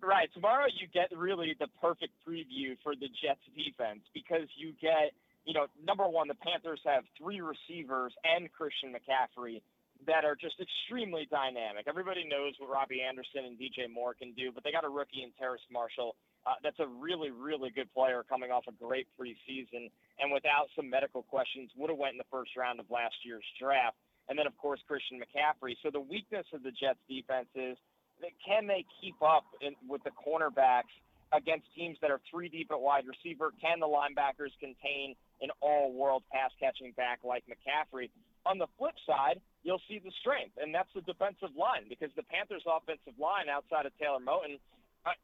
Right. 0.00 0.28
Tomorrow 0.32 0.66
you 0.78 0.86
get 0.92 1.16
really 1.16 1.56
the 1.58 1.66
perfect 1.80 2.12
preview 2.28 2.76
for 2.82 2.94
the 2.94 3.08
Jets 3.20 3.40
defense 3.56 4.02
because 4.12 4.46
you 4.54 4.74
get, 4.80 5.12
you 5.44 5.54
know, 5.54 5.66
number 5.84 6.08
one, 6.08 6.28
the 6.28 6.34
Panthers 6.40 6.80
have 6.84 7.04
three 7.20 7.40
receivers 7.40 8.12
and 8.24 8.50
Christian 8.52 8.92
McCaffrey 8.92 9.60
that 10.06 10.24
are 10.24 10.36
just 10.36 10.56
extremely 10.60 11.28
dynamic. 11.30 11.86
Everybody 11.88 12.24
knows 12.28 12.54
what 12.58 12.68
Robbie 12.68 13.00
Anderson 13.00 13.44
and 13.46 13.56
DJ 13.56 13.88
Moore 13.88 14.12
can 14.14 14.32
do, 14.32 14.52
but 14.52 14.64
they 14.64 14.72
got 14.72 14.84
a 14.84 14.88
rookie 14.88 15.22
in 15.22 15.32
Terrace 15.38 15.64
Marshall 15.70 16.16
uh, 16.46 16.60
that's 16.62 16.78
a 16.80 16.86
really, 16.86 17.30
really 17.30 17.70
good 17.70 17.88
player 17.94 18.24
coming 18.28 18.50
off 18.50 18.64
a 18.68 18.72
great 18.72 19.08
preseason, 19.18 19.88
and 20.20 20.28
without 20.32 20.68
some 20.76 20.90
medical 20.90 21.22
questions, 21.22 21.70
would 21.76 21.88
have 21.88 21.98
went 21.98 22.12
in 22.12 22.18
the 22.18 22.30
first 22.30 22.52
round 22.56 22.80
of 22.80 22.90
last 22.90 23.16
year's 23.24 23.44
draft. 23.60 23.96
And 24.28 24.38
then, 24.38 24.46
of 24.46 24.56
course, 24.56 24.80
Christian 24.88 25.20
McCaffrey. 25.20 25.76
So 25.82 25.90
the 25.90 26.00
weakness 26.00 26.46
of 26.52 26.62
the 26.62 26.70
Jets' 26.70 27.00
defense 27.08 27.48
is 27.54 27.76
that 28.20 28.32
can 28.44 28.66
they 28.66 28.84
keep 29.00 29.16
up 29.22 29.44
in, 29.60 29.72
with 29.88 30.02
the 30.04 30.12
cornerbacks 30.16 30.92
against 31.32 31.66
teams 31.74 31.96
that 32.00 32.10
are 32.10 32.20
three 32.30 32.48
deep 32.48 32.68
at 32.70 32.80
wide 32.80 33.04
receiver? 33.08 33.52
Can 33.60 33.80
the 33.80 33.88
linebackers 33.88 34.52
contain 34.60 35.16
an 35.40 35.50
all-world 35.60 36.22
pass-catching 36.32 36.92
back 36.96 37.20
like 37.24 37.44
McCaffrey? 37.46 38.10
On 38.46 38.58
the 38.58 38.68
flip 38.76 38.94
side, 39.06 39.40
you'll 39.62 39.82
see 39.88 39.98
the 39.98 40.12
strength, 40.20 40.58
and 40.60 40.74
that's 40.74 40.92
the 40.94 41.00
defensive 41.00 41.56
line 41.56 41.88
because 41.88 42.10
the 42.16 42.22
Panthers' 42.28 42.64
offensive 42.68 43.16
line 43.18 43.48
outside 43.48 43.86
of 43.86 43.92
Taylor 43.96 44.20
Moton 44.20 44.60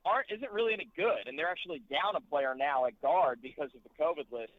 aren't 0.05 0.29
isn't 0.33 0.53
really 0.53 0.73
any 0.73 0.89
good, 0.97 1.25
and 1.29 1.39
they're 1.39 1.51
actually 1.51 1.81
down 1.89 2.17
a 2.17 2.21
player 2.29 2.55
now 2.57 2.85
at 2.85 2.97
guard 3.01 3.41
because 3.41 3.69
of 3.77 3.81
the 3.85 3.93
COVID 3.97 4.29
list. 4.33 4.53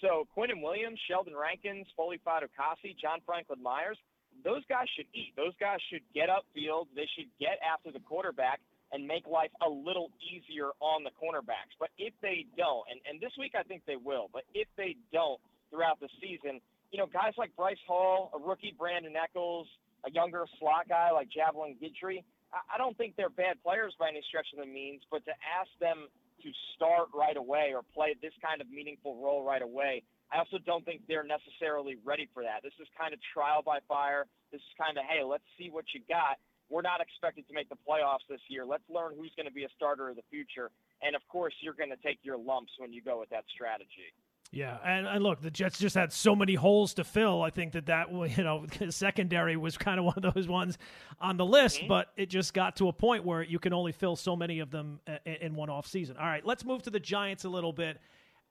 So 0.00 0.28
Quinnen 0.36 0.62
Williams, 0.62 1.00
Sheldon 1.08 1.36
Rankins, 1.36 1.86
Foley 1.96 2.20
Fatukasi, 2.24 2.96
John 3.00 3.20
Franklin 3.26 3.62
Myers, 3.62 3.98
those 4.44 4.62
guys 4.68 4.86
should 4.94 5.10
eat. 5.14 5.34
Those 5.36 5.56
guys 5.58 5.78
should 5.90 6.02
get 6.14 6.28
upfield. 6.28 6.86
They 6.94 7.08
should 7.16 7.26
get 7.40 7.58
after 7.64 7.90
the 7.90 8.00
quarterback 8.04 8.60
and 8.92 9.06
make 9.06 9.26
life 9.26 9.50
a 9.64 9.68
little 9.68 10.10
easier 10.20 10.70
on 10.80 11.04
the 11.04 11.10
cornerbacks. 11.20 11.76
But 11.78 11.90
if 11.98 12.14
they 12.22 12.46
don't, 12.56 12.84
and, 12.90 13.00
and 13.08 13.20
this 13.20 13.32
week 13.38 13.52
I 13.58 13.62
think 13.62 13.82
they 13.86 13.96
will, 13.96 14.28
but 14.32 14.44
if 14.54 14.68
they 14.76 14.96
don't 15.12 15.40
throughout 15.70 16.00
the 16.00 16.08
season, 16.20 16.60
you 16.90 16.98
know, 16.98 17.06
guys 17.06 17.34
like 17.36 17.54
Bryce 17.56 17.80
Hall, 17.86 18.30
a 18.32 18.38
rookie 18.38 18.74
Brandon 18.78 19.12
Echols, 19.12 19.68
a 20.06 20.10
younger 20.10 20.46
slot 20.58 20.88
guy 20.88 21.10
like 21.12 21.28
Javelin 21.28 21.76
Guidry, 21.76 22.24
I 22.48 22.78
don't 22.78 22.96
think 22.96 23.12
they're 23.16 23.28
bad 23.28 23.60
players 23.62 23.92
by 24.00 24.08
any 24.08 24.22
stretch 24.28 24.48
of 24.56 24.64
the 24.64 24.70
means, 24.70 25.02
but 25.10 25.20
to 25.26 25.32
ask 25.44 25.68
them 25.80 26.08
to 26.42 26.48
start 26.74 27.08
right 27.12 27.36
away 27.36 27.72
or 27.74 27.82
play 27.92 28.16
this 28.22 28.32
kind 28.40 28.62
of 28.62 28.70
meaningful 28.70 29.20
role 29.20 29.44
right 29.44 29.60
away, 29.60 30.02
I 30.32 30.38
also 30.38 30.56
don't 30.64 30.84
think 30.84 31.02
they're 31.08 31.26
necessarily 31.26 31.96
ready 32.04 32.28
for 32.32 32.42
that. 32.42 32.62
This 32.62 32.72
is 32.80 32.88
kind 32.96 33.12
of 33.12 33.20
trial 33.34 33.60
by 33.60 33.80
fire. 33.88 34.24
This 34.52 34.60
is 34.60 34.72
kind 34.80 34.96
of, 34.96 35.04
hey, 35.04 35.24
let's 35.24 35.44
see 35.58 35.68
what 35.68 35.84
you 35.92 36.00
got. 36.08 36.40
We're 36.70 36.82
not 36.82 37.00
expected 37.00 37.46
to 37.48 37.54
make 37.54 37.68
the 37.68 37.76
playoffs 37.88 38.26
this 38.28 38.40
year. 38.48 38.64
Let's 38.66 38.84
learn 38.88 39.12
who's 39.16 39.32
going 39.36 39.46
to 39.46 39.52
be 39.52 39.64
a 39.64 39.68
starter 39.76 40.10
of 40.10 40.16
the 40.16 40.22
future. 40.30 40.70
And 41.02 41.16
of 41.16 41.22
course, 41.28 41.54
you're 41.60 41.74
going 41.74 41.90
to 41.90 41.96
take 41.96 42.18
your 42.22 42.36
lumps 42.36 42.72
when 42.78 42.92
you 42.92 43.02
go 43.02 43.18
with 43.20 43.30
that 43.30 43.44
strategy. 43.54 44.12
Yeah, 44.50 44.78
and, 44.82 45.06
and 45.06 45.22
look, 45.22 45.42
the 45.42 45.50
Jets 45.50 45.78
just 45.78 45.94
had 45.94 46.10
so 46.10 46.34
many 46.34 46.54
holes 46.54 46.94
to 46.94 47.04
fill. 47.04 47.42
I 47.42 47.50
think 47.50 47.72
that 47.72 47.86
that 47.86 48.10
you 48.36 48.44
know 48.44 48.64
secondary 48.88 49.56
was 49.56 49.76
kind 49.76 49.98
of 49.98 50.06
one 50.06 50.22
of 50.22 50.34
those 50.34 50.48
ones 50.48 50.78
on 51.20 51.36
the 51.36 51.44
list, 51.44 51.78
mm-hmm. 51.80 51.88
but 51.88 52.08
it 52.16 52.30
just 52.30 52.54
got 52.54 52.76
to 52.76 52.88
a 52.88 52.92
point 52.92 53.24
where 53.24 53.42
you 53.42 53.58
can 53.58 53.72
only 53.72 53.92
fill 53.92 54.16
so 54.16 54.34
many 54.34 54.60
of 54.60 54.70
them 54.70 55.00
in 55.26 55.54
one 55.54 55.68
off 55.68 55.86
season. 55.86 56.16
All 56.16 56.26
right, 56.26 56.44
let's 56.46 56.64
move 56.64 56.82
to 56.84 56.90
the 56.90 57.00
Giants 57.00 57.44
a 57.44 57.48
little 57.48 57.72
bit. 57.72 57.98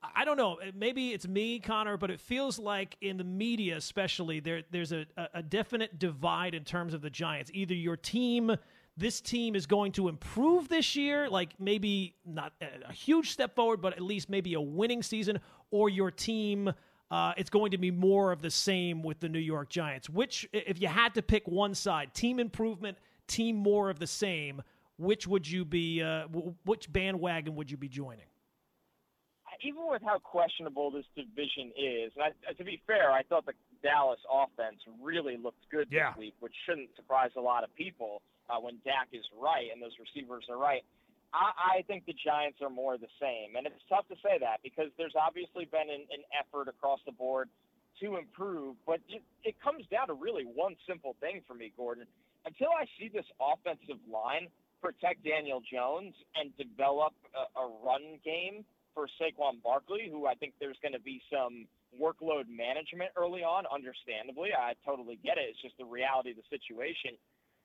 I 0.04 0.26
don't 0.26 0.38
know. 0.38 0.58
Maybe 0.76 1.10
it's 1.14 1.28
me, 1.28 1.60
Connor, 1.60 1.98
but 1.98 2.12
it 2.12 2.20
feels 2.20 2.60
like 2.60 2.96
in 3.02 3.18
the 3.18 3.24
media, 3.24 3.78
especially, 3.78 4.40
there 4.40 4.62
there's 4.70 4.92
a, 4.92 5.06
a 5.34 5.42
definite 5.42 5.98
divide 5.98 6.54
in 6.54 6.64
terms 6.64 6.94
of 6.94 7.02
the 7.02 7.10
Giants. 7.10 7.50
Either 7.54 7.74
your 7.74 7.98
team, 7.98 8.56
this 8.96 9.22
team 9.22 9.56
is 9.56 9.66
going 9.66 9.92
to 9.94 10.08
improve 10.08 10.70
this 10.70 10.96
year, 10.96 11.30
like 11.30 11.60
maybe 11.60 12.16
not 12.26 12.54
a 12.62 12.94
huge 12.94 13.32
step 13.32 13.56
forward, 13.56 13.82
but 13.82 13.94
at 13.94 14.02
least 14.02 14.30
maybe 14.30 14.54
a 14.54 14.62
winning 14.62 15.02
season, 15.02 15.40
or 15.72 15.90
your 15.90 16.12
team. 16.12 16.72
Uh, 17.10 17.34
it's 17.38 17.50
going 17.50 17.72
to 17.72 17.78
be 17.78 17.90
more 17.90 18.32
of 18.32 18.42
the 18.42 18.52
same 18.52 19.02
with 19.02 19.20
the 19.20 19.30
New 19.30 19.40
York 19.40 19.70
Giants. 19.70 20.10
Which, 20.10 20.48
if 20.52 20.80
you 20.82 20.90
had 20.90 21.14
to 21.16 21.22
pick 21.22 21.48
one 21.48 21.74
side, 21.74 22.14
team 22.14 22.40
improvement, 22.40 22.98
team 23.28 23.56
more 23.56 23.90
of 23.90 23.98
the 23.98 24.08
same, 24.08 24.62
which 24.98 25.26
would 25.26 25.50
you 25.50 25.66
be? 25.66 26.04
Uh, 26.04 26.28
which 26.66 26.92
bandwagon 26.92 27.56
would 27.56 27.72
you 27.72 27.78
be 27.78 27.88
joining? 27.88 28.26
Even 29.64 29.88
with 29.88 30.02
how 30.04 30.20
questionable 30.20 30.92
this 30.92 31.06
division 31.16 31.72
is, 31.78 32.12
and 32.16 32.34
I, 32.34 32.54
to 32.54 32.64
be 32.64 32.82
fair, 32.86 33.12
I 33.12 33.24
thought 33.24 33.46
the 33.46 33.54
Dallas 33.84 34.20
offense 34.30 34.82
really 35.02 35.38
looked 35.38 35.64
good 35.70 35.88
yeah. 35.92 36.12
this 36.12 36.18
week, 36.18 36.36
which 36.40 36.54
shouldn't 36.66 36.90
surprise 36.96 37.32
a 37.38 37.42
lot 37.42 37.64
of 37.64 37.74
people 37.76 38.22
uh, 38.50 38.60
when 38.60 38.78
Dak 38.86 39.10
is 39.14 39.26
right 39.40 39.68
and 39.72 39.82
those 39.82 39.96
receivers 40.00 40.46
are 40.50 40.58
right. 40.58 40.84
I, 41.34 41.80
I 41.80 41.82
think 41.84 42.06
the 42.06 42.16
Giants 42.16 42.60
are 42.62 42.70
more 42.70 42.98
the 42.98 43.12
same, 43.20 43.56
and 43.58 43.68
it's 43.68 43.84
tough 43.90 44.08
to 44.08 44.16
say 44.24 44.40
that 44.40 44.64
because 44.64 44.88
there's 44.98 45.16
obviously 45.20 45.66
been 45.66 45.90
an, 45.92 46.08
an 46.12 46.24
effort 46.32 46.68
across 46.68 47.00
the 47.06 47.12
board 47.12 47.50
to 48.02 48.16
improve, 48.16 48.76
but 48.86 49.00
it, 49.10 49.22
it 49.44 49.56
comes 49.60 49.84
down 49.92 50.08
to 50.08 50.14
really 50.14 50.46
one 50.46 50.76
simple 50.88 51.16
thing 51.20 51.42
for 51.48 51.54
me, 51.54 51.74
Gordon. 51.76 52.06
Until 52.46 52.70
I 52.72 52.86
see 52.98 53.10
this 53.10 53.26
offensive 53.42 54.00
line 54.08 54.48
protect 54.82 55.26
Daniel 55.26 55.62
Jones 55.62 56.14
and 56.38 56.56
develop 56.56 57.14
a, 57.36 57.60
a 57.60 57.66
run 57.84 58.22
game 58.24 58.64
for 58.98 59.06
Saquon 59.22 59.62
Barkley, 59.62 60.10
who 60.10 60.26
I 60.26 60.34
think 60.34 60.58
there's 60.58 60.82
going 60.82 60.98
to 60.98 61.06
be 61.06 61.22
some 61.30 61.70
workload 61.94 62.50
management 62.50 63.14
early 63.14 63.46
on, 63.46 63.70
understandably. 63.70 64.58
I 64.58 64.74
totally 64.82 65.22
get 65.22 65.38
it. 65.38 65.54
It's 65.54 65.62
just 65.62 65.78
the 65.78 65.86
reality 65.86 66.34
of 66.34 66.42
the 66.42 66.50
situation. 66.50 67.14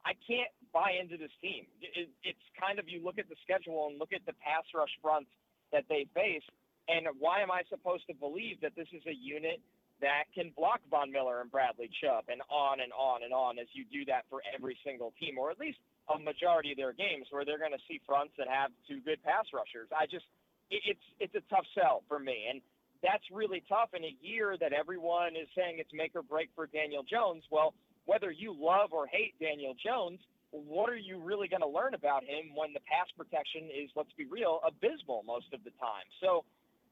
I 0.05 0.13
can't 0.29 0.53
buy 0.77 1.01
into 1.01 1.17
this 1.17 1.33
team. 1.41 1.65
It, 1.81 2.13
it's 2.21 2.47
kind 2.61 2.77
of 2.77 2.85
you 2.85 3.01
look 3.01 3.17
at 3.17 3.33
the 3.33 3.41
schedule 3.41 3.89
and 3.89 3.97
look 3.97 4.13
at 4.13 4.21
the 4.29 4.37
pass 4.45 4.69
rush 4.77 4.93
fronts 5.01 5.33
that 5.73 5.89
they 5.89 6.05
face, 6.13 6.45
and 6.93 7.09
why 7.17 7.41
am 7.41 7.49
I 7.49 7.65
supposed 7.73 8.05
to 8.13 8.15
believe 8.21 8.61
that 8.61 8.77
this 8.77 8.93
is 8.93 9.01
a 9.09 9.17
unit 9.17 9.57
that 10.05 10.29
can 10.37 10.53
block 10.53 10.85
Von 10.93 11.09
Miller 11.09 11.41
and 11.41 11.49
Bradley 11.49 11.89
Chubb 12.03 12.29
and 12.29 12.45
on 12.53 12.85
and 12.85 12.93
on 12.93 13.25
and 13.25 13.33
on 13.33 13.57
as 13.57 13.71
you 13.73 13.89
do 13.89 14.05
that 14.11 14.29
for 14.29 14.45
every 14.53 14.77
single 14.85 15.15
team, 15.17 15.39
or 15.41 15.49
at 15.49 15.57
least 15.57 15.79
a 16.13 16.19
majority 16.19 16.75
of 16.75 16.77
their 16.77 16.93
games 16.93 17.31
where 17.31 17.47
they're 17.47 17.63
going 17.63 17.73
to 17.73 17.87
see 17.89 18.03
fronts 18.05 18.35
that 18.37 18.51
have 18.51 18.75
two 18.85 19.01
good 19.01 19.23
pass 19.23 19.47
rushers. 19.55 19.89
I 19.95 20.05
just 20.11 20.27
it's 20.73 21.07
it's 21.21 21.35
a 21.35 21.45
tough 21.53 21.67
sell 21.75 22.03
for 22.09 22.19
me, 22.19 22.49
and 22.51 22.61
that's 23.03 23.25
really 23.33 23.63
tough 23.69 23.91
in 23.95 24.05
a 24.05 24.17
year 24.21 24.57
that 24.59 24.73
everyone 24.73 25.37
is 25.37 25.49
saying 25.57 25.77
it's 25.79 25.93
make 25.93 26.15
or 26.15 26.23
break 26.23 26.49
for 26.55 26.67
Daniel 26.67 27.03
Jones. 27.03 27.45
Well, 27.51 27.75
whether 28.07 28.31
you 28.31 28.55
love 28.57 28.93
or 28.93 29.07
hate 29.07 29.35
Daniel 29.39 29.75
Jones, 29.75 30.21
what 30.51 30.89
are 30.91 30.97
you 30.97 31.19
really 31.19 31.49
going 31.49 31.63
to 31.63 31.69
learn 31.69 31.95
about 31.95 32.23
him 32.25 32.55
when 32.55 32.73
the 32.73 32.81
pass 32.87 33.07
protection 33.17 33.69
is, 33.73 33.91
let's 33.97 34.13
be 34.17 34.25
real, 34.27 34.61
abysmal 34.67 35.23
most 35.27 35.53
of 35.53 35.65
the 35.65 35.71
time? 35.79 36.07
So 36.21 36.45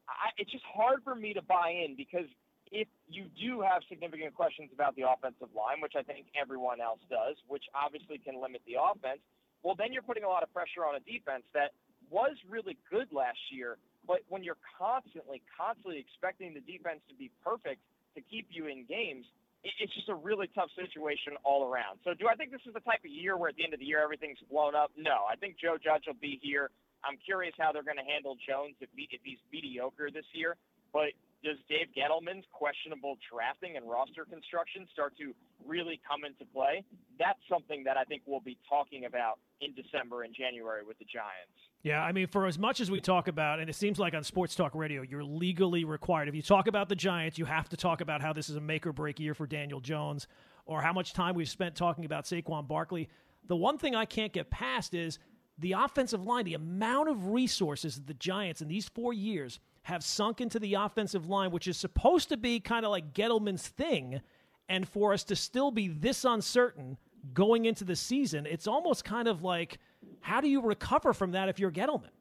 I, 0.07 0.31
it's 0.37 0.51
just 0.51 0.65
hard 0.67 1.03
for 1.03 1.15
me 1.15 1.33
to 1.33 1.41
buy 1.41 1.71
in 1.71 1.95
because 1.95 2.27
if 2.71 2.87
you 3.07 3.27
do 3.35 3.61
have 3.61 3.83
significant 3.87 4.33
questions 4.33 4.71
about 4.73 4.95
the 4.95 5.03
offensive 5.03 5.51
line, 5.55 5.83
which 5.83 5.93
I 5.95 6.03
think 6.03 6.27
everyone 6.39 6.79
else 6.79 7.03
does, 7.09 7.35
which 7.47 7.63
obviously 7.75 8.17
can 8.17 8.39
limit 8.39 8.61
the 8.67 8.79
offense, 8.79 9.19
well, 9.63 9.75
then 9.75 9.93
you're 9.93 10.07
putting 10.07 10.23
a 10.23 10.31
lot 10.31 10.43
of 10.43 10.51
pressure 10.51 10.87
on 10.87 10.95
a 10.95 11.03
defense 11.03 11.43
that 11.53 11.75
was 12.11 12.35
really 12.49 12.77
good 12.91 13.07
last 13.11 13.39
year, 13.49 13.77
but 14.05 14.21
when 14.29 14.43
you're 14.43 14.59
constantly, 14.77 15.41
constantly 15.57 15.97
expecting 15.97 16.53
the 16.53 16.61
defense 16.61 16.99
to 17.09 17.15
be 17.15 17.31
perfect 17.43 17.79
to 18.15 18.21
keep 18.21 18.51
you 18.51 18.67
in 18.67 18.85
games, 18.85 19.25
it's 19.63 19.93
just 19.93 20.09
a 20.09 20.17
really 20.17 20.49
tough 20.53 20.69
situation 20.73 21.37
all 21.45 21.69
around. 21.69 22.01
So, 22.03 22.17
do 22.17 22.25
I 22.27 22.33
think 22.33 22.49
this 22.49 22.65
is 22.65 22.73
the 22.73 22.81
type 22.81 23.05
of 23.05 23.13
year 23.13 23.37
where 23.37 23.49
at 23.49 23.55
the 23.55 23.63
end 23.63 23.73
of 23.73 23.79
the 23.79 23.85
year 23.85 24.01
everything's 24.01 24.41
blown 24.49 24.73
up? 24.73 24.89
No. 24.97 25.29
I 25.29 25.37
think 25.37 25.55
Joe 25.61 25.77
Judge 25.77 26.09
will 26.09 26.17
be 26.17 26.41
here. 26.41 26.73
I'm 27.05 27.17
curious 27.21 27.53
how 27.57 27.71
they're 27.71 27.85
going 27.85 28.01
to 28.01 28.05
handle 28.05 28.37
Jones 28.41 28.73
if, 28.81 28.89
he, 28.95 29.07
if 29.13 29.21
he's 29.23 29.37
mediocre 29.53 30.09
this 30.09 30.25
year. 30.33 30.57
But 30.93 31.13
does 31.43 31.57
Dave 31.67 31.87
Gettleman's 31.97 32.45
questionable 32.51 33.17
drafting 33.31 33.77
and 33.77 33.89
roster 33.89 34.25
construction 34.25 34.87
start 34.93 35.17
to 35.17 35.33
really 35.65 35.99
come 36.07 36.23
into 36.23 36.45
play? 36.53 36.83
That's 37.17 37.39
something 37.49 37.83
that 37.85 37.97
I 37.97 38.03
think 38.03 38.21
we'll 38.25 38.41
be 38.41 38.57
talking 38.69 39.05
about 39.05 39.39
in 39.59 39.73
December 39.73 40.23
and 40.23 40.33
January 40.35 40.83
with 40.85 40.99
the 40.99 41.05
Giants. 41.05 41.57
Yeah, 41.83 42.03
I 42.03 42.11
mean, 42.11 42.27
for 42.27 42.45
as 42.45 42.59
much 42.59 42.79
as 42.79 42.91
we 42.91 43.01
talk 43.01 43.27
about, 43.27 43.59
and 43.59 43.69
it 43.69 43.73
seems 43.73 43.97
like 43.97 44.13
on 44.13 44.23
Sports 44.23 44.53
Talk 44.53 44.75
Radio, 44.75 45.01
you're 45.01 45.23
legally 45.23 45.83
required. 45.83 46.27
If 46.29 46.35
you 46.35 46.43
talk 46.43 46.67
about 46.67 46.89
the 46.89 46.95
Giants, 46.95 47.39
you 47.39 47.45
have 47.45 47.69
to 47.69 47.77
talk 47.77 48.01
about 48.01 48.21
how 48.21 48.33
this 48.33 48.49
is 48.49 48.55
a 48.55 48.61
make 48.61 48.85
or 48.85 48.93
break 48.93 49.19
year 49.19 49.33
for 49.33 49.47
Daniel 49.47 49.79
Jones 49.79 50.27
or 50.65 50.81
how 50.81 50.93
much 50.93 51.13
time 51.13 51.33
we've 51.33 51.49
spent 51.49 51.75
talking 51.75 52.05
about 52.05 52.25
Saquon 52.25 52.67
Barkley. 52.67 53.09
The 53.47 53.55
one 53.55 53.79
thing 53.79 53.95
I 53.95 54.05
can't 54.05 54.31
get 54.31 54.51
past 54.51 54.93
is 54.93 55.17
the 55.57 55.73
offensive 55.73 56.23
line, 56.23 56.45
the 56.45 56.53
amount 56.53 57.09
of 57.09 57.27
resources 57.27 57.95
that 57.95 58.05
the 58.05 58.13
Giants 58.13 58.61
in 58.61 58.67
these 58.67 58.87
four 58.87 59.11
years 59.11 59.59
have 59.83 60.03
sunk 60.03 60.41
into 60.41 60.59
the 60.59 60.75
offensive 60.75 61.27
line, 61.27 61.51
which 61.51 61.67
is 61.67 61.77
supposed 61.77 62.29
to 62.29 62.37
be 62.37 62.59
kind 62.59 62.85
of 62.85 62.91
like 62.91 63.13
Gettleman's 63.13 63.67
thing. 63.67 64.21
And 64.69 64.87
for 64.87 65.13
us 65.13 65.23
to 65.25 65.35
still 65.35 65.71
be 65.71 65.87
this 65.87 66.23
uncertain 66.23 66.97
going 67.33 67.65
into 67.65 67.83
the 67.83 67.95
season, 67.95 68.45
it's 68.45 68.67
almost 68.67 69.03
kind 69.05 69.27
of 69.27 69.43
like– 69.43 69.79
how 70.21 70.41
do 70.41 70.47
you 70.47 70.61
recover 70.61 71.13
from 71.13 71.31
that 71.31 71.49
if 71.49 71.59
you're 71.59 71.71
Gettleman? 71.71 72.13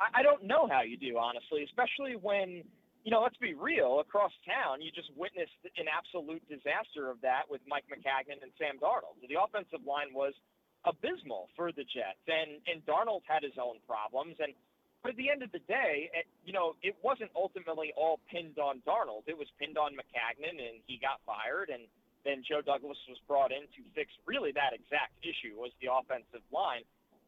I, 0.00 0.22
don't 0.22 0.44
know 0.44 0.68
how 0.68 0.82
you 0.82 0.98
do, 0.98 1.16
honestly, 1.16 1.62
especially 1.64 2.18
when, 2.20 2.62
you 3.04 3.10
know, 3.10 3.22
let's 3.22 3.38
be 3.38 3.54
real, 3.54 4.00
across 4.00 4.32
town, 4.44 4.82
you 4.82 4.90
just 4.90 5.08
witnessed 5.16 5.54
an 5.78 5.86
absolute 5.88 6.42
disaster 6.48 7.08
of 7.08 7.22
that 7.22 7.48
with 7.48 7.62
Mike 7.66 7.84
Maccagnan 7.88 8.42
and 8.42 8.52
Sam 8.58 8.76
Darnold. 8.82 9.16
The 9.22 9.38
offensive 9.40 9.86
line 9.86 10.12
was 10.12 10.34
abysmal 10.84 11.48
for 11.56 11.72
the 11.72 11.84
Jets, 11.88 12.20
and, 12.26 12.60
and 12.66 12.84
Darnold 12.84 13.22
had 13.24 13.42
his 13.42 13.56
own 13.56 13.78
problems. 13.86 14.36
And 14.40 14.52
but 15.04 15.12
at 15.12 15.20
the 15.20 15.28
end 15.28 15.44
of 15.44 15.52
the 15.52 15.60
day, 15.68 16.08
it, 16.16 16.24
you 16.48 16.56
know, 16.56 16.74
it 16.80 16.96
wasn't 17.04 17.30
ultimately 17.36 17.92
all 17.94 18.18
pinned 18.32 18.56
on 18.58 18.80
Darnold. 18.88 19.28
It 19.28 19.36
was 19.36 19.46
pinned 19.60 19.76
on 19.76 19.92
Maccagnan, 19.92 20.56
and 20.56 20.80
he 20.88 20.96
got 20.96 21.20
fired, 21.28 21.68
and– 21.68 21.84
then 22.24 22.40
Joe 22.42 22.64
Douglas 22.64 22.96
was 23.06 23.20
brought 23.28 23.52
in 23.52 23.68
to 23.76 23.80
fix 23.92 24.08
really 24.24 24.50
that 24.56 24.72
exact 24.72 25.12
issue 25.20 25.60
was 25.60 25.70
the 25.78 25.92
offensive 25.92 26.42
line. 26.48 26.82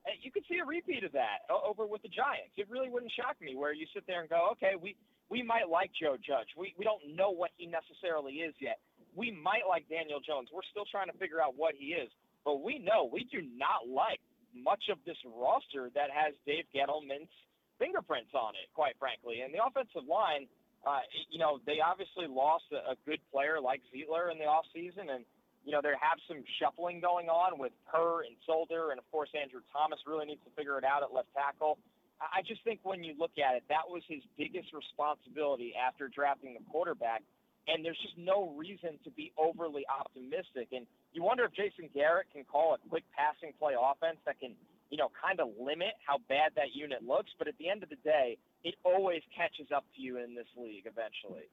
And 0.09 0.17
you 0.25 0.33
could 0.33 0.49
see 0.49 0.59
a 0.59 0.65
repeat 0.65 1.05
of 1.05 1.13
that 1.13 1.45
over 1.53 1.85
with 1.85 2.01
the 2.01 2.09
Giants. 2.09 2.57
It 2.57 2.67
really 2.73 2.89
wouldn't 2.89 3.13
shock 3.13 3.37
me 3.39 3.55
where 3.55 3.77
you 3.77 3.85
sit 3.93 4.09
there 4.09 4.25
and 4.25 4.29
go, 4.29 4.49
okay, 4.57 4.75
we 4.75 4.97
we 5.29 5.43
might 5.43 5.69
like 5.69 5.91
Joe 5.93 6.17
Judge. 6.17 6.49
We 6.57 6.73
we 6.81 6.85
don't 6.85 7.03
know 7.15 7.31
what 7.31 7.53
he 7.61 7.69
necessarily 7.69 8.41
is 8.41 8.55
yet. 8.59 8.81
We 9.15 9.31
might 9.31 9.69
like 9.69 9.89
Daniel 9.89 10.21
Jones. 10.21 10.49
We're 10.53 10.67
still 10.71 10.89
trying 10.89 11.11
to 11.13 11.17
figure 11.19 11.43
out 11.43 11.55
what 11.57 11.75
he 11.77 11.93
is. 11.93 12.09
But 12.45 12.63
we 12.63 12.79
know 12.79 13.11
we 13.11 13.27
do 13.29 13.43
not 13.43 13.91
like 13.91 14.23
much 14.55 14.89
of 14.89 15.03
this 15.05 15.19
roster 15.27 15.91
that 15.99 16.09
has 16.15 16.33
Dave 16.47 16.65
Gettleman's 16.71 17.33
fingerprints 17.79 18.33
on 18.35 18.55
it, 18.55 18.69
quite 18.75 18.97
frankly. 18.99 19.41
And 19.43 19.53
the 19.53 19.65
offensive 19.65 20.09
line– 20.09 20.47
uh, 20.87 21.03
you 21.29 21.39
know, 21.43 21.59
they 21.67 21.83
obviously 21.83 22.31
lost 22.31 22.71
a, 22.71 22.95
a 22.95 22.97
good 23.03 23.19
player 23.35 23.59
like 23.59 23.83
Zeitler 23.91 24.31
in 24.31 24.39
the 24.39 24.47
offseason, 24.47 25.11
and, 25.11 25.27
you 25.67 25.75
know, 25.75 25.83
they 25.83 25.91
have 25.99 26.23
some 26.31 26.47
shuffling 26.63 27.03
going 27.03 27.27
on 27.27 27.59
with 27.59 27.75
Peart 27.91 28.31
and 28.31 28.37
Solder, 28.47 28.95
and, 28.95 28.99
of 29.03 29.07
course, 29.11 29.29
Andrew 29.35 29.67
Thomas 29.75 29.99
really 30.07 30.27
needs 30.27 30.39
to 30.47 30.53
figure 30.55 30.79
it 30.79 30.85
out 30.87 31.03
at 31.03 31.11
left 31.11 31.27
tackle. 31.35 31.77
I 32.23 32.47
just 32.47 32.63
think 32.63 32.79
when 32.87 33.03
you 33.03 33.19
look 33.19 33.35
at 33.37 33.59
it, 33.59 33.65
that 33.69 33.91
was 33.91 34.07
his 34.07 34.23
biggest 34.39 34.71
responsibility 34.71 35.75
after 35.75 36.07
drafting 36.07 36.55
the 36.55 36.63
quarterback, 36.71 37.27
and 37.67 37.85
there's 37.85 37.99
just 37.99 38.15
no 38.17 38.55
reason 38.55 38.95
to 39.03 39.11
be 39.11 39.35
overly 39.35 39.83
optimistic. 39.91 40.71
And 40.71 40.87
you 41.13 41.27
wonder 41.27 41.43
if 41.45 41.53
Jason 41.53 41.91
Garrett 41.91 42.31
can 42.31 42.47
call 42.47 42.79
a 42.79 42.81
quick 42.89 43.03
passing 43.11 43.53
play 43.59 43.75
offense 43.75 44.23
that 44.23 44.39
can, 44.39 44.55
you 44.91 44.97
know, 44.97 45.11
kind 45.21 45.41
of 45.41 45.49
limit 45.61 45.95
how 46.07 46.19
bad 46.29 46.53
that 46.57 46.75
unit 46.75 47.03
looks. 47.07 47.31
But 47.39 47.49
at 47.49 47.59
the 47.59 47.69
end 47.69 47.83
of 47.83 47.89
the 47.89 47.97
day, 47.97 48.39
it 48.65 48.75
always 48.85 49.23
catches 49.37 49.73
up 49.75 49.85
to 49.97 50.03
you 50.03 50.19
in 50.19 50.35
this 50.35 50.47
league 50.57 50.87
eventually. 50.87 51.49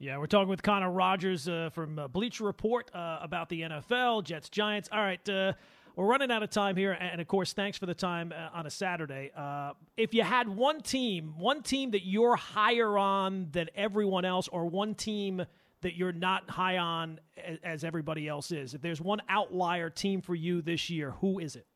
Yeah, 0.00 0.18
we're 0.18 0.26
talking 0.26 0.48
with 0.48 0.62
Connor 0.62 0.92
Rogers 0.92 1.48
uh, 1.48 1.70
from 1.72 1.98
uh, 1.98 2.06
Bleacher 2.06 2.44
Report 2.44 2.88
uh, 2.94 3.18
about 3.20 3.48
the 3.48 3.62
NFL, 3.62 4.22
Jets, 4.22 4.48
Giants. 4.48 4.88
All 4.92 5.00
right, 5.00 5.28
uh, 5.28 5.54
we're 5.96 6.06
running 6.06 6.30
out 6.30 6.44
of 6.44 6.50
time 6.50 6.76
here, 6.76 6.92
and 6.92 7.20
of 7.20 7.26
course, 7.26 7.52
thanks 7.52 7.76
for 7.76 7.86
the 7.86 7.94
time 7.94 8.32
uh, 8.32 8.56
on 8.56 8.66
a 8.66 8.70
Saturday. 8.70 9.32
Uh, 9.36 9.72
if 9.96 10.14
you 10.14 10.22
had 10.22 10.48
one 10.48 10.80
team, 10.82 11.34
one 11.36 11.64
team 11.64 11.90
that 11.90 12.06
you're 12.06 12.36
higher 12.36 12.96
on 12.96 13.48
than 13.50 13.68
everyone 13.74 14.24
else, 14.24 14.46
or 14.46 14.66
one 14.66 14.94
team 14.94 15.44
that 15.80 15.96
you're 15.96 16.12
not 16.12 16.48
high 16.48 16.78
on 16.78 17.18
as, 17.44 17.58
as 17.64 17.84
everybody 17.84 18.28
else 18.28 18.52
is, 18.52 18.74
if 18.74 18.80
there's 18.80 19.00
one 19.00 19.20
outlier 19.28 19.90
team 19.90 20.22
for 20.22 20.36
you 20.36 20.62
this 20.62 20.88
year, 20.88 21.10
who 21.20 21.40
is 21.40 21.56
it? 21.56 21.66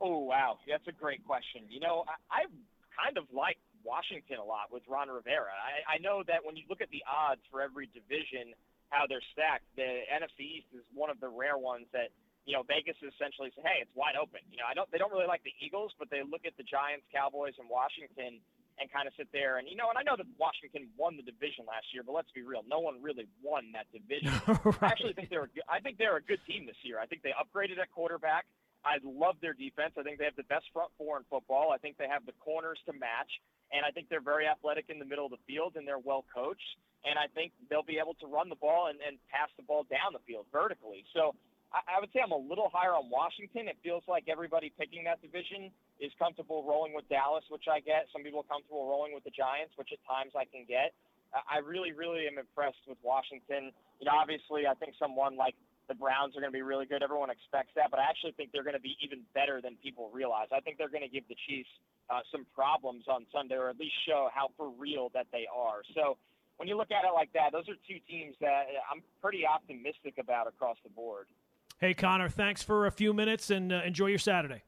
Oh 0.00 0.18
wow, 0.24 0.58
that's 0.68 0.86
a 0.88 0.92
great 0.92 1.24
question. 1.26 1.62
You 1.68 1.80
know, 1.80 2.04
I, 2.08 2.42
I've 2.42 2.54
kind 2.94 3.18
of 3.18 3.24
like 3.34 3.58
Washington 3.84 4.40
a 4.40 4.46
lot 4.46 4.72
with 4.72 4.82
Ron 4.88 5.12
Rivera. 5.12 5.52
I, 5.52 5.96
I 5.96 5.96
know 5.98 6.24
that 6.26 6.40
when 6.42 6.56
you 6.56 6.64
look 6.68 6.80
at 6.80 6.90
the 6.90 7.04
odds 7.04 7.44
for 7.52 7.60
every 7.60 7.86
division, 7.92 8.56
how 8.88 9.04
they're 9.06 9.24
stacked, 9.34 9.68
the 9.76 10.06
NFC 10.08 10.62
East 10.62 10.70
is 10.72 10.82
one 10.94 11.10
of 11.10 11.20
the 11.20 11.28
rare 11.28 11.58
ones 11.60 11.86
that 11.92 12.10
you 12.46 12.56
know 12.56 12.64
Vegas 12.66 12.96
essentially 13.02 13.52
say, 13.54 13.62
hey, 13.62 13.78
it's 13.84 13.94
wide 13.94 14.16
open. 14.16 14.40
You 14.50 14.58
know, 14.58 14.68
I 14.68 14.74
don't 14.74 14.90
they 14.90 14.98
don't 14.98 15.12
really 15.12 15.28
like 15.28 15.44
the 15.44 15.54
Eagles, 15.60 15.92
but 15.98 16.08
they 16.10 16.24
look 16.24 16.48
at 16.48 16.56
the 16.56 16.66
Giants, 16.66 17.06
Cowboys, 17.12 17.54
and 17.60 17.68
Washington 17.68 18.40
and 18.74 18.90
kind 18.90 19.06
of 19.06 19.14
sit 19.14 19.30
there 19.30 19.62
and 19.62 19.70
you 19.70 19.78
know, 19.78 19.86
and 19.86 19.98
I 19.98 20.02
know 20.02 20.18
that 20.18 20.26
Washington 20.34 20.90
won 20.98 21.14
the 21.14 21.22
division 21.22 21.62
last 21.62 21.86
year, 21.94 22.02
but 22.02 22.10
let's 22.10 22.30
be 22.34 22.42
real, 22.42 22.66
no 22.66 22.80
one 22.80 22.98
really 22.98 23.30
won 23.38 23.70
that 23.70 23.86
division. 23.94 24.34
right. 24.64 24.82
I 24.82 24.86
actually 24.90 25.14
think 25.14 25.30
they're 25.30 25.50
I 25.70 25.78
think 25.78 25.98
they're 25.98 26.18
a 26.18 26.24
good 26.24 26.42
team 26.46 26.66
this 26.66 26.78
year. 26.82 26.98
I 26.98 27.06
think 27.06 27.22
they 27.22 27.34
upgraded 27.36 27.78
at 27.78 27.90
quarterback. 27.94 28.46
I 28.84 29.00
love 29.02 29.36
their 29.40 29.56
defense. 29.56 29.96
I 29.96 30.04
think 30.04 30.20
they 30.20 30.28
have 30.28 30.36
the 30.36 30.48
best 30.52 30.68
front 30.72 30.92
four 31.00 31.16
in 31.16 31.24
football. 31.32 31.72
I 31.72 31.78
think 31.80 31.96
they 31.96 32.08
have 32.08 32.28
the 32.28 32.36
corners 32.44 32.78
to 32.84 32.92
match, 32.92 33.32
and 33.72 33.80
I 33.84 33.90
think 33.90 34.12
they're 34.12 34.24
very 34.24 34.46
athletic 34.46 34.86
in 34.92 35.00
the 35.00 35.08
middle 35.08 35.24
of 35.24 35.32
the 35.32 35.42
field 35.48 35.76
and 35.76 35.88
they're 35.88 36.02
well 36.02 36.24
coached. 36.28 36.76
And 37.04 37.18
I 37.18 37.28
think 37.32 37.52
they'll 37.68 37.84
be 37.84 38.00
able 38.00 38.14
to 38.20 38.26
run 38.28 38.48
the 38.48 38.60
ball 38.60 38.88
and, 38.88 39.00
and 39.00 39.16
pass 39.28 39.48
the 39.56 39.64
ball 39.64 39.84
down 39.88 40.12
the 40.12 40.24
field 40.24 40.44
vertically. 40.52 41.04
So 41.12 41.36
I, 41.72 41.96
I 41.96 42.00
would 42.00 42.08
say 42.12 42.20
I'm 42.20 42.32
a 42.32 42.38
little 42.38 42.68
higher 42.72 42.96
on 42.96 43.08
Washington. 43.08 43.68
It 43.68 43.76
feels 43.84 44.04
like 44.08 44.28
everybody 44.28 44.72
picking 44.72 45.04
that 45.04 45.20
division 45.20 45.68
is 46.00 46.12
comfortable 46.16 46.64
rolling 46.64 46.92
with 46.92 47.08
Dallas, 47.08 47.44
which 47.48 47.68
I 47.68 47.80
get. 47.80 48.08
Some 48.12 48.24
people 48.24 48.40
are 48.40 48.50
comfortable 48.52 48.88
rolling 48.88 49.12
with 49.12 49.24
the 49.24 49.34
Giants, 49.34 49.76
which 49.76 49.92
at 49.92 50.00
times 50.08 50.32
I 50.36 50.44
can 50.48 50.64
get. 50.64 50.92
I 51.34 51.58
really, 51.58 51.90
really 51.90 52.30
am 52.30 52.38
impressed 52.38 52.86
with 52.86 52.98
Washington. 53.02 53.74
You 53.98 54.06
know, 54.06 54.14
obviously, 54.14 54.70
I 54.70 54.74
think 54.78 54.94
someone 55.02 55.34
like 55.34 55.58
the 55.88 55.94
Browns 55.94 56.36
are 56.36 56.40
going 56.40 56.52
to 56.52 56.56
be 56.56 56.62
really 56.62 56.86
good. 56.86 57.02
Everyone 57.02 57.30
expects 57.30 57.72
that, 57.76 57.90
but 57.90 58.00
I 58.00 58.04
actually 58.08 58.32
think 58.32 58.50
they're 58.52 58.64
going 58.64 58.78
to 58.78 58.82
be 58.82 58.96
even 59.02 59.20
better 59.34 59.60
than 59.60 59.76
people 59.82 60.10
realize. 60.12 60.48
I 60.54 60.60
think 60.60 60.78
they're 60.78 60.88
going 60.88 61.04
to 61.04 61.12
give 61.12 61.28
the 61.28 61.36
Chiefs 61.46 61.68
uh, 62.10 62.20
some 62.32 62.46
problems 62.54 63.04
on 63.08 63.26
Sunday, 63.32 63.56
or 63.56 63.68
at 63.68 63.78
least 63.78 63.94
show 64.06 64.28
how 64.32 64.48
for 64.56 64.70
real 64.78 65.10
that 65.14 65.26
they 65.32 65.46
are. 65.54 65.82
So 65.94 66.16
when 66.56 66.68
you 66.68 66.76
look 66.76 66.90
at 66.90 67.04
it 67.04 67.12
like 67.14 67.32
that, 67.32 67.52
those 67.52 67.68
are 67.68 67.76
two 67.88 67.98
teams 68.08 68.34
that 68.40 68.64
I'm 68.90 69.02
pretty 69.20 69.46
optimistic 69.46 70.14
about 70.18 70.46
across 70.46 70.76
the 70.84 70.90
board. 70.90 71.26
Hey, 71.80 71.94
Connor, 71.94 72.28
thanks 72.28 72.62
for 72.62 72.86
a 72.86 72.90
few 72.90 73.12
minutes 73.12 73.50
and 73.50 73.72
uh, 73.72 73.82
enjoy 73.84 74.06
your 74.06 74.18
Saturday. 74.18 74.62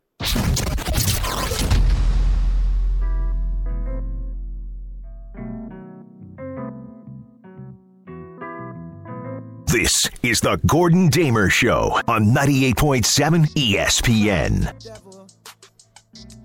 This 9.78 10.08
is 10.22 10.40
the 10.40 10.58
Gordon 10.66 11.08
Damer 11.08 11.50
Show 11.50 12.00
on 12.08 12.34
98.7 12.34 13.44
ESPN. 13.56 14.72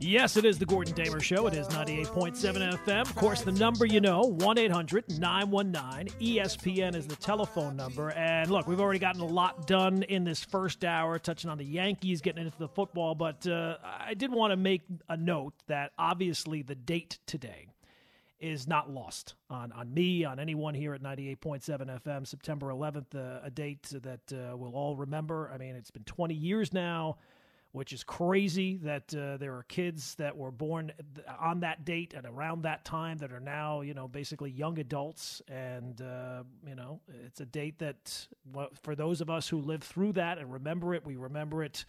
Yes, 0.02 0.36
it 0.36 0.44
is 0.44 0.60
the 0.60 0.66
Gordon 0.66 0.94
Damer 0.94 1.22
Show. 1.22 1.48
It 1.48 1.54
is 1.54 1.66
98.7 1.70 2.36
FM. 2.84 3.00
Of 3.00 3.16
course, 3.16 3.42
the 3.44 3.54
number 3.54 3.86
you 3.86 4.02
know, 4.02 4.20
1 4.20 4.58
800 4.58 5.18
919 5.18 6.14
ESPN 6.20 6.94
is 6.94 7.08
the 7.08 7.16
telephone 7.16 7.78
number. 7.78 8.12
And 8.12 8.52
look, 8.52 8.68
we've 8.68 8.82
already 8.82 9.00
gotten 9.00 9.22
a 9.22 9.26
lot 9.26 9.66
done 9.66 10.04
in 10.04 10.26
this 10.26 10.44
first 10.44 10.84
hour, 10.84 11.18
touching 11.18 11.50
on 11.50 11.58
the 11.58 11.64
Yankees, 11.64 12.20
getting 12.20 12.44
into 12.46 12.60
the 12.60 12.68
football. 12.68 13.16
But 13.16 13.48
uh, 13.48 13.78
I 13.82 14.14
did 14.14 14.34
want 14.34 14.52
to 14.52 14.58
make 14.58 14.82
a 15.08 15.16
note 15.16 15.54
that 15.70 15.94
obviously 15.98 16.64
the 16.64 16.76
date 16.76 17.20
today 17.28 17.71
is 18.42 18.68
not 18.68 18.90
lost 18.90 19.36
on, 19.50 19.72
on 19.72 19.94
me, 19.94 20.26
on 20.26 20.40
anyone 20.40 20.74
here 20.74 20.94
at 20.94 21.02
98.7 21.02 22.02
FM. 22.02 22.28
September 22.28 22.68
11th, 22.68 23.16
uh, 23.16 23.40
a 23.44 23.50
date 23.50 23.88
that 24.02 24.34
uh, 24.34 24.58
we'll 24.58 24.76
all 24.76 24.96
remember. 24.96 25.52
I 25.54 25.58
mean, 25.58 25.76
it's 25.76 25.92
been 25.92 26.04
20 26.04 26.34
years 26.34 26.74
now 26.74 27.18
which 27.74 27.94
is 27.94 28.04
crazy 28.04 28.78
that 28.78 29.14
uh, 29.16 29.38
there 29.38 29.56
are 29.56 29.64
kids 29.64 30.16
that 30.16 30.36
were 30.36 30.52
born 30.52 30.92
on 31.40 31.62
that 31.62 31.86
date 31.86 32.14
and 32.14 32.26
around 32.26 32.64
that 32.64 32.84
time 32.84 33.18
that 33.20 33.32
are 33.32 33.40
now, 33.40 33.82
you 33.82 33.94
know, 33.94 34.08
basically 34.08 34.52
young 34.52 34.78
adults. 34.80 35.42
And, 35.48 36.02
uh, 36.02 36.44
you 36.68 36.76
know, 36.76 37.00
it's 37.26 37.40
a 37.40 37.46
date 37.46 37.80
that, 37.80 38.28
for 38.82 38.96
those 38.96 39.22
of 39.22 39.30
us 39.30 39.48
who 39.48 39.62
lived 39.62 39.86
through 39.86 40.14
that 40.14 40.38
and 40.38 40.52
remember 40.52 40.94
it, 40.94 41.06
we 41.06 41.16
remember 41.16 41.64
it 41.64 41.86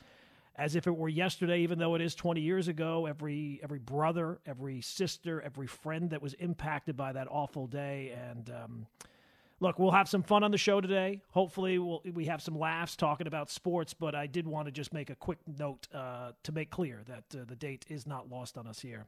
as 0.57 0.77
if 0.77 0.87
it 0.87 0.97
were 0.97 1.09
yesterday, 1.09 1.61
even 1.61 1.79
though 1.79 1.95
it 1.95 2.01
is 2.01 2.15
20 2.15 2.41
years 2.41 2.69
ago. 2.69 3.07
Every, 3.07 3.61
every 3.63 3.79
brother, 3.79 4.39
every 4.47 4.81
sister, 4.81 5.41
every 5.41 5.67
friend 5.67 6.11
that 6.11 6.21
was 6.21 6.35
impacted 6.35 6.97
by 6.97 7.13
that 7.13 7.29
awful 7.31 7.67
day. 7.67 8.15
And, 8.31 8.51
um, 8.51 8.87
look, 9.61 9.79
we'll 9.79 9.93
have 9.93 10.09
some 10.09 10.23
fun 10.23 10.43
on 10.45 10.51
the 10.51 10.59
show 10.59 10.81
today. 10.81 11.21
Hopefully, 11.31 11.79
we'll, 11.79 12.03
we 12.13 12.27
have 12.27 12.43
some 12.43 12.59
laughs 12.59 12.97
talking 12.97 13.27
about 13.27 13.51
sports, 13.51 13.95
but 13.95 14.15
I 14.15 14.27
did 14.27 14.47
want 14.47 14.67
to 14.67 14.73
just 14.73 14.93
make 14.93 15.09
a 15.09 15.15
quick 15.15 15.39
note 15.59 15.89
uh, 15.95 16.33
to 16.43 16.53
make 16.53 16.71
clear 16.71 17.01
that 17.07 17.41
uh, 17.41 17.45
the 17.47 17.57
date 17.57 17.87
is 17.89 18.07
not 18.07 18.31
lost 18.31 18.59
on 18.59 18.67
us 18.67 18.81
here. 18.81 19.07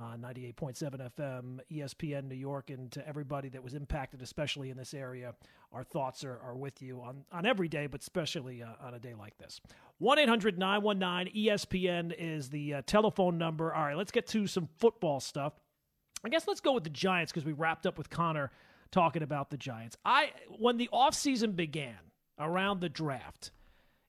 Uh, 0.00 0.16
98.7 0.16 1.10
FM, 1.18 1.58
ESPN 1.70 2.26
New 2.26 2.34
York, 2.34 2.70
and 2.70 2.90
to 2.90 3.06
everybody 3.06 3.50
that 3.50 3.62
was 3.62 3.74
impacted, 3.74 4.22
especially 4.22 4.70
in 4.70 4.78
this 4.78 4.94
area, 4.94 5.34
our 5.72 5.84
thoughts 5.84 6.24
are, 6.24 6.38
are 6.42 6.56
with 6.56 6.80
you 6.80 7.02
on, 7.02 7.22
on 7.30 7.44
every 7.44 7.68
day, 7.68 7.86
but 7.86 8.00
especially 8.00 8.62
uh, 8.62 8.68
on 8.80 8.94
a 8.94 8.98
day 8.98 9.12
like 9.12 9.36
this. 9.36 9.60
1 9.98 10.18
800 10.18 10.58
919 10.58 11.34
ESPN 11.34 12.14
is 12.18 12.48
the 12.48 12.74
uh, 12.74 12.82
telephone 12.86 13.36
number. 13.36 13.74
All 13.74 13.82
right, 13.82 13.96
let's 13.96 14.10
get 14.10 14.26
to 14.28 14.46
some 14.46 14.70
football 14.78 15.20
stuff. 15.20 15.52
I 16.24 16.30
guess 16.30 16.48
let's 16.48 16.60
go 16.60 16.72
with 16.72 16.84
the 16.84 16.90
Giants 16.90 17.30
because 17.30 17.44
we 17.44 17.52
wrapped 17.52 17.84
up 17.84 17.98
with 17.98 18.08
Connor 18.08 18.50
talking 18.90 19.22
about 19.22 19.50
the 19.50 19.58
Giants. 19.58 19.98
I 20.04 20.30
when 20.58 20.78
the 20.78 20.88
offseason 20.94 21.56
began 21.56 21.98
around 22.38 22.80
the 22.80 22.88
draft, 22.88 23.50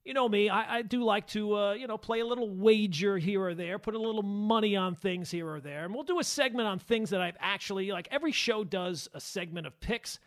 you 0.04 0.14
know 0.14 0.28
me, 0.28 0.50
I, 0.50 0.78
I 0.78 0.82
do 0.82 1.04
like 1.04 1.28
to 1.28 1.56
uh, 1.56 1.74
you 1.74 1.88
know 1.88 1.98
play 1.98 2.22
a 2.22 2.26
little 2.26 2.50
wager 2.50 3.18
here 3.18 3.42
or 3.44 3.54
there, 3.54 3.78
put 3.80 3.96
a 3.96 4.00
little 4.00 4.24
money 4.24 4.76
on 4.76 4.96
things 4.96 5.30
here 5.30 5.48
or 5.48 5.60
there, 5.60 5.86
and 5.86 5.94
we'll 5.94 6.04
do 6.04 6.20
a 6.20 6.24
segment 6.24 6.68
on 6.68 6.80
things 6.80 7.10
that 7.12 7.22
I've 7.22 7.38
actually 7.40 7.92
like. 7.92 8.08
Every 8.12 8.32
show 8.32 8.64
does 8.64 9.10
a 9.14 9.20
segment 9.20 9.68
of 9.68 9.80
picks. 9.80 10.20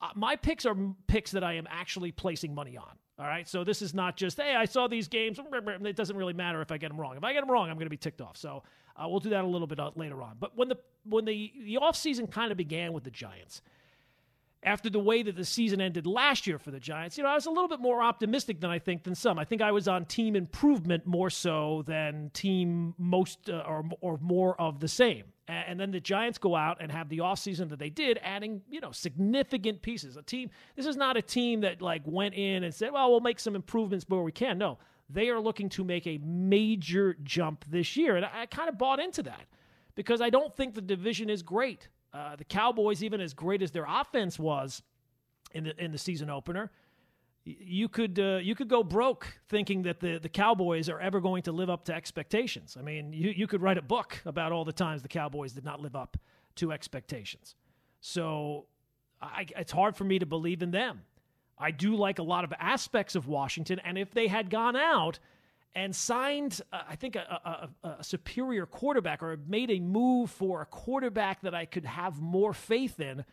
Uh, 0.00 0.08
my 0.14 0.34
picks 0.34 0.66
are 0.66 0.76
picks 1.06 1.30
that 1.32 1.44
I 1.44 1.54
am 1.54 1.68
actually 1.70 2.10
placing 2.12 2.54
money 2.54 2.76
on. 2.76 2.96
All 3.18 3.26
right, 3.26 3.46
so 3.46 3.64
this 3.64 3.82
is 3.82 3.92
not 3.92 4.16
just 4.16 4.38
hey, 4.40 4.56
I 4.56 4.64
saw 4.64 4.88
these 4.88 5.06
games. 5.06 5.38
It 5.52 5.96
doesn't 5.96 6.16
really 6.16 6.32
matter 6.32 6.62
if 6.62 6.72
I 6.72 6.78
get 6.78 6.88
them 6.88 7.00
wrong. 7.00 7.16
If 7.16 7.24
I 7.24 7.32
get 7.32 7.40
them 7.40 7.50
wrong, 7.50 7.68
I'm 7.68 7.76
going 7.76 7.86
to 7.86 7.90
be 7.90 7.96
ticked 7.96 8.20
off. 8.20 8.36
So 8.36 8.62
uh, 8.96 9.08
we'll 9.08 9.20
do 9.20 9.30
that 9.30 9.44
a 9.44 9.46
little 9.46 9.66
bit 9.66 9.78
uh, 9.78 9.90
later 9.94 10.22
on. 10.22 10.36
But 10.40 10.56
when 10.56 10.68
the 10.68 10.78
when 11.04 11.24
the 11.24 11.52
the 11.64 11.78
offseason 11.80 12.30
kind 12.30 12.50
of 12.50 12.56
began 12.56 12.92
with 12.92 13.04
the 13.04 13.10
Giants, 13.10 13.62
after 14.62 14.90
the 14.90 14.98
way 14.98 15.22
that 15.22 15.36
the 15.36 15.44
season 15.44 15.80
ended 15.80 16.06
last 16.06 16.46
year 16.46 16.58
for 16.58 16.70
the 16.70 16.80
Giants, 16.80 17.16
you 17.16 17.24
know, 17.24 17.30
I 17.30 17.34
was 17.34 17.46
a 17.46 17.50
little 17.50 17.68
bit 17.68 17.80
more 17.80 18.02
optimistic 18.02 18.60
than 18.60 18.70
I 18.70 18.78
think 18.78 19.04
than 19.04 19.14
some. 19.14 19.38
I 19.38 19.44
think 19.44 19.62
I 19.62 19.72
was 19.72 19.88
on 19.88 20.04
team 20.04 20.36
improvement 20.36 21.06
more 21.06 21.30
so 21.30 21.82
than 21.86 22.30
team 22.34 22.94
most 22.98 23.48
uh, 23.48 23.64
or, 23.66 23.84
or 24.00 24.18
more 24.20 24.60
of 24.60 24.80
the 24.80 24.88
same. 24.88 25.24
And 25.48 25.80
then 25.80 25.90
the 25.90 25.98
Giants 25.98 26.38
go 26.38 26.54
out 26.54 26.76
and 26.80 26.92
have 26.92 27.08
the 27.08 27.18
offseason 27.18 27.70
that 27.70 27.80
they 27.80 27.90
did, 27.90 28.20
adding, 28.22 28.62
you 28.70 28.80
know, 28.80 28.92
significant 28.92 29.82
pieces. 29.82 30.16
A 30.16 30.22
team, 30.22 30.48
this 30.76 30.86
is 30.86 30.96
not 30.96 31.16
a 31.16 31.22
team 31.22 31.62
that 31.62 31.82
like 31.82 32.02
went 32.04 32.34
in 32.34 32.62
and 32.62 32.72
said, 32.72 32.92
well, 32.92 33.10
we'll 33.10 33.20
make 33.20 33.40
some 33.40 33.56
improvements 33.56 34.04
where 34.08 34.20
we 34.20 34.30
can. 34.30 34.58
No, 34.58 34.78
they 35.08 35.28
are 35.28 35.40
looking 35.40 35.68
to 35.70 35.82
make 35.82 36.06
a 36.06 36.18
major 36.18 37.16
jump 37.24 37.64
this 37.68 37.96
year. 37.96 38.16
And 38.16 38.24
I, 38.24 38.42
I 38.42 38.46
kind 38.46 38.68
of 38.68 38.78
bought 38.78 39.00
into 39.00 39.24
that 39.24 39.46
because 39.96 40.20
I 40.20 40.30
don't 40.30 40.54
think 40.56 40.74
the 40.74 40.80
division 40.80 41.28
is 41.28 41.42
great. 41.42 41.88
Uh, 42.12 42.36
the 42.36 42.44
Cowboys, 42.44 43.04
even 43.04 43.20
as 43.20 43.34
great 43.34 43.62
as 43.62 43.70
their 43.70 43.86
offense 43.88 44.38
was 44.38 44.82
in 45.52 45.64
the 45.64 45.82
in 45.82 45.92
the 45.92 45.98
season 45.98 46.28
opener, 46.28 46.70
you 47.44 47.88
could 47.88 48.18
uh, 48.18 48.38
you 48.42 48.54
could 48.54 48.68
go 48.68 48.82
broke 48.82 49.38
thinking 49.48 49.82
that 49.82 50.00
the, 50.00 50.18
the 50.18 50.28
Cowboys 50.28 50.88
are 50.88 51.00
ever 51.00 51.20
going 51.20 51.42
to 51.42 51.52
live 51.52 51.70
up 51.70 51.84
to 51.84 51.94
expectations. 51.94 52.76
I 52.78 52.82
mean, 52.82 53.12
you, 53.12 53.30
you 53.30 53.46
could 53.46 53.62
write 53.62 53.78
a 53.78 53.82
book 53.82 54.20
about 54.26 54.52
all 54.52 54.64
the 54.64 54.72
times 54.72 55.02
the 55.02 55.08
Cowboys 55.08 55.52
did 55.52 55.64
not 55.64 55.80
live 55.80 55.96
up 55.96 56.16
to 56.56 56.72
expectations. 56.72 57.54
So 58.00 58.66
I, 59.22 59.46
it's 59.56 59.72
hard 59.72 59.96
for 59.96 60.04
me 60.04 60.18
to 60.18 60.26
believe 60.26 60.62
in 60.62 60.70
them. 60.70 61.02
I 61.58 61.70
do 61.70 61.94
like 61.94 62.18
a 62.18 62.22
lot 62.22 62.44
of 62.44 62.52
aspects 62.58 63.14
of 63.14 63.28
Washington, 63.28 63.78
and 63.84 63.98
if 63.98 64.12
they 64.12 64.28
had 64.28 64.50
gone 64.50 64.76
out 64.76 65.18
and 65.74 65.94
signed, 65.94 66.60
uh, 66.72 66.80
I 66.88 66.96
think, 66.96 67.16
a, 67.16 67.70
a, 67.84 67.88
a, 67.88 68.04
superior 68.04 68.66
quarterback 68.66 69.22
or 69.22 69.38
made 69.46 69.70
a 69.70 69.78
move 69.78 70.30
for 70.30 70.62
a 70.62 70.66
quarterback 70.66 71.42
that 71.42 71.54
I 71.54 71.64
could 71.64 71.84
have 71.84 72.20
more 72.20 72.52
faith 72.52 72.98
in, 72.98 73.24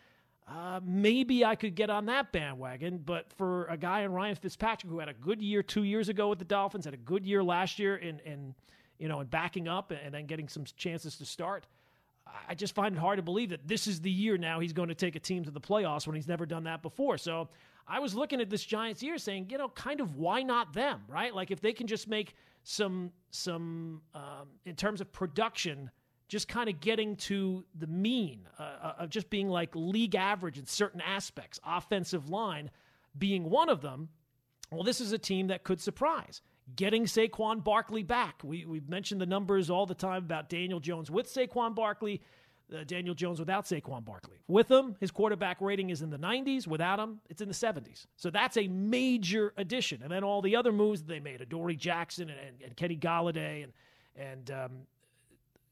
uh, 0.47 0.79
maybe 0.83 1.43
I 1.43 1.55
could 1.55 1.75
get 1.75 1.89
on 1.89 2.05
that 2.05 2.31
bandwagon. 2.31 2.99
But 3.03 3.33
for 3.33 3.65
a 3.65 3.77
guy 3.77 4.01
in 4.01 4.11
Ryan 4.11 4.35
Fitzpatrick 4.35 4.91
who 4.91 4.99
had 4.99 5.09
a 5.09 5.13
good 5.13 5.41
year 5.41 5.63
two 5.63 5.83
years 5.83 6.09
ago 6.09 6.29
with 6.29 6.39
the 6.39 6.45
Dolphins, 6.45 6.85
had 6.85 6.93
a 6.93 6.97
good 6.97 7.25
year 7.25 7.43
last 7.43 7.79
year 7.79 7.95
in, 7.95 8.19
in 8.19 8.53
you 8.99 9.07
know, 9.07 9.19
in 9.19 9.27
backing 9.27 9.67
up 9.67 9.91
and 9.91 10.13
then 10.13 10.25
getting 10.25 10.47
some 10.47 10.63
chances 10.77 11.17
to 11.17 11.25
start. 11.25 11.65
I 12.47 12.55
just 12.55 12.75
find 12.75 12.95
it 12.95 12.99
hard 12.99 13.17
to 13.17 13.23
believe 13.23 13.49
that 13.49 13.67
this 13.67 13.87
is 13.87 14.01
the 14.01 14.11
year 14.11 14.37
now 14.37 14.59
he's 14.59 14.73
going 14.73 14.89
to 14.89 14.95
take 14.95 15.15
a 15.15 15.19
team 15.19 15.43
to 15.45 15.51
the 15.51 15.61
playoffs 15.61 16.05
when 16.05 16.15
he's 16.15 16.27
never 16.27 16.45
done 16.45 16.65
that 16.65 16.81
before. 16.81 17.17
So 17.17 17.49
I 17.87 17.99
was 17.99 18.15
looking 18.15 18.41
at 18.41 18.49
this 18.49 18.63
Giants 18.63 19.01
year 19.01 19.17
saying, 19.17 19.47
you 19.49 19.57
know, 19.57 19.69
kind 19.69 20.01
of 20.01 20.15
why 20.15 20.43
not 20.43 20.73
them, 20.73 21.01
right? 21.07 21.33
Like 21.33 21.51
if 21.51 21.61
they 21.61 21.73
can 21.73 21.87
just 21.87 22.07
make 22.07 22.33
some 22.63 23.11
some 23.31 24.01
um, 24.13 24.49
in 24.65 24.75
terms 24.75 24.99
of 24.99 25.11
production, 25.11 25.89
just 26.27 26.47
kind 26.47 26.69
of 26.69 26.81
getting 26.81 27.15
to 27.15 27.63
the 27.77 27.87
mean 27.87 28.47
uh, 28.59 28.63
uh, 28.63 28.93
of 28.99 29.09
just 29.09 29.29
being 29.29 29.47
like 29.47 29.69
league 29.73 30.15
average 30.15 30.57
in 30.57 30.65
certain 30.65 31.01
aspects, 31.01 31.59
offensive 31.65 32.29
line 32.29 32.69
being 33.17 33.49
one 33.49 33.69
of 33.69 33.81
them. 33.81 34.09
Well, 34.71 34.83
this 34.83 34.99
is 34.99 35.13
a 35.13 35.17
team 35.17 35.47
that 35.47 35.63
could 35.63 35.79
surprise. 35.79 36.41
Getting 36.75 37.05
Saquon 37.05 37.63
Barkley 37.63 38.03
back. 38.03 38.41
We, 38.43 38.65
we've 38.65 38.89
mentioned 38.89 39.21
the 39.21 39.25
numbers 39.25 39.69
all 39.69 39.85
the 39.85 39.95
time 39.95 40.25
about 40.25 40.49
Daniel 40.49 40.81
Jones 40.81 41.09
with 41.09 41.33
Saquon 41.33 41.73
Barkley 41.73 42.21
uh, 42.73 42.83
Daniel 42.85 43.15
Jones 43.15 43.39
without 43.39 43.65
Saquon 43.65 44.03
Barkley. 44.03 44.37
With 44.47 44.69
him, 44.69 44.95
his 44.99 45.11
quarterback 45.11 45.61
rating 45.61 45.89
is 45.89 46.01
in 46.01 46.09
the 46.09 46.17
90s. 46.17 46.67
Without 46.67 46.99
him, 46.99 47.19
it's 47.29 47.41
in 47.41 47.47
the 47.47 47.53
70s. 47.53 48.07
So 48.15 48.29
that's 48.29 48.57
a 48.57 48.67
major 48.67 49.53
addition. 49.57 50.01
And 50.03 50.11
then 50.11 50.23
all 50.23 50.41
the 50.41 50.55
other 50.55 50.71
moves 50.71 51.03
they 51.03 51.19
made, 51.19 51.41
Adoree 51.41 51.77
Jackson 51.77 52.29
and, 52.29 52.39
and, 52.39 52.61
and 52.63 52.75
Kenny 52.75 52.97
Golladay, 52.97 53.63
and 53.63 53.73
and 54.15 54.51
um, 54.51 54.71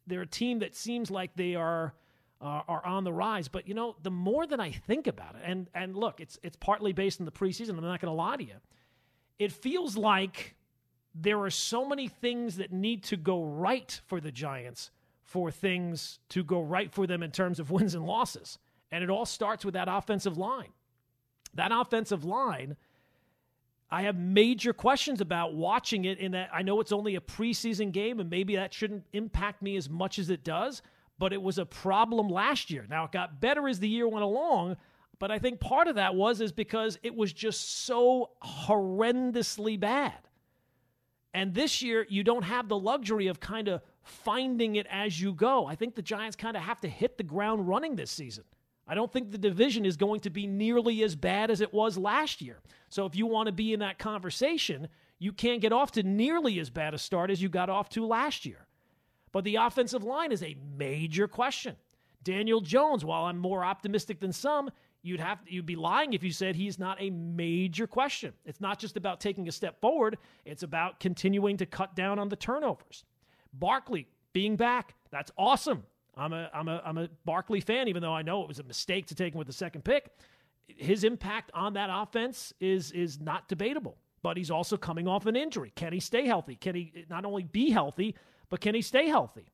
they're 0.08 0.22
a 0.22 0.28
team 0.28 0.60
that 0.60 0.76
seems 0.76 1.10
like 1.10 1.36
they 1.36 1.56
are 1.56 1.94
are, 2.42 2.64
are 2.68 2.86
on 2.86 3.04
the 3.04 3.14
rise. 3.14 3.48
But 3.48 3.68
you 3.68 3.74
know, 3.74 3.96
the 4.04 4.12
more 4.12 4.46
that 4.46 4.60
I 4.60 4.72
think 4.72 5.08
about 5.08 5.36
it, 5.36 5.42
and 5.44 5.68
and 5.74 5.96
look, 5.96 6.22
it's 6.22 6.40
it's 6.44 6.56
partly 6.56 6.94
based 6.94 7.20
on 7.20 7.26
the 7.26 7.32
preseason. 7.32 7.70
I'm 7.72 7.82
not 7.82 8.02
going 8.02 8.12
to 8.12 8.12
lie 8.12 8.38
to 8.38 8.44
you. 8.44 8.56
It 9.40 9.52
feels 9.52 9.98
like 9.98 10.56
there 11.14 11.40
are 11.42 11.50
so 11.50 11.88
many 11.88 12.08
things 12.08 12.58
that 12.58 12.72
need 12.72 13.04
to 13.06 13.18
go 13.18 13.44
right 13.44 14.00
for 14.06 14.20
the 14.20 14.32
Giants 14.32 14.92
for 15.26 15.52
things 15.52 16.20
to 16.30 16.44
go 16.44 16.62
right 16.62 16.92
for 16.92 17.06
them 17.08 17.24
in 17.24 17.32
terms 17.32 17.60
of 17.60 17.72
wins 17.72 17.96
and 17.96 18.06
losses. 18.06 18.60
And 18.92 19.04
it 19.04 19.10
all 19.10 19.26
starts 19.26 19.66
with 19.66 19.74
that 19.74 19.88
offensive 19.90 20.38
line. 20.38 20.70
That 21.56 21.72
offensive 21.74 22.24
line, 22.24 22.78
I 23.90 24.04
have 24.04 24.18
major 24.18 24.72
questions 24.72 25.22
about 25.22 25.56
watching 25.56 26.06
it 26.06 26.20
in 26.20 26.34
that 26.34 26.50
I 26.54 26.62
know 26.62 26.80
it's 26.80 26.92
only 26.92 27.16
a 27.16 27.22
preseason 27.22 27.92
game 27.92 28.20
and 28.20 28.30
maybe 28.30 28.56
that 28.56 28.74
shouldn't 28.74 29.06
impact 29.14 29.62
me 29.62 29.76
as 29.76 29.90
much 29.90 30.20
as 30.20 30.30
it 30.30 30.44
does, 30.44 30.82
but 31.18 31.34
it 31.34 31.42
was 31.42 31.58
a 31.58 31.66
problem 31.66 32.30
last 32.30 32.70
year. 32.70 32.86
Now 32.90 33.06
it 33.06 33.12
got 33.12 33.42
better 33.42 33.68
as 33.68 33.80
the 33.80 33.90
year 33.90 34.08
went 34.08 34.24
along, 34.24 34.78
but 35.18 35.32
I 35.32 35.40
think 35.40 35.60
part 35.60 35.88
of 35.88 35.96
that 35.96 36.14
was 36.14 36.40
is 36.40 36.52
because 36.52 37.00
it 37.02 37.16
was 37.16 37.34
just 37.34 37.86
so 37.86 38.32
horrendously 38.44 39.80
bad. 39.80 40.20
And 41.34 41.54
this 41.54 41.82
year 41.82 42.06
you 42.10 42.24
don't 42.24 42.44
have 42.44 42.68
the 42.68 42.78
luxury 42.78 43.28
of 43.28 43.40
kind 43.40 43.68
of 43.70 43.82
finding 44.06 44.76
it 44.76 44.88
as 44.90 45.20
you 45.20 45.34
go. 45.34 45.66
I 45.66 45.76
think 45.76 45.96
the 45.96 46.02
Giants 46.02 46.36
kind 46.36 46.56
of 46.56 46.64
have 46.64 46.80
to 46.82 46.88
hit 46.88 47.18
the 47.18 47.24
ground 47.24 47.68
running 47.68 47.96
this 47.96 48.12
season. 48.12 48.44
I 48.88 48.94
don't 48.94 49.12
think 49.12 49.32
the 49.32 49.38
division 49.38 49.86
is 49.86 49.98
going 49.98 50.22
to 50.22 50.30
be 50.30 50.46
nearly 50.46 51.04
as 51.04 51.16
bad 51.16 51.50
as 51.50 51.60
it 51.60 51.74
was 51.74 51.98
last 51.98 52.42
year. 52.42 52.60
So 52.90 53.06
if 53.06 53.16
you 53.16 53.26
want 53.26 53.48
to 53.48 53.52
be 53.52 53.74
in 53.74 53.80
that 53.80 53.98
conversation, 53.98 54.88
you 55.18 55.34
can't 55.34 55.62
get 55.62 55.74
off 55.74 55.92
to 55.94 56.04
nearly 56.04 56.60
as 56.60 56.70
bad 56.70 56.94
a 56.94 56.98
start 56.98 57.32
as 57.32 57.42
you 57.42 57.50
got 57.50 57.70
off 57.70 57.90
to 57.90 58.06
last 58.06 58.46
year. 58.46 58.68
But 59.32 59.44
the 59.44 59.56
offensive 59.56 60.04
line 60.04 60.32
is 60.32 60.44
a 60.44 60.56
major 60.78 61.28
question. 61.28 61.76
Daniel 62.24 62.62
Jones, 62.62 63.04
while 63.04 63.26
I'm 63.26 63.38
more 63.38 63.66
optimistic 63.66 64.20
than 64.20 64.32
some, 64.32 64.70
you'd 65.02 65.20
have 65.20 65.40
you'd 65.48 65.66
be 65.66 65.76
lying 65.76 66.14
if 66.14 66.24
you 66.24 66.32
said 66.32 66.56
he's 66.56 66.80
not 66.80 66.98
a 67.00 67.10
major 67.10 67.88
question. 67.88 68.34
It's 68.46 68.62
not 68.62 68.80
just 68.80 68.98
about 68.98 69.20
taking 69.20 69.48
a 69.48 69.52
step 69.52 69.80
forward, 69.80 70.18
it's 70.46 70.64
about 70.64 71.00
continuing 71.00 71.58
to 71.58 71.66
cut 71.66 71.96
down 71.96 72.18
on 72.18 72.30
the 72.30 72.36
turnovers. 72.36 73.04
Barkley 73.60 74.08
being 74.34 74.56
back, 74.56 74.96
that's 75.12 75.32
awesome. 75.38 75.84
I'm 76.18 76.34
a 76.34 76.50
I'm 76.54 76.68
a 76.68 76.82
I'm 76.86 76.98
a 76.98 77.10
Barkley 77.26 77.60
fan, 77.60 77.88
even 77.88 78.02
though 78.02 78.14
I 78.14 78.22
know 78.22 78.42
it 78.42 78.48
was 78.48 78.60
a 78.60 78.64
mistake 78.64 79.08
to 79.08 79.16
take 79.16 79.34
him 79.34 79.38
with 79.38 79.48
the 79.48 79.54
second 79.54 79.84
pick. 79.84 80.10
His 80.68 81.04
impact 81.04 81.52
on 81.54 81.74
that 81.74 81.90
offense 81.92 82.54
is 82.60 82.92
is 82.92 83.20
not 83.20 83.48
debatable. 83.48 83.98
But 84.22 84.38
he's 84.38 84.50
also 84.50 84.76
coming 84.76 85.08
off 85.08 85.28
an 85.28 85.36
injury. 85.36 85.72
Can 85.76 85.94
he 85.94 86.00
stay 86.00 86.26
healthy? 86.26 86.56
Can 86.56 86.74
he 86.74 87.06
not 87.12 87.26
only 87.26 87.44
be 87.44 87.70
healthy, 87.70 88.16
but 88.50 88.60
can 88.60 88.74
he 88.74 88.82
stay 88.82 89.08
healthy? 89.08 89.52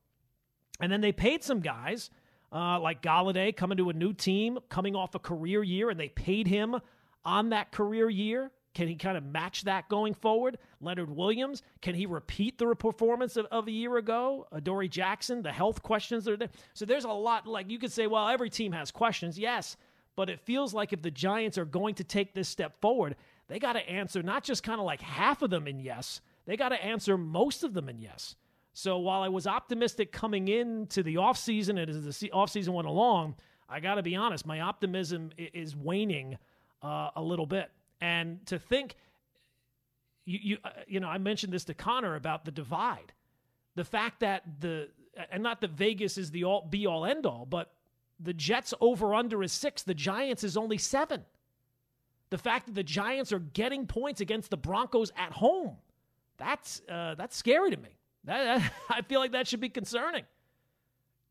And 0.80 0.90
then 0.90 1.02
they 1.02 1.12
paid 1.12 1.44
some 1.44 1.60
guys 1.60 2.08
uh, 2.50 2.80
like 2.80 3.02
Golladay 3.02 3.54
coming 3.54 3.76
to 3.76 3.90
a 3.90 3.92
new 3.92 4.14
team, 4.14 4.58
coming 4.70 4.96
off 4.96 5.14
a 5.14 5.18
career 5.18 5.62
year, 5.62 5.90
and 5.90 6.00
they 6.00 6.08
paid 6.08 6.46
him 6.46 6.76
on 7.22 7.50
that 7.50 7.70
career 7.70 8.08
year. 8.08 8.50
Can 8.74 8.88
he 8.88 8.94
kind 8.94 9.18
of 9.18 9.24
match 9.24 9.64
that 9.64 9.88
going 9.88 10.14
forward? 10.14 10.58
Leonard 10.80 11.10
Williams, 11.10 11.62
can 11.82 11.94
he 11.94 12.06
repeat 12.06 12.58
the 12.58 12.74
performance 12.74 13.36
of, 13.36 13.46
of 13.46 13.68
a 13.68 13.70
year 13.70 13.98
ago? 13.98 14.46
Adoree 14.50 14.88
Jackson, 14.88 15.42
the 15.42 15.52
health 15.52 15.82
questions 15.82 16.26
are 16.26 16.36
there. 16.36 16.48
So 16.72 16.86
there's 16.86 17.04
a 17.04 17.10
lot, 17.10 17.46
like 17.46 17.70
you 17.70 17.78
could 17.78 17.92
say, 17.92 18.06
well, 18.06 18.28
every 18.28 18.48
team 18.48 18.72
has 18.72 18.90
questions. 18.90 19.38
Yes, 19.38 19.76
but 20.16 20.30
it 20.30 20.40
feels 20.40 20.72
like 20.72 20.92
if 20.92 21.02
the 21.02 21.10
Giants 21.10 21.58
are 21.58 21.64
going 21.64 21.94
to 21.96 22.04
take 22.04 22.34
this 22.34 22.48
step 22.48 22.80
forward, 22.80 23.16
they 23.48 23.58
got 23.58 23.74
to 23.74 23.88
answer 23.88 24.22
not 24.22 24.44
just 24.44 24.62
kind 24.62 24.80
of 24.80 24.86
like 24.86 25.02
half 25.02 25.42
of 25.42 25.50
them 25.50 25.66
in 25.66 25.78
yes, 25.78 26.20
they 26.46 26.56
got 26.56 26.70
to 26.70 26.82
answer 26.82 27.18
most 27.18 27.64
of 27.64 27.74
them 27.74 27.88
in 27.88 27.98
yes. 27.98 28.36
So 28.72 28.98
while 28.98 29.22
I 29.22 29.28
was 29.28 29.46
optimistic 29.46 30.12
coming 30.12 30.48
into 30.48 31.02
the 31.02 31.16
offseason 31.16 31.78
and 31.78 31.90
as 32.06 32.18
the 32.18 32.30
offseason 32.34 32.70
went 32.70 32.88
along, 32.88 33.34
I 33.68 33.80
got 33.80 33.96
to 33.96 34.02
be 34.02 34.16
honest, 34.16 34.46
my 34.46 34.60
optimism 34.60 35.30
is 35.36 35.76
waning 35.76 36.38
uh, 36.82 37.10
a 37.16 37.22
little 37.22 37.46
bit. 37.46 37.70
And 38.02 38.44
to 38.46 38.58
think, 38.58 38.96
you 40.24 40.38
you 40.42 40.58
uh, 40.64 40.70
you 40.88 40.98
know, 40.98 41.06
I 41.06 41.18
mentioned 41.18 41.52
this 41.52 41.64
to 41.66 41.74
Connor 41.74 42.16
about 42.16 42.44
the 42.44 42.50
divide, 42.50 43.12
the 43.76 43.84
fact 43.84 44.20
that 44.20 44.42
the 44.58 44.88
and 45.30 45.40
not 45.40 45.60
that 45.60 45.70
Vegas 45.70 46.18
is 46.18 46.32
the 46.32 46.42
all 46.42 46.66
be 46.68 46.84
all 46.84 47.06
end 47.06 47.26
all, 47.26 47.46
but 47.48 47.72
the 48.18 48.34
Jets 48.34 48.74
over 48.80 49.14
under 49.14 49.40
is 49.44 49.52
six, 49.52 49.84
the 49.84 49.94
Giants 49.94 50.42
is 50.42 50.56
only 50.56 50.78
seven. 50.78 51.22
The 52.30 52.38
fact 52.38 52.66
that 52.66 52.74
the 52.74 52.82
Giants 52.82 53.32
are 53.32 53.38
getting 53.38 53.86
points 53.86 54.20
against 54.20 54.50
the 54.50 54.56
Broncos 54.56 55.12
at 55.16 55.30
home, 55.30 55.76
that's 56.38 56.82
uh, 56.88 57.14
that's 57.14 57.36
scary 57.36 57.70
to 57.70 57.76
me. 57.76 58.00
That, 58.24 58.62
that, 58.62 58.72
I 58.90 59.02
feel 59.02 59.20
like 59.20 59.30
that 59.32 59.46
should 59.46 59.60
be 59.60 59.68
concerning, 59.68 60.24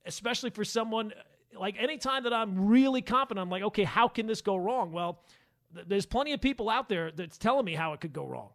especially 0.06 0.52
for 0.52 0.64
someone 0.64 1.12
like 1.54 1.76
anytime 1.78 2.24
that 2.24 2.32
I'm 2.32 2.68
really 2.68 3.02
confident, 3.02 3.44
I'm 3.44 3.50
like, 3.50 3.64
okay, 3.64 3.84
how 3.84 4.08
can 4.08 4.26
this 4.26 4.42
go 4.42 4.56
wrong? 4.56 4.94
Well, 4.94 5.20
there's 5.88 6.06
plenty 6.06 6.34
of 6.34 6.42
people 6.42 6.70
out 6.70 6.90
there 6.90 7.12
that's 7.12 7.38
telling 7.38 7.66
me 7.66 7.74
how 7.74 7.94
it 7.94 8.02
could 8.02 8.14
go 8.14 8.26
wrong. 8.26 8.50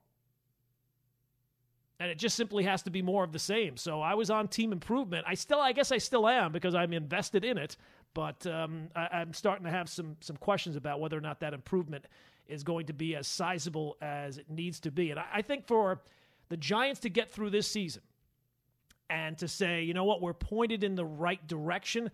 And 1.99 2.11
it 2.11 2.19
just 2.19 2.37
simply 2.37 2.65
has 2.65 2.83
to 2.83 2.91
be 2.91 3.01
more 3.01 3.25
of 3.25 3.33
the 3.33 3.39
same. 3.39 3.77
So 3.77 4.03
I 4.03 4.15
was 4.15 4.31
on 4.31 4.49
team 4.49 4.73
improvement. 4.73 5.25
I 5.27 5.35
still, 5.35 5.61
I 5.61 5.73
guess 5.73 5.93
I 5.93 5.99
still 5.99 6.29
am 6.29 6.53
because 6.53 6.75
I'm 6.75 6.93
invested 6.93 7.45
in 7.45 7.57
it. 7.57 7.77
But 8.13 8.47
um, 8.47 8.89
I, 8.95 9.21
am 9.21 9.33
starting 9.33 9.65
to 9.65 9.71
have 9.71 9.89
some 9.91 10.17
some 10.21 10.37
questions 10.37 10.77
about 10.77 11.01
whether 11.01 11.19
or 11.19 11.21
not 11.21 11.41
that 11.41 11.53
improvement 11.53 12.07
is 12.49 12.63
going 12.65 12.87
to 12.87 12.95
be 12.95 13.15
as 13.15 13.27
sizable 13.27 13.97
as 14.01 14.39
it 14.39 14.49
needs 14.49 14.81
to 14.81 14.91
be. 14.91 15.11
And 15.11 15.21
I, 15.21 15.27
I 15.35 15.43
think 15.43 15.67
for 15.67 16.01
the 16.49 16.57
Giants 16.57 17.01
to 17.01 17.11
get 17.11 17.31
through 17.31 17.51
this 17.51 17.67
season 17.67 18.03
and 19.11 19.37
to 19.39 19.49
say, 19.49 19.83
you 19.83 19.93
know 19.93 20.05
what, 20.05 20.23
we're 20.23 20.33
pointed 20.33 20.83
in 20.83 20.95
the 20.95 21.05
right 21.05 21.47
direction. 21.47 22.11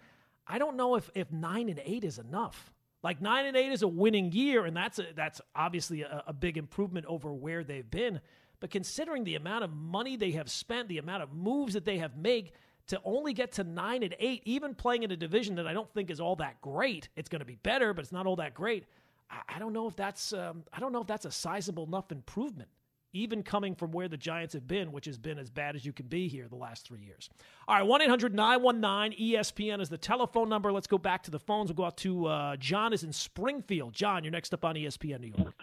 I 0.47 0.59
don't 0.59 0.77
know 0.77 0.97
if 0.97 1.09
if 1.15 1.31
nine 1.31 1.69
and 1.69 1.81
eight 1.85 2.03
is 2.03 2.19
enough. 2.19 2.72
Like 3.03 3.21
nine 3.21 3.47
and 3.47 3.57
eight 3.57 3.73
is 3.73 3.83
a 3.83 3.89
winning 3.89 4.31
year, 4.33 4.65
and 4.65 4.77
that's 4.77 4.99
a, 4.99 5.07
that's 5.15 5.41
obviously 5.57 6.03
a, 6.03 6.23
a 6.27 6.33
big 6.33 6.57
improvement 6.57 7.07
over 7.07 7.33
where 7.33 7.65
they've 7.65 7.91
been. 7.91 8.21
But 8.61 8.71
considering 8.71 9.25
the 9.25 9.35
amount 9.35 9.65
of 9.65 9.73
money 9.73 10.17
they 10.17 10.33
have 10.33 10.49
spent, 10.49 10.89
the 10.89 10.99
amount 10.99 11.25
of 11.25 11.33
moves 11.33 11.75
that 11.75 11.85
they 11.85 11.99
have 11.99 12.17
made 12.17 12.53
to 12.87 13.01
only 13.05 13.33
get 13.33 13.53
to 13.53 13.65
nine 13.65 14.03
and 14.03 14.15
eight, 14.21 14.43
even 14.45 14.75
playing 14.75 15.03
in 15.03 15.11
a 15.11 15.17
division 15.17 15.57
that 15.57 15.67
I 15.67 15.73
don't 15.73 15.93
think 15.93 16.11
is 16.11 16.21
all 16.21 16.37
that 16.37 16.61
great, 16.61 17.09
it's 17.17 17.29
going 17.29 17.41
to 17.41 17.47
be 17.47 17.57
better, 17.57 17.93
but 17.93 18.03
it's 18.03 18.13
not 18.13 18.27
all 18.27 18.37
that 18.37 18.55
great. 18.55 18.85
I, 19.31 19.57
I 19.57 19.59
don't 19.59 19.73
know 19.73 19.89
if 19.89 19.97
that's 19.97 20.33
um, 20.33 20.63
I 20.73 20.79
don't 20.79 20.93
know 20.93 21.01
if 21.01 21.09
that's 21.09 21.25
a 21.25 21.31
sizable 21.33 21.85
enough 21.85 22.13
improvement 22.13 22.69
even 23.13 23.43
coming 23.43 23.75
from 23.75 23.93
where 23.93 24.09
the 24.09 24.17
Giants 24.17 24.55
have 24.55 24.67
been, 24.67 24.93
which 24.93 25.07
has 25.07 25.19
been 25.19 25.39
as 25.39 25.51
bad 25.51 25.77
as 25.77 25.85
you 25.85 25.93
can 25.93 26.07
be 26.07 26.29
here 26.29 26.47
the 26.49 26.57
last 26.57 26.87
three 26.87 27.01
years. 27.01 27.29
All 27.69 27.77
right, 27.77 27.87
1 27.87 28.03
800 28.03 28.35
919 28.35 29.19
ESPN 29.19 29.81
is 29.81 29.89
the 29.89 29.99
telephone 29.99 30.49
number. 30.49 30.73
Let's 30.73 30.87
go 30.87 30.99
back 30.99 31.23
to 31.25 31.31
the 31.31 31.39
phones. 31.39 31.69
We'll 31.69 31.77
go 31.77 31.85
out 31.85 31.97
to 31.99 32.27
uh, 32.27 32.57
John 32.57 32.93
is 32.93 33.05
in 33.05 33.13
Springfield. 33.13 33.93
John, 33.93 34.25
you're 34.25 34.31
next 34.31 34.55
up 34.55 34.65
on 34.65 34.75
ESPN 34.75 35.21
New 35.21 35.33
York. 35.37 35.55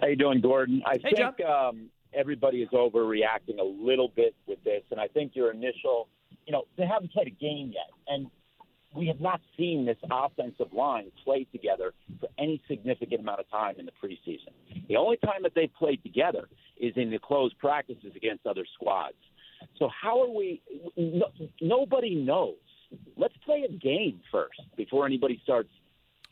How 0.00 0.06
you 0.06 0.16
doing, 0.16 0.40
Gordon? 0.40 0.82
I 0.86 0.98
hey, 1.02 1.14
think 1.14 1.48
um, 1.48 1.90
everybody 2.14 2.62
is 2.62 2.68
overreacting 2.70 3.58
a 3.60 3.64
little 3.64 4.08
bit 4.08 4.34
with 4.46 4.62
this, 4.64 4.82
and 4.90 4.98
I 4.98 5.08
think 5.08 5.32
your 5.34 5.50
initial, 5.50 6.08
you 6.46 6.52
know, 6.52 6.64
they 6.78 6.86
haven't 6.86 7.12
played 7.12 7.26
a 7.26 7.30
game 7.30 7.72
yet, 7.74 7.90
and 8.08 8.28
we 8.94 9.06
have 9.06 9.20
not 9.20 9.40
seen 9.56 9.86
this 9.86 9.96
offensive 10.10 10.72
line 10.72 11.10
play 11.24 11.46
together 11.52 11.92
for 12.18 12.28
any 12.38 12.60
significant 12.68 13.20
amount 13.20 13.40
of 13.40 13.48
time 13.50 13.76
in 13.78 13.86
the 13.86 13.92
preseason. 13.92 14.52
The 14.88 14.96
only 14.96 15.16
time 15.18 15.42
that 15.42 15.52
they've 15.54 15.72
played 15.78 16.02
together 16.02 16.48
is 16.78 16.92
in 16.96 17.10
the 17.10 17.18
closed 17.18 17.58
practices 17.58 18.12
against 18.16 18.46
other 18.46 18.64
squads. 18.74 19.14
So 19.78 19.88
how 19.88 20.22
are 20.22 20.30
we? 20.30 20.62
No, 20.96 21.26
nobody 21.60 22.14
knows. 22.14 22.56
Let's 23.16 23.36
play 23.44 23.64
a 23.68 23.72
game 23.72 24.20
first 24.32 24.60
before 24.76 25.06
anybody 25.06 25.40
starts 25.44 25.68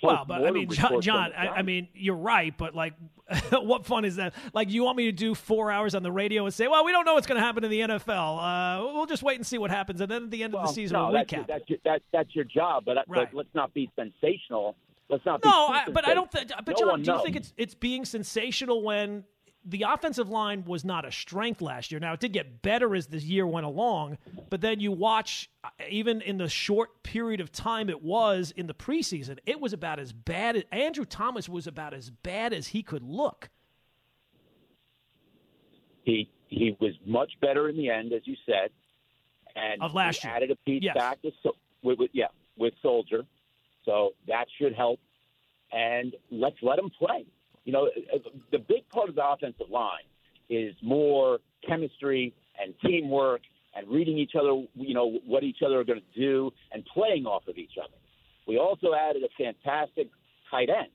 well, 0.03 0.25
but 0.27 0.47
I 0.47 0.51
mean, 0.51 0.69
John, 0.71 1.01
John 1.01 1.33
I, 1.33 1.49
I, 1.49 1.63
mean, 1.63 1.89
you're 1.95 2.17
right, 2.17 2.57
but 2.57 2.75
like, 2.75 2.95
what 3.51 3.85
fun 3.85 4.05
is 4.05 4.17
that? 4.17 4.35
Like, 4.55 4.71
you 4.71 4.85
want 4.85 4.97
me 4.97 5.07
to 5.07 5.13
do 5.13 5.35
four 5.35 5.71
hours 5.71 5.95
on 5.95 6.03
the 6.03 6.13
radio 6.13 6.45
and 6.45 6.55
say, 6.55 6.69
well, 6.69 6.85
we 6.85 6.93
don't 6.93 7.05
know 7.05 7.15
what's 7.15 7.27
going 7.27 7.41
to 7.41 7.45
happen 7.45 7.65
in 7.65 7.71
the 7.71 7.81
NFL. 7.81 8.39
Uh, 8.39 8.93
we'll 8.95 9.07
just 9.07 9.23
wait 9.23 9.37
and 9.37 9.47
see 9.47 9.59
what 9.59 9.71
happens, 9.71 10.01
and 10.01 10.11
then 10.11 10.25
at 10.25 10.31
the 10.31 10.43
end 10.43 10.53
well, 10.53 10.63
of 10.63 10.69
the 10.69 10.75
season, 10.75 10.95
no, 10.95 11.05
we'll 11.05 11.13
that's 11.13 11.33
recap. 11.33 11.37
Your, 11.37 11.47
that's, 11.47 11.71
your, 11.71 11.79
that, 11.85 12.03
that's 12.13 12.35
your 12.35 12.45
job, 12.45 12.85
but, 12.87 12.97
right. 13.09 13.29
but 13.31 13.35
let's 13.35 13.55
not 13.55 13.75
be 13.75 13.91
sensational. 13.97 14.77
Let's 15.09 15.25
not. 15.25 15.45
No, 15.45 15.69
I, 15.69 15.89
but 15.91 16.07
I 16.07 16.15
don't. 16.15 16.31
Th- 16.31 16.49
but 16.65 16.77
no 16.79 16.87
John, 16.87 17.03
do 17.03 17.11
you 17.11 17.17
knows. 17.17 17.25
think 17.25 17.37
it's 17.37 17.55
it's 17.57 17.75
being 17.75 18.05
sensational 18.05 18.83
when 18.83 19.25
the 19.69 19.83
offensive 19.83 20.31
line 20.31 20.65
was 20.65 20.85
not 20.85 21.05
a 21.05 21.13
strength 21.13 21.61
last 21.61 21.93
year. 21.93 22.01
Now 22.01 22.15
it 22.15 22.21
did 22.21 22.33
get 22.33 22.63
better 22.63 22.95
as 22.95 23.07
the 23.07 23.19
year 23.19 23.47
went 23.47 23.67
along, 23.67 24.17
but 24.49 24.61
then 24.63 24.81
you 24.81 24.91
watch 24.91 25.51
uh, 25.63 25.69
even 25.91 26.23
in 26.23 26.39
the 26.39 26.49
short 26.49 27.03
period 27.03 27.41
of 27.41 27.53
time 27.53 27.91
it 27.91 28.03
was 28.03 28.53
in 28.57 28.67
the 28.67 28.75
preseason, 28.75 29.39
it 29.45 29.61
was 29.61 29.73
about 29.73 29.99
as 29.99 30.13
bad 30.13 30.57
as 30.57 30.65
Andrew 30.73 31.05
Thomas 31.05 31.49
was 31.49 31.67
about 31.67 31.93
as 31.93 32.11
bad 32.11 32.53
as 32.53 32.69
he 32.69 32.83
could 32.83 33.03
look. 33.03 33.51
He 36.05 36.31
he 36.47 36.75
was 36.81 36.95
much 37.05 37.33
better 37.43 37.69
in 37.69 37.77
the 37.77 37.91
end, 37.91 38.15
as 38.15 38.23
you 38.25 38.37
said, 38.47 38.71
and 39.55 39.83
of 39.83 39.95
last 39.95 40.25
year. 40.25 40.33
added 40.33 40.51
a 40.51 40.57
piece 40.57 40.83
yes. 40.83 40.95
back 40.97 41.19
with, 41.23 41.35
with, 41.83 41.99
with 41.99 42.11
yeah 42.15 42.29
with 42.57 42.73
Solder, 42.81 43.25
so 43.85 44.15
that 44.27 44.47
should 44.59 44.75
help. 44.75 44.99
And 45.71 46.15
let's 46.31 46.57
let 46.63 46.79
him 46.79 46.89
play 46.99 47.27
you 47.69 47.75
know, 47.75 47.85
uh, 47.85 48.17
uh, 48.17 48.31
the 48.51 48.59
big 48.61 48.89
part 48.89 49.11
of 49.11 49.15
the 49.15 49.23
offensive 49.23 49.69
line 49.71 50.09
is 50.49 50.75
more 50.83 51.39
chemistry 51.69 52.33
and 52.59 52.73
teamwork 52.83 53.43
and 53.77 53.87
reading 53.87 54.17
each 54.17 54.33
other, 54.41 54.65
you 54.75 54.95
know, 54.95 55.19
what 55.27 55.45
each 55.45 55.59
other 55.65 55.79
are 55.79 55.85
going 55.85 56.01
to 56.01 56.19
do 56.19 56.51
and 56.73 56.83
playing 56.87 57.27
off 57.27 57.47
of 57.47 57.59
each 57.59 57.73
other. 57.79 57.93
We 58.47 58.57
also 58.57 58.95
added 58.95 59.23
a 59.23 59.29
fantastic 59.37 60.09
tight 60.51 60.71
end, 60.71 60.89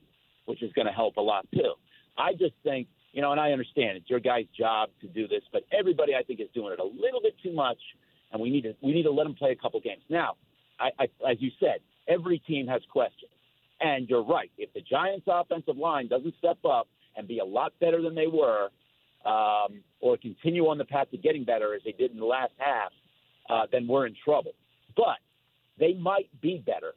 which 0.46 0.64
is 0.64 0.72
going 0.72 0.88
to 0.88 0.92
help 0.92 1.16
a 1.16 1.20
lot 1.20 1.46
too. 1.54 1.74
I 2.18 2.32
just 2.32 2.54
think, 2.64 2.88
you 3.12 3.22
know, 3.22 3.30
and 3.30 3.40
I 3.40 3.52
understand 3.52 3.98
it's 3.98 4.10
your 4.10 4.18
guy's 4.18 4.46
job 4.58 4.88
to 5.00 5.06
do 5.06 5.28
this, 5.28 5.42
but 5.52 5.62
everybody 5.70 6.16
I 6.16 6.24
think 6.24 6.40
is 6.40 6.48
doing 6.54 6.72
it 6.72 6.80
a 6.80 6.84
little 6.84 7.20
bit 7.22 7.36
too 7.40 7.52
much, 7.52 7.78
and 8.32 8.42
we 8.42 8.50
need 8.50 8.62
to 8.62 8.74
we 8.82 8.92
need 8.92 9.04
to 9.04 9.12
let 9.12 9.22
them 9.22 9.36
play 9.36 9.52
a 9.52 9.56
couple 9.56 9.78
games. 9.78 10.02
Now, 10.08 10.34
I, 10.80 10.90
I, 10.98 11.04
as 11.30 11.36
you 11.38 11.52
said, 11.60 11.78
every 12.08 12.40
team 12.40 12.66
has 12.66 12.82
questions, 12.90 13.30
and 13.84 14.08
you're 14.08 14.24
right. 14.24 14.50
If 14.56 14.72
the 14.72 14.80
Giants' 14.80 15.26
offensive 15.28 15.76
line 15.76 16.08
doesn't 16.08 16.34
step 16.38 16.58
up 16.64 16.88
and 17.16 17.28
be 17.28 17.38
a 17.38 17.44
lot 17.44 17.72
better 17.80 18.00
than 18.00 18.14
they 18.14 18.26
were, 18.26 18.70
um, 19.26 19.82
or 20.00 20.16
continue 20.16 20.66
on 20.68 20.78
the 20.78 20.84
path 20.84 21.10
to 21.10 21.18
getting 21.18 21.44
better 21.44 21.74
as 21.74 21.82
they 21.84 21.92
did 21.92 22.10
in 22.10 22.18
the 22.18 22.24
last 22.24 22.52
half, 22.56 22.92
uh, 23.50 23.66
then 23.70 23.86
we're 23.86 24.06
in 24.06 24.14
trouble. 24.24 24.52
But 24.96 25.18
they 25.78 25.92
might 25.94 26.28
be 26.40 26.62
better. 26.64 26.94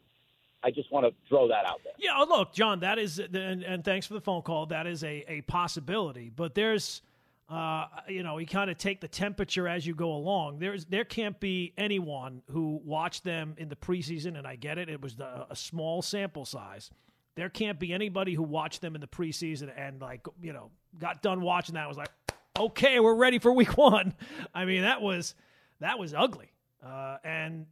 I 0.63 0.71
just 0.71 0.91
want 0.91 1.05
to 1.05 1.13
throw 1.29 1.47
that 1.49 1.65
out 1.65 1.81
there. 1.83 1.93
Yeah, 1.99 2.11
oh, 2.17 2.25
look, 2.27 2.53
John, 2.53 2.79
that 2.79 2.97
is, 2.97 3.19
and, 3.19 3.63
and 3.63 3.83
thanks 3.83 4.07
for 4.07 4.13
the 4.15 4.21
phone 4.21 4.41
call. 4.41 4.65
That 4.67 4.87
is 4.87 5.03
a, 5.03 5.23
a 5.27 5.41
possibility, 5.41 6.31
but 6.35 6.55
there's, 6.55 7.01
uh, 7.49 7.85
you 8.09 8.23
know, 8.23 8.37
you 8.37 8.45
kind 8.45 8.69
of 8.69 8.77
take 8.77 8.99
the 8.99 9.07
temperature 9.07 9.67
as 9.67 9.87
you 9.87 9.95
go 9.95 10.11
along. 10.11 10.59
There's, 10.59 10.85
there 10.85 11.05
can't 11.05 11.39
be 11.39 11.73
anyone 11.77 12.41
who 12.51 12.81
watched 12.83 13.23
them 13.23 13.55
in 13.57 13.69
the 13.69 13.75
preseason, 13.75 14.37
and 14.37 14.45
I 14.45 14.55
get 14.55 14.77
it; 14.77 14.89
it 14.89 15.01
was 15.01 15.15
the, 15.15 15.45
a 15.49 15.55
small 15.55 16.01
sample 16.01 16.45
size. 16.45 16.89
There 17.35 17.49
can't 17.49 17.79
be 17.79 17.93
anybody 17.93 18.33
who 18.33 18.43
watched 18.43 18.81
them 18.81 18.95
in 18.95 19.01
the 19.01 19.07
preseason 19.07 19.71
and 19.77 20.01
like, 20.01 20.25
you 20.41 20.53
know, 20.53 20.71
got 20.99 21.21
done 21.21 21.41
watching 21.41 21.75
that 21.75 21.87
was 21.87 21.97
like, 21.97 22.09
okay, 22.57 22.99
we're 22.99 23.15
ready 23.15 23.39
for 23.39 23.51
week 23.51 23.77
one. 23.77 24.13
I 24.53 24.65
mean, 24.65 24.81
that 24.81 25.01
was 25.01 25.35
that 25.79 25.99
was 25.99 26.13
ugly. 26.13 26.51
Uh, 26.83 27.17
and 27.23 27.65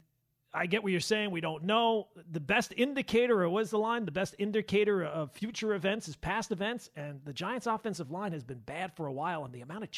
I 0.56 0.68
get 0.68 0.84
what 0.84 0.92
you're 0.92 1.02
saying. 1.02 1.32
We 1.32 1.42
don't 1.42 1.66
know. 1.66 2.08
The 2.32 2.40
best 2.40 2.74
indicator, 2.78 3.44
or 3.44 3.50
was 3.50 3.72
the 3.72 3.78
line? 3.78 4.06
The 4.06 4.12
best 4.12 4.36
indicator 4.40 5.04
of 5.04 5.32
future 5.32 5.74
events 5.74 6.08
is 6.08 6.16
past 6.16 6.52
events. 6.52 6.90
And 6.96 7.20
the 7.26 7.34
Giants' 7.34 7.68
offensive 7.68 8.10
line 8.10 8.32
has 8.32 8.44
been 8.44 8.60
bad 8.60 8.94
for 8.96 9.08
a 9.08 9.14
while. 9.14 9.44
And 9.44 9.54
the 9.54 9.62
amount 9.62 9.84
of, 9.84 9.90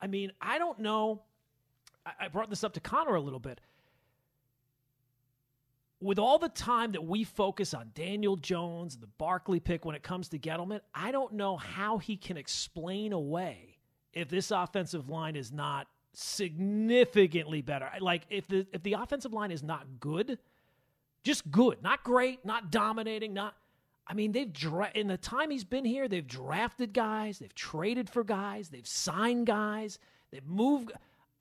I 0.00 0.06
mean, 0.06 0.30
I 0.40 0.58
don't 0.58 0.78
know. 0.78 1.22
I, 2.06 2.12
I 2.26 2.28
brought 2.28 2.48
this 2.48 2.62
up 2.62 2.74
to 2.74 2.80
Connor 2.80 3.16
a 3.16 3.20
little 3.20 3.40
bit. 3.40 3.60
With 6.00 6.18
all 6.18 6.38
the 6.38 6.48
time 6.48 6.92
that 6.92 7.04
we 7.04 7.24
focus 7.24 7.74
on 7.74 7.90
Daniel 7.94 8.36
Jones, 8.36 8.94
and 8.94 9.02
the 9.02 9.08
Barkley 9.18 9.58
pick 9.58 9.84
when 9.84 9.96
it 9.96 10.02
comes 10.02 10.28
to 10.28 10.38
Gettleman, 10.38 10.80
I 10.94 11.10
don't 11.10 11.32
know 11.32 11.56
how 11.56 11.98
he 11.98 12.16
can 12.16 12.36
explain 12.36 13.12
away 13.12 13.78
if 14.12 14.28
this 14.28 14.52
offensive 14.52 15.08
line 15.08 15.34
is 15.34 15.50
not 15.50 15.88
significantly 16.14 17.62
better. 17.62 17.90
Like 18.00 18.22
if 18.30 18.46
the 18.48 18.66
if 18.72 18.82
the 18.82 18.94
offensive 18.94 19.32
line 19.32 19.50
is 19.50 19.62
not 19.62 20.00
good, 20.00 20.38
just 21.22 21.50
good, 21.50 21.82
not 21.82 22.04
great, 22.04 22.44
not 22.44 22.70
dominating, 22.70 23.34
not 23.34 23.54
I 24.06 24.14
mean, 24.14 24.32
they've 24.32 24.52
dra- 24.52 24.92
in 24.94 25.08
the 25.08 25.16
time 25.16 25.50
he's 25.50 25.64
been 25.64 25.84
here, 25.84 26.08
they've 26.08 26.26
drafted 26.26 26.92
guys, 26.92 27.38
they've 27.38 27.54
traded 27.54 28.10
for 28.10 28.22
guys, 28.22 28.68
they've 28.68 28.86
signed 28.86 29.46
guys, 29.46 29.98
they've 30.30 30.46
moved 30.46 30.92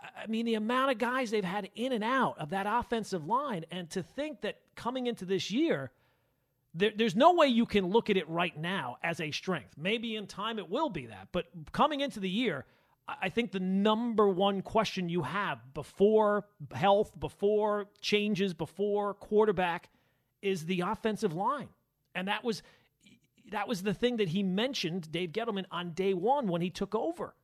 I 0.03 0.27
mean, 0.27 0.45
the 0.45 0.55
amount 0.55 0.91
of 0.91 0.97
guys 0.97 1.31
they've 1.31 1.43
had 1.43 1.69
in 1.75 1.93
and 1.93 2.03
out 2.03 2.37
of 2.37 2.49
that 2.49 2.65
offensive 2.67 3.25
line, 3.25 3.65
and 3.71 3.89
to 3.91 4.03
think 4.03 4.41
that 4.41 4.59
coming 4.75 5.07
into 5.07 5.25
this 5.25 5.49
year, 5.51 5.91
there, 6.73 6.91
there's 6.95 7.15
no 7.15 7.33
way 7.33 7.47
you 7.47 7.65
can 7.65 7.87
look 7.87 8.09
at 8.09 8.17
it 8.17 8.27
right 8.27 8.57
now 8.57 8.97
as 9.03 9.21
a 9.21 9.31
strength. 9.31 9.75
Maybe 9.77 10.15
in 10.15 10.27
time 10.27 10.59
it 10.59 10.69
will 10.69 10.89
be 10.89 11.05
that, 11.07 11.29
but 11.31 11.45
coming 11.71 12.01
into 12.01 12.19
the 12.19 12.29
year, 12.29 12.65
I 13.07 13.29
think 13.29 13.51
the 13.51 13.59
number 13.59 14.29
one 14.29 14.61
question 14.61 15.09
you 15.09 15.23
have 15.23 15.73
before 15.73 16.45
health, 16.73 17.11
before 17.19 17.87
changes, 17.99 18.53
before 18.53 19.13
quarterback 19.15 19.89
is 20.41 20.65
the 20.65 20.81
offensive 20.81 21.33
line. 21.33 21.67
And 22.15 22.27
that 22.27 22.43
was 22.43 22.63
that 23.51 23.67
was 23.67 23.83
the 23.83 23.93
thing 23.93 24.17
that 24.17 24.29
he 24.29 24.41
mentioned, 24.41 25.11
Dave 25.11 25.31
Gettleman, 25.31 25.65
on 25.69 25.91
day 25.91 26.13
one 26.13 26.47
when 26.47 26.61
he 26.61 26.69
took 26.69 26.95
over. 26.95 27.35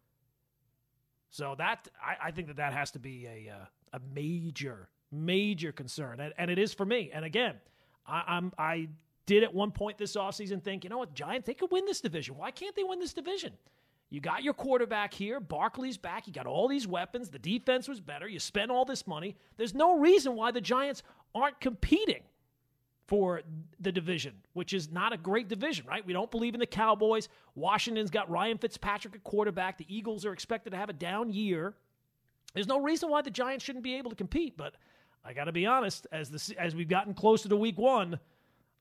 So 1.30 1.56
that 1.58 1.90
I, 2.02 2.28
I 2.28 2.32
think 2.32 2.48
that 2.48 2.58
that 2.58 2.74
has 2.74 2.92
to 2.92 3.00
be 3.00 3.28
a 3.28 3.52
uh, 3.54 3.66
a 3.94 4.00
major 4.14 4.90
major 5.12 5.72
concern, 5.72 6.20
and, 6.20 6.34
and, 6.38 6.52
it 6.52 6.60
is 6.60 6.72
for 6.74 6.86
me. 6.86 7.10
And 7.12 7.26
again, 7.26 7.56
I, 8.08 8.24
I'm 8.28 8.54
I 8.58 8.90
did 9.26 9.44
at 9.44 9.54
one 9.54 9.72
point 9.72 9.98
this 9.98 10.16
offseason 10.16 10.64
think, 10.64 10.84
you 10.84 10.90
know 10.90 11.00
what, 11.00 11.14
Giants 11.14 11.48
they 11.48 11.54
could 11.54 11.72
win 11.72 11.86
this 11.86 12.00
division. 12.00 12.38
Why 12.38 12.52
can't 12.52 12.76
they 12.76 12.84
win 12.84 13.00
this 13.00 13.14
division? 13.14 13.54
You 14.10 14.22
got 14.22 14.44
your 14.44 14.54
quarterback 14.54 15.14
here. 15.14 15.40
Barkley's 15.40 15.98
back. 15.98 16.26
You 16.26 16.34
got 16.34 16.48
all 16.48 16.68
these 16.68 16.88
weapons. 16.88 17.30
The 17.30 17.40
defense 17.40 17.88
was 17.88 18.00
better. 18.00 18.28
You 18.28 18.40
spent 18.40 18.72
all 18.72 18.86
this 18.86 19.06
money. 19.06 19.36
There's 19.58 19.76
no 19.76 20.00
reason 20.00 20.36
why 20.36 20.52
the 20.52 20.62
Giants 20.62 21.04
aren't 21.36 21.60
competing 21.60 22.24
for 23.08 23.42
the 23.80 23.92
division, 23.92 24.34
which 24.54 24.74
is 24.74 24.92
not 24.92 25.14
a 25.14 25.18
great 25.18 25.48
division, 25.48 25.86
right? 25.88 26.06
We 26.06 26.14
don't 26.14 26.30
believe 26.30 26.54
in 26.54 26.60
the 26.60 26.68
Cowboys. 26.68 27.28
Washington's 27.56 28.12
got 28.12 28.30
Ryan 28.30 28.58
Fitzpatrick 28.58 29.16
at 29.16 29.24
quarterback. 29.24 29.78
The 29.78 29.86
Eagles 29.88 30.26
are 30.26 30.34
expected 30.34 30.72
to 30.72 30.78
have 30.78 30.90
a 30.90 30.94
down 30.94 31.32
year. 31.32 31.74
There's 32.54 32.68
no 32.68 32.80
reason 32.80 33.10
why 33.10 33.22
the 33.22 33.32
Giants 33.32 33.66
shouldn't 33.66 33.84
be 33.84 33.96
able 33.96 34.10
to 34.12 34.16
compete, 34.16 34.58
but 34.58 34.76
I 35.24 35.34
got 35.34 35.46
to 35.46 35.52
be 35.52 35.66
honest, 35.66 36.08
as 36.12 36.30
the 36.30 36.56
as 36.60 36.76
we've 36.76 36.88
gotten 36.88 37.14
closer 37.14 37.50
to 37.50 37.56
week 37.56 37.78
1, 37.78 38.20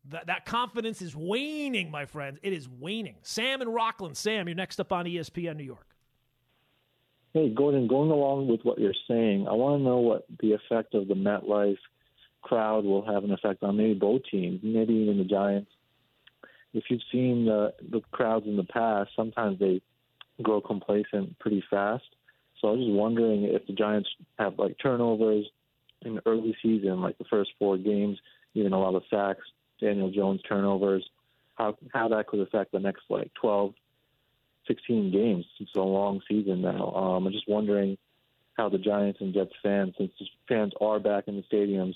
that, 0.07 0.27
that 0.27 0.47
confidence 0.47 1.03
is 1.03 1.15
waning, 1.15 1.91
my 1.91 2.07
friends. 2.07 2.39
It 2.43 2.53
is 2.53 2.69
waning. 2.69 3.17
Sam 3.23 3.61
and 3.61 3.75
Rockland. 3.75 4.17
Sam, 4.17 4.49
you're 4.49 4.55
next 4.55 4.81
up 4.81 4.93
on 4.93 5.05
ESPN 5.05 5.57
New 5.57 5.65
York. 5.65 5.87
Hey, 7.35 7.51
Gordon, 7.51 7.87
going 7.87 8.11
along 8.11 8.49
with 8.49 8.63
what 8.63 8.79
you're 8.79 8.95
saying, 9.07 9.47
I 9.49 9.53
want 9.53 9.81
to 9.81 9.85
know 9.85 9.99
what 9.99 10.25
the 10.41 10.53
effect 10.53 10.95
of 10.95 11.09
the 11.09 11.15
MetLife 11.15 11.79
crowd 12.43 12.85
will 12.85 13.05
have 13.05 13.25
an 13.25 13.33
effect 13.33 13.63
on 13.63 13.77
maybe 13.77 13.95
both 13.95 14.23
teams, 14.31 14.61
maybe 14.63 14.95
even 14.95 15.19
the 15.19 15.25
Giants. 15.25 15.71
If 16.73 16.85
you've 16.89 17.03
seen 17.13 17.45
the, 17.45 17.75
the 17.91 18.01
crowds 18.13 18.47
in 18.47 18.57
the 18.57 18.65
past, 18.65 19.11
sometimes 19.15 19.59
they 19.59 19.83
grow 20.43 20.61
complacent 20.61 21.39
pretty 21.39 21.63
fast. 21.69 22.05
So 22.61 22.69
I 22.69 22.71
was 22.73 22.81
just 22.81 22.93
wondering 22.93 23.45
if 23.45 23.67
the 23.67 23.73
Giants 23.73 24.09
have 24.39 24.59
like 24.59 24.77
turnovers 24.83 25.47
in 26.03 26.17
the 26.17 26.23
early 26.27 26.57
season, 26.63 27.01
like 27.01 27.19
the 27.19 27.25
first 27.25 27.51
four 27.59 27.77
games, 27.77 28.19
even 28.55 28.73
a 28.73 28.81
lot 28.81 28.95
of 28.95 29.03
sacks, 29.11 29.47
Daniel 29.81 30.11
Jones 30.11 30.41
turnovers, 30.49 31.09
how 31.57 31.77
how 31.93 32.09
that 32.09 32.27
could 32.27 32.41
affect 32.41 32.73
the 32.73 32.79
next 32.79 33.03
like 33.09 33.33
12, 33.41 33.75
16 34.67 35.13
games. 35.13 35.45
It's 35.61 35.75
a 35.77 35.81
long 35.81 36.21
season 36.29 36.63
now. 36.63 36.93
Um, 36.93 37.27
I'm 37.27 37.33
just 37.33 37.49
wondering 37.49 37.99
how 38.57 38.69
the 38.69 38.79
Giants 38.79 39.21
and 39.21 39.33
Jets 39.33 39.53
fans, 39.63 39.95
since 39.97 40.13
the 40.19 40.27
fans 40.49 40.73
are 40.81 40.99
back 40.99 41.25
in 41.29 41.37
the 41.37 41.43
stadiums, 41.43 41.95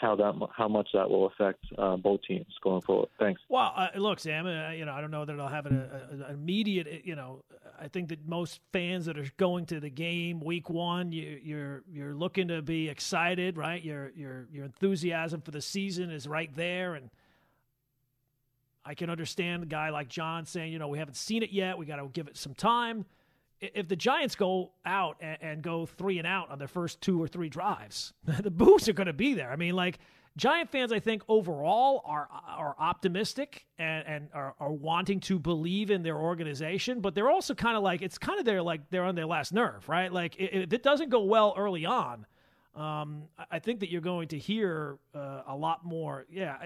how 0.00 0.16
that 0.16 0.34
how 0.56 0.68
much 0.68 0.88
that 0.94 1.08
will 1.08 1.26
affect 1.26 1.64
uh, 1.76 1.96
both 1.96 2.20
teams 2.26 2.46
going 2.62 2.82
forward. 2.82 3.08
Thanks. 3.18 3.40
Well, 3.48 3.72
uh, 3.76 3.88
look, 3.96 4.20
Sam. 4.20 4.46
Uh, 4.46 4.70
you 4.70 4.84
know, 4.84 4.92
I 4.92 5.00
don't 5.00 5.10
know 5.10 5.24
that 5.24 5.32
it'll 5.32 5.48
have 5.48 5.66
an, 5.66 5.88
an, 6.10 6.24
immediate. 6.30 7.02
You 7.04 7.16
know, 7.16 7.44
I 7.80 7.88
think 7.88 8.08
that 8.08 8.26
most 8.26 8.60
fans 8.72 9.06
that 9.06 9.18
are 9.18 9.30
going 9.36 9.66
to 9.66 9.80
the 9.80 9.90
game 9.90 10.40
week 10.40 10.70
one, 10.70 11.12
you, 11.12 11.40
you're 11.42 11.82
you're 11.90 12.14
looking 12.14 12.48
to 12.48 12.62
be 12.62 12.88
excited, 12.88 13.56
right? 13.56 13.82
Your 13.82 14.10
your 14.14 14.48
your 14.52 14.64
enthusiasm 14.64 15.40
for 15.40 15.50
the 15.50 15.62
season 15.62 16.10
is 16.10 16.26
right 16.26 16.54
there, 16.54 16.94
and 16.94 17.10
I 18.84 18.94
can 18.94 19.10
understand 19.10 19.64
a 19.64 19.66
guy 19.66 19.90
like 19.90 20.08
John 20.08 20.46
saying, 20.46 20.72
you 20.72 20.78
know, 20.78 20.88
we 20.88 20.98
haven't 20.98 21.16
seen 21.16 21.42
it 21.42 21.50
yet. 21.50 21.76
We 21.76 21.86
got 21.86 21.96
to 21.96 22.08
give 22.08 22.28
it 22.28 22.36
some 22.36 22.54
time. 22.54 23.04
If 23.60 23.88
the 23.88 23.96
Giants 23.96 24.34
go 24.34 24.72
out 24.84 25.16
and, 25.20 25.38
and 25.40 25.62
go 25.62 25.86
three 25.86 26.18
and 26.18 26.26
out 26.26 26.50
on 26.50 26.58
their 26.58 26.68
first 26.68 27.00
two 27.00 27.20
or 27.20 27.26
three 27.26 27.48
drives, 27.48 28.12
the 28.24 28.50
boos 28.50 28.88
are 28.88 28.92
going 28.92 29.06
to 29.06 29.12
be 29.12 29.34
there. 29.34 29.50
I 29.50 29.56
mean, 29.56 29.74
like 29.74 29.98
Giant 30.36 30.70
fans, 30.70 30.92
I 30.92 31.00
think 31.00 31.22
overall 31.28 32.02
are 32.04 32.28
are 32.30 32.76
optimistic 32.78 33.66
and, 33.78 34.06
and 34.06 34.28
are, 34.32 34.54
are 34.60 34.70
wanting 34.70 35.18
to 35.20 35.38
believe 35.38 35.90
in 35.90 36.04
their 36.04 36.16
organization, 36.16 37.00
but 37.00 37.14
they're 37.14 37.30
also 37.30 37.54
kind 37.54 37.76
of 37.76 37.82
like 37.82 38.02
it's 38.02 38.18
kind 38.18 38.38
of 38.38 38.44
their 38.44 38.62
like 38.62 38.88
they're 38.90 39.04
on 39.04 39.16
their 39.16 39.26
last 39.26 39.52
nerve, 39.52 39.88
right? 39.88 40.12
Like 40.12 40.36
if 40.38 40.72
it 40.72 40.82
doesn't 40.84 41.10
go 41.10 41.24
well 41.24 41.54
early 41.56 41.84
on, 41.84 42.24
um, 42.76 43.24
I 43.50 43.58
think 43.58 43.80
that 43.80 43.90
you're 43.90 44.00
going 44.00 44.28
to 44.28 44.38
hear 44.38 44.98
uh, 45.12 45.42
a 45.48 45.56
lot 45.56 45.84
more. 45.84 46.26
Yeah, 46.30 46.56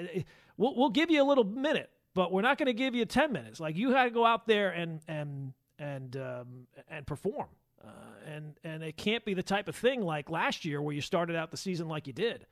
we'll 0.59 0.77
we'll 0.77 0.91
give 0.91 1.11
you 1.11 1.23
a 1.23 1.25
little 1.27 1.45
minute 1.45 1.91
but 2.15 2.31
we're 2.31 2.43
not 2.43 2.59
going 2.59 2.67
to 2.67 2.75
give 2.75 2.95
you 2.95 3.05
10 3.05 3.33
minutes. 3.33 3.59
Like 3.59 3.77
you 3.77 3.93
had 3.93 4.05
to 4.05 4.11
go 4.11 4.27
out 4.27 4.47
there 4.47 4.71
and 4.71 5.01
and 5.09 5.55
and 5.83 6.17
um, 6.17 6.67
and 6.89 7.07
perform. 7.07 7.49
Uh, 7.85 7.89
and 8.27 8.55
and 8.63 8.83
it 8.83 8.97
can't 8.97 9.25
be 9.25 9.35
the 9.35 9.43
type 9.43 9.69
of 9.69 9.75
thing 9.75 10.03
like 10.03 10.31
last 10.31 10.65
year 10.65 10.81
where 10.81 10.95
you 10.95 11.01
started 11.01 11.35
out 11.35 11.51
the 11.51 11.57
season 11.57 11.89
like 11.89 12.07
you 12.07 12.13
did. 12.13 12.47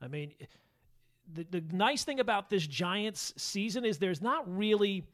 I 0.00 0.08
mean, 0.08 0.32
the 1.32 1.46
the 1.50 1.62
nice 1.72 2.02
thing 2.04 2.18
about 2.18 2.50
this 2.50 2.66
Giants 2.66 3.32
season 3.36 3.84
is 3.84 3.98
there's 3.98 4.20
not 4.20 4.44
really 4.56 5.04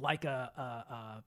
like 0.00 0.24
a 0.24 1.22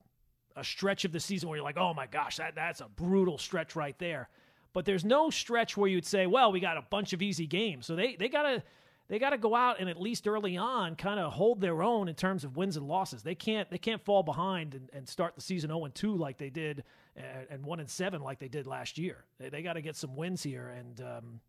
a, 0.55 0.59
a, 0.59 0.63
stretch 0.63 1.05
of 1.05 1.11
the 1.11 1.19
season 1.19 1.49
where 1.49 1.57
you're 1.57 1.65
like, 1.65 1.77
oh 1.77 1.93
my 1.93 2.07
gosh, 2.07 2.37
that 2.37 2.55
that's 2.55 2.79
a 2.79 2.87
brutal 2.95 3.37
stretch 3.37 3.75
right 3.75 3.97
there. 3.99 4.29
But 4.73 4.85
there's 4.85 5.03
no 5.03 5.29
stretch 5.29 5.75
where 5.75 5.89
you'd 5.89 6.05
say, 6.05 6.27
well, 6.27 6.51
we 6.51 6.59
got 6.59 6.77
a 6.77 6.83
bunch 6.83 7.11
of 7.13 7.21
easy 7.21 7.47
games. 7.47 7.85
So 7.85 7.95
they 7.95 8.15
they 8.15 8.29
got 8.29 8.43
to 8.43 8.63
they 9.09 9.19
got 9.19 9.29
to 9.29 9.37
go 9.37 9.55
out 9.55 9.79
and 9.79 9.89
at 9.89 9.99
least 9.99 10.27
early 10.27 10.57
on 10.57 10.95
kind 10.95 11.19
of 11.19 11.31
hold 11.31 11.61
their 11.61 11.81
own 11.81 12.09
in 12.09 12.15
terms 12.15 12.43
of 12.43 12.57
wins 12.57 12.75
and 12.75 12.87
losses. 12.87 13.23
They 13.23 13.35
can't 13.35 13.69
they 13.69 13.77
can't 13.77 14.03
fall 14.03 14.23
behind 14.23 14.73
and, 14.73 14.89
and 14.93 15.07
start 15.07 15.35
the 15.35 15.41
season 15.41 15.69
0 15.69 15.85
and 15.85 15.95
2 15.95 16.15
like 16.15 16.37
they 16.37 16.49
did 16.49 16.83
and, 17.17 17.47
and 17.49 17.65
one 17.65 17.79
and 17.79 17.89
seven 17.89 18.21
like 18.21 18.39
they 18.39 18.47
did 18.47 18.67
last 18.67 18.97
year. 18.97 19.23
They, 19.39 19.49
they 19.49 19.61
got 19.61 19.73
to 19.73 19.81
get 19.81 19.95
some 19.95 20.15
wins 20.15 20.43
here, 20.43 20.67
and 20.67 21.01
um, 21.01 21.39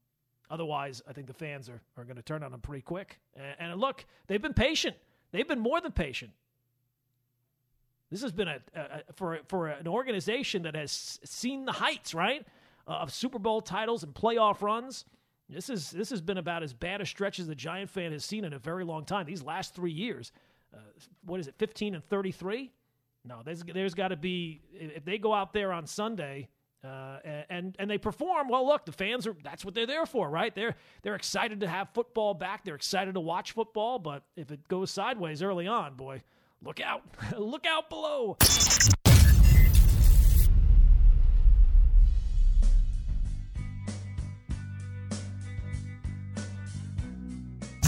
otherwise, 0.50 1.02
I 1.08 1.12
think 1.12 1.26
the 1.26 1.34
fans 1.34 1.68
are, 1.68 1.80
are 1.96 2.04
going 2.04 2.16
to 2.16 2.22
turn 2.22 2.42
on 2.42 2.50
them 2.50 2.60
pretty 2.60 2.82
quick. 2.82 3.20
And, 3.36 3.70
and, 3.72 3.80
look, 3.80 4.04
they've 4.26 4.42
been 4.42 4.54
patient. 4.54 4.96
They've 5.30 5.46
been 5.46 5.60
more 5.60 5.80
than 5.80 5.92
patient. 5.92 6.32
This 8.10 8.22
has 8.22 8.32
been 8.32 8.48
a, 8.48 8.60
a 8.74 9.12
for 9.14 9.38
for 9.48 9.68
an 9.68 9.86
organization 9.86 10.62
that 10.62 10.74
has 10.74 11.20
seen 11.24 11.66
the 11.66 11.72
heights, 11.72 12.14
right, 12.14 12.46
uh, 12.86 12.92
of 12.92 13.12
Super 13.12 13.38
Bowl 13.38 13.60
titles 13.60 14.02
and 14.02 14.14
playoff 14.14 14.62
runs. 14.62 15.04
This 15.48 15.70
is 15.70 15.90
this 15.90 16.10
has 16.10 16.20
been 16.20 16.38
about 16.38 16.62
as 16.62 16.74
bad 16.74 17.00
a 17.00 17.06
stretch 17.06 17.38
as 17.38 17.46
the 17.46 17.54
Giant 17.54 17.90
fan 17.90 18.12
has 18.12 18.24
seen 18.24 18.44
in 18.44 18.52
a 18.52 18.58
very 18.58 18.84
long 18.84 19.04
time. 19.04 19.26
These 19.26 19.42
last 19.42 19.74
three 19.74 19.92
years, 19.92 20.30
uh, 20.74 20.78
what 21.24 21.40
is 21.40 21.48
it, 21.48 21.54
fifteen 21.58 21.94
and 21.94 22.04
thirty 22.04 22.32
three? 22.32 22.70
No, 23.24 23.40
there's 23.44 23.62
there's 23.62 23.94
got 23.94 24.08
to 24.08 24.16
be 24.16 24.60
if 24.72 25.04
they 25.04 25.18
go 25.18 25.32
out 25.32 25.52
there 25.52 25.72
on 25.72 25.86
Sunday 25.86 26.48
uh, 26.84 27.18
and 27.50 27.74
and 27.78 27.90
they 27.90 27.98
perform 27.98 28.48
well. 28.48 28.66
Look, 28.66 28.84
the 28.84 28.92
fans 28.92 29.26
are 29.26 29.36
that's 29.42 29.64
what 29.64 29.74
they're 29.74 29.86
there 29.86 30.06
for, 30.06 30.30
right? 30.30 30.54
They're 30.54 30.76
they're 31.02 31.16
excited 31.16 31.60
to 31.60 31.68
have 31.68 31.88
football 31.92 32.34
back. 32.34 32.64
They're 32.64 32.76
excited 32.76 33.14
to 33.14 33.20
watch 33.20 33.52
football. 33.52 33.98
But 33.98 34.22
if 34.36 34.52
it 34.52 34.66
goes 34.68 34.90
sideways 34.90 35.42
early 35.42 35.66
on, 35.66 35.94
boy, 35.94 36.22
look 36.62 36.80
out, 36.80 37.02
look 37.38 37.66
out 37.66 37.90
below. 37.90 38.36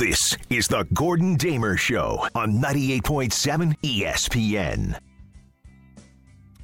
This 0.00 0.34
is 0.48 0.66
the 0.66 0.84
Gordon 0.94 1.34
Damer 1.34 1.76
Show 1.76 2.26
on 2.34 2.54
98.7 2.54 3.76
ESPN. 3.82 4.98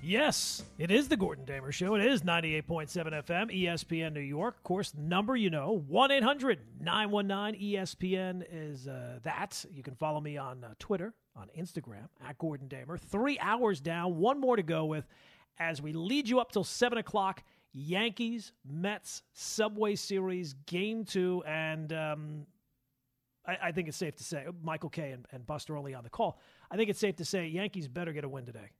Yes, 0.02 0.62
it 0.78 0.90
is 0.90 1.06
the 1.08 1.18
Gordon 1.18 1.44
Damer 1.44 1.70
Show. 1.70 1.96
It 1.96 2.06
is 2.06 2.22
98.7 2.22 2.88
FM, 3.26 3.54
ESPN 3.54 4.14
New 4.14 4.20
York. 4.20 4.56
Of 4.56 4.62
course, 4.62 4.94
number 4.96 5.36
you 5.36 5.50
know, 5.50 5.82
1 5.86 6.12
800 6.12 6.60
919 6.80 7.60
ESPN 7.60 8.42
is 8.50 8.88
uh, 8.88 9.18
that. 9.22 9.62
You 9.70 9.82
can 9.82 9.96
follow 9.96 10.22
me 10.22 10.38
on 10.38 10.64
uh, 10.64 10.72
Twitter, 10.78 11.12
on 11.36 11.48
Instagram, 11.58 12.08
at 12.26 12.38
Gordon 12.38 12.68
Damer. 12.68 12.96
Three 12.96 13.38
hours 13.38 13.80
down, 13.82 14.16
one 14.16 14.40
more 14.40 14.56
to 14.56 14.62
go 14.62 14.86
with 14.86 15.06
as 15.58 15.82
we 15.82 15.92
lead 15.92 16.26
you 16.26 16.40
up 16.40 16.52
till 16.52 16.64
7 16.64 16.96
o'clock. 16.96 17.44
Yankees, 17.74 18.52
Mets, 18.66 19.20
Subway 19.34 19.94
Series, 19.94 20.54
Game 20.64 21.04
2. 21.04 21.42
And 21.46 21.92
um, 21.92 22.46
I, 23.46 23.58
I, 23.64 23.72
think 23.72 23.88
it's 23.88 23.96
safe 23.96 24.16
to 24.16 24.24
say, 24.24 24.44
Michael 24.62 24.90
Kay 24.90 25.12
and, 25.12 25.26
and 25.32 25.46
Buster 25.46 25.76
Olney 25.76 25.94
on 25.94 26.04
the 26.04 26.10
call. 26.10 26.38
I 26.70 26.76
think 26.76 26.90
it's 26.90 26.98
safe 26.98 27.16
to 27.16 27.24
say 27.24 27.46
Yankees 27.46 27.88
better 27.88 28.12
get 28.12 28.24
a 28.24 28.28
win 28.28 28.46
today 28.46 28.70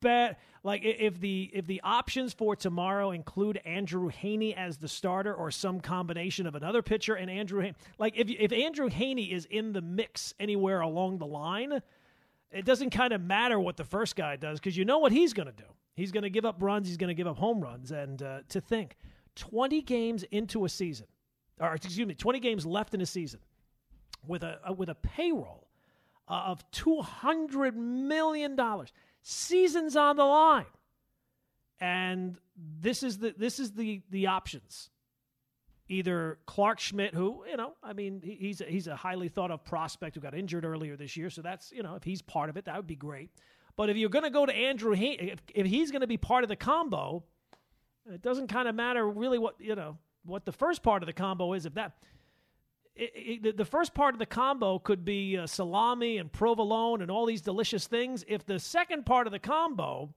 bet 0.00 0.38
like 0.62 0.82
if 0.84 1.20
the 1.20 1.50
if 1.52 1.66
the 1.66 1.80
options 1.82 2.32
for 2.32 2.56
tomorrow 2.56 3.10
include 3.10 3.60
Andrew 3.64 4.10
Heaney 4.10 4.54
as 4.56 4.78
the 4.78 4.88
starter 4.88 5.34
or 5.34 5.50
some 5.50 5.80
combination 5.80 6.46
of 6.46 6.54
another 6.54 6.82
pitcher 6.82 7.14
and 7.14 7.30
Andrew 7.30 7.62
Heaney, 7.62 7.74
like 7.98 8.16
if 8.16 8.28
if 8.28 8.52
Andrew 8.52 8.88
Heaney 8.88 9.30
is 9.30 9.44
in 9.46 9.72
the 9.72 9.82
mix 9.82 10.34
anywhere 10.40 10.80
along 10.80 11.18
the 11.18 11.26
line, 11.26 11.80
it 12.50 12.64
doesn't 12.64 12.90
kind 12.90 13.12
of 13.12 13.20
matter 13.20 13.60
what 13.60 13.76
the 13.76 13.84
first 13.84 14.16
guy 14.16 14.36
does 14.36 14.58
because 14.58 14.76
you 14.76 14.84
know 14.84 14.98
what 14.98 15.12
he's 15.12 15.32
going 15.32 15.46
to 15.48 15.52
do. 15.52 15.64
He's 15.94 16.12
going 16.12 16.24
to 16.24 16.30
give 16.30 16.44
up 16.44 16.56
runs. 16.60 16.88
He's 16.88 16.98
going 16.98 17.08
to 17.08 17.14
give 17.14 17.26
up 17.26 17.36
home 17.36 17.60
runs. 17.60 17.90
And 17.90 18.22
uh, 18.22 18.40
to 18.50 18.60
think, 18.60 18.96
twenty 19.34 19.82
games 19.82 20.24
into 20.24 20.64
a 20.64 20.68
season, 20.68 21.06
or 21.60 21.74
excuse 21.74 22.06
me, 22.06 22.14
twenty 22.14 22.40
games 22.40 22.66
left 22.66 22.94
in 22.94 23.00
a 23.00 23.06
season, 23.06 23.40
with 24.28 24.42
a, 24.42 24.58
a 24.64 24.72
with 24.72 24.88
a 24.88 24.94
payroll 24.94 25.68
uh, 26.28 26.44
of 26.46 26.68
two 26.70 27.00
hundred 27.00 27.76
million 27.76 28.56
dollars 28.56 28.92
seasons 29.22 29.96
on 29.96 30.16
the 30.16 30.24
line. 30.24 30.66
And 31.80 32.38
this 32.80 33.02
is 33.02 33.18
the 33.18 33.34
this 33.36 33.58
is 33.58 33.72
the 33.72 34.02
the 34.10 34.28
options. 34.28 34.90
Either 35.88 36.38
Clarke 36.46 36.80
Schmidt, 36.80 37.14
who 37.14 37.44
you 37.48 37.56
know, 37.56 37.74
I 37.82 37.92
mean, 37.92 38.20
he's 38.24 38.60
a, 38.60 38.64
he's 38.64 38.88
a 38.88 38.96
highly 38.96 39.28
thought 39.28 39.52
of 39.52 39.64
prospect 39.64 40.16
who 40.16 40.20
got 40.20 40.34
injured 40.34 40.64
earlier 40.64 40.96
this 40.96 41.16
year, 41.16 41.30
so 41.30 41.42
that's 41.42 41.70
you 41.70 41.82
know, 41.82 41.94
if 41.94 42.02
he's 42.02 42.22
part 42.22 42.50
of 42.50 42.56
it, 42.56 42.64
that 42.64 42.76
would 42.76 42.88
be 42.88 42.96
great. 42.96 43.30
But 43.76 43.90
if 43.90 43.96
you're 43.96 44.08
going 44.08 44.24
to 44.24 44.30
go 44.30 44.46
to 44.46 44.52
Andrew, 44.54 44.94
if, 44.96 45.38
if 45.54 45.66
he's 45.66 45.90
going 45.90 46.00
to 46.00 46.06
be 46.06 46.16
part 46.16 46.42
of 46.44 46.48
the 46.48 46.56
combo, 46.56 47.22
it 48.10 48.22
doesn't 48.22 48.48
kind 48.48 48.68
of 48.68 48.74
matter 48.74 49.06
really 49.08 49.38
what 49.38 49.56
you 49.60 49.74
know 49.74 49.98
what 50.24 50.44
the 50.44 50.52
first 50.52 50.82
part 50.82 51.02
of 51.02 51.06
the 51.06 51.12
combo 51.12 51.52
is. 51.52 51.66
If 51.66 51.74
that 51.74 51.92
it, 52.96 53.46
it, 53.46 53.56
the 53.56 53.64
first 53.64 53.94
part 53.94 54.14
of 54.14 54.18
the 54.18 54.26
combo 54.26 54.78
could 54.78 55.04
be 55.04 55.36
uh, 55.36 55.46
salami 55.46 56.18
and 56.18 56.32
provolone 56.32 57.02
and 57.02 57.10
all 57.10 57.26
these 57.26 57.42
delicious 57.42 57.86
things. 57.86 58.24
If 58.26 58.46
the 58.46 58.58
second 58.58 59.04
part 59.04 59.26
of 59.26 59.32
the 59.32 59.38
combo 59.38 60.14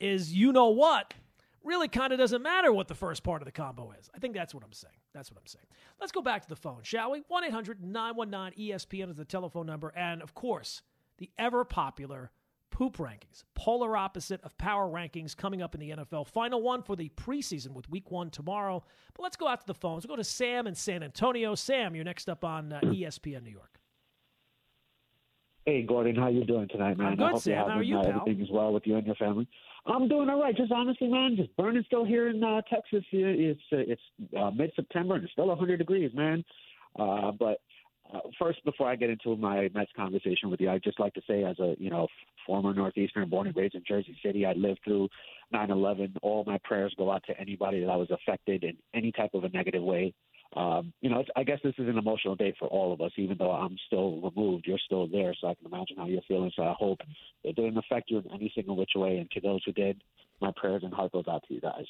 is 0.00 0.34
you 0.34 0.52
know 0.52 0.68
what, 0.68 1.14
really 1.62 1.88
kind 1.88 2.12
of 2.12 2.18
doesn't 2.18 2.42
matter 2.42 2.72
what 2.72 2.88
the 2.88 2.94
first 2.94 3.22
part 3.22 3.40
of 3.40 3.46
the 3.46 3.52
combo 3.52 3.92
is. 3.98 4.10
I 4.14 4.18
think 4.18 4.34
that's 4.34 4.52
what 4.52 4.64
I'm 4.64 4.72
saying. 4.72 4.94
That's 5.14 5.30
what 5.30 5.38
I'm 5.38 5.46
saying. 5.46 5.66
Let's 6.00 6.12
go 6.12 6.22
back 6.22 6.42
to 6.42 6.48
the 6.48 6.56
phone, 6.56 6.80
shall 6.82 7.12
we? 7.12 7.22
1 7.28 7.44
800 7.44 7.82
919 7.82 8.68
ESPN 8.68 9.10
is 9.10 9.16
the 9.16 9.24
telephone 9.24 9.66
number. 9.66 9.92
And 9.94 10.22
of 10.22 10.34
course, 10.34 10.82
the 11.18 11.30
ever 11.38 11.64
popular 11.64 12.30
poop 12.72 12.96
rankings, 12.96 13.44
polar 13.54 13.96
opposite 13.96 14.40
of 14.42 14.58
power 14.58 14.88
rankings 14.88 15.36
coming 15.36 15.62
up 15.62 15.74
in 15.74 15.80
the 15.80 15.90
NFL. 15.90 16.26
Final 16.26 16.60
one 16.60 16.82
for 16.82 16.96
the 16.96 17.10
preseason 17.10 17.68
with 17.68 17.88
week 17.88 18.10
one 18.10 18.30
tomorrow. 18.30 18.82
But 19.14 19.22
let's 19.22 19.36
go 19.36 19.46
out 19.46 19.60
to 19.60 19.66
the 19.66 19.74
phones. 19.74 20.04
We'll 20.04 20.16
go 20.16 20.20
to 20.20 20.24
Sam 20.24 20.66
in 20.66 20.74
San 20.74 21.04
Antonio. 21.04 21.54
Sam, 21.54 21.94
you're 21.94 22.04
next 22.04 22.28
up 22.28 22.44
on 22.44 22.72
uh, 22.72 22.80
ESPN 22.82 23.44
New 23.44 23.50
York. 23.50 23.78
Hey, 25.64 25.82
Gordon, 25.82 26.16
how 26.16 26.28
you 26.28 26.44
doing 26.44 26.66
tonight, 26.68 26.98
man? 26.98 27.08
I'm 27.08 27.16
good, 27.16 27.24
I 27.24 27.30
hope 27.30 27.42
Sam. 27.42 27.52
You're 27.52 27.68
how 27.68 27.78
are 27.78 27.82
you, 27.82 27.98
uh, 27.98 28.02
pal? 28.02 28.20
Everything 28.22 28.44
is 28.44 28.50
well 28.50 28.72
with 28.72 28.84
you 28.84 28.96
and 28.96 29.06
your 29.06 29.14
family. 29.14 29.46
I'm 29.86 30.08
doing 30.08 30.28
all 30.28 30.40
right. 30.40 30.56
Just 30.56 30.72
honestly, 30.72 31.08
man, 31.08 31.36
just 31.36 31.54
burning 31.56 31.84
still 31.86 32.04
here 32.04 32.28
in 32.28 32.42
uh, 32.42 32.62
Texas. 32.62 33.04
It's 33.12 33.60
uh, 33.72 33.76
it's 33.76 34.02
uh, 34.36 34.50
mid 34.50 34.72
September 34.74 35.14
and 35.14 35.24
it's 35.24 35.32
still 35.32 35.46
100 35.48 35.76
degrees, 35.76 36.10
man. 36.14 36.44
Uh, 36.98 37.30
but 37.32 37.60
uh, 38.12 38.20
first, 38.38 38.64
before 38.64 38.88
I 38.88 38.96
get 38.96 39.10
into 39.10 39.36
my 39.36 39.70
Mets 39.74 39.90
conversation 39.96 40.50
with 40.50 40.60
you, 40.60 40.70
I'd 40.70 40.82
just 40.82 41.00
like 41.00 41.14
to 41.14 41.22
say, 41.26 41.44
as 41.44 41.58
a 41.58 41.74
you 41.78 41.90
know 41.90 42.08
former 42.46 42.74
Northeastern, 42.74 43.28
born 43.28 43.46
and 43.46 43.56
raised 43.56 43.74
in 43.74 43.82
Jersey 43.86 44.16
City, 44.24 44.44
I 44.44 44.52
lived 44.52 44.80
through 44.84 45.08
9/11. 45.54 46.16
All 46.22 46.44
my 46.46 46.58
prayers 46.64 46.94
go 46.98 47.10
out 47.10 47.24
to 47.26 47.40
anybody 47.40 47.80
that 47.80 47.98
was 47.98 48.10
affected 48.10 48.64
in 48.64 48.76
any 48.94 49.12
type 49.12 49.34
of 49.34 49.44
a 49.44 49.48
negative 49.48 49.82
way. 49.82 50.12
Um, 50.54 50.92
you 51.00 51.08
know, 51.08 51.24
I 51.34 51.44
guess 51.44 51.58
this 51.64 51.74
is 51.78 51.88
an 51.88 51.96
emotional 51.96 52.34
day 52.34 52.54
for 52.58 52.68
all 52.68 52.92
of 52.92 53.00
us, 53.00 53.12
even 53.16 53.38
though 53.38 53.52
I'm 53.52 53.76
still 53.86 54.20
removed. 54.20 54.66
You're 54.66 54.78
still 54.84 55.06
there, 55.06 55.34
so 55.40 55.48
I 55.48 55.54
can 55.54 55.66
imagine 55.66 55.96
how 55.96 56.06
you're 56.06 56.20
feeling. 56.28 56.52
So 56.54 56.64
I 56.64 56.74
hope 56.78 56.98
it 57.42 57.56
didn't 57.56 57.78
affect 57.78 58.10
you 58.10 58.18
in 58.18 58.30
any 58.32 58.52
single 58.54 58.76
which 58.76 58.92
way. 58.94 59.18
And 59.18 59.30
to 59.30 59.40
those 59.40 59.62
who 59.64 59.72
did, 59.72 60.02
my 60.42 60.52
prayers 60.56 60.82
and 60.84 60.92
heart 60.92 61.12
goes 61.12 61.24
out 61.28 61.42
to 61.48 61.54
you 61.54 61.60
guys. 61.60 61.86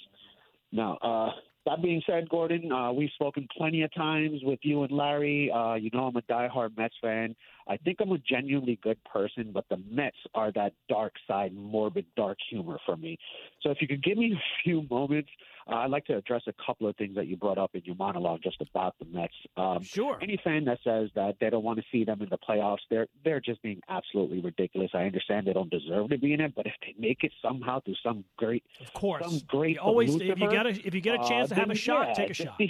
Now, 0.70 0.96
uh, 1.02 1.30
that 1.66 1.82
being 1.82 2.02
said, 2.06 2.28
Gordon, 2.28 2.72
uh, 2.72 2.92
we've 2.92 3.10
spoken 3.14 3.46
plenty 3.56 3.82
of 3.82 3.94
times 3.94 4.40
with 4.42 4.58
you 4.62 4.82
and 4.82 4.92
Larry. 4.92 5.50
Uh, 5.50 5.74
you 5.74 5.90
know 5.92 6.06
I'm 6.06 6.16
a 6.16 6.22
diehard 6.22 6.76
Mets 6.76 6.94
fan. 7.00 7.36
I 7.68 7.76
think 7.76 7.98
I'm 8.00 8.10
a 8.10 8.18
genuinely 8.18 8.78
good 8.82 8.98
person, 9.04 9.50
but 9.52 9.64
the 9.68 9.76
Mets 9.88 10.16
are 10.34 10.50
that 10.52 10.72
dark 10.88 11.12
side, 11.28 11.54
morbid, 11.54 12.06
dark 12.16 12.38
humor 12.50 12.78
for 12.84 12.96
me. 12.96 13.18
So 13.62 13.70
if 13.70 13.78
you 13.80 13.86
could 13.86 14.02
give 14.02 14.18
me 14.18 14.32
a 14.32 14.42
few 14.64 14.86
moments, 14.90 15.30
uh, 15.70 15.76
I'd 15.76 15.90
like 15.90 16.04
to 16.06 16.16
address 16.16 16.42
a 16.46 16.52
couple 16.64 16.86
of 16.86 16.96
things 16.96 17.14
that 17.16 17.26
you 17.26 17.36
brought 17.36 17.58
up 17.58 17.70
in 17.74 17.82
your 17.84 17.96
monologue 17.96 18.40
just 18.42 18.60
about 18.60 18.94
the 18.98 19.06
Mets. 19.06 19.34
Um, 19.56 19.82
sure. 19.82 20.18
Any 20.20 20.38
fan 20.42 20.64
that 20.64 20.78
says 20.84 21.10
that 21.14 21.36
they 21.40 21.50
don't 21.50 21.64
want 21.64 21.78
to 21.78 21.84
see 21.92 22.04
them 22.04 22.22
in 22.22 22.28
the 22.28 22.38
playoffs, 22.38 22.78
they're 22.90 23.06
they're 23.24 23.40
just 23.40 23.62
being 23.62 23.80
absolutely 23.88 24.40
ridiculous. 24.40 24.90
I 24.94 25.04
understand 25.04 25.46
they 25.46 25.52
don't 25.52 25.70
deserve 25.70 26.10
to 26.10 26.18
be 26.18 26.32
in 26.32 26.40
it, 26.40 26.54
but 26.54 26.66
if 26.66 26.74
they 26.82 26.94
make 26.98 27.24
it 27.24 27.32
somehow 27.42 27.80
through 27.80 27.96
some 28.02 28.24
great, 28.36 28.64
of 28.80 28.92
course, 28.92 29.24
some 29.24 29.40
great, 29.46 29.76
you 29.76 29.80
always 29.80 30.10
Lucifer, 30.10 30.32
if 30.32 30.38
you 30.38 30.50
get 30.50 30.66
a 30.66 30.86
if 30.86 30.94
you 30.94 31.00
get 31.00 31.14
a 31.14 31.28
chance 31.28 31.50
uh, 31.52 31.54
to 31.54 31.60
have 31.60 31.70
a 31.70 31.74
shot, 31.74 32.08
yeah, 32.08 32.14
take 32.14 32.30
a 32.30 32.34
shot. 32.34 32.60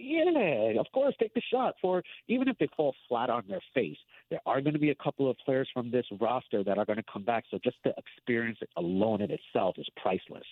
yeah, 0.00 0.80
of 0.80 0.86
course, 0.92 1.14
take 1.20 1.34
the 1.34 1.42
shot. 1.52 1.74
For 1.80 2.02
even 2.28 2.48
if 2.48 2.58
they 2.58 2.68
fall 2.76 2.94
flat 3.08 3.30
on 3.30 3.44
their 3.48 3.60
face, 3.74 3.98
there 4.30 4.40
are 4.46 4.60
going 4.60 4.74
to 4.74 4.80
be 4.80 4.90
a 4.90 4.94
couple 4.94 5.30
of 5.30 5.36
players 5.44 5.68
from 5.72 5.90
this 5.90 6.06
roster 6.20 6.64
that 6.64 6.78
are 6.78 6.84
going 6.84 6.98
to 6.98 7.04
come 7.12 7.24
back. 7.24 7.44
So 7.50 7.58
just 7.62 7.76
the 7.84 7.92
experience 7.96 8.58
alone 8.76 9.20
in 9.22 9.30
itself 9.30 9.76
is 9.78 9.88
priceless. 10.00 10.46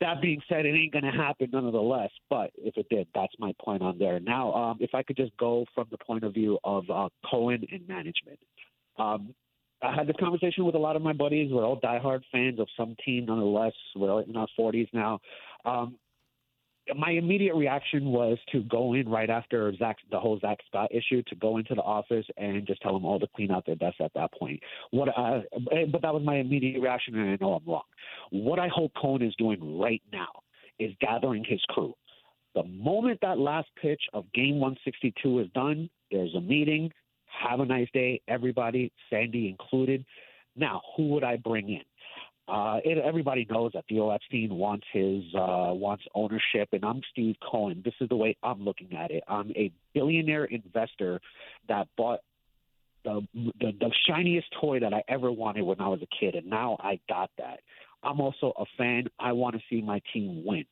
That 0.00 0.20
being 0.22 0.40
said, 0.48 0.64
it 0.64 0.74
ain't 0.74 0.92
going 0.92 1.04
to 1.04 1.10
happen 1.10 1.48
nonetheless. 1.52 2.10
But 2.30 2.50
if 2.56 2.76
it 2.76 2.86
did, 2.88 3.08
that's 3.14 3.32
my 3.38 3.52
point 3.60 3.82
on 3.82 3.98
there. 3.98 4.20
Now, 4.20 4.52
um, 4.52 4.78
if 4.80 4.94
I 4.94 5.02
could 5.02 5.16
just 5.16 5.36
go 5.38 5.64
from 5.74 5.86
the 5.90 5.98
point 5.98 6.24
of 6.24 6.34
view 6.34 6.58
of 6.62 6.88
uh, 6.88 7.08
Cohen 7.28 7.64
and 7.72 7.86
management. 7.88 8.38
Um, 8.96 9.34
I 9.82 9.94
had 9.94 10.08
this 10.08 10.16
conversation 10.18 10.64
with 10.64 10.74
a 10.74 10.78
lot 10.78 10.96
of 10.96 11.02
my 11.02 11.12
buddies. 11.12 11.52
We're 11.52 11.64
all 11.64 11.80
diehard 11.80 12.22
fans 12.32 12.58
of 12.58 12.68
some 12.76 12.96
team, 13.04 13.26
nonetheless. 13.26 13.74
We're 13.94 14.22
in 14.22 14.36
our 14.36 14.48
40s 14.58 14.88
now. 14.92 15.20
Um, 15.64 15.96
my 16.96 17.10
immediate 17.10 17.54
reaction 17.54 18.06
was 18.06 18.38
to 18.52 18.62
go 18.64 18.94
in 18.94 19.08
right 19.08 19.30
after 19.30 19.74
Zack, 19.76 19.96
the 20.10 20.18
whole 20.18 20.38
Zack 20.40 20.58
Scott 20.68 20.90
issue, 20.92 21.22
to 21.28 21.34
go 21.36 21.58
into 21.58 21.74
the 21.74 21.82
office 21.82 22.26
and 22.36 22.66
just 22.66 22.80
tell 22.82 22.92
them 22.92 23.04
all 23.04 23.18
to 23.20 23.26
clean 23.34 23.50
out 23.50 23.66
their 23.66 23.74
desk 23.74 24.00
at 24.00 24.12
that 24.14 24.32
point. 24.32 24.60
What, 24.90 25.08
I, 25.16 25.42
eh, 25.72 25.86
but 25.90 26.02
that 26.02 26.14
was 26.14 26.22
my 26.24 26.36
immediate 26.36 26.80
reaction, 26.80 27.18
and 27.18 27.30
I 27.30 27.38
know 27.40 27.54
I'm 27.54 27.70
wrong. 27.70 27.82
What 28.30 28.58
I 28.58 28.68
hope 28.68 28.92
Cohen 29.00 29.22
is 29.22 29.34
doing 29.36 29.78
right 29.78 30.02
now 30.12 30.28
is 30.78 30.92
gathering 31.00 31.44
his 31.46 31.60
crew. 31.68 31.94
The 32.54 32.64
moment 32.64 33.20
that 33.22 33.38
last 33.38 33.68
pitch 33.80 34.02
of 34.12 34.24
Game 34.32 34.58
162 34.60 35.40
is 35.40 35.46
done, 35.54 35.90
there's 36.10 36.34
a 36.34 36.40
meeting. 36.40 36.90
Have 37.26 37.60
a 37.60 37.66
nice 37.66 37.88
day, 37.92 38.20
everybody, 38.26 38.90
Sandy 39.10 39.48
included. 39.48 40.04
Now, 40.56 40.82
who 40.96 41.08
would 41.08 41.24
I 41.24 41.36
bring 41.36 41.68
in? 41.68 41.82
Uh, 42.48 42.78
it, 42.82 42.96
everybody 42.98 43.46
knows 43.50 43.72
that 43.74 43.84
Theo 43.88 44.10
Epstein 44.10 44.54
wants 44.54 44.86
his 44.92 45.22
uh, 45.34 45.74
wants 45.74 46.04
ownership, 46.14 46.68
and 46.72 46.82
I'm 46.82 47.02
Steve 47.12 47.36
Cohen. 47.42 47.82
This 47.84 47.94
is 48.00 48.08
the 48.08 48.16
way 48.16 48.36
I'm 48.42 48.64
looking 48.64 48.96
at 48.96 49.10
it. 49.10 49.22
I'm 49.28 49.50
a 49.50 49.70
billionaire 49.92 50.46
investor 50.46 51.20
that 51.68 51.88
bought 51.98 52.20
the, 53.04 53.26
the 53.34 53.72
the 53.78 53.90
shiniest 54.06 54.48
toy 54.60 54.80
that 54.80 54.94
I 54.94 55.02
ever 55.08 55.30
wanted 55.30 55.62
when 55.62 55.78
I 55.78 55.88
was 55.88 56.00
a 56.00 56.06
kid, 56.18 56.36
and 56.36 56.46
now 56.46 56.78
I 56.80 56.98
got 57.06 57.30
that. 57.36 57.60
I'm 58.02 58.20
also 58.20 58.54
a 58.56 58.64
fan. 58.78 59.08
I 59.18 59.32
want 59.32 59.54
to 59.56 59.62
see 59.68 59.82
my 59.82 60.00
team 60.12 60.42
win. 60.46 60.64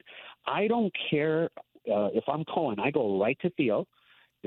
I 0.46 0.68
don't 0.68 0.92
care 1.10 1.50
uh, 1.92 2.08
if 2.14 2.24
I'm 2.26 2.44
Cohen. 2.44 2.78
I 2.80 2.90
go 2.90 3.20
right 3.20 3.38
to 3.42 3.50
Theo. 3.50 3.86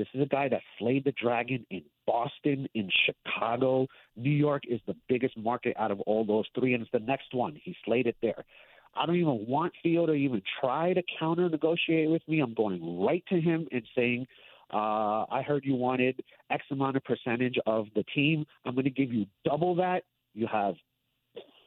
This 0.00 0.08
is 0.14 0.22
a 0.22 0.26
guy 0.26 0.48
that 0.48 0.62
slayed 0.78 1.04
the 1.04 1.12
dragon 1.12 1.66
in 1.68 1.82
Boston, 2.06 2.66
in 2.74 2.88
Chicago. 3.04 3.86
New 4.16 4.30
York 4.30 4.62
is 4.66 4.80
the 4.86 4.96
biggest 5.10 5.36
market 5.36 5.76
out 5.78 5.90
of 5.90 6.00
all 6.00 6.24
those 6.24 6.46
three, 6.58 6.72
and 6.72 6.80
it's 6.80 6.90
the 6.90 7.00
next 7.00 7.34
one. 7.34 7.60
He 7.62 7.76
slayed 7.84 8.06
it 8.06 8.16
there. 8.22 8.46
I 8.94 9.04
don't 9.04 9.16
even 9.16 9.44
want 9.46 9.74
Theo 9.82 10.06
to 10.06 10.14
even 10.14 10.40
try 10.58 10.94
to 10.94 11.02
counter 11.18 11.50
negotiate 11.50 12.08
with 12.08 12.26
me. 12.26 12.40
I'm 12.40 12.54
going 12.54 13.04
right 13.04 13.22
to 13.28 13.42
him 13.42 13.68
and 13.72 13.82
saying, 13.94 14.26
uh, 14.72 15.26
I 15.30 15.42
heard 15.46 15.66
you 15.66 15.74
wanted 15.74 16.18
X 16.50 16.64
amount 16.70 16.96
of 16.96 17.04
percentage 17.04 17.58
of 17.66 17.88
the 17.94 18.02
team. 18.14 18.46
I'm 18.64 18.72
going 18.72 18.84
to 18.84 18.90
give 18.90 19.12
you 19.12 19.26
double 19.44 19.74
that. 19.74 20.04
You 20.32 20.46
have 20.50 20.76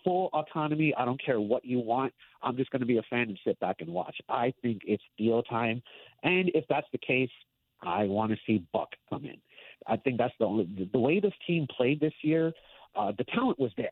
full 0.03 0.31
autonomy. 0.33 0.91
I 0.97 1.05
don't 1.05 1.23
care 1.23 1.39
what 1.39 1.63
you 1.63 1.77
want. 1.77 2.15
I'm 2.41 2.57
just 2.57 2.71
going 2.71 2.79
to 2.79 2.87
be 2.87 2.97
a 2.97 3.03
fan 3.11 3.29
and 3.29 3.39
sit 3.45 3.59
back 3.59 3.75
and 3.81 3.89
watch. 3.93 4.17
I 4.27 4.55
think 4.63 4.81
it's 4.87 5.03
deal 5.19 5.43
time. 5.43 5.83
And 6.23 6.49
if 6.55 6.65
that's 6.67 6.87
the 6.91 6.97
case, 6.97 7.29
I 7.85 8.05
want 8.05 8.31
to 8.31 8.37
see 8.45 8.63
Buck 8.73 8.89
come 9.09 9.25
in. 9.25 9.37
I 9.87 9.97
think 9.97 10.17
that's 10.17 10.33
the 10.39 10.45
only 10.45 10.89
the 10.91 10.99
way 10.99 11.19
this 11.19 11.33
team 11.45 11.67
played 11.75 11.99
this 11.99 12.13
year. 12.21 12.53
Uh, 12.95 13.11
the 13.17 13.23
talent 13.25 13.59
was 13.59 13.71
there, 13.75 13.91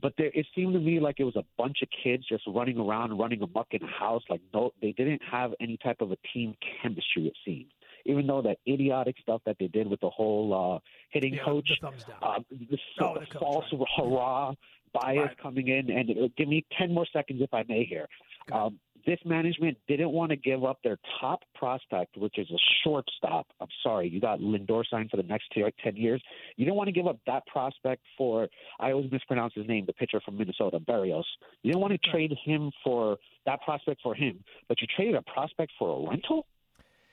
but 0.00 0.12
there, 0.18 0.30
it 0.34 0.46
seemed 0.54 0.74
to 0.74 0.80
me 0.80 1.00
like 1.00 1.16
it 1.18 1.24
was 1.24 1.36
a 1.36 1.44
bunch 1.58 1.78
of 1.82 1.88
kids 2.02 2.24
just 2.28 2.44
running 2.46 2.78
around, 2.78 3.18
running 3.18 3.42
amok 3.42 3.68
in 3.72 3.82
a 3.82 3.86
house. 3.86 4.22
Like 4.30 4.40
no, 4.54 4.72
they 4.80 4.92
didn't 4.92 5.22
have 5.30 5.52
any 5.60 5.76
type 5.78 6.00
of 6.00 6.12
a 6.12 6.16
team 6.32 6.54
chemistry. 6.82 7.26
It 7.26 7.36
seemed 7.44 7.72
even 8.04 8.26
though 8.26 8.42
that 8.42 8.58
idiotic 8.66 9.16
stuff 9.22 9.40
that 9.46 9.56
they 9.58 9.68
did 9.68 9.86
with 9.86 10.00
the 10.00 10.10
whole 10.10 10.76
uh, 10.76 10.78
hitting 11.10 11.34
yeah, 11.34 11.44
coach, 11.44 11.68
the. 11.80 11.86
Uh, 11.86 12.38
the, 12.50 12.78
oh, 13.00 13.14
the, 13.14 13.20
the 13.20 13.38
false 13.38 13.64
coach, 13.70 13.88
hurrah 13.96 14.54
bias 14.92 15.18
right. 15.18 15.38
coming 15.42 15.68
in, 15.68 15.90
and 15.90 16.10
it, 16.10 16.36
give 16.36 16.48
me 16.48 16.64
ten 16.78 16.92
more 16.92 17.06
seconds 17.12 17.40
if 17.42 17.52
I 17.52 17.64
may 17.68 17.84
here. 17.84 18.06
Um, 18.50 18.78
this 19.06 19.18
management 19.24 19.76
didn't 19.88 20.10
want 20.10 20.30
to 20.30 20.36
give 20.36 20.64
up 20.64 20.78
their 20.82 20.98
top 21.20 21.40
prospect, 21.54 22.16
which 22.16 22.38
is 22.38 22.48
a 22.50 22.58
shortstop. 22.84 23.46
I'm 23.60 23.68
sorry, 23.82 24.08
you 24.08 24.20
got 24.20 24.40
Lindor 24.40 24.84
signed 24.88 25.10
for 25.10 25.16
the 25.16 25.22
next 25.22 25.52
10 25.54 25.96
years. 25.96 26.22
You 26.56 26.64
didn't 26.64 26.76
want 26.76 26.88
to 26.88 26.92
give 26.92 27.06
up 27.06 27.18
that 27.26 27.46
prospect 27.46 28.02
for, 28.16 28.48
I 28.80 28.92
always 28.92 29.10
mispronounce 29.10 29.54
his 29.54 29.66
name, 29.66 29.84
the 29.86 29.92
pitcher 29.92 30.20
from 30.24 30.38
Minnesota, 30.38 30.78
Berrios. 30.78 31.24
You 31.62 31.72
didn't 31.72 31.80
want 31.82 32.00
to 32.00 32.10
trade 32.10 32.34
him 32.44 32.70
for 32.84 33.18
that 33.46 33.60
prospect 33.62 34.00
for 34.02 34.14
him, 34.14 34.42
but 34.68 34.80
you 34.80 34.86
traded 34.94 35.14
a 35.14 35.22
prospect 35.22 35.72
for 35.78 36.04
a 36.06 36.08
rental? 36.10 36.46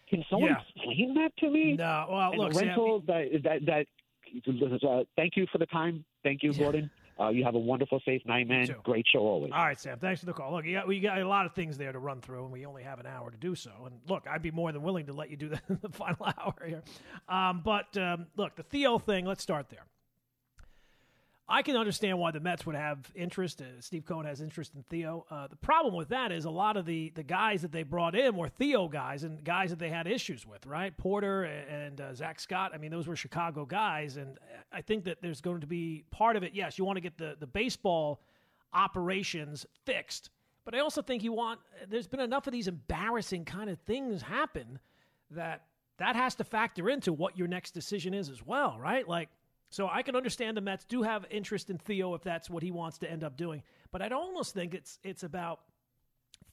Can 0.10 0.26
someone 0.30 0.52
Yeah. 0.52 0.62
explain 0.62 1.14
that 1.16 1.36
to 1.38 1.50
me? 1.50 1.74
No, 1.74 2.08
well, 2.10 2.32
And 2.32 2.40
look, 2.40 2.52
a 2.52 2.56
Sam, 2.56 2.68
rental 2.68 3.00
that 3.02 3.44
that 3.44 3.66
that. 3.66 3.88
Uh, 4.84 5.04
thank 5.16 5.36
you 5.36 5.48
for 5.52 5.58
the 5.58 5.66
time. 5.68 6.06
Thank 6.24 6.44
you, 6.44 6.54
Gordon. 6.54 6.92
Uh, 7.20 7.30
you 7.30 7.44
have 7.44 7.56
a 7.56 7.60
wonderful, 7.60 8.00
safe 8.06 8.22
night, 8.26 8.48
man. 8.48 8.68
Great 8.84 9.06
show 9.12 9.20
always. 9.20 9.52
All 9.52 9.66
right, 9.66 9.80
Sam. 9.80 10.00
Thanks 10.00 10.22
for 10.22 10.26
the 10.26 10.34
call. 10.34 10.54
Look, 10.54 10.66
you 10.66 10.74
got, 10.74 10.88
we 10.88 11.00
got 11.02 11.20
a 11.20 11.28
lot 11.28 11.46
of 11.46 11.54
things 11.54 11.78
there 11.78 11.92
to 11.92 12.00
run 12.00 12.22
through, 12.22 12.44
and 12.44 12.52
we 12.52 12.66
only 12.66 12.84
have 12.84 13.00
an 13.00 13.06
hour 13.06 13.30
to 13.30 13.38
do 13.38 13.56
so. 13.56 13.72
And 13.86 14.00
look, 14.08 14.26
I'd 14.30 14.42
be 14.42 14.52
more 14.52 14.72
than 14.72 14.84
willing 14.84 15.08
to 15.08 15.14
let 15.14 15.30
you 15.30 15.36
do 15.36 15.50
the, 15.68 15.80
the 15.82 15.90
final 15.90 16.26
hour 16.38 16.56
here. 16.66 16.84
Um, 17.28 17.62
but 17.64 17.98
um, 17.98 18.28
look, 18.38 18.56
the 18.56 18.64
Theo 18.64 19.00
thing. 19.00 19.26
Let's 19.26 19.44
start 19.44 19.70
there. 19.70 19.86
I 21.52 21.64
can 21.64 21.76
understand 21.76 22.20
why 22.20 22.30
the 22.30 22.40
Mets 22.40 22.68
would 22.68 22.76
have 22.76 23.00
interest. 23.16 23.60
Uh, 23.60 23.66
Steve 23.80 24.06
Cohen 24.06 24.28
has 24.28 24.40
interest 24.40 24.76
in 24.76 24.84
Theo. 24.84 25.26
Uh, 25.32 25.48
the 25.48 25.56
problem 25.56 25.96
with 25.96 26.10
that 26.10 26.32
is 26.32 26.46
a 26.46 26.50
lot 26.52 26.78
of 26.78 26.86
the 26.86 27.12
the 27.16 27.24
guys 27.24 27.64
that 27.64 27.72
they 27.72 27.82
brought 27.82 28.14
in 28.16 28.36
were 28.36 28.50
Theo 28.50 28.88
guys 28.88 29.24
and 29.24 29.44
guys 29.44 29.72
that 29.72 29.80
they 29.80 29.90
had 29.90 30.06
issues 30.06 30.46
with, 30.46 30.68
right? 30.68 30.96
Porter 30.96 31.46
and 31.46 32.00
uh, 32.00 32.14
Zack 32.14 32.40
Scott. 32.40 32.72
I 32.76 32.78
mean, 32.78 32.92
those 32.92 33.08
were 33.08 33.16
Chicago 33.16 33.66
guys, 33.66 34.18
and 34.18 34.38
I 34.72 34.82
think 34.82 35.06
that 35.06 35.24
there's 35.24 35.42
going 35.42 35.62
to 35.62 35.68
be 35.68 36.04
part 36.12 36.36
of 36.36 36.44
it. 36.44 36.54
Yes, 36.54 36.78
you 36.78 36.86
want 36.86 36.98
to 36.98 37.02
get 37.02 37.18
the 37.18 37.36
the 37.40 37.48
baseball 37.48 38.22
operations 38.72 39.66
fixed, 39.86 40.30
but 40.66 40.76
I 40.76 40.80
also 40.80 41.02
think 41.02 41.24
you 41.24 41.34
want. 41.34 41.60
There's 41.90 42.08
been 42.08 42.20
enough 42.20 42.46
of 42.46 42.54
these 42.54 42.68
embarrassing 42.68 43.46
kind 43.46 43.72
of 43.72 43.80
things 43.80 44.22
happen 44.22 44.78
that 45.32 45.64
that 45.98 46.16
has 46.16 46.36
to 46.36 46.44
factor 46.44 46.92
into 46.92 47.12
what 47.12 47.36
your 47.40 47.48
next 47.48 47.72
decision 47.74 48.14
is 48.14 48.30
as 48.30 48.46
well, 48.46 48.78
right? 48.80 49.08
Like. 49.08 49.30
So 49.70 49.88
I 49.92 50.02
can 50.02 50.16
understand 50.16 50.58
the 50.58 50.62
Mets 50.62 50.86
do 50.86 51.04
have 51.04 51.26
interest 51.30 51.70
in 51.70 51.78
Theo 51.78 52.16
if 52.16 52.24
that's 52.24 52.50
what 52.50 52.64
he 52.64 52.72
wants 52.72 52.98
to 53.00 53.12
end 53.12 53.24
up 53.24 53.38
doing, 53.38 53.62
but 53.92 54.02
I'd 54.02 54.12
almost 54.12 54.54
think 54.54 54.74
it's 54.74 55.00
it's 55.04 55.24
about 55.24 55.60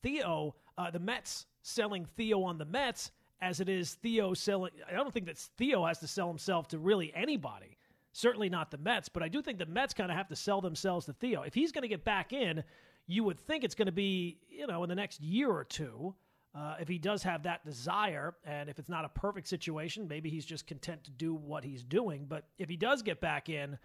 Theo, 0.03 0.55
uh, 0.77 0.91
the 0.91 0.99
Mets 0.99 1.47
selling 1.63 2.07
Theo 2.17 2.43
on 2.43 2.59
the 2.59 2.65
Mets 2.65 3.11
as 3.41 3.61
it 3.61 3.69
is 3.69 3.95
Theo 3.95 4.35
selling. 4.35 4.73
I 4.89 4.95
don't 4.95 5.13
think 5.13 5.27
that 5.27 5.39
Theo 5.39 5.85
has 5.87 5.99
to 6.01 6.07
sell 6.07 6.29
himself 6.29 6.69
to 6.69 6.79
really 6.79 7.13
anybody. 7.15 7.79
Certainly 8.13 8.51
not 8.51 8.71
the 8.71 8.79
Mets, 8.79 9.09
but 9.09 9.23
I 9.23 9.29
do 9.29 9.43
think 9.43 9.59
the 9.59 9.67
Mets 9.67 9.95
kind 9.95 10.11
of 10.11 10.17
have 10.17 10.29
to 10.29 10.37
sell 10.37 10.61
themselves 10.61 11.07
to 11.07 11.13
Theo. 11.13 11.43
If 11.43 11.55
he's 11.55 11.73
going 11.73 11.83
to 11.83 11.89
get 11.89 12.05
back 12.05 12.33
in, 12.33 12.65
you 13.07 13.25
would 13.25 13.39
think 13.39 13.65
it's 13.65 13.75
going 13.75 13.87
to 13.87 13.93
be 13.93 14.39
you 14.51 14.67
know 14.67 14.83
in 14.83 14.89
the 14.89 14.95
next 14.95 15.23
year 15.23 15.51
or 15.51 15.65
two. 15.65 16.15
Uh, 16.57 16.75
if 16.81 16.89
he 16.89 16.97
does 16.97 17.23
have 17.23 17.43
that 17.43 17.65
desire, 17.67 18.35
and 18.45 18.71
if 18.71 18.79
it's 18.79 18.89
not 18.89 19.05
a 19.05 19.11
perfect 19.11 19.47
situation, 19.47 20.09
maybe 20.09 20.31
he's 20.31 20.47
just 20.47 20.67
content 20.67 21.05
to 21.05 21.11
do 21.11 21.35
what 21.35 21.63
he's 21.63 21.83
doing. 21.83 22.25
But 22.27 22.45
if 22.59 22.71
he 22.71 22.77
does 22.77 23.03
get 23.03 23.21
back 23.21 23.51
in, 23.51 23.77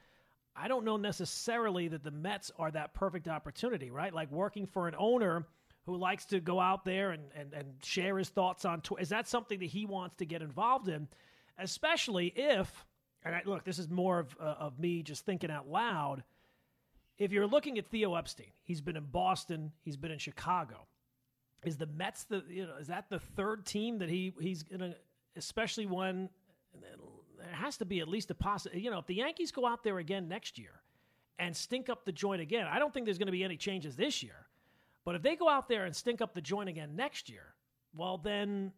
I 0.56 0.70
don't 0.70 0.86
know 0.86 0.96
necessarily 0.96 1.90
that 1.90 2.04
the 2.04 2.12
Mets 2.12 2.50
are 2.58 2.72
that 2.72 2.94
perfect 2.94 3.28
opportunity, 3.28 3.92
right? 3.92 4.14
Like 4.14 4.32
working 4.32 4.68
for 4.68 4.88
an 4.88 4.96
owner 4.98 5.46
who 5.86 5.98
likes 5.98 6.26
to 6.26 6.40
go 6.40 6.62
out 6.62 6.86
there 6.86 7.12
and, 7.12 7.24
and, 7.36 7.54
and 7.54 7.74
share 7.84 8.18
his 8.18 8.30
thoughts 8.30 8.64
on 8.64 8.80
Twitter. 8.80 9.02
Is 9.02 9.10
that 9.10 9.28
something 9.28 9.60
that 9.60 9.66
he 9.66 9.86
wants 9.86 10.16
to 10.18 10.26
get 10.26 10.42
involved 10.42 10.88
in? 10.88 11.10
Especially 11.58 12.28
if, 12.28 12.86
and 13.26 13.36
I, 13.36 13.42
look, 13.46 13.66
this 13.66 13.80
is 13.80 13.90
more 13.90 14.20
of, 14.20 14.38
uh, 14.40 14.56
of 14.60 14.80
me 14.80 15.04
just 15.04 15.26
thinking 15.26 15.52
out 15.52 15.68
loud. 15.68 16.24
If 17.18 17.34
you're 17.34 17.48
looking 17.48 17.78
at 17.78 17.88
Theo 17.88 18.16
Epstein, 18.16 18.52
he's 18.64 18.80
been 18.80 18.96
in 18.96 19.06
Boston, 19.06 19.74
he's 19.82 19.98
been 19.98 20.12
in 20.12 20.20
Chicago 20.20 20.88
is 21.66 21.78
the 21.78 21.86
Mets 21.86 22.24
the 22.26 22.44
you 22.50 22.66
know 22.66 22.78
is 22.80 22.88
that 22.88 23.10
the 23.10 23.20
third 23.20 23.66
team 23.66 24.00
that 24.00 24.10
he 24.10 24.34
he's 24.40 24.64
gonna 24.64 24.96
especially 25.36 25.86
when 25.86 26.30
there 26.82 27.54
has 27.54 27.78
to 27.78 27.86
be 27.86 28.00
at 28.00 28.08
least 28.08 28.32
a 28.32 28.36
possibility 28.36 28.82
you 28.82 28.92
know 28.92 29.00
if 29.00 29.08
the 29.08 29.16
Yankees 29.16 29.52
go 29.52 29.66
out 29.66 29.84
there 29.84 29.98
again 30.00 30.28
next 30.28 30.58
year 30.58 30.82
and 31.40 31.56
stink 31.56 31.90
up 31.90 32.06
the 32.06 32.12
joint 32.12 32.42
again 32.42 32.68
I 32.72 32.80
don't 32.80 32.94
think 32.94 33.06
there's 33.06 33.18
going 33.18 33.28
to 33.28 33.32
be 33.32 33.44
any 33.44 33.58
changes 33.58 33.96
this 33.96 34.24
year 34.24 34.48
but 35.06 35.16
if 35.16 35.22
they 35.22 35.36
go 35.36 35.50
out 35.50 35.68
there 35.68 35.86
and 35.86 35.96
stink 35.96 36.22
up 36.22 36.34
the 36.34 36.42
joint 36.42 36.70
again 36.70 36.96
next 36.96 37.30
year 37.30 37.54
well 37.96 38.18
then 38.18 38.72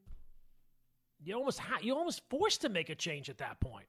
you 1.23 1.35
almost 1.35 1.59
ha- 1.59 1.79
you 1.81 1.95
almost 1.95 2.21
forced 2.29 2.61
to 2.61 2.69
make 2.69 2.89
a 2.89 2.95
change 2.95 3.29
at 3.29 3.37
that 3.37 3.59
point 3.59 3.87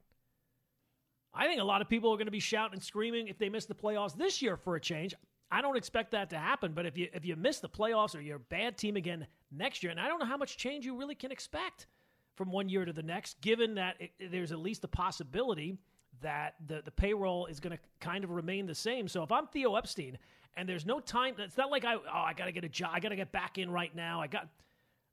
I 1.34 1.46
think 1.46 1.60
a 1.60 1.64
lot 1.64 1.82
of 1.82 1.88
people 1.88 2.12
are 2.12 2.16
going 2.16 2.26
to 2.26 2.32
be 2.32 2.40
shouting 2.40 2.74
and 2.74 2.82
screaming 2.82 3.28
if 3.28 3.38
they 3.38 3.48
miss 3.48 3.66
the 3.66 3.74
playoffs 3.74 4.16
this 4.16 4.40
year 4.40 4.56
for 4.56 4.76
a 4.76 4.80
change. 4.80 5.14
I 5.54 5.62
don't 5.62 5.76
expect 5.76 6.10
that 6.10 6.30
to 6.30 6.36
happen, 6.36 6.72
but 6.72 6.84
if 6.84 6.98
you 6.98 7.08
if 7.12 7.24
you 7.24 7.36
miss 7.36 7.60
the 7.60 7.68
playoffs 7.68 8.16
or 8.16 8.20
you're 8.20 8.38
a 8.38 8.40
bad 8.40 8.76
team 8.76 8.96
again 8.96 9.24
next 9.52 9.84
year, 9.84 9.92
and 9.92 10.00
I 10.00 10.08
don't 10.08 10.18
know 10.18 10.26
how 10.26 10.36
much 10.36 10.56
change 10.56 10.84
you 10.84 10.98
really 10.98 11.14
can 11.14 11.30
expect 11.30 11.86
from 12.34 12.50
one 12.50 12.68
year 12.68 12.84
to 12.84 12.92
the 12.92 13.04
next, 13.04 13.40
given 13.40 13.76
that 13.76 13.94
it, 14.00 14.10
there's 14.32 14.50
at 14.50 14.58
least 14.58 14.82
a 14.82 14.88
possibility 14.88 15.78
that 16.22 16.54
the 16.66 16.82
the 16.84 16.90
payroll 16.90 17.46
is 17.46 17.60
going 17.60 17.76
to 17.76 17.80
kind 18.00 18.24
of 18.24 18.30
remain 18.30 18.66
the 18.66 18.74
same. 18.74 19.06
So 19.06 19.22
if 19.22 19.30
I'm 19.30 19.46
Theo 19.46 19.76
Epstein 19.76 20.18
and 20.56 20.68
there's 20.68 20.84
no 20.86 20.98
time, 20.98 21.36
it's 21.38 21.56
not 21.56 21.70
like 21.70 21.84
I 21.84 21.94
oh 21.94 22.00
I 22.12 22.32
got 22.32 22.46
to 22.46 22.52
get 22.52 22.64
a 22.64 22.68
job, 22.68 22.90
I 22.92 22.98
got 22.98 23.10
to 23.10 23.16
get 23.16 23.30
back 23.30 23.56
in 23.56 23.70
right 23.70 23.94
now. 23.94 24.20
I 24.20 24.26
got 24.26 24.48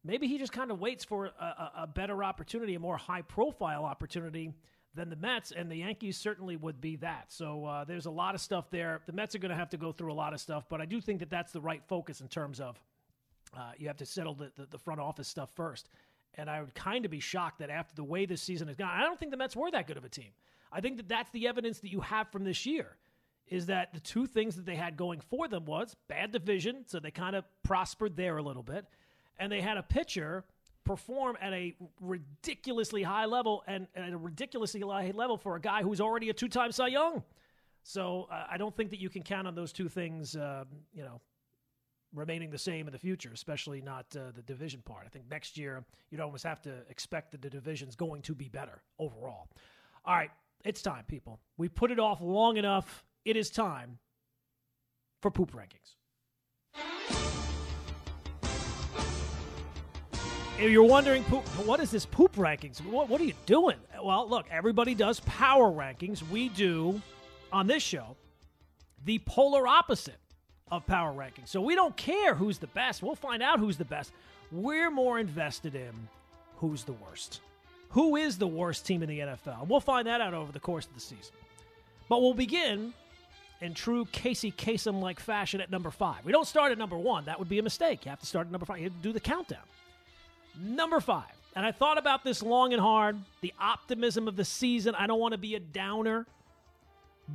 maybe 0.04 0.26
he 0.26 0.40
just 0.40 0.54
kind 0.54 0.72
of 0.72 0.80
waits 0.80 1.06
for 1.06 1.28
a, 1.28 1.44
a, 1.44 1.72
a 1.84 1.88
better 1.88 2.24
opportunity, 2.24 2.74
a 2.74 2.80
more 2.80 2.98
high 2.98 3.22
profile 3.22 3.86
opportunity 3.86 4.54
than 4.94 5.10
the 5.10 5.16
Mets, 5.16 5.52
and 5.52 5.72
the 5.72 5.78
Yankees 5.78 6.18
certainly 6.18 6.58
would 6.58 6.82
be 6.82 6.98
that. 6.98 7.26
So 7.32 7.66
uh, 7.66 7.84
there's 7.86 8.08
a 8.08 8.12
lot 8.12 8.36
of 8.36 8.42
stuff 8.42 8.70
there. 8.70 9.02
The 9.06 9.14
Mets 9.14 9.36
are 9.36 9.40
going 9.40 9.52
to 9.52 9.56
have 9.56 9.70
to 9.70 9.78
go 9.78 9.92
through 9.92 10.12
a 10.12 10.16
lot 10.16 10.34
of 10.34 10.42
stuff, 10.42 10.66
but 10.70 10.82
I 10.82 10.86
do 10.86 11.00
think 11.00 11.20
that 11.20 11.30
that's 11.30 11.52
the 11.52 11.62
right 11.62 11.82
focus 11.88 12.22
in 12.22 12.28
terms 12.28 12.60
of 12.60 12.80
uh, 13.56 13.72
you 13.78 13.88
have 13.88 13.98
to 13.98 14.06
settle 14.06 14.34
the, 14.34 14.52
the, 14.56 14.66
the 14.72 14.78
front 14.78 15.00
office 15.00 15.28
stuff 15.28 15.50
first. 15.56 15.90
And 16.36 16.50
I 16.50 16.62
would 16.62 16.74
kind 16.74 17.04
of 17.06 17.12
be 17.12 17.20
shocked 17.20 17.60
that 17.60 17.70
after 17.70 17.94
the 17.96 18.04
way 18.04 18.26
this 18.26 18.42
season 18.42 18.68
has 18.68 18.78
gone, 18.78 18.90
I 18.90 19.02
don't 19.04 19.20
think 19.20 19.32
the 19.32 19.38
Mets 19.38 19.56
were 19.56 19.72
that 19.72 19.88
good 19.88 19.98
of 19.98 20.06
a 20.06 20.10
team. 20.10 20.32
I 20.72 20.80
think 20.80 20.98
that 20.98 21.10
that's 21.10 21.30
the 21.32 21.48
evidence 21.48 21.80
that 21.80 21.92
you 21.92 22.02
have 22.02 22.32
from 22.32 22.44
this 22.44 22.66
year 22.66 22.96
is 23.48 23.66
that 23.66 23.94
the 23.94 24.00
two 24.00 24.26
things 24.26 24.56
that 24.56 24.66
they 24.66 24.76
had 24.76 24.96
going 24.96 25.20
for 25.20 25.48
them 25.50 25.66
was 25.66 25.96
bad 26.08 26.32
division, 26.32 26.86
so 26.88 27.00
they 27.00 27.12
kind 27.12 27.36
of 27.36 27.44
prospered 27.64 28.16
there 28.16 28.38
a 28.38 28.42
little 28.42 28.64
bit, 28.64 28.86
and 29.38 29.52
they 29.52 29.60
had 29.60 29.78
a 29.78 29.84
pitcher 29.84 30.46
perform 30.84 31.38
at 31.42 31.54
a 31.54 31.76
ridiculously 32.00 33.04
high 33.04 33.26
level 33.26 33.64
and 33.68 33.88
at 33.96 34.12
a 34.12 34.18
ridiculously 34.18 34.82
high 34.82 35.12
level 35.14 35.38
for 35.38 35.56
a 35.56 35.62
guy 35.62 35.84
who's 35.84 36.02
already 36.02 36.30
a 36.30 36.34
two-time 36.34 36.72
Cy 36.72 36.88
Young. 36.88 37.24
So 37.84 38.28
uh, 38.32 38.46
I 38.50 38.58
don't 38.58 38.76
think 38.76 38.90
that 38.92 39.00
you 39.00 39.10
can 39.10 39.24
count 39.24 39.48
on 39.48 39.56
those 39.56 39.72
two 39.72 39.90
things, 39.90 40.36
uh, 40.36 40.66
you 40.94 41.04
know, 41.04 41.20
remaining 42.14 42.50
the 42.50 42.58
same 42.58 42.88
in 42.88 42.92
the 42.92 43.00
future, 43.00 43.32
especially 43.34 43.82
not 43.82 44.06
uh, 44.16 44.32
the 44.36 44.42
division 44.42 44.82
part. 44.82 45.04
I 45.06 45.10
think 45.10 45.26
next 45.30 45.58
year 45.58 45.84
you'd 46.10 46.22
almost 46.22 46.44
have 46.44 46.62
to 46.64 46.72
expect 46.90 47.32
that 47.32 47.42
the 47.42 47.50
division's 47.50 47.96
going 47.96 48.22
to 48.24 48.36
be 48.36 48.50
better 48.50 48.82
overall. 49.00 49.48
All 50.06 50.16
right, 50.16 50.32
it's 50.66 50.82
time, 50.82 51.06
people. 51.08 51.40
We 51.58 51.70
put 51.70 51.92
it 51.92 52.00
off 52.00 52.22
long 52.22 52.58
enough. 52.58 53.06
It 53.24 53.38
is 53.38 53.50
time 53.50 54.00
for 55.22 55.32
poop 55.32 55.54
rankings. 55.54 55.96
You're 60.70 60.84
wondering, 60.84 61.24
poop, 61.24 61.44
what 61.66 61.80
is 61.80 61.90
this 61.90 62.06
poop 62.06 62.36
rankings? 62.36 62.86
What, 62.86 63.10
what 63.10 63.20
are 63.22 63.24
you 63.24 63.34
doing? 63.46 63.78
Well, 64.04 64.30
look, 64.30 64.46
everybody 64.52 64.94
does 64.94 65.20
power 65.22 65.72
rankings. 65.72 66.28
We 66.30 66.50
do 66.50 67.02
on 67.52 67.68
this 67.68 67.82
show 67.84 68.16
the 69.06 69.20
polar 69.20 69.68
opposite 69.68 70.20
of 70.72 70.86
power 70.86 71.12
rankings. 71.12 71.48
So 71.48 71.62
we 71.62 71.76
don't 71.76 71.96
care 71.98 72.36
who's 72.36 72.60
the 72.60 72.68
best. 72.68 73.02
We'll 73.02 73.16
find 73.16 73.42
out 73.42 73.60
who's 73.60 73.78
the 73.78 73.86
best. 73.86 74.12
We're 74.52 74.92
more 74.92 75.20
invested 75.20 75.76
in 75.76 75.92
who's 76.58 76.84
the 76.84 76.94
worst. 76.94 77.42
Who 77.90 78.16
is 78.16 78.38
the 78.38 78.48
worst 78.48 78.86
team 78.86 79.04
in 79.04 79.10
the 79.10 79.20
NFL? 79.20 79.68
We'll 79.68 79.80
find 79.80 80.08
that 80.08 80.22
out 80.22 80.34
over 80.34 80.52
the 80.52 80.60
course 80.60 80.86
of 80.86 80.94
the 80.94 81.02
season. 81.02 81.34
But 82.08 82.22
we'll 82.22 82.34
begin 82.34 82.94
in 83.60 83.74
true 83.74 84.06
Casey 84.12 84.52
Kasem 84.52 85.02
like 85.02 85.20
fashion 85.20 85.60
at 85.60 85.70
number 85.70 85.92
five. 85.92 86.24
We 86.24 86.32
don't 86.32 86.48
start 86.48 86.72
at 86.72 86.78
number 86.78 86.98
one. 86.98 87.26
That 87.26 87.40
would 87.40 87.50
be 87.50 87.60
a 87.60 87.64
mistake. 87.64 88.06
You 88.06 88.10
have 88.10 88.20
to 88.20 88.26
start 88.26 88.48
at 88.48 88.52
number 88.52 88.66
five. 88.66 88.78
You 88.78 88.86
have 88.86 88.94
to 88.94 89.04
do 89.04 89.12
the 89.12 89.20
countdown. 89.20 89.64
Number 90.60 91.00
five, 91.00 91.32
and 91.56 91.66
I 91.66 91.72
thought 91.72 91.98
about 91.98 92.24
this 92.24 92.42
long 92.44 92.74
and 92.74 92.82
hard 92.82 93.18
the 93.42 93.54
optimism 93.60 94.28
of 94.28 94.36
the 94.36 94.46
season. 94.46 94.96
I 94.96 95.08
don't 95.08 95.20
want 95.20 95.34
to 95.34 95.38
be 95.38 95.56
a 95.56 95.60
downer, 95.60 96.26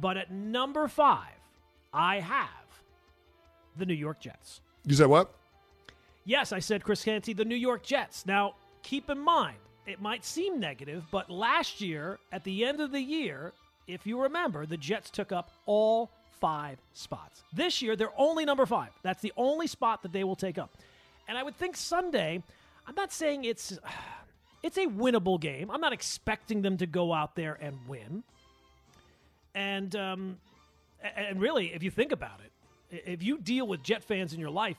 but 0.01 0.17
at 0.17 0.31
number 0.31 0.89
five, 0.89 1.33
I 1.93 2.21
have 2.21 2.49
the 3.77 3.87
New 3.87 3.95
York 3.95 4.21
Jets. 4.21 4.61
You 4.85 4.95
said 4.95 5.07
what? 5.07 5.33
Yes, 6.25 6.53
I 6.53 6.59
said 6.59 6.83
Chris 6.83 7.05
Canty, 7.05 7.33
the 7.33 7.45
New 7.45 7.57
York 7.57 7.83
Jets. 7.83 8.27
Now, 8.27 8.55
keep 8.83 9.11
in 9.11 9.19
mind, 9.19 9.57
it 9.87 10.01
might 10.01 10.25
seem 10.25 10.59
negative, 10.59 11.05
but 11.11 11.31
last 11.31 11.81
year, 11.81 12.19
at 12.33 12.43
the 12.45 12.65
end 12.65 12.81
of 12.81 12.91
the 12.91 13.01
year, 13.01 13.53
if 13.87 14.07
you 14.07 14.21
remember, 14.21 14.67
the 14.67 14.77
Jets 14.77 15.11
took 15.11 15.31
up 15.31 15.51
all 15.67 16.11
five 16.41 16.79
spots. 16.93 17.43
This 17.53 17.81
year, 17.81 17.97
they're 17.97 18.11
only 18.17 18.45
number 18.45 18.67
five. 18.67 18.91
That's 19.03 19.23
the 19.23 19.33
only 19.37 19.67
spot 19.67 20.03
that 20.03 20.13
they 20.13 20.25
will 20.25 20.37
take 20.37 20.59
up. 20.59 20.71
And 21.29 21.39
I 21.39 21.43
would 21.43 21.57
think 21.57 21.77
Sunday, 21.77 22.43
I'm 22.87 22.95
not 22.95 23.13
saying 23.13 23.45
it's 23.45 23.79
it's 24.63 24.79
a 24.79 24.87
winnable 24.87 25.41
game. 25.41 25.71
I'm 25.71 25.81
not 25.81 25.93
expecting 25.93 26.63
them 26.63 26.77
to 26.79 26.87
go 26.87 27.13
out 27.13 27.35
there 27.35 27.55
and 27.61 27.77
win. 27.89 28.23
And 29.55 29.95
um, 29.97 30.39
and 31.17 31.41
really, 31.41 31.73
if 31.75 31.83
you 31.83 31.91
think 31.91 32.13
about 32.13 32.41
it, 32.45 33.03
if 33.07 33.23
you 33.23 33.39
deal 33.39 33.67
with 33.67 33.83
Jet 33.83 34.05
fans 34.05 34.33
in 34.33 34.41
your 34.41 34.51
life, 34.51 34.77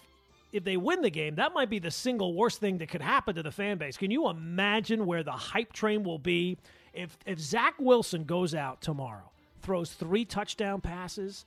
if 0.51 0.64
they 0.64 0.78
win 0.78 1.01
the 1.01 1.10
game, 1.10 1.36
that 1.36 1.53
might 1.53 1.70
be 1.70 1.80
the 1.80 1.91
single 1.91 2.34
worst 2.34 2.60
thing 2.60 2.78
that 2.78 2.89
could 2.89 3.01
happen 3.01 3.36
to 3.36 3.43
the 3.43 3.51
fan 3.51 3.78
base. 3.78 3.97
Can 3.97 4.12
you 4.12 4.30
imagine 4.30 5.05
where 5.05 5.24
the 5.24 5.32
hype 5.32 5.74
train 5.74 6.03
will 6.03 6.20
be 6.20 6.58
if 6.93 7.18
if 7.26 7.39
Zach 7.39 7.76
Wilson 7.80 8.24
goes 8.24 8.55
out 8.55 8.82
tomorrow, 8.82 9.32
throws 9.62 9.91
three 9.91 10.26
touchdown 10.26 10.82
passes, 10.82 11.45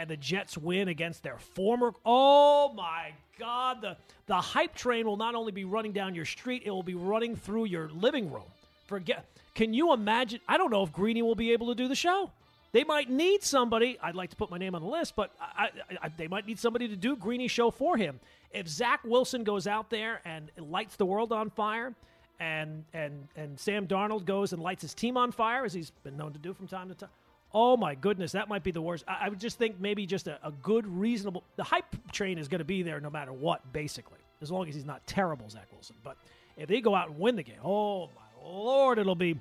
and 0.00 0.08
the 0.08 0.16
Jets 0.16 0.56
win 0.56 0.88
against 0.88 1.22
their 1.22 1.36
former. 1.36 1.92
Oh 2.06 2.72
my 2.72 3.12
God! 3.38 3.82
The 3.82 3.96
the 4.26 4.40
hype 4.40 4.74
train 4.74 5.06
will 5.06 5.18
not 5.18 5.34
only 5.34 5.52
be 5.52 5.64
running 5.64 5.92
down 5.92 6.14
your 6.14 6.24
street; 6.24 6.62
it 6.64 6.70
will 6.70 6.82
be 6.82 6.94
running 6.94 7.36
through 7.36 7.66
your 7.66 7.90
living 7.90 8.32
room. 8.32 8.50
Forget. 8.86 9.26
Can 9.54 9.74
you 9.74 9.92
imagine? 9.92 10.40
I 10.48 10.56
don't 10.56 10.70
know 10.70 10.82
if 10.82 10.90
Greeny 10.90 11.20
will 11.20 11.34
be 11.34 11.52
able 11.52 11.66
to 11.68 11.74
do 11.74 11.86
the 11.86 11.94
show. 11.94 12.30
They 12.72 12.82
might 12.82 13.10
need 13.10 13.42
somebody. 13.42 13.98
I'd 14.02 14.14
like 14.14 14.30
to 14.30 14.36
put 14.36 14.50
my 14.50 14.56
name 14.56 14.74
on 14.74 14.80
the 14.80 14.88
list, 14.88 15.16
but 15.16 15.32
I, 15.38 15.70
I, 16.00 16.08
they 16.16 16.28
might 16.28 16.46
need 16.46 16.58
somebody 16.58 16.88
to 16.88 16.96
do 16.96 17.14
Greeny 17.14 17.48
show 17.48 17.70
for 17.70 17.96
him. 17.96 18.20
If 18.52 18.68
Zach 18.68 19.00
Wilson 19.04 19.44
goes 19.44 19.66
out 19.66 19.90
there 19.90 20.22
and 20.24 20.50
lights 20.56 20.96
the 20.96 21.04
world 21.04 21.30
on 21.30 21.50
fire, 21.50 21.94
and 22.38 22.84
and 22.94 23.28
and 23.36 23.60
Sam 23.60 23.86
Darnold 23.86 24.24
goes 24.24 24.54
and 24.54 24.62
lights 24.62 24.80
his 24.80 24.94
team 24.94 25.18
on 25.18 25.30
fire, 25.30 25.66
as 25.66 25.74
he's 25.74 25.90
been 25.90 26.16
known 26.16 26.32
to 26.32 26.38
do 26.38 26.54
from 26.54 26.68
time 26.68 26.88
to 26.88 26.94
time. 26.94 27.10
Oh 27.52 27.76
my 27.76 27.94
goodness, 27.94 28.32
that 28.32 28.48
might 28.48 28.62
be 28.62 28.70
the 28.70 28.82
worst. 28.82 29.04
I, 29.08 29.26
I 29.26 29.28
would 29.28 29.40
just 29.40 29.58
think 29.58 29.80
maybe 29.80 30.06
just 30.06 30.28
a, 30.28 30.38
a 30.46 30.52
good, 30.52 30.86
reasonable. 30.86 31.42
The 31.56 31.64
hype 31.64 32.12
train 32.12 32.38
is 32.38 32.48
going 32.48 32.60
to 32.60 32.64
be 32.64 32.82
there 32.82 33.00
no 33.00 33.10
matter 33.10 33.32
what, 33.32 33.72
basically, 33.72 34.18
as 34.40 34.50
long 34.50 34.68
as 34.68 34.74
he's 34.74 34.84
not 34.84 35.06
terrible, 35.06 35.48
Zach 35.48 35.66
Wilson. 35.72 35.96
But 36.04 36.16
if 36.56 36.68
they 36.68 36.80
go 36.80 36.94
out 36.94 37.08
and 37.08 37.18
win 37.18 37.36
the 37.36 37.42
game, 37.42 37.58
oh 37.64 38.06
my 38.06 38.44
lord, 38.44 38.98
it'll 38.98 39.14
be 39.14 39.36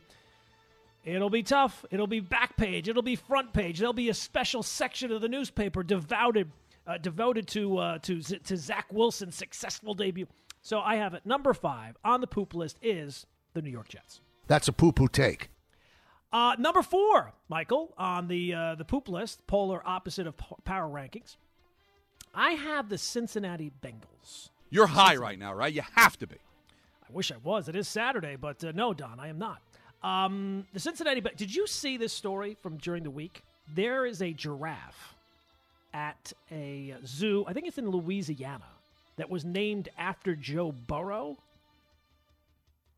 It'll 1.05 1.30
be 1.30 1.43
tough. 1.43 1.86
It'll 1.91 2.07
be 2.07 2.20
back 2.20 2.57
page. 2.57 2.89
It'll 2.89 3.01
be 3.01 3.16
front 3.16 3.53
page. 3.53 3.80
There'll 3.80 3.93
be 3.93 4.10
a 4.10 4.14
special 4.14 4.62
section 4.62 5.12
of 5.12 5.22
the 5.22 5.30
newspaper 5.30 5.82
devoted 5.82 6.51
uh, 6.86 6.97
devoted 6.97 7.47
to 7.49 7.78
uh, 7.78 7.97
to 7.99 8.22
to 8.22 8.57
Zach 8.57 8.86
Wilson's 8.91 9.36
successful 9.36 9.93
debut. 9.93 10.28
So 10.62 10.80
I 10.80 10.95
have 10.95 11.14
it. 11.14 11.26
Number 11.26 11.53
five 11.53 11.95
on 12.03 12.22
the 12.22 12.28
poop 12.28 12.53
list 12.53 12.78
is 12.82 13.26
the 13.53 13.62
New 13.62 13.70
York 13.70 13.88
Jets. 13.88 14.22
That's 14.47 14.68
a 14.68 14.74
poo 14.74 14.91
poo 14.91 15.07
take. 15.07 15.49
Uh, 16.32 16.55
number 16.59 16.82
four, 16.82 17.34
Michael, 17.47 17.93
on 17.97 18.27
the 18.27 18.53
uh, 18.53 18.75
the 18.75 18.86
poop 18.86 19.09
list, 19.09 19.45
polar 19.47 19.82
opposite 19.86 20.27
of 20.27 20.36
power 20.63 20.88
rankings. 20.88 21.38
I 22.34 22.51
have 22.51 22.89
the 22.89 22.97
Cincinnati 22.97 23.71
Bengals. 23.84 24.49
You're 24.69 24.88
high 24.88 25.15
right 25.15 25.39
now, 25.39 25.53
right? 25.53 25.73
You 25.73 25.82
have 25.95 26.17
to 26.19 26.27
be. 26.27 26.36
I 26.36 27.11
wish 27.11 27.32
I 27.32 27.38
was. 27.43 27.67
It 27.67 27.75
is 27.75 27.88
Saturday, 27.88 28.36
but 28.36 28.63
uh, 28.63 28.71
no, 28.75 28.93
Don, 28.93 29.19
I 29.19 29.30
am 29.30 29.39
not. 29.39 29.61
Um, 30.03 30.67
the 30.73 30.80
Cincinnati. 30.80 31.21
Did 31.21 31.53
you 31.53 31.65
see 31.65 31.97
this 31.97 32.13
story 32.13 32.55
from 32.61 32.77
during 32.77 33.03
the 33.03 33.09
week? 33.09 33.41
There 33.73 34.05
is 34.05 34.21
a 34.21 34.32
giraffe 34.32 35.15
at 35.93 36.32
a 36.51 36.95
zoo. 37.05 37.43
I 37.47 37.53
think 37.53 37.67
it's 37.67 37.80
in 37.80 37.89
Louisiana 37.89 38.65
that 39.17 39.30
was 39.30 39.43
named 39.43 39.89
after 39.97 40.36
Joe 40.36 40.71
Burrow. 40.71 41.38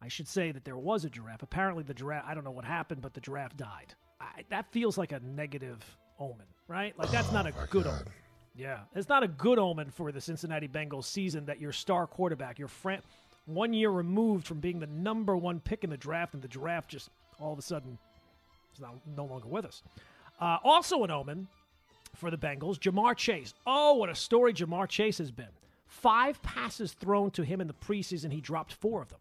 I 0.02 0.08
should 0.08 0.28
say 0.28 0.52
that 0.52 0.66
there 0.66 0.78
was 0.78 1.06
a 1.06 1.10
giraffe. 1.10 1.44
Apparently, 1.44 1.84
the 1.84 1.94
giraffe. 1.94 2.26
I 2.28 2.34
don't 2.34 2.44
know 2.44 2.52
what 2.52 2.66
happened, 2.66 3.02
but 3.02 3.14
the 3.14 3.22
giraffe 3.22 3.56
died. 3.56 3.94
I, 4.20 4.44
that 4.50 4.72
feels 4.72 4.98
like 4.98 5.12
a 5.12 5.20
negative 5.20 5.84
omen, 6.20 6.48
right? 6.68 6.98
Like 6.98 7.12
that's 7.12 7.30
oh, 7.30 7.34
not 7.34 7.46
a 7.48 7.54
good 7.70 7.84
God. 7.84 8.02
omen. 8.02 8.14
Yeah, 8.56 8.80
it's 8.96 9.10
not 9.10 9.24
a 9.24 9.28
good 9.28 9.60
omen 9.60 9.92
for 9.92 10.12
the 10.12 10.20
Cincinnati 10.20 10.68
Bengals 10.68 11.06
season 11.06 11.46
that 11.46 11.62
your 11.62 11.72
star 11.72 12.06
quarterback, 12.06 12.60
your 12.60 12.68
friend 12.68 13.02
one 13.46 13.74
year 13.74 13.90
removed 13.90 14.48
from 14.48 14.60
being 14.60 14.80
the 14.80 14.88
number 14.88 15.36
one 15.36 15.60
pick 15.60 15.84
in 15.84 15.90
the 15.90 15.98
draft, 15.98 16.34
and 16.34 16.42
the 16.42 16.48
draft 16.48 16.90
just 16.90 17.10
all 17.40 17.54
of 17.54 17.60
a 17.60 17.62
sudden 17.62 17.98
is 18.74 18.82
now 18.82 18.94
no 19.16 19.26
longer 19.26 19.48
with 19.48 19.66
us. 19.66 19.84
Uh, 20.40 20.58
also, 20.64 21.04
an 21.04 21.12
omen 21.12 21.48
for 22.16 22.30
the 22.30 22.38
Bengals, 22.38 22.78
Ja'Marr 22.80 23.16
Chase. 23.16 23.54
Oh, 23.66 23.96
what 23.96 24.10
a 24.10 24.16
story 24.16 24.54
Ja'Marr 24.54 24.88
Chase 24.88 25.18
has 25.20 25.32
been. 25.32 25.48
Five 25.88 26.42
passes 26.42 26.94
thrown 26.94 27.32
to 27.32 27.44
him 27.44 27.62
in 27.62 27.68
the 27.68 27.74
preseason, 27.74 28.32
he 28.32 28.42
dropped 28.42 28.74
four 28.74 29.02
of 29.02 29.10
them. 29.10 29.20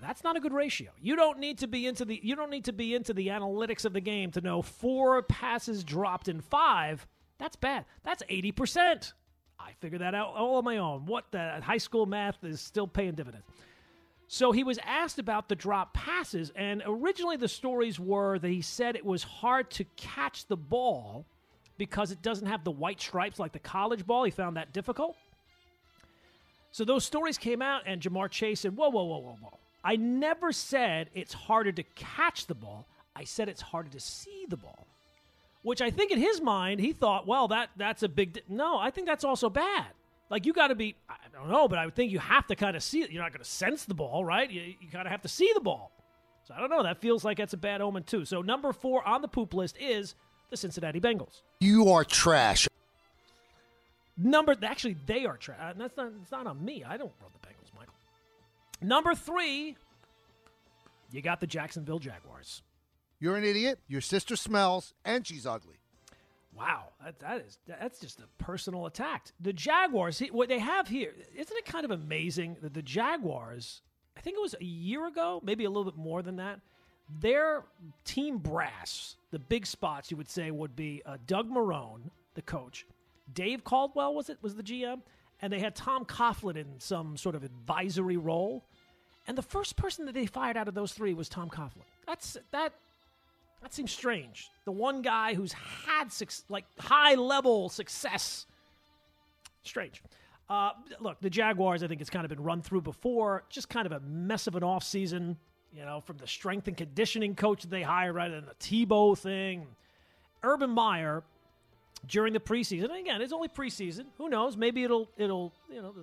That's 0.00 0.24
not 0.24 0.36
a 0.36 0.40
good 0.40 0.52
ratio. 0.52 0.90
You 1.00 1.16
don't 1.16 1.38
need 1.38 1.58
to 1.58 1.66
be 1.66 1.86
into 1.86 2.04
the 2.04 2.20
you 2.22 2.36
don't 2.36 2.50
need 2.50 2.64
to 2.64 2.72
be 2.72 2.94
into 2.94 3.12
the 3.12 3.28
analytics 3.28 3.84
of 3.84 3.92
the 3.92 4.00
game 4.00 4.30
to 4.32 4.40
know 4.40 4.62
four 4.62 5.22
passes 5.22 5.84
dropped 5.84 6.28
in 6.28 6.40
five. 6.40 7.06
That's 7.38 7.56
bad. 7.56 7.86
That's 8.02 8.22
80%. 8.30 9.12
I 9.58 9.72
figured 9.80 10.00
that 10.02 10.14
out 10.14 10.34
all 10.34 10.56
on 10.56 10.64
my 10.64 10.78
own. 10.78 11.06
What 11.06 11.26
the 11.30 11.60
high 11.62 11.78
school 11.78 12.06
math 12.06 12.42
is 12.44 12.60
still 12.60 12.86
paying 12.86 13.14
dividends. 13.14 13.46
So 14.28 14.52
he 14.52 14.62
was 14.62 14.78
asked 14.84 15.18
about 15.18 15.48
the 15.48 15.56
drop 15.56 15.92
passes, 15.92 16.52
and 16.54 16.82
originally 16.86 17.36
the 17.36 17.48
stories 17.48 17.98
were 17.98 18.38
that 18.38 18.48
he 18.48 18.62
said 18.62 18.94
it 18.94 19.04
was 19.04 19.24
hard 19.24 19.70
to 19.72 19.84
catch 19.96 20.46
the 20.46 20.56
ball 20.56 21.24
because 21.78 22.12
it 22.12 22.22
doesn't 22.22 22.46
have 22.46 22.62
the 22.62 22.70
white 22.70 23.00
stripes 23.00 23.40
like 23.40 23.52
the 23.52 23.58
college 23.58 24.06
ball. 24.06 24.22
He 24.22 24.30
found 24.30 24.56
that 24.56 24.72
difficult. 24.72 25.16
So 26.70 26.84
those 26.84 27.04
stories 27.04 27.38
came 27.38 27.60
out, 27.60 27.82
and 27.86 28.00
Ja'Marr 28.00 28.30
Chase 28.30 28.60
said, 28.60 28.76
Whoa, 28.76 28.90
whoa, 28.90 29.02
whoa, 29.02 29.18
whoa, 29.18 29.38
whoa. 29.40 29.58
I 29.82 29.96
never 29.96 30.52
said 30.52 31.10
it's 31.14 31.32
harder 31.32 31.72
to 31.72 31.82
catch 31.82 32.46
the 32.46 32.54
ball. 32.54 32.86
I 33.16 33.24
said 33.24 33.48
it's 33.48 33.62
harder 33.62 33.90
to 33.90 34.00
see 34.00 34.46
the 34.48 34.56
ball 34.56 34.86
which 35.62 35.82
I 35.82 35.90
think 35.90 36.10
in 36.10 36.18
his 36.18 36.40
mind 36.40 36.80
he 36.80 36.92
thought, 36.92 37.26
well, 37.26 37.48
that 37.48 37.70
that's 37.76 38.02
a 38.02 38.08
big. 38.08 38.34
Di-. 38.34 38.42
No, 38.48 38.78
I 38.78 38.90
think 38.90 39.06
that's 39.06 39.24
also 39.24 39.50
bad. 39.50 39.86
Like 40.30 40.46
you 40.46 40.52
got 40.52 40.68
to 40.68 40.74
be, 40.74 40.94
I 41.08 41.16
don't 41.32 41.50
know, 41.50 41.66
but 41.66 41.78
I 41.78 41.84
would 41.84 41.94
think 41.94 42.12
you 42.12 42.20
have 42.20 42.46
to 42.46 42.56
kind 42.56 42.76
of 42.76 42.82
see 42.82 43.02
it. 43.02 43.10
You're 43.10 43.22
not 43.22 43.32
going 43.32 43.42
to 43.42 43.50
sense 43.50 43.84
the 43.84 43.94
ball, 43.94 44.24
right? 44.24 44.48
You, 44.48 44.74
you 44.80 44.88
kind 44.90 45.06
of 45.06 45.10
have 45.10 45.22
to 45.22 45.28
see 45.28 45.50
the 45.54 45.60
ball. 45.60 45.90
So 46.44 46.54
I 46.54 46.60
don't 46.60 46.70
know. 46.70 46.84
That 46.84 47.00
feels 47.00 47.24
like 47.24 47.38
that's 47.38 47.52
a 47.52 47.58
bad 47.58 47.80
omen 47.80 48.04
too. 48.04 48.24
So 48.24 48.40
number 48.40 48.72
four 48.72 49.06
on 49.06 49.22
the 49.22 49.28
poop 49.28 49.54
list 49.54 49.76
is 49.78 50.14
the 50.48 50.56
Cincinnati 50.56 51.00
Bengals. 51.00 51.42
You 51.60 51.90
are 51.90 52.04
trash. 52.04 52.68
Number 54.16 54.56
actually 54.62 54.96
they 55.06 55.26
are 55.26 55.36
trash. 55.36 55.58
Uh, 55.60 55.72
that's 55.76 55.96
not. 55.96 56.12
It's 56.22 56.30
not 56.30 56.46
on 56.46 56.64
me. 56.64 56.84
I 56.84 56.96
don't 56.96 57.12
run 57.20 57.30
the 57.32 57.48
Bengals. 57.48 57.59
Number 58.82 59.14
three, 59.14 59.76
you 61.10 61.22
got 61.22 61.40
the 61.40 61.46
Jacksonville 61.46 61.98
Jaguars. 61.98 62.62
You're 63.18 63.36
an 63.36 63.44
idiot. 63.44 63.78
Your 63.88 64.00
sister 64.00 64.36
smells, 64.36 64.94
and 65.04 65.26
she's 65.26 65.46
ugly. 65.46 65.76
Wow, 66.56 66.88
that, 67.04 67.18
that 67.20 67.44
is 67.46 67.58
that's 67.66 68.00
just 68.00 68.20
a 68.20 68.42
personal 68.42 68.86
attack. 68.86 69.26
The 69.40 69.52
Jaguars, 69.52 70.20
what 70.30 70.48
they 70.48 70.58
have 70.58 70.88
here, 70.88 71.14
isn't 71.34 71.56
it 71.56 71.64
kind 71.64 71.84
of 71.84 71.90
amazing 71.90 72.56
that 72.62 72.74
the 72.74 72.82
Jaguars? 72.82 73.82
I 74.16 74.20
think 74.20 74.36
it 74.36 74.40
was 74.42 74.54
a 74.60 74.64
year 74.64 75.06
ago, 75.06 75.40
maybe 75.44 75.64
a 75.64 75.70
little 75.70 75.90
bit 75.90 75.96
more 75.96 76.22
than 76.22 76.36
that. 76.36 76.60
Their 77.20 77.64
team 78.04 78.38
brass, 78.38 79.16
the 79.30 79.38
big 79.38 79.66
spots, 79.66 80.10
you 80.10 80.16
would 80.16 80.28
say, 80.28 80.50
would 80.50 80.76
be 80.76 81.02
uh, 81.06 81.16
Doug 81.26 81.50
Marrone, 81.50 82.10
the 82.34 82.42
coach, 82.42 82.86
Dave 83.32 83.64
Caldwell 83.64 84.14
was 84.14 84.28
it 84.28 84.38
was 84.42 84.54
the 84.54 84.62
GM, 84.62 85.00
and 85.42 85.52
they 85.52 85.60
had 85.60 85.74
Tom 85.74 86.04
Coughlin 86.04 86.56
in 86.56 86.66
some 86.78 87.16
sort 87.16 87.34
of 87.34 87.44
advisory 87.44 88.16
role. 88.16 88.64
And 89.26 89.36
the 89.36 89.42
first 89.42 89.76
person 89.76 90.06
that 90.06 90.12
they 90.14 90.26
fired 90.26 90.56
out 90.56 90.68
of 90.68 90.74
those 90.74 90.92
three 90.92 91.14
was 91.14 91.28
Tom 91.28 91.48
Coughlin. 91.48 91.84
That's 92.06 92.36
that 92.52 92.72
That 93.62 93.72
seems 93.72 93.92
strange. 93.92 94.48
The 94.64 94.72
one 94.72 95.02
guy 95.02 95.34
who's 95.34 95.52
had 95.52 96.08
like 96.48 96.64
high 96.78 97.14
level 97.14 97.68
success. 97.68 98.46
Strange. 99.62 100.02
Uh, 100.48 100.72
look, 100.98 101.20
the 101.20 101.30
Jaguars, 101.30 101.82
I 101.82 101.86
think 101.86 102.00
it's 102.00 102.10
kind 102.10 102.24
of 102.24 102.28
been 102.30 102.42
run 102.42 102.60
through 102.60 102.80
before. 102.80 103.44
Just 103.50 103.68
kind 103.68 103.86
of 103.86 103.92
a 103.92 104.00
mess 104.00 104.48
of 104.48 104.56
an 104.56 104.62
offseason, 104.62 105.36
you 105.72 105.84
know, 105.84 106.00
from 106.00 106.16
the 106.16 106.26
strength 106.26 106.66
and 106.66 106.76
conditioning 106.76 107.36
coach 107.36 107.62
that 107.62 107.70
they 107.70 107.82
hired, 107.82 108.16
right, 108.16 108.30
and 108.32 108.48
the 108.48 108.54
Tebow 108.54 109.16
thing. 109.16 109.66
Urban 110.42 110.70
Meyer, 110.70 111.22
during 112.06 112.32
the 112.32 112.40
preseason, 112.40 112.98
again, 112.98 113.20
it's 113.22 113.32
only 113.32 113.48
preseason. 113.48 114.06
Who 114.18 114.28
knows? 114.28 114.56
Maybe 114.56 114.84
it'll, 114.84 115.08
it'll, 115.16 115.52
you 115.70 115.82
know, 115.82 115.94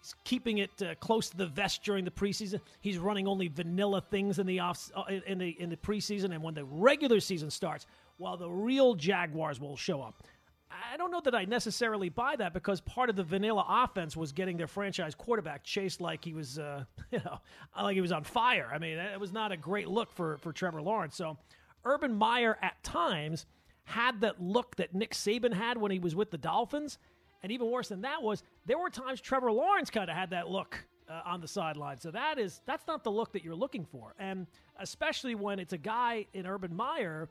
he's 0.00 0.14
keeping 0.24 0.58
it 0.58 0.70
uh, 0.82 0.94
close 0.96 1.30
to 1.30 1.36
the 1.36 1.46
vest 1.46 1.82
during 1.82 2.04
the 2.04 2.10
preseason. 2.10 2.60
He's 2.80 2.98
running 2.98 3.26
only 3.26 3.48
vanilla 3.48 4.00
things 4.00 4.38
in 4.38 4.46
the 4.46 4.60
off 4.60 4.90
uh, 4.94 5.04
in 5.26 5.38
the 5.38 5.50
in 5.60 5.70
the 5.70 5.76
preseason, 5.76 6.32
and 6.32 6.42
when 6.42 6.54
the 6.54 6.64
regular 6.64 7.20
season 7.20 7.50
starts, 7.50 7.86
while 8.18 8.36
the 8.36 8.50
real 8.50 8.94
Jaguars 8.94 9.60
will 9.60 9.76
show 9.76 10.02
up. 10.02 10.22
I 10.70 10.98
don't 10.98 11.10
know 11.10 11.22
that 11.22 11.34
I 11.34 11.46
necessarily 11.46 12.10
buy 12.10 12.36
that 12.36 12.52
because 12.52 12.82
part 12.82 13.08
of 13.08 13.16
the 13.16 13.24
vanilla 13.24 13.64
offense 13.66 14.16
was 14.16 14.32
getting 14.32 14.58
their 14.58 14.66
franchise 14.66 15.14
quarterback 15.14 15.64
chased 15.64 16.00
like 16.00 16.22
he 16.22 16.34
was, 16.34 16.58
uh, 16.58 16.84
you 17.10 17.20
know, 17.24 17.38
like 17.80 17.94
he 17.94 18.02
was 18.02 18.12
on 18.12 18.22
fire. 18.22 18.70
I 18.72 18.78
mean, 18.78 18.98
it 18.98 19.18
was 19.18 19.32
not 19.32 19.50
a 19.50 19.56
great 19.56 19.88
look 19.88 20.12
for 20.12 20.36
for 20.38 20.52
Trevor 20.52 20.82
Lawrence. 20.82 21.16
So, 21.16 21.38
Urban 21.84 22.14
Meyer 22.14 22.58
at 22.60 22.82
times 22.82 23.46
had 23.88 24.20
that 24.20 24.40
look 24.40 24.76
that 24.76 24.94
Nick 24.94 25.14
Saban 25.14 25.52
had 25.52 25.78
when 25.78 25.90
he 25.90 25.98
was 25.98 26.14
with 26.14 26.30
the 26.30 26.38
Dolphins, 26.38 26.98
and 27.42 27.50
even 27.50 27.70
worse 27.70 27.88
than 27.88 28.02
that 28.02 28.22
was 28.22 28.42
there 28.66 28.78
were 28.78 28.90
times 28.90 29.20
Trevor 29.20 29.50
Lawrence 29.50 29.90
kind 29.90 30.10
of 30.10 30.16
had 30.16 30.30
that 30.30 30.48
look 30.48 30.84
uh, 31.08 31.22
on 31.24 31.40
the 31.40 31.48
sideline. 31.48 31.98
So 31.98 32.10
that 32.10 32.38
is 32.38 32.60
that's 32.66 32.86
not 32.86 33.02
the 33.02 33.10
look 33.10 33.32
that 33.32 33.44
you're 33.44 33.54
looking 33.54 33.84
for, 33.84 34.14
and 34.18 34.46
especially 34.78 35.34
when 35.34 35.58
it's 35.58 35.72
a 35.72 35.78
guy 35.78 36.26
in 36.34 36.46
Urban 36.46 36.74
Meyer 36.74 37.28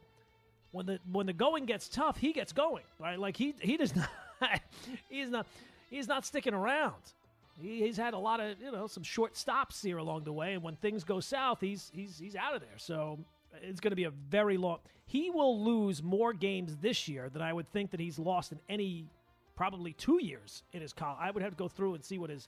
when 0.71 0.85
the 0.85 0.99
when 1.11 1.25
the 1.25 1.33
going 1.33 1.65
gets 1.65 1.87
tough, 1.87 2.17
he 2.17 2.33
gets 2.33 2.51
going, 2.51 2.83
right? 2.99 3.19
Like 3.19 3.37
he 3.37 3.55
he 3.61 3.77
does 3.77 3.95
not 4.41 4.61
he's 5.09 5.29
not 5.29 5.47
he's 5.89 6.07
not 6.07 6.25
sticking 6.25 6.53
around. 6.53 6.95
He, 7.59 7.81
he's 7.81 7.97
had 7.97 8.13
a 8.13 8.17
lot 8.19 8.39
of 8.39 8.59
you 8.61 8.71
know 8.71 8.87
some 8.87 9.03
short 9.03 9.35
stops 9.37 9.81
here 9.81 9.97
along 9.97 10.23
the 10.23 10.33
way, 10.33 10.53
and 10.53 10.63
when 10.63 10.75
things 10.75 11.03
go 11.03 11.19
south, 11.19 11.61
he's 11.61 11.91
he's 11.93 12.17
he's 12.19 12.35
out 12.35 12.55
of 12.55 12.61
there. 12.61 12.77
So 12.77 13.19
it's 13.61 13.79
going 13.79 13.91
to 13.91 13.95
be 13.95 14.05
a 14.05 14.11
very 14.11 14.57
long. 14.57 14.79
He 15.05 15.29
will 15.29 15.63
lose 15.63 16.03
more 16.03 16.33
games 16.33 16.77
this 16.77 17.07
year 17.07 17.29
than 17.29 17.41
I 17.41 17.53
would 17.53 17.67
think 17.71 17.91
that 17.91 17.99
he's 17.99 18.19
lost 18.19 18.51
in 18.51 18.59
any 18.69 19.05
probably 19.55 19.93
two 19.93 20.23
years 20.23 20.63
in 20.73 20.81
his 20.81 20.93
college. 20.93 21.17
I 21.21 21.31
would 21.31 21.41
have 21.41 21.53
to 21.53 21.57
go 21.57 21.67
through 21.67 21.95
and 21.95 22.03
see 22.03 22.17
what 22.17 22.29
his 22.29 22.47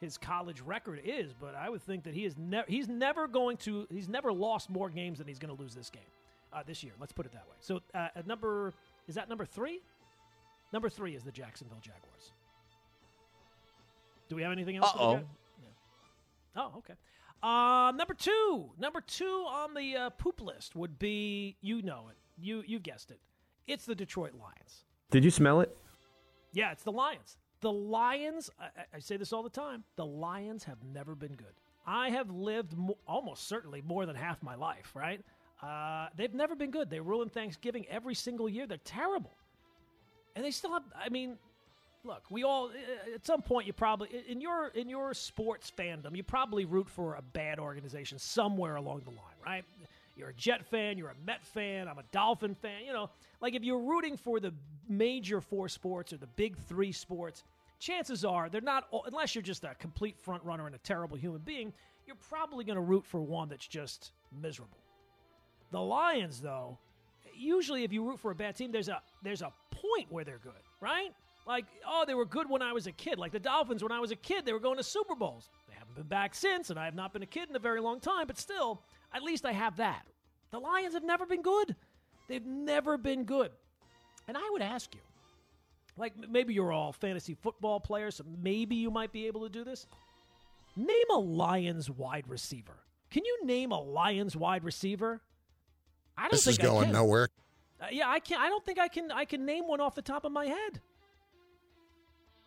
his 0.00 0.18
college 0.18 0.60
record 0.60 1.00
is, 1.04 1.32
but 1.40 1.54
I 1.54 1.70
would 1.70 1.82
think 1.82 2.04
that 2.04 2.14
he 2.14 2.24
is 2.24 2.36
never 2.36 2.66
he's 2.68 2.88
never 2.88 3.26
going 3.26 3.56
to 3.58 3.86
he's 3.90 4.08
never 4.08 4.32
lost 4.32 4.70
more 4.70 4.90
games 4.90 5.18
than 5.18 5.26
he's 5.26 5.38
going 5.38 5.54
to 5.54 5.60
lose 5.60 5.74
this 5.74 5.90
game 5.90 6.02
uh, 6.52 6.62
this 6.66 6.82
year. 6.82 6.92
Let's 7.00 7.12
put 7.12 7.26
it 7.26 7.32
that 7.32 7.46
way. 7.48 7.56
So, 7.60 7.80
uh, 7.94 8.08
at 8.14 8.26
number 8.26 8.72
is 9.08 9.14
that 9.14 9.28
number 9.28 9.44
three? 9.44 9.80
Number 10.72 10.88
three 10.88 11.14
is 11.14 11.22
the 11.22 11.32
Jacksonville 11.32 11.80
Jaguars. 11.80 12.32
Do 14.28 14.36
we 14.36 14.42
have 14.42 14.52
anything 14.52 14.76
else? 14.76 14.90
oh. 14.98 15.20
Oh, 16.56 16.72
okay. 16.78 16.94
Uh, 17.46 17.92
number 17.92 18.12
two, 18.12 18.70
number 18.76 19.00
two 19.00 19.46
on 19.48 19.72
the 19.72 19.94
uh, 19.96 20.10
poop 20.10 20.40
list 20.40 20.74
would 20.74 20.98
be 20.98 21.56
you 21.60 21.80
know 21.80 22.08
it, 22.10 22.16
you 22.36 22.64
you 22.66 22.80
guessed 22.80 23.12
it. 23.12 23.20
It's 23.68 23.84
the 23.84 23.94
Detroit 23.94 24.32
Lions. 24.34 24.84
Did 25.12 25.24
you 25.24 25.30
smell 25.30 25.60
it? 25.60 25.76
Yeah, 26.52 26.72
it's 26.72 26.82
the 26.82 26.90
Lions. 26.90 27.36
The 27.60 27.70
Lions. 27.70 28.50
I, 28.60 28.96
I 28.96 28.98
say 28.98 29.16
this 29.16 29.32
all 29.32 29.44
the 29.44 29.50
time. 29.50 29.84
The 29.94 30.04
Lions 30.04 30.64
have 30.64 30.78
never 30.92 31.14
been 31.14 31.34
good. 31.34 31.54
I 31.86 32.10
have 32.10 32.30
lived 32.30 32.76
mo- 32.76 32.98
almost 33.06 33.46
certainly 33.46 33.80
more 33.80 34.06
than 34.06 34.16
half 34.16 34.42
my 34.42 34.56
life, 34.56 34.90
right? 34.96 35.20
Uh, 35.62 36.08
they've 36.16 36.34
never 36.34 36.56
been 36.56 36.72
good. 36.72 36.90
They 36.90 36.98
ruin 36.98 37.28
Thanksgiving 37.28 37.86
every 37.88 38.16
single 38.16 38.48
year. 38.48 38.66
They're 38.66 38.78
terrible. 38.78 39.36
And 40.34 40.44
they 40.44 40.50
still 40.50 40.72
have, 40.72 40.82
I 41.00 41.10
mean, 41.10 41.38
look, 42.06 42.22
we 42.30 42.44
all 42.44 42.66
uh, 42.68 43.14
at 43.14 43.26
some 43.26 43.42
point 43.42 43.66
you 43.66 43.72
probably 43.72 44.08
in 44.28 44.40
your 44.40 44.68
in 44.68 44.88
your 44.88 45.12
sports 45.14 45.72
fandom, 45.76 46.16
you 46.16 46.22
probably 46.22 46.64
root 46.64 46.88
for 46.88 47.14
a 47.14 47.22
bad 47.22 47.58
organization 47.58 48.18
somewhere 48.18 48.76
along 48.76 49.02
the 49.04 49.10
line, 49.10 49.36
right? 49.44 49.64
You're 50.16 50.30
a 50.30 50.34
Jet 50.34 50.64
fan, 50.64 50.96
you're 50.96 51.10
a 51.10 51.26
Met 51.26 51.44
fan, 51.44 51.88
I'm 51.88 51.98
a 51.98 52.04
Dolphin 52.10 52.54
fan, 52.54 52.84
you 52.86 52.92
know. 52.92 53.10
Like 53.40 53.54
if 53.54 53.62
you're 53.62 53.80
rooting 53.80 54.16
for 54.16 54.40
the 54.40 54.54
major 54.88 55.40
four 55.40 55.68
sports 55.68 56.12
or 56.12 56.16
the 56.16 56.26
big 56.26 56.56
3 56.56 56.90
sports, 56.92 57.44
chances 57.78 58.24
are 58.24 58.48
they're 58.48 58.62
not 58.62 58.84
unless 59.06 59.34
you're 59.34 59.42
just 59.42 59.64
a 59.64 59.74
complete 59.74 60.18
front 60.18 60.42
runner 60.44 60.66
and 60.66 60.74
a 60.74 60.78
terrible 60.78 61.16
human 61.16 61.40
being, 61.40 61.72
you're 62.06 62.16
probably 62.30 62.64
going 62.64 62.76
to 62.76 62.82
root 62.82 63.04
for 63.04 63.20
one 63.20 63.48
that's 63.48 63.66
just 63.66 64.12
miserable. 64.40 64.78
The 65.72 65.80
Lions, 65.80 66.40
though, 66.40 66.78
usually 67.34 67.84
if 67.84 67.92
you 67.92 68.04
root 68.04 68.20
for 68.20 68.30
a 68.30 68.34
bad 68.34 68.56
team, 68.56 68.72
there's 68.72 68.88
a 68.88 69.02
there's 69.22 69.42
a 69.42 69.52
point 69.70 70.10
where 70.10 70.24
they're 70.24 70.38
good, 70.38 70.52
right? 70.80 71.12
Like, 71.46 71.66
oh, 71.86 72.04
they 72.06 72.14
were 72.14 72.24
good 72.24 72.50
when 72.50 72.60
I 72.60 72.72
was 72.72 72.86
a 72.86 72.92
kid. 72.92 73.18
Like 73.18 73.32
the 73.32 73.38
Dolphins, 73.38 73.82
when 73.82 73.92
I 73.92 74.00
was 74.00 74.10
a 74.10 74.16
kid, 74.16 74.44
they 74.44 74.52
were 74.52 74.60
going 74.60 74.78
to 74.78 74.82
Super 74.82 75.14
Bowls. 75.14 75.48
They 75.68 75.74
haven't 75.74 75.94
been 75.94 76.08
back 76.08 76.34
since, 76.34 76.70
and 76.70 76.78
I 76.78 76.84
have 76.84 76.94
not 76.94 77.12
been 77.12 77.22
a 77.22 77.26
kid 77.26 77.48
in 77.48 77.56
a 77.56 77.60
very 77.60 77.80
long 77.80 78.00
time, 78.00 78.26
but 78.26 78.38
still, 78.38 78.82
at 79.14 79.22
least 79.22 79.46
I 79.46 79.52
have 79.52 79.76
that. 79.76 80.06
The 80.50 80.58
Lions 80.58 80.94
have 80.94 81.04
never 81.04 81.24
been 81.24 81.42
good. 81.42 81.76
They've 82.28 82.44
never 82.44 82.98
been 82.98 83.24
good. 83.24 83.52
And 84.26 84.36
I 84.36 84.48
would 84.50 84.62
ask 84.62 84.92
you, 84.94 85.00
like 85.96 86.14
maybe 86.28 86.52
you're 86.52 86.72
all 86.72 86.92
fantasy 86.92 87.34
football 87.34 87.78
players, 87.78 88.16
so 88.16 88.24
maybe 88.42 88.74
you 88.74 88.90
might 88.90 89.12
be 89.12 89.26
able 89.28 89.42
to 89.42 89.48
do 89.48 89.64
this. 89.64 89.86
Name 90.76 91.10
a 91.12 91.18
Lions 91.18 91.88
wide 91.88 92.24
receiver. 92.28 92.76
Can 93.10 93.24
you 93.24 93.46
name 93.46 93.70
a 93.70 93.80
Lions 93.80 94.36
wide 94.36 94.64
receiver? 94.64 95.22
I 96.18 96.22
don't 96.22 96.32
this 96.32 96.44
think 96.44 96.58
is 96.58 96.66
going 96.66 96.92
nowhere. 96.92 97.28
Uh, 97.80 97.86
yeah, 97.90 98.08
I 98.08 98.20
can. 98.20 98.38
not 98.38 98.46
I 98.46 98.48
don't 98.48 98.64
think 98.64 98.78
I 98.78 98.88
can. 98.88 99.12
I 99.12 99.24
can 99.24 99.46
name 99.46 99.68
one 99.68 99.80
off 99.80 99.94
the 99.94 100.02
top 100.02 100.24
of 100.24 100.32
my 100.32 100.46
head. 100.46 100.80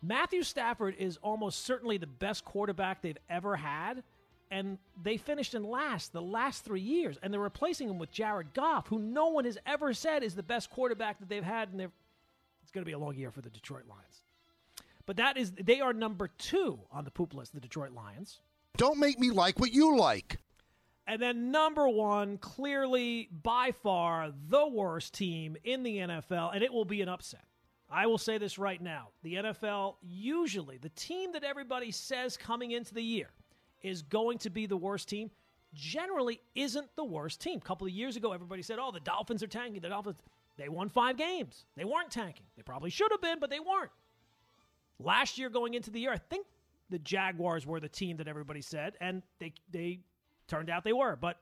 Matthew 0.01 0.43
Stafford 0.43 0.95
is 0.97 1.17
almost 1.21 1.65
certainly 1.65 1.97
the 1.97 2.07
best 2.07 2.45
quarterback 2.45 3.01
they've 3.01 3.17
ever 3.29 3.55
had, 3.55 4.03
and 4.49 4.77
they 5.01 5.17
finished 5.17 5.53
in 5.53 5.63
last 5.63 6.13
the 6.13 6.21
last 6.21 6.63
three 6.63 6.81
years, 6.81 7.17
and 7.21 7.33
they're 7.33 7.41
replacing 7.41 7.89
him 7.89 7.99
with 7.99 8.11
Jared 8.11 8.53
Goff, 8.53 8.87
who 8.87 8.99
no 8.99 9.27
one 9.27 9.45
has 9.45 9.57
ever 9.65 9.93
said 9.93 10.23
is 10.23 10.35
the 10.35 10.43
best 10.43 10.69
quarterback 10.69 11.19
that 11.19 11.29
they've 11.29 11.43
had, 11.43 11.69
and 11.69 11.81
it's 11.81 12.71
going 12.71 12.83
to 12.83 12.89
be 12.89 12.93
a 12.93 12.99
long 12.99 13.15
year 13.15 13.31
for 13.31 13.41
the 13.41 13.49
Detroit 13.49 13.83
Lions. 13.89 14.23
But 15.05 15.17
that 15.17 15.37
is 15.37 15.51
they 15.51 15.81
are 15.81 15.91
number 15.91 16.27
two 16.27 16.79
on 16.91 17.03
the 17.03 17.11
poop 17.11 17.33
list, 17.33 17.53
the 17.53 17.59
Detroit 17.59 17.91
Lions. 17.91 18.39
Don't 18.77 18.99
make 18.99 19.19
me 19.19 19.31
like 19.31 19.59
what 19.59 19.73
you 19.73 19.97
like. 19.97 20.37
And 21.07 21.19
then 21.19 21.49
number 21.49 21.89
one, 21.89 22.37
clearly 22.37 23.27
by 23.31 23.71
far 23.71 24.31
the 24.47 24.67
worst 24.67 25.15
team 25.15 25.57
in 25.63 25.81
the 25.81 25.97
NFL, 25.97 26.53
and 26.53 26.63
it 26.63 26.71
will 26.71 26.85
be 26.85 27.01
an 27.01 27.09
upset. 27.09 27.48
I 27.91 28.05
will 28.07 28.17
say 28.17 28.37
this 28.37 28.57
right 28.59 28.81
now. 28.81 29.09
The 29.23 29.35
NFL, 29.35 29.95
usually, 30.01 30.77
the 30.77 30.89
team 30.89 31.31
that 31.33 31.43
everybody 31.43 31.91
says 31.91 32.37
coming 32.37 32.71
into 32.71 32.93
the 32.93 33.01
year 33.01 33.29
is 33.81 34.01
going 34.01 34.37
to 34.39 34.49
be 34.49 34.65
the 34.65 34.77
worst 34.77 35.09
team, 35.09 35.31
generally 35.73 36.41
isn't 36.55 36.95
the 36.95 37.03
worst 37.03 37.41
team. 37.41 37.57
A 37.57 37.65
couple 37.65 37.87
of 37.87 37.93
years 37.93 38.15
ago, 38.15 38.31
everybody 38.31 38.61
said, 38.61 38.77
oh, 38.79 38.91
the 38.91 38.99
Dolphins 38.99 39.41
are 39.41 39.47
tanking. 39.47 39.81
The 39.81 39.89
Dolphins, 39.89 40.17
they 40.57 40.69
won 40.69 40.89
five 40.89 41.17
games. 41.17 41.65
They 41.75 41.85
weren't 41.85 42.11
tanking. 42.11 42.45
They 42.55 42.63
probably 42.63 42.89
should 42.89 43.11
have 43.11 43.21
been, 43.21 43.39
but 43.39 43.49
they 43.49 43.59
weren't. 43.59 43.91
Last 44.99 45.37
year, 45.37 45.49
going 45.49 45.73
into 45.73 45.89
the 45.89 45.99
year, 45.99 46.11
I 46.11 46.17
think 46.17 46.45
the 46.89 46.99
Jaguars 46.99 47.65
were 47.65 47.79
the 47.79 47.89
team 47.89 48.17
that 48.17 48.27
everybody 48.27 48.61
said, 48.61 48.95
and 48.99 49.23
they, 49.39 49.53
they 49.71 50.01
Turned 50.49 50.71
out 50.71 50.83
they 50.83 50.93
were, 50.93 51.15
but 51.15 51.37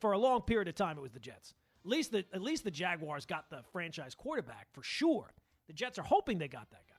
for 0.00 0.12
a 0.12 0.18
long 0.18 0.42
period 0.42 0.68
of 0.68 0.74
time, 0.74 0.98
it 0.98 1.00
was 1.00 1.12
the 1.12 1.18
Jets. 1.18 1.54
At 1.82 1.90
least 1.90 2.12
the 2.12 2.26
at 2.34 2.42
least 2.42 2.62
the 2.62 2.70
Jaguars 2.70 3.24
got 3.24 3.48
the 3.48 3.62
franchise 3.72 4.14
quarterback 4.14 4.66
for 4.70 4.82
sure. 4.82 5.32
The 5.70 5.74
Jets 5.74 6.00
are 6.00 6.02
hoping 6.02 6.38
they 6.38 6.48
got 6.48 6.68
that 6.72 6.82
guy. 6.88 6.96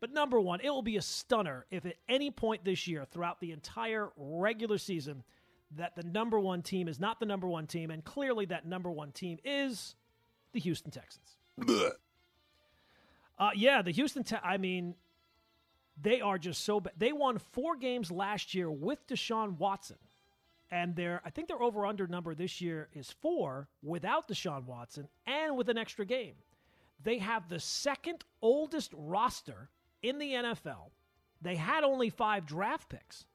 But 0.00 0.10
number 0.10 0.40
one, 0.40 0.60
it 0.62 0.70
will 0.70 0.80
be 0.80 0.96
a 0.96 1.02
stunner 1.02 1.66
if 1.70 1.84
at 1.84 1.96
any 2.08 2.30
point 2.30 2.64
this 2.64 2.88
year, 2.88 3.04
throughout 3.04 3.40
the 3.40 3.52
entire 3.52 4.08
regular 4.16 4.78
season, 4.78 5.22
that 5.76 5.94
the 5.94 6.02
number 6.02 6.40
one 6.40 6.62
team 6.62 6.88
is 6.88 6.98
not 6.98 7.20
the 7.20 7.26
number 7.26 7.46
one 7.46 7.66
team, 7.66 7.90
and 7.90 8.02
clearly 8.02 8.46
that 8.46 8.66
number 8.66 8.90
one 8.90 9.12
team 9.12 9.36
is 9.44 9.96
the 10.54 10.60
Houston 10.60 10.90
Texans. 10.90 11.36
Uh, 13.38 13.50
yeah, 13.54 13.82
the 13.82 13.90
Houston. 13.90 14.24
Te- 14.24 14.36
I 14.42 14.56
mean, 14.56 14.94
they 16.00 16.22
are 16.22 16.38
just 16.38 16.64
so 16.64 16.80
bad. 16.80 16.94
They 16.96 17.12
won 17.12 17.36
four 17.52 17.76
games 17.76 18.10
last 18.10 18.54
year 18.54 18.70
with 18.70 19.06
Deshaun 19.08 19.58
Watson 19.58 19.98
and 20.70 20.96
their 20.96 21.20
I 21.22 21.30
think 21.30 21.48
their 21.48 21.60
over 21.60 21.84
under 21.84 22.06
number 22.06 22.34
this 22.34 22.60
year 22.60 22.88
is 22.94 23.10
four 23.10 23.68
without 23.82 24.26
Deshaun 24.26 24.64
Watson 24.64 25.08
and 25.26 25.56
with 25.56 25.68
an 25.68 25.76
extra 25.76 26.06
game. 26.06 26.34
They 27.04 27.18
have 27.18 27.48
the 27.48 27.60
second 27.60 28.24
oldest 28.42 28.92
roster 28.96 29.68
in 30.02 30.18
the 30.18 30.32
NFL. 30.32 30.90
They 31.40 31.56
had 31.56 31.84
only 31.84 32.10
five 32.10 32.46
draft 32.46 32.88
picks, 32.88 33.26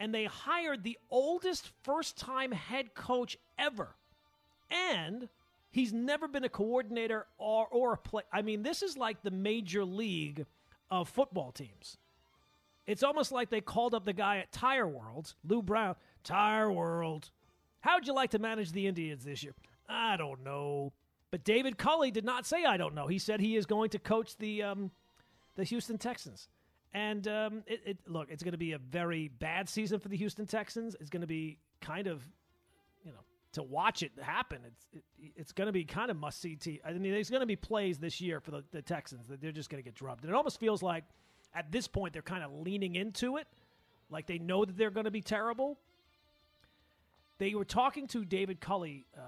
and 0.00 0.12
they 0.12 0.24
hired 0.24 0.82
the 0.82 0.98
oldest 1.10 1.70
first 1.82 2.18
time 2.18 2.52
head 2.52 2.94
coach 2.94 3.38
ever. 3.58 3.94
And 4.70 5.28
he's 5.70 5.92
never 5.92 6.28
been 6.28 6.44
a 6.44 6.48
coordinator 6.48 7.26
or, 7.38 7.66
or 7.68 7.92
a 7.94 7.96
play. 7.96 8.24
I 8.32 8.42
mean, 8.42 8.62
this 8.62 8.82
is 8.82 8.96
like 8.96 9.22
the 9.22 9.30
major 9.30 9.84
league 9.84 10.44
of 10.90 11.08
football 11.08 11.52
teams. 11.52 11.96
It's 12.86 13.02
almost 13.02 13.32
like 13.32 13.50
they 13.50 13.60
called 13.60 13.94
up 13.94 14.04
the 14.04 14.12
guy 14.12 14.38
at 14.38 14.50
Tire 14.50 14.88
World, 14.88 15.34
Lou 15.46 15.62
Brown. 15.62 15.94
Tire 16.24 16.72
World. 16.72 17.30
How'd 17.80 18.06
you 18.06 18.14
like 18.14 18.30
to 18.30 18.38
manage 18.38 18.72
the 18.72 18.86
Indians 18.86 19.24
this 19.24 19.42
year? 19.42 19.54
I 19.88 20.16
don't 20.16 20.42
know. 20.42 20.92
But 21.30 21.44
David 21.44 21.76
Culley 21.78 22.10
did 22.10 22.24
not 22.24 22.46
say 22.46 22.64
I 22.64 22.76
don't 22.76 22.94
know. 22.94 23.06
He 23.06 23.18
said 23.18 23.40
he 23.40 23.56
is 23.56 23.66
going 23.66 23.90
to 23.90 23.98
coach 23.98 24.36
the 24.38 24.62
um, 24.62 24.90
the 25.56 25.64
Houston 25.64 25.98
Texans. 25.98 26.48
And 26.94 27.28
um, 27.28 27.62
it, 27.66 27.82
it, 27.84 27.98
look, 28.06 28.28
it's 28.30 28.42
going 28.42 28.52
to 28.52 28.58
be 28.58 28.72
a 28.72 28.78
very 28.78 29.28
bad 29.28 29.68
season 29.68 30.00
for 30.00 30.08
the 30.08 30.16
Houston 30.16 30.46
Texans. 30.46 30.96
It's 31.00 31.10
going 31.10 31.20
to 31.20 31.26
be 31.26 31.58
kind 31.82 32.06
of, 32.06 32.22
you 33.04 33.12
know, 33.12 33.18
to 33.52 33.62
watch 33.62 34.02
it 34.02 34.12
happen. 34.20 34.60
It's 34.66 34.86
it, 34.94 35.32
it's 35.36 35.52
going 35.52 35.66
to 35.66 35.72
be 35.72 35.84
kind 35.84 36.10
of 36.10 36.16
must 36.16 36.40
see. 36.40 36.56
T- 36.56 36.80
I 36.84 36.92
mean, 36.92 37.12
there's 37.12 37.28
going 37.28 37.40
to 37.40 37.46
be 37.46 37.56
plays 37.56 37.98
this 37.98 38.20
year 38.22 38.40
for 38.40 38.52
the, 38.52 38.64
the 38.72 38.80
Texans 38.80 39.28
that 39.28 39.40
they're 39.40 39.52
just 39.52 39.68
going 39.68 39.82
to 39.82 39.84
get 39.84 39.94
drubbed. 39.94 40.24
And 40.24 40.32
it 40.32 40.34
almost 40.34 40.58
feels 40.58 40.82
like 40.82 41.04
at 41.54 41.70
this 41.70 41.86
point 41.86 42.14
they're 42.14 42.22
kind 42.22 42.42
of 42.42 42.52
leaning 42.52 42.94
into 42.94 43.36
it, 43.36 43.46
like 44.10 44.26
they 44.26 44.38
know 44.38 44.64
that 44.64 44.78
they're 44.78 44.90
going 44.90 45.04
to 45.04 45.10
be 45.10 45.22
terrible. 45.22 45.78
They 47.38 47.54
were 47.54 47.64
talking 47.64 48.06
to 48.08 48.24
David 48.24 48.60
Culley 48.60 49.06
uh, 49.16 49.20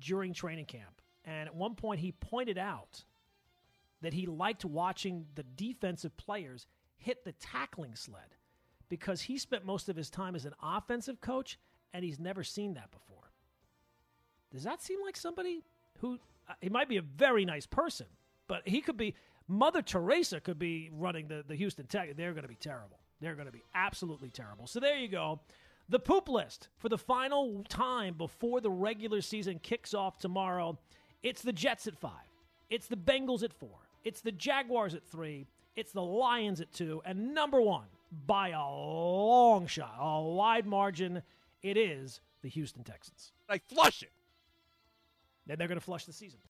during 0.00 0.32
training 0.32 0.66
camp, 0.66 0.95
and 1.26 1.48
at 1.48 1.54
one 1.54 1.74
point 1.74 2.00
he 2.00 2.12
pointed 2.12 2.56
out 2.56 3.04
that 4.00 4.14
he 4.14 4.26
liked 4.26 4.64
watching 4.64 5.26
the 5.34 5.42
defensive 5.42 6.16
players 6.16 6.66
hit 6.96 7.24
the 7.24 7.32
tackling 7.32 7.94
sled 7.94 8.36
because 8.88 9.22
he 9.22 9.36
spent 9.36 9.64
most 9.64 9.88
of 9.88 9.96
his 9.96 10.10
time 10.10 10.34
as 10.34 10.44
an 10.44 10.54
offensive 10.62 11.20
coach 11.20 11.58
and 11.92 12.04
he's 12.04 12.18
never 12.18 12.44
seen 12.44 12.74
that 12.74 12.90
before. 12.90 13.32
Does 14.52 14.64
that 14.64 14.82
seem 14.82 15.00
like 15.02 15.16
somebody 15.16 15.62
who 15.98 16.18
uh, 16.48 16.54
he 16.60 16.68
might 16.68 16.88
be 16.88 16.96
a 16.96 17.02
very 17.02 17.44
nice 17.44 17.66
person, 17.66 18.06
but 18.48 18.62
he 18.66 18.80
could 18.80 18.96
be 18.96 19.14
Mother 19.48 19.82
Teresa 19.82 20.40
could 20.40 20.58
be 20.58 20.90
running 20.92 21.28
the, 21.28 21.44
the 21.46 21.54
Houston 21.54 21.86
Tech. 21.86 22.16
They're 22.16 22.32
going 22.32 22.42
to 22.42 22.48
be 22.48 22.56
terrible. 22.56 22.98
They're 23.20 23.34
going 23.34 23.46
to 23.46 23.52
be 23.52 23.62
absolutely 23.74 24.30
terrible. 24.30 24.66
So 24.66 24.80
there 24.80 24.96
you 24.96 25.08
go. 25.08 25.40
The 25.88 25.98
poop 25.98 26.28
list 26.28 26.68
for 26.78 26.88
the 26.88 26.98
final 26.98 27.64
time 27.68 28.14
before 28.14 28.60
the 28.60 28.70
regular 28.70 29.20
season 29.20 29.60
kicks 29.60 29.94
off 29.94 30.18
tomorrow. 30.18 30.78
It's 31.22 31.42
the 31.42 31.52
Jets 31.52 31.86
at 31.86 31.96
five. 31.96 32.12
It's 32.70 32.86
the 32.86 32.96
Bengals 32.96 33.42
at 33.42 33.52
four. 33.52 33.78
It's 34.04 34.20
the 34.20 34.32
Jaguars 34.32 34.94
at 34.94 35.04
three. 35.04 35.46
It's 35.74 35.92
the 35.92 36.02
Lions 36.02 36.60
at 36.60 36.72
two. 36.72 37.02
And 37.04 37.34
number 37.34 37.60
one, 37.60 37.86
by 38.26 38.50
a 38.50 38.60
long 38.60 39.66
shot, 39.66 39.96
a 40.00 40.22
wide 40.22 40.66
margin, 40.66 41.22
it 41.62 41.76
is 41.76 42.20
the 42.42 42.48
Houston 42.48 42.84
Texans. 42.84 43.32
I 43.48 43.58
flush 43.58 44.02
it. 44.02 44.12
Then 45.46 45.58
they're 45.58 45.68
going 45.68 45.78
to 45.78 45.84
flush 45.84 46.04
the 46.04 46.12
season. 46.12 46.40